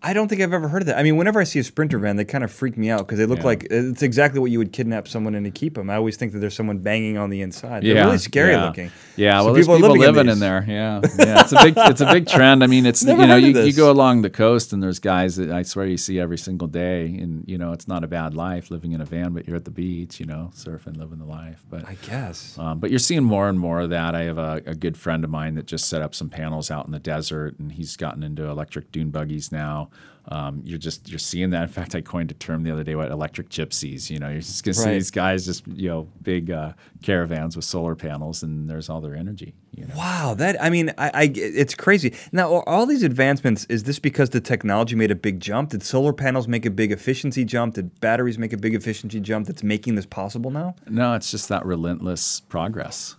I 0.01 0.13
don't 0.13 0.27
think 0.29 0.41
I've 0.41 0.53
ever 0.53 0.67
heard 0.69 0.81
of 0.81 0.87
that. 0.87 0.97
I 0.97 1.03
mean, 1.03 1.17
whenever 1.17 1.39
I 1.39 1.43
see 1.43 1.59
a 1.59 1.63
sprinter 1.63 1.99
van, 1.99 2.15
they 2.15 2.25
kind 2.25 2.43
of 2.43 2.51
freak 2.51 2.77
me 2.77 2.89
out 2.89 2.99
because 2.99 3.19
they 3.19 3.25
look 3.25 3.39
Yeah. 3.39 3.45
like 3.45 3.67
it's 3.69 4.01
exactly 4.01 4.39
what 4.39 4.49
you 4.49 4.57
would 4.57 4.71
kidnap 4.71 5.07
someone 5.07 5.35
in 5.35 5.43
to 5.43 5.51
keep 5.51 5.75
them. 5.75 5.89
I 5.89 5.95
always 5.95 6.17
think 6.17 6.31
that 6.31 6.39
there's 6.39 6.55
someone 6.55 6.79
banging 6.79 7.17
on 7.17 7.29
the 7.29 7.41
inside. 7.41 7.83
They're 7.83 8.05
really 8.05 8.17
scary 8.17 8.53
yeah. 8.53 8.65
looking. 8.65 8.91
Yeah, 9.15 9.39
So 9.39 9.45
well, 9.45 9.53
there's 9.53 9.67
people 9.67 9.75
people, 9.77 9.91
are 9.91 9.99
living 9.99 10.01
in 10.01 10.15
living, 10.15 10.21
in, 10.21 10.33
these. 10.33 10.39
there. 10.39 10.65
Yeah, 10.67 11.01
yeah, 11.19 11.41
it's 11.41 11.51
a 11.51 11.57
big, 11.63 11.73
it's 11.77 12.01
a 12.01 12.05
big 12.11 12.27
trend. 12.27 12.63
I 12.63 12.67
mean, 12.67 12.85
it's 12.85 13.03
Never 13.03 13.21
you 13.21 13.27
know, 13.27 13.35
you, 13.35 13.59
you 13.61 13.73
go 13.73 13.91
along 13.91 14.21
the 14.23 14.29
coast 14.29 14.73
and 14.73 14.81
there's 14.81 14.99
guys 14.99 15.35
that 15.35 15.51
I 15.51 15.61
swear 15.63 15.85
you 15.85 15.97
see 15.97 16.19
every 16.19 16.37
single 16.37 16.67
day, 16.67 17.05
and 17.05 17.43
you 17.45 17.57
know, 17.57 17.71
it's 17.73 17.87
not 17.87 18.03
a 18.03 18.07
bad 18.07 18.33
life 18.33 18.71
living 18.71 18.93
in 18.93 19.01
a 19.01 19.05
van, 19.05 19.33
but 19.33 19.45
you're 19.45 19.57
at 19.57 19.65
the 19.65 19.71
beach, 19.71 20.19
you 20.19 20.25
know, 20.25 20.51
surfing, 20.55 20.97
living 20.97 21.19
the 21.19 21.25
life. 21.25 21.63
But 21.69 21.87
I 21.87 21.95
guess. 22.01 22.57
um, 22.57 22.79
but 22.79 22.89
you're 22.89 22.99
seeing 22.99 23.23
more 23.23 23.49
and 23.49 23.59
more 23.59 23.81
of 23.81 23.89
that. 23.91 24.15
I 24.15 24.23
have 24.23 24.37
a, 24.39 24.61
a 24.65 24.73
good 24.73 24.97
friend 24.97 25.23
of 25.23 25.29
mine 25.29 25.55
that 25.55 25.67
just 25.67 25.87
set 25.89 26.01
up 26.01 26.15
some 26.15 26.29
panels 26.29 26.71
out 26.71 26.85
in 26.85 26.90
the 26.91 26.99
desert, 26.99 27.57
and 27.59 27.71
he's 27.71 27.95
gotten 27.97 28.23
into 28.23 28.45
electric 28.45 28.91
dune 28.91 29.11
buggies 29.11 29.51
now. 29.51 29.89
Um, 30.27 30.61
you're 30.63 30.77
just 30.77 31.09
you're 31.09 31.19
seeing 31.19 31.49
that. 31.49 31.63
In 31.63 31.69
fact, 31.69 31.95
I 31.95 32.01
coined 32.01 32.29
a 32.29 32.35
term 32.35 32.63
the 32.63 32.71
other 32.71 32.83
day, 32.83 32.95
what 32.95 33.09
electric 33.09 33.49
gypsies. 33.49 34.09
You 34.09 34.19
know, 34.19 34.29
you're 34.29 34.41
just 34.41 34.63
gonna 34.63 34.75
see 34.75 34.91
these 34.91 35.09
guys 35.09 35.45
just 35.45 35.65
you 35.67 35.89
know 35.89 36.07
big 36.21 36.51
uh, 36.51 36.73
caravans 37.01 37.55
with 37.55 37.65
solar 37.65 37.95
panels, 37.95 38.43
and 38.43 38.69
there's 38.69 38.87
all 38.89 39.01
their 39.01 39.15
energy. 39.15 39.55
You 39.71 39.87
know. 39.87 39.95
Wow, 39.95 40.35
that 40.35 40.61
I 40.61 40.69
mean, 40.69 40.93
I, 40.97 41.11
I 41.13 41.31
it's 41.33 41.73
crazy. 41.73 42.13
Now, 42.31 42.61
all 42.67 42.85
these 42.85 43.03
advancements 43.03 43.65
is 43.65 43.83
this 43.83 43.97
because 43.97 44.29
the 44.29 44.41
technology 44.41 44.95
made 44.95 45.09
a 45.09 45.15
big 45.15 45.39
jump? 45.39 45.71
Did 45.71 45.81
solar 45.81 46.13
panels 46.13 46.47
make 46.47 46.65
a 46.65 46.71
big 46.71 46.91
efficiency 46.91 47.43
jump? 47.43 47.75
Did 47.75 47.99
batteries 47.99 48.37
make 48.37 48.53
a 48.53 48.57
big 48.57 48.75
efficiency 48.75 49.19
jump 49.19 49.47
that's 49.47 49.63
making 49.63 49.95
this 49.95 50.05
possible 50.05 50.51
now? 50.51 50.75
No, 50.87 51.15
it's 51.15 51.31
just 51.31 51.49
that 51.49 51.65
relentless 51.65 52.41
progress, 52.41 53.15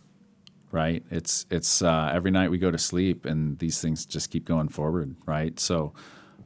right? 0.73 1.05
It's 1.11 1.47
it's 1.51 1.83
uh, 1.83 2.11
every 2.13 2.31
night 2.33 2.51
we 2.51 2.59
go 2.59 2.71
to 2.71 2.79
sleep 2.79 3.25
and 3.27 3.59
these 3.59 3.81
things 3.81 4.05
just 4.07 4.31
keep 4.31 4.45
going 4.45 4.69
forward, 4.69 5.15
right? 5.27 5.59
So, 5.61 5.93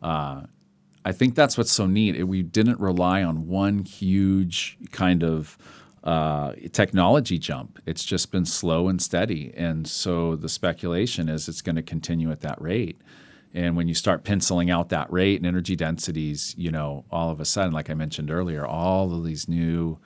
uh, 0.03 0.43
I 1.05 1.13
think 1.13 1.35
that's 1.37 1.57
what's 1.57 1.73
so 1.73 1.87
neat. 1.87 2.17
It- 2.17 2.25
We 2.25 2.43
didn't 2.43 2.81
rely 2.81 3.23
on 3.23 3.47
one 3.47 3.85
huge 3.85 4.77
kind 4.93 5.23
of 5.23 5.57
uh, 6.05 6.53
technology 6.73 7.39
jump. 7.39 7.81
It's 7.87 8.05
just 8.05 8.31
been 8.31 8.45
slow 8.45 8.89
and 8.89 9.01
steady, 9.01 9.53
and 9.57 9.87
so 9.89 10.37
the 10.37 10.49
speculation 10.49 11.29
is 11.29 11.49
it's 11.49 11.63
going 11.63 11.77
to 11.77 11.83
continue 11.83 12.31
at 12.31 12.41
that 12.43 12.61
rate. 12.61 13.01
And 13.55 13.75
when 13.77 13.89
you 13.89 13.95
start 13.95 14.23
penciling 14.23 14.71
out 14.71 14.91
that 14.91 15.11
rate 15.11 15.37
and 15.39 15.47
energy 15.47 15.77
densities, 15.77 16.55
you 16.59 16.71
know, 16.71 17.07
all 17.11 17.31
of 17.31 17.41
a 17.41 17.45
sudden, 17.45 17.73
like 17.73 17.89
I 17.89 17.95
mentioned 17.95 18.31
earlier, 18.31 18.67
all 18.67 19.15
of 19.15 19.25
these 19.25 19.49
new 19.49 19.99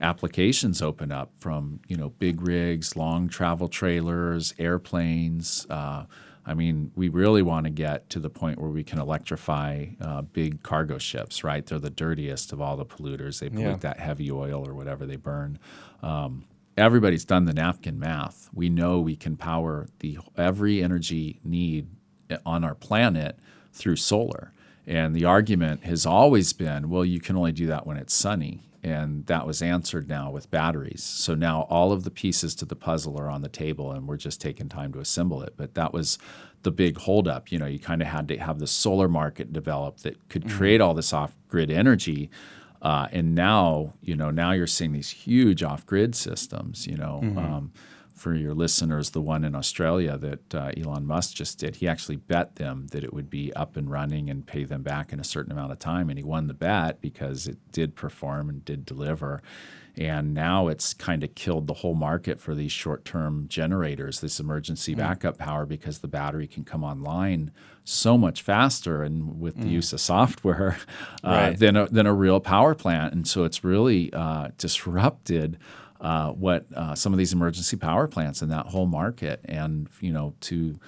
applications 0.00 0.82
open 0.82 1.10
up 1.12 1.32
from 1.38 1.80
you 1.88 1.96
know 1.96 2.10
big 2.10 2.40
rigs, 2.46 2.96
long 2.96 3.28
travel 3.28 3.68
trailers, 3.68 4.54
airplanes. 4.58 5.66
Uh, 5.70 6.04
I 6.48 6.54
mean, 6.54 6.92
we 6.94 7.08
really 7.08 7.42
want 7.42 7.64
to 7.64 7.70
get 7.70 8.08
to 8.10 8.20
the 8.20 8.30
point 8.30 8.60
where 8.60 8.70
we 8.70 8.84
can 8.84 9.00
electrify 9.00 9.86
uh, 10.00 10.22
big 10.22 10.62
cargo 10.62 10.98
ships. 10.98 11.42
Right, 11.42 11.64
they're 11.66 11.78
the 11.78 11.90
dirtiest 11.90 12.52
of 12.52 12.60
all 12.60 12.76
the 12.76 12.86
polluters. 12.86 13.40
They 13.40 13.48
pollute 13.48 13.66
Yeah. 13.68 13.76
that 13.76 13.98
heavy 14.00 14.30
oil 14.30 14.66
or 14.66 14.74
whatever 14.74 15.06
they 15.06 15.16
burn. 15.16 15.58
Um, 16.02 16.44
everybody's 16.76 17.24
done 17.24 17.46
the 17.46 17.54
napkin 17.54 17.98
math. 17.98 18.48
We 18.52 18.68
know 18.68 19.00
we 19.00 19.16
can 19.16 19.36
power 19.36 19.88
the 20.00 20.18
every 20.36 20.82
energy 20.82 21.40
need 21.42 21.88
on 22.44 22.64
our 22.64 22.74
planet 22.74 23.38
through 23.72 23.96
solar. 23.96 24.52
And 24.86 25.14
the 25.16 25.24
argument 25.24 25.82
has 25.84 26.06
always 26.06 26.52
been, 26.52 26.88
well, 26.88 27.04
you 27.04 27.18
can 27.20 27.36
only 27.36 27.50
do 27.52 27.66
that 27.66 27.86
when 27.86 27.96
it's 27.96 28.14
sunny. 28.14 28.62
And 28.86 29.26
that 29.26 29.48
was 29.48 29.62
answered 29.62 30.08
now 30.08 30.30
with 30.30 30.48
batteries. 30.48 31.02
So 31.02 31.34
now 31.34 31.62
all 31.62 31.90
of 31.90 32.04
the 32.04 32.10
pieces 32.10 32.54
to 32.54 32.64
the 32.64 32.76
puzzle 32.76 33.18
are 33.18 33.28
on 33.28 33.42
the 33.42 33.48
table 33.48 33.90
and 33.90 34.06
we're 34.06 34.16
just 34.16 34.40
taking 34.40 34.68
time 34.68 34.92
to 34.92 35.00
assemble 35.00 35.42
it. 35.42 35.54
But 35.56 35.74
that 35.74 35.92
was 35.92 36.18
the 36.62 36.70
big 36.70 36.96
holdup. 36.96 37.50
You 37.50 37.58
know, 37.58 37.66
you 37.66 37.80
kind 37.80 38.00
of 38.00 38.06
had 38.06 38.28
to 38.28 38.36
have 38.38 38.60
the 38.60 38.68
solar 38.68 39.08
market 39.08 39.52
develop 39.52 39.98
that 39.98 40.28
could 40.28 40.48
create 40.48 40.80
all 40.80 40.94
this 40.94 41.12
off 41.12 41.36
grid 41.48 41.68
energy. 41.68 42.30
Uh, 42.80 43.08
and 43.10 43.34
now, 43.34 43.94
you 44.02 44.14
know, 44.14 44.30
now 44.30 44.52
you're 44.52 44.68
seeing 44.68 44.92
these 44.92 45.10
huge 45.10 45.64
off-grid 45.64 46.14
systems. 46.14 46.86
You 46.86 46.96
know, 46.96 47.20
um, 47.36 47.72
for 48.16 48.34
your 48.34 48.54
listeners, 48.54 49.10
the 49.10 49.20
one 49.20 49.44
in 49.44 49.54
Australia 49.54 50.16
that 50.18 50.54
uh, 50.54 50.70
Elon 50.76 51.06
Musk 51.06 51.34
just 51.34 51.58
did, 51.58 51.76
he 51.76 51.86
actually 51.86 52.16
bet 52.16 52.56
them 52.56 52.86
that 52.92 53.04
it 53.04 53.12
would 53.12 53.28
be 53.30 53.52
up 53.54 53.76
and 53.76 53.90
running 53.90 54.30
and 54.30 54.46
pay 54.46 54.64
them 54.64 54.82
back 54.82 55.12
in 55.12 55.20
a 55.20 55.24
certain 55.24 55.52
amount 55.52 55.70
of 55.72 55.78
time, 55.78 56.08
and 56.08 56.18
he 56.18 56.24
won 56.24 56.46
the 56.46 56.54
bet 56.54 57.00
because 57.00 57.46
it 57.46 57.58
did 57.72 57.94
perform 57.94 58.48
and 58.48 58.64
did 58.64 58.84
deliver. 58.86 59.42
And 59.98 60.34
now 60.34 60.68
it's 60.68 60.92
kind 60.92 61.24
of 61.24 61.34
killed 61.34 61.66
the 61.66 61.72
whole 61.74 61.94
market 61.94 62.38
for 62.38 62.54
these 62.54 62.70
short-term 62.72 63.46
generators, 63.48 64.20
this 64.20 64.38
emergency 64.38 64.94
backup 64.94 65.38
power, 65.38 65.64
because 65.64 66.00
the 66.00 66.08
battery 66.08 66.46
can 66.46 66.64
come 66.64 66.84
online 66.84 67.50
so 67.82 68.18
much 68.18 68.42
faster 68.42 69.02
and 69.02 69.40
with 69.40 69.56
the 69.58 69.68
use 69.68 69.92
of 69.94 70.00
software 70.00 70.76
uh, 71.24 71.28
Right. 71.30 71.58
than 71.58 71.76
a, 71.76 71.86
than 71.86 72.04
a 72.06 72.12
real 72.12 72.40
power 72.40 72.74
plant. 72.74 73.14
And 73.14 73.26
so 73.26 73.44
it's 73.44 73.64
really 73.64 74.12
uh, 74.12 74.48
disrupted 74.58 75.56
uh, 76.00 76.30
what 76.30 76.66
uh, 76.74 76.94
some 76.94 77.12
of 77.12 77.18
these 77.18 77.32
emergency 77.32 77.76
power 77.76 78.06
plants 78.06 78.42
in 78.42 78.48
that 78.48 78.66
whole 78.66 78.86
market. 78.86 79.40
And 79.44 79.88
you 80.00 80.12
know, 80.12 80.34
to 80.42 80.78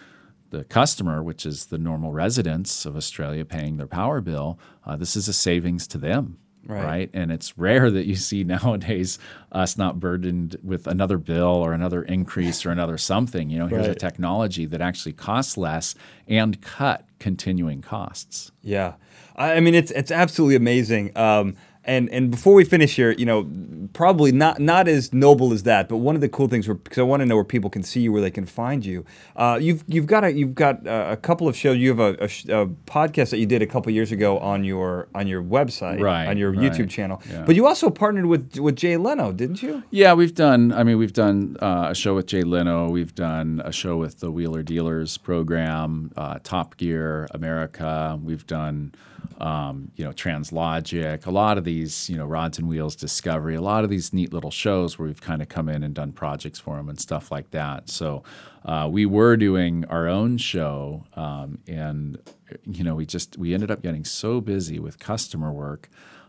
the 0.50 0.64
customer, 0.64 1.22
which 1.22 1.44
is 1.44 1.66
the 1.66 1.78
normal 1.78 2.12
residents 2.12 2.86
of 2.86 2.96
Australia 2.96 3.44
paying 3.44 3.76
their 3.76 3.86
power 3.86 4.20
bill, 4.20 4.58
uh, 4.86 4.96
this 4.96 5.16
is 5.16 5.28
a 5.28 5.32
savings 5.32 5.86
to 5.88 5.98
them. 5.98 6.38
Right. 6.68 7.08
And 7.14 7.32
it's 7.32 7.56
rare 7.56 7.90
that 7.90 8.04
you 8.04 8.14
see 8.14 8.44
nowadays 8.44 9.18
us 9.50 9.78
not 9.78 9.98
burdened 9.98 10.56
with 10.62 10.86
another 10.86 11.16
bill 11.16 11.46
or 11.46 11.72
another 11.72 12.02
increase 12.02 12.66
or 12.66 12.70
another 12.70 12.98
something. 12.98 13.48
You 13.48 13.60
know, 13.60 13.66
here's 13.66 13.86
a 13.86 13.94
technology 13.94 14.66
that 14.66 14.80
actually 14.80 15.14
costs 15.14 15.56
less 15.56 15.94
and 16.26 16.60
cut 16.60 17.06
continuing 17.18 17.80
costs. 17.80 18.52
Yeah, 18.62 18.94
I 19.34 19.54
I 19.54 19.60
mean 19.60 19.74
it's 19.74 19.90
it's 19.92 20.10
absolutely 20.10 20.56
amazing. 20.56 21.16
Um, 21.16 21.56
and 21.88 22.08
and 22.10 22.30
before 22.30 22.54
we 22.54 22.64
finish 22.64 22.94
here, 22.96 23.10
you 23.12 23.26
know, 23.26 23.48
probably 23.94 24.30
not 24.30 24.60
not 24.60 24.86
as 24.88 25.12
noble 25.12 25.52
as 25.52 25.62
that, 25.64 25.88
but 25.88 25.96
one 25.96 26.14
of 26.14 26.20
the 26.20 26.28
cool 26.28 26.46
things, 26.46 26.66
because 26.68 26.98
I 26.98 27.02
want 27.02 27.20
to 27.20 27.26
know 27.26 27.34
where 27.34 27.44
people 27.44 27.70
can 27.70 27.82
see 27.82 28.00
you, 28.00 28.12
where 28.12 28.20
they 28.22 28.30
can 28.30 28.46
find 28.46 28.84
you. 28.84 29.04
Uh, 29.34 29.58
you've 29.60 29.82
you've 29.88 30.06
got 30.06 30.22
a 30.24 30.32
you've 30.32 30.54
got 30.54 30.86
a, 30.86 31.12
a 31.12 31.16
couple 31.16 31.48
of 31.48 31.56
shows. 31.56 31.78
You 31.78 31.88
have 31.88 31.98
a, 32.00 32.10
a, 32.20 32.62
a 32.62 32.66
podcast 32.86 33.30
that 33.30 33.38
you 33.38 33.46
did 33.46 33.62
a 33.62 33.66
couple 33.66 33.90
years 33.92 34.12
ago 34.12 34.38
on 34.38 34.62
your 34.64 35.08
on 35.14 35.26
your 35.26 35.42
website, 35.42 36.00
Right, 36.00 36.26
on 36.28 36.36
your 36.36 36.52
right, 36.52 36.60
YouTube 36.70 36.90
channel. 36.90 37.22
yeah. 37.30 37.44
But 37.46 37.56
you 37.56 37.66
also 37.66 37.90
partnered 37.90 38.26
with 38.26 38.58
with 38.58 38.76
Jay 38.76 38.96
Leno, 38.96 39.32
didn't 39.32 39.62
you? 39.62 39.82
Yeah, 39.90 40.12
we've 40.12 40.34
done. 40.34 40.72
I 40.72 40.84
mean, 40.84 40.98
we've 40.98 41.12
done 41.14 41.56
uh, 41.60 41.88
a 41.90 41.94
show 41.94 42.14
with 42.14 42.26
Jay 42.26 42.42
Leno. 42.42 42.90
We've 42.90 43.14
done 43.14 43.62
a 43.64 43.72
show 43.72 43.96
with 43.96 44.20
the 44.20 44.30
Wheeler 44.30 44.62
Dealers 44.62 45.16
program, 45.18 46.12
uh, 46.16 46.38
Top 46.42 46.76
Gear 46.76 47.26
America. 47.32 48.18
We've 48.22 48.46
done, 48.46 48.92
um, 49.38 49.90
you 49.96 50.04
know, 50.04 50.12
Translogic. 50.12 51.26
A 51.26 51.30
lot 51.30 51.58
of 51.58 51.64
these, 51.64 52.10
you 52.10 52.16
know, 52.16 52.26
Rods 52.26 52.58
and 52.58 52.68
Wheels 52.68 52.96
Discovery. 52.96 53.54
A 53.54 53.60
lot 53.60 53.84
of 53.84 53.90
these 53.90 54.12
neat 54.12 54.32
little 54.32 54.50
shows 54.50 54.98
where 54.98 55.06
we've 55.06 55.20
kind 55.20 55.40
of 55.40 55.48
come 55.48 55.68
in 55.68 55.82
and 55.82 55.94
done 55.94 56.12
projects 56.12 56.58
for 56.58 56.76
them 56.76 56.88
and 56.88 57.00
stuff 57.00 57.30
like 57.30 57.50
that. 57.52 57.88
So 57.88 58.22
uh, 58.64 58.88
we 58.90 59.06
were 59.06 59.36
doing 59.36 59.84
our 59.86 60.08
own 60.08 60.38
show, 60.38 61.04
um, 61.14 61.58
and 61.66 62.18
you 62.64 62.84
know, 62.84 62.94
we 62.94 63.06
just 63.06 63.38
we 63.38 63.54
ended 63.54 63.70
up 63.70 63.82
getting 63.82 64.04
so 64.04 64.40
busy 64.40 64.78
with 64.78 64.98
customer 64.98 65.52
work 65.52 65.88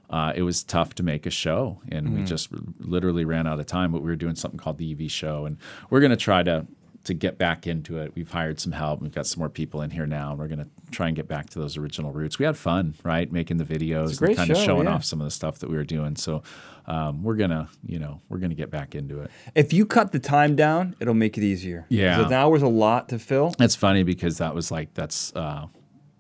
uh, 0.09 0.33
it 0.35 0.41
was 0.41 0.63
tough 0.63 0.95
to 0.95 1.03
make 1.03 1.25
a 1.27 1.29
show, 1.29 1.79
and 1.91 2.17
we 2.17 2.23
just 2.23 2.49
literally 2.79 3.25
ran 3.25 3.45
out 3.45 3.59
of 3.59 3.67
time. 3.67 3.91
But 3.91 4.01
we 4.01 4.09
were 4.09 4.15
doing 4.15 4.35
something 4.35 4.59
called 4.59 4.79
the 4.79 4.91
EV 4.91 5.11
Show, 5.11 5.45
and 5.45 5.57
we're 5.91 5.99
going 5.99 6.09
to 6.09 6.17
try 6.17 6.41
to 6.41 6.65
to 7.05 7.13
get 7.13 7.37
back 7.37 7.65
into 7.65 7.97
it. 7.99 8.13
We've 8.15 8.29
hired 8.29 8.59
some 8.59 8.71
help. 8.73 9.01
We've 9.01 9.13
got 9.13 9.25
some 9.25 9.39
more 9.39 9.49
people 9.49 9.81
in 9.81 9.89
here 9.89 10.05
now, 10.05 10.31
and 10.31 10.39
we're 10.39 10.47
going 10.47 10.59
to 10.59 10.67
try 10.91 11.07
and 11.07 11.15
get 11.15 11.27
back 11.27 11.49
to 11.51 11.59
those 11.59 11.77
original 11.77 12.11
roots. 12.11 12.37
We 12.37 12.45
had 12.45 12.57
fun, 12.57 12.95
right, 13.03 13.31
making 13.31 13.57
the 13.57 13.63
videos 13.63 14.21
and 14.21 14.35
kind 14.35 14.51
of 14.51 14.57
showing 14.57 14.85
yeah. 14.85 14.93
off 14.93 15.05
some 15.05 15.21
of 15.21 15.25
the 15.25 15.31
stuff 15.31 15.59
that 15.59 15.69
we 15.69 15.77
were 15.77 15.85
doing. 15.85 16.15
So 16.15 16.43
um, 16.87 17.23
we're 17.23 17.35
gonna, 17.35 17.69
you 17.85 17.99
know, 17.99 18.21
we're 18.29 18.39
gonna 18.39 18.55
get 18.55 18.69
back 18.69 18.95
into 18.95 19.21
it. 19.21 19.31
If 19.55 19.71
you 19.73 19.85
cut 19.85 20.11
the 20.11 20.19
time 20.19 20.55
down, 20.55 20.95
it'll 20.99 21.13
make 21.13 21.37
it 21.37 21.43
easier. 21.43 21.85
Yeah. 21.89 22.25
an 22.25 22.33
hour's 22.33 22.63
a 22.63 22.67
lot 22.67 23.09
to 23.09 23.19
fill. 23.19 23.55
It's 23.59 23.75
funny 23.75 24.03
because 24.03 24.37
that 24.39 24.53
was 24.53 24.71
like 24.71 24.93
that's 24.93 25.33
uh, 25.35 25.67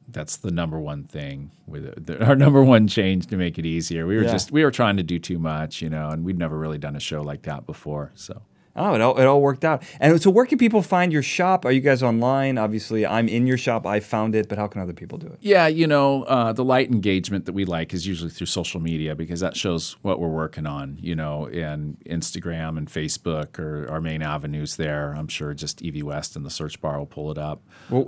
that's 0.07 0.37
the 0.37 0.51
number 0.51 0.79
one 0.79 1.03
thing 1.03 1.51
with 1.67 1.85
it. 2.09 2.21
Our 2.21 2.35
number 2.35 2.63
one 2.63 2.87
change 2.87 3.27
to 3.27 3.37
make 3.37 3.59
it 3.59 3.65
easier. 3.65 4.07
We 4.07 4.15
were 4.15 4.23
Yeah. 4.23 4.31
just 4.31 4.51
we 4.51 4.63
were 4.63 4.71
trying 4.71 4.97
to 4.97 5.03
do 5.03 5.19
too 5.19 5.39
much, 5.39 5.81
you 5.81 5.89
know, 5.89 6.09
and 6.09 6.23
we'd 6.23 6.37
never 6.37 6.57
really 6.57 6.77
done 6.77 6.95
a 6.95 6.99
show 6.99 7.21
like 7.21 7.43
that 7.43 7.65
before. 7.65 8.11
So 8.15 8.41
Oh, 8.75 8.93
it 8.93 9.01
all, 9.01 9.19
it 9.19 9.25
all 9.25 9.41
worked 9.41 9.65
out. 9.65 9.83
And 9.99 10.21
so, 10.21 10.29
where 10.29 10.45
can 10.45 10.57
people 10.57 10.81
find 10.81 11.11
your 11.11 11.23
shop? 11.23 11.65
Are 11.65 11.71
you 11.71 11.81
guys 11.81 12.01
online? 12.01 12.57
Obviously, 12.57 13.05
I'm 13.05 13.27
in 13.27 13.47
your 13.47 13.57
shop. 13.57 13.85
I 13.85 13.99
found 13.99 14.35
it, 14.35 14.47
but 14.47 14.57
how 14.57 14.67
can 14.67 14.81
other 14.81 14.93
people 14.93 15.17
do 15.17 15.27
it? 15.27 15.37
yeah, 15.41 15.67
you 15.67 15.87
know, 15.87 16.23
uh, 16.23 16.53
the 16.53 16.63
light 16.63 16.89
engagement 16.89 17.45
that 17.45 17.53
we 17.53 17.65
like 17.65 17.93
is 17.93 18.05
usually 18.05 18.29
through 18.29 18.47
social 18.47 18.79
media 18.79 19.15
because 19.15 19.39
that 19.39 19.57
shows 19.57 19.95
what 20.01 20.19
we're 20.19 20.27
working 20.27 20.65
on, 20.65 20.97
you 21.01 21.15
know, 21.15 21.47
and 21.47 21.97
Instagram 22.05 22.77
and 22.77 22.87
Facebook 22.87 23.59
are 23.59 23.89
our 23.89 24.01
main 24.01 24.21
avenues 24.21 24.75
there. 24.75 25.13
I'm 25.13 25.27
sure 25.27 25.53
just 25.53 25.83
EV 25.83 26.03
West 26.03 26.35
in 26.35 26.43
the 26.43 26.49
search 26.49 26.79
bar 26.79 26.99
will 26.99 27.05
pull 27.05 27.31
it 27.31 27.37
up. 27.37 27.61
Well, 27.89 28.03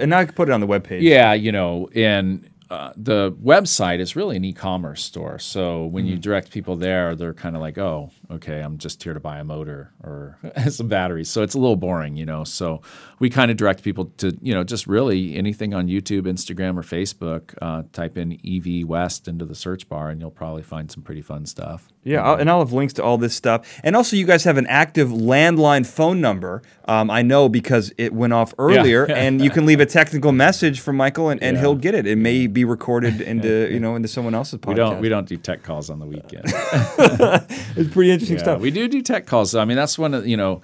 and 0.00 0.10
now 0.10 0.18
I 0.18 0.24
can 0.24 0.34
put 0.34 0.48
it 0.48 0.52
on 0.52 0.60
the 0.60 0.66
webpage. 0.66 1.02
Yeah, 1.02 1.34
you 1.34 1.52
know, 1.52 1.88
and 1.94 2.48
uh, 2.70 2.92
the 2.96 3.32
website 3.32 4.00
is 4.00 4.16
really 4.16 4.36
an 4.36 4.44
e-commerce 4.44 5.04
store. 5.04 5.38
So 5.38 5.86
when 5.86 6.04
Mm. 6.04 6.08
you 6.08 6.16
direct 6.18 6.50
people 6.50 6.74
there, 6.76 7.14
they're 7.14 7.34
kind 7.34 7.54
of 7.54 7.62
like, 7.62 7.78
"Oh, 7.78 8.10
okay, 8.30 8.60
I'm 8.60 8.76
just 8.78 9.02
here 9.02 9.14
to 9.14 9.20
buy 9.20 9.38
a 9.38 9.44
motor 9.44 9.92
or 10.02 10.36
some 10.68 10.88
batteries." 10.88 11.30
So 11.30 11.42
it's 11.42 11.54
a 11.54 11.58
little 11.60 11.76
boring, 11.76 12.16
you 12.16 12.26
know. 12.26 12.42
So 12.44 12.82
we 13.18 13.30
kind 13.30 13.50
of 13.50 13.56
direct 13.56 13.82
people 13.82 14.06
to, 14.18 14.36
you 14.42 14.52
know, 14.52 14.62
just 14.62 14.86
really 14.86 15.36
anything 15.36 15.72
on 15.72 15.88
YouTube, 15.88 16.22
Instagram, 16.22 16.76
or 16.76 16.82
Facebook. 16.82 17.54
Uh, 17.62 17.82
type 17.92 18.18
in 18.18 18.38
EV 18.46 18.86
West 18.86 19.26
into 19.28 19.44
the 19.44 19.54
search 19.54 19.88
bar, 19.88 20.10
and 20.10 20.20
you'll 20.20 20.30
probably 20.30 20.62
find 20.62 20.90
some 20.90 21.02
pretty 21.02 21.22
fun 21.22 21.46
stuff. 21.46 21.88
Yeah, 22.04 22.22
I'll, 22.22 22.36
and 22.36 22.48
I'll 22.50 22.58
have 22.60 22.72
links 22.72 22.92
to 22.94 23.02
all 23.02 23.18
this 23.18 23.34
stuff. 23.34 23.80
And 23.82 23.96
also, 23.96 24.16
you 24.16 24.26
guys 24.26 24.44
have 24.44 24.58
an 24.58 24.66
active 24.68 25.08
landline 25.08 25.84
phone 25.86 26.20
number. 26.20 26.62
Um, 26.86 27.10
I 27.10 27.22
know 27.22 27.48
because 27.48 27.92
it 27.98 28.12
went 28.12 28.32
off 28.32 28.54
earlier, 28.58 29.06
and 29.10 29.42
you 29.42 29.50
can 29.50 29.66
leave 29.66 29.80
a 29.80 29.86
technical 29.86 30.30
message 30.32 30.80
for 30.80 30.92
Michael, 30.92 31.30
and, 31.30 31.42
and 31.42 31.56
Yeah. 31.56 31.60
he'll 31.62 31.74
get 31.74 31.94
it. 31.94 32.06
It 32.06 32.16
may 32.16 32.46
be 32.46 32.64
recorded 32.64 33.20
into 33.20 33.68
you 33.72 33.80
know 33.80 33.96
into 33.96 34.08
someone 34.08 34.34
else's 34.34 34.60
podcast. 34.60 34.68
We 34.68 34.74
don't 34.74 35.00
we 35.00 35.08
don't 35.08 35.26
do 35.28 35.36
tech 35.36 35.62
calls 35.62 35.90
on 35.90 35.98
the 35.98 36.06
weekend. 36.06 36.44
It's 37.76 37.92
pretty 37.92 38.10
interesting 38.10 38.36
Yeah, 38.38 38.42
stuff. 38.42 38.60
we 38.60 38.70
do 38.70 38.88
do 38.88 39.02
tech 39.02 39.26
calls. 39.26 39.54
I 39.54 39.64
mean, 39.64 39.76
that's 39.76 39.98
one 39.98 40.14
of 40.14 40.26
you 40.26 40.36
know. 40.36 40.60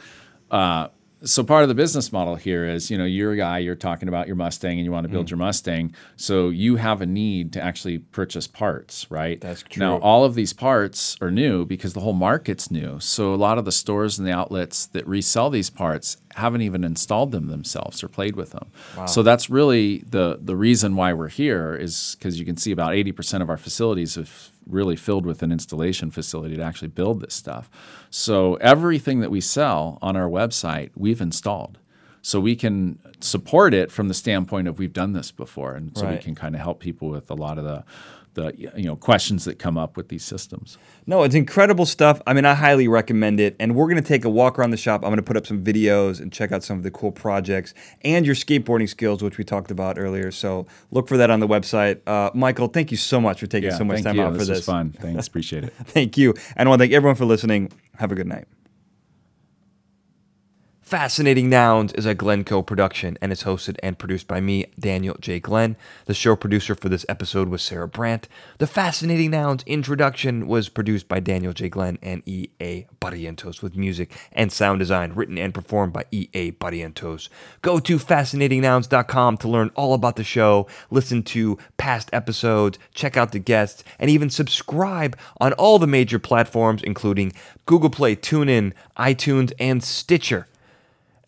Uh, 0.51 0.89
so 1.25 1.43
part 1.45 1.63
of 1.63 1.69
the 1.69 1.75
business 1.75 2.13
model 2.13 2.35
here 2.37 2.65
is, 2.67 2.91
you 2.91 2.99
know, 2.99 3.05
you're 3.05 3.33
a 3.33 3.37
guy, 3.37 3.59
you're 3.59 3.75
talking 3.75 4.09
about 4.09 4.27
your 4.27 4.37
Mustang 4.37 4.79
and 4.79 4.85
you 4.85 4.93
want 4.93 5.05
to 5.05 5.09
Mm. 5.09 5.13
build 5.13 5.31
your 5.31 5.39
Mustang. 5.39 5.95
So 6.17 6.49
you 6.49 6.77
have 6.77 7.01
a 7.01 7.07
need 7.07 7.53
to 7.55 7.63
actually 7.63 7.99
purchase 7.99 8.47
parts, 8.47 9.07
right? 9.11 9.41
That's 9.41 9.63
true. 9.63 9.81
Now, 9.81 9.99
all 9.99 10.25
of 10.25 10.35
these 10.35 10.53
parts 10.53 11.17
are 11.21 11.31
new 11.31 11.65
because 11.65 11.93
the 11.93 12.01
whole 12.01 12.13
market's 12.13 12.71
new. 12.71 12.99
So 13.01 13.35
a 13.35 13.37
lot 13.37 13.59
of 13.59 13.65
the 13.65 13.73
stores 13.73 14.19
and 14.19 14.27
the 14.29 14.33
outlets 14.33 14.87
that 14.87 15.07
resell 15.07 15.51
these 15.51 15.71
parts 15.71 16.17
haven't 16.35 16.63
even 16.63 16.85
installed 16.85 17.33
them 17.33 17.49
themselves 17.49 18.03
or 18.03 18.09
played 18.09 18.37
with 18.37 18.51
them. 18.53 18.67
wow. 18.97 19.07
So 19.07 19.23
that's 19.23 19.51
really 19.51 20.05
the 20.09 20.39
the 20.43 20.57
reason 20.57 20.97
why 20.97 21.13
we're 21.13 21.29
here 21.29 21.75
is 21.75 22.17
because 22.19 22.39
you 22.39 22.45
can 22.47 22.57
see 22.57 22.73
about 22.73 22.93
80% 22.93 23.43
of 23.43 23.51
our 23.51 23.57
facilities 23.57 24.15
have 24.15 24.51
really 24.67 24.97
filled 24.97 25.27
with 25.27 25.43
an 25.43 25.53
installation 25.53 26.11
facility 26.11 26.57
to 26.57 26.63
actually 26.63 26.89
build 26.89 27.21
this 27.21 27.35
stuff. 27.35 27.71
So 28.11 28.55
everything 28.57 29.21
that 29.21 29.31
we 29.31 29.41
sell 29.41 29.99
on 30.03 30.17
our 30.17 30.29
website, 30.29 30.91
we've 30.95 31.21
installed. 31.21 31.79
So 32.25 32.39
we 32.39 32.55
can 32.55 33.01
support 33.21 33.75
it 33.75 33.91
from 33.91 34.07
the 34.07 34.15
standpoint 34.15 34.69
of 34.69 34.79
we've 34.79 34.93
done 34.93 35.13
this 35.13 35.33
before, 35.33 35.75
and 35.75 35.97
so 35.99 36.09
we 36.09 36.19
can 36.19 36.37
kind 36.37 36.55
of 36.55 36.61
help 36.61 36.79
people 36.79 37.09
with 37.09 37.29
a 37.31 37.35
lot 37.35 37.59
of 37.59 37.65
the 37.65 37.85
the 38.35 38.53
you 38.57 38.85
know 38.85 38.97
questions 38.97 39.45
that 39.45 39.59
come 39.59 39.77
up 39.77 39.97
with 39.97 40.09
these 40.09 40.25
systems. 40.25 40.79
No, 41.07 41.23
it's 41.23 41.35
incredible 41.35 41.87
stuff. 41.87 42.21
I 42.27 42.33
mean, 42.33 42.45
I 42.45 42.55
highly 42.55 42.89
recommend 42.89 43.41
it. 43.41 43.57
And 43.59 43.75
we're 43.75 43.87
going 43.87 44.03
to 44.03 44.07
take 44.07 44.25
a 44.25 44.31
walk 44.31 44.59
around 44.59 44.71
the 44.71 44.77
shop. 44.77 45.03
I'm 45.03 45.09
going 45.09 45.17
to 45.17 45.23
put 45.23 45.37
up 45.37 45.47
some 45.47 45.63
videos 45.63 46.21
and 46.21 46.33
check 46.33 46.53
out 46.53 46.63
some 46.63 46.77
of 46.77 46.83
the 46.83 46.91
cool 46.91 47.13
projects 47.13 47.75
and 48.03 48.25
your 48.25 48.35
skateboarding 48.35 48.89
skills, 48.89 49.23
which 49.23 49.39
we 49.39 49.45
talked 49.45 49.71
about 49.71 49.99
earlier. 49.99 50.31
So 50.31 50.67
look 50.91 51.09
for 51.09 51.17
that 51.17 51.31
on 51.31 51.41
the 51.41 51.49
website. 51.49 52.01
Uh, 52.07 52.31
Michael, 52.35 52.69
thank 52.69 52.91
you 52.91 52.97
so 52.97 53.21
much 53.21 53.41
for 53.41 53.47
taking 53.47 53.73
so 53.73 53.85
much 53.85 54.03
time 54.03 54.17
you. 54.17 54.23
out 54.23 54.33
this 54.35 54.47
for 54.47 54.53
was 54.53 54.59
this. 54.59 54.67
fun. 54.67 54.91
Thanks, 54.93 55.27
appreciate 55.33 55.65
it. 55.65 55.73
Thank 55.85 56.17
you. 56.17 56.35
And 56.57 56.69
I 56.69 56.71
want 56.71 56.81
to 56.81 56.85
thank 56.85 56.95
everyone 56.95 57.17
for 57.17 57.25
listening. 57.25 57.73
Have 57.99 58.13
a 58.13 58.15
good 58.15 58.29
night. 58.29 58.47
Fascinating 60.93 61.49
Nouns 61.49 61.95
is 61.95 62.05
a 62.05 62.15
Glencoe 62.15 62.61
production 62.61 63.17
and 63.23 63.33
is 63.33 63.45
hosted 63.45 63.79
and 63.83 63.99
produced 63.99 64.29
by 64.29 64.43
me, 64.43 64.67
Daniel 64.79 65.17
J. 65.19 65.41
Glenn. 65.41 65.75
The 66.05 66.13
show 66.13 66.37
producer 66.37 66.75
for 66.75 66.91
this 66.91 67.07
episode 67.09 67.49
was 67.49 67.63
Sarah 67.63 67.89
Brandt. 67.89 68.29
The 68.59 68.67
Fascinating 68.67 69.31
Nouns 69.31 69.63
introduction 69.65 70.47
was 70.47 70.69
produced 70.69 71.09
by 71.09 71.19
Daniel 71.19 71.55
J. 71.55 71.71
Glenn 71.71 71.99
and 72.03 72.23
E.A. 72.27 72.89
Barrientos 73.01 73.63
with 73.63 73.75
music 73.75 74.13
and 74.33 74.53
sound 74.53 74.81
design 74.81 75.15
written 75.15 75.39
and 75.39 75.55
performed 75.55 75.95
by 75.95 76.05
E.A. 76.11 76.53
Barrientos. 76.53 77.31
Go 77.63 77.79
to 77.79 77.97
fascinatingnouns.com 77.97 79.39
to 79.39 79.49
learn 79.49 79.71
all 79.75 79.95
about 79.95 80.17
the 80.17 80.25
show, 80.25 80.67
listen 80.91 81.23
to 81.23 81.57
past 81.79 82.11
episodes, 82.13 82.79
check 82.93 83.17
out 83.17 83.33
the 83.33 83.39
guests, 83.39 83.83
and 83.99 84.11
even 84.11 84.29
subscribe 84.29 85.17
on 85.41 85.55
all 85.55 85.79
the 85.79 85.87
major 85.87 86.19
platforms, 86.19 86.83
including 86.83 87.33
Google 87.65 87.89
Play, 87.89 88.15
TuneIn, 88.15 88.75
iTunes, 88.99 89.55
and 89.59 89.83
Stitcher. 89.83 90.49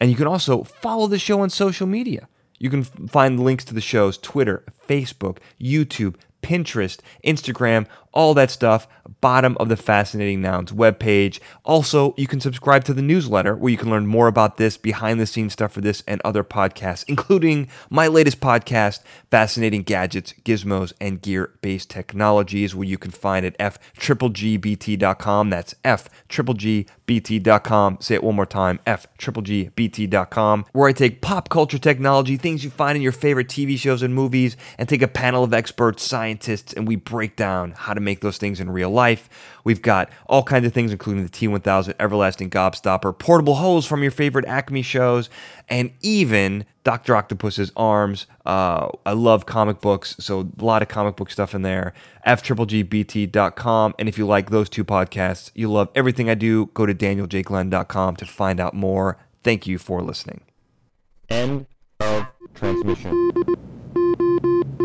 And 0.05 0.11
you 0.11 0.19
can 0.19 0.27
also 0.27 0.65
follow 0.65 1.07
the 1.07 1.19
show 1.19 1.41
on 1.41 1.49
social 1.49 1.87
media. 1.87 2.29
You 2.59 2.69
can 2.69 2.85
find 2.85 3.41
links 3.41 3.65
to 3.65 3.73
the 3.73 3.81
show's 3.81 4.19
Twitter, 4.19 4.63
Facebook, 4.87 5.39
YouTube, 5.59 6.17
Pinterest, 6.43 7.01
Instagram, 7.25 7.87
all 8.15 8.33
that 8.35 8.51
stuff, 8.51 8.89
bottom 9.21 9.57
of 9.59 9.69
the 9.69 9.77
Fascinating 9.77 10.41
Nouns 10.41 10.73
webpage. 10.73 11.41
Also, 11.65 12.15
you 12.17 12.27
can 12.27 12.41
subscribe 12.41 12.85
to 12.85 12.95
the 12.95 13.03
newsletter 13.03 13.55
where 13.55 13.71
you 13.71 13.77
can 13.77 13.91
learn 13.91 14.07
more 14.07 14.29
about 14.29 14.57
this, 14.57 14.77
behind 14.79 15.21
the 15.21 15.27
scenes 15.27 15.53
stuff 15.53 15.73
for 15.73 15.83
this 15.83 16.03
and 16.07 16.23
other 16.25 16.43
podcasts, 16.43 17.05
including 17.09 17.69
my 17.91 18.07
latest 18.07 18.41
podcast, 18.41 19.01
Fascinating 19.31 19.83
Gadgets, 19.83 20.33
Gizmos, 20.45 20.93
and 21.01 21.21
Gear 21.21 21.53
Based 21.61 21.91
Technologies, 21.91 22.75
where 22.75 22.87
you 22.87 22.97
can 22.97 23.11
find 23.11 23.45
at 23.45 23.57
f-bt.com. 23.59 25.51
That's 25.51 25.75
f-bt.com. 25.85 26.69
Say 28.01 28.15
it 28.15 28.25
one 28.25 28.37
more 28.37 28.47
time, 28.47 28.81
f-bt.com, 28.87 30.65
where 30.73 30.89
I 30.89 30.93
take 30.93 31.21
pop 31.21 31.49
culture 31.49 31.79
technology, 31.79 32.37
things 32.37 32.63
you 32.65 32.71
find 32.71 32.97
in 32.97 33.03
your 33.03 33.13
favorite 33.13 33.49
TV 33.49 33.77
shows 33.79 34.03
and 34.03 34.15
movies, 34.15 34.57
and 34.79 34.89
take 34.89 35.03
a 35.03 35.09
panel 35.09 35.43
of 35.43 35.53
experts, 35.53 36.03
scientists, 36.03 36.73
and 36.73 36.87
we 36.87 36.97
break 36.97 37.37
down 37.37 37.73
how 37.73 37.93
to 37.95 38.01
make 38.05 38.21
those 38.21 38.39
things 38.39 38.61
in 38.61 38.71
real 38.71 38.91
life. 38.91 39.29
We've 39.65 39.83
got 39.83 40.11
all 40.27 40.43
kinds 40.43 40.67
of 40.67 40.73
things, 40.73 40.93
including 40.93 41.25
the 41.25 41.31
T1000 41.31 41.95
Everlasting 41.99 42.51
Gobstopper, 42.51 43.19
portable 43.19 43.57
hose 43.57 43.87
from 43.87 44.03
your 44.03 44.13
favorite 44.13 44.45
Acme 44.45 44.83
shows, 44.83 45.31
and 45.69 45.93
even 46.01 46.65
Dr. 46.85 47.17
Octopus's 47.17 47.73
arms. 47.77 48.27
Uh, 48.45 48.89
I 49.07 49.13
love 49.13 49.47
comic 49.47 49.81
books, 49.81 50.17
so 50.21 50.51
a 50.59 50.65
lot 50.65 50.83
of 50.83 50.89
comic 50.89 51.17
book 51.17 51.31
stuff 51.31 51.55
in 51.55 51.63
there. 51.63 51.95
FGGBT.com. 52.27 53.95
And 53.99 54.09
if 54.09 54.19
you 54.19 54.27
like 54.27 54.51
those 54.51 54.69
two 54.69 54.85
podcasts, 54.85 55.51
you 55.55 55.71
love 55.73 55.89
everything 55.95 56.29
I 56.29 56.35
do, 56.35 56.67
go 56.75 56.87
to 56.87 56.95
danieljglenn.com 56.95 58.17
to 58.17 58.27
find 58.27 58.61
out 58.61 58.75
more. 58.75 59.19
Thank 59.43 59.67
you 59.67 59.79
for 59.79 60.03
listening. 60.03 60.43
End 61.29 61.67
of 62.01 62.27
transmission. 62.55 63.74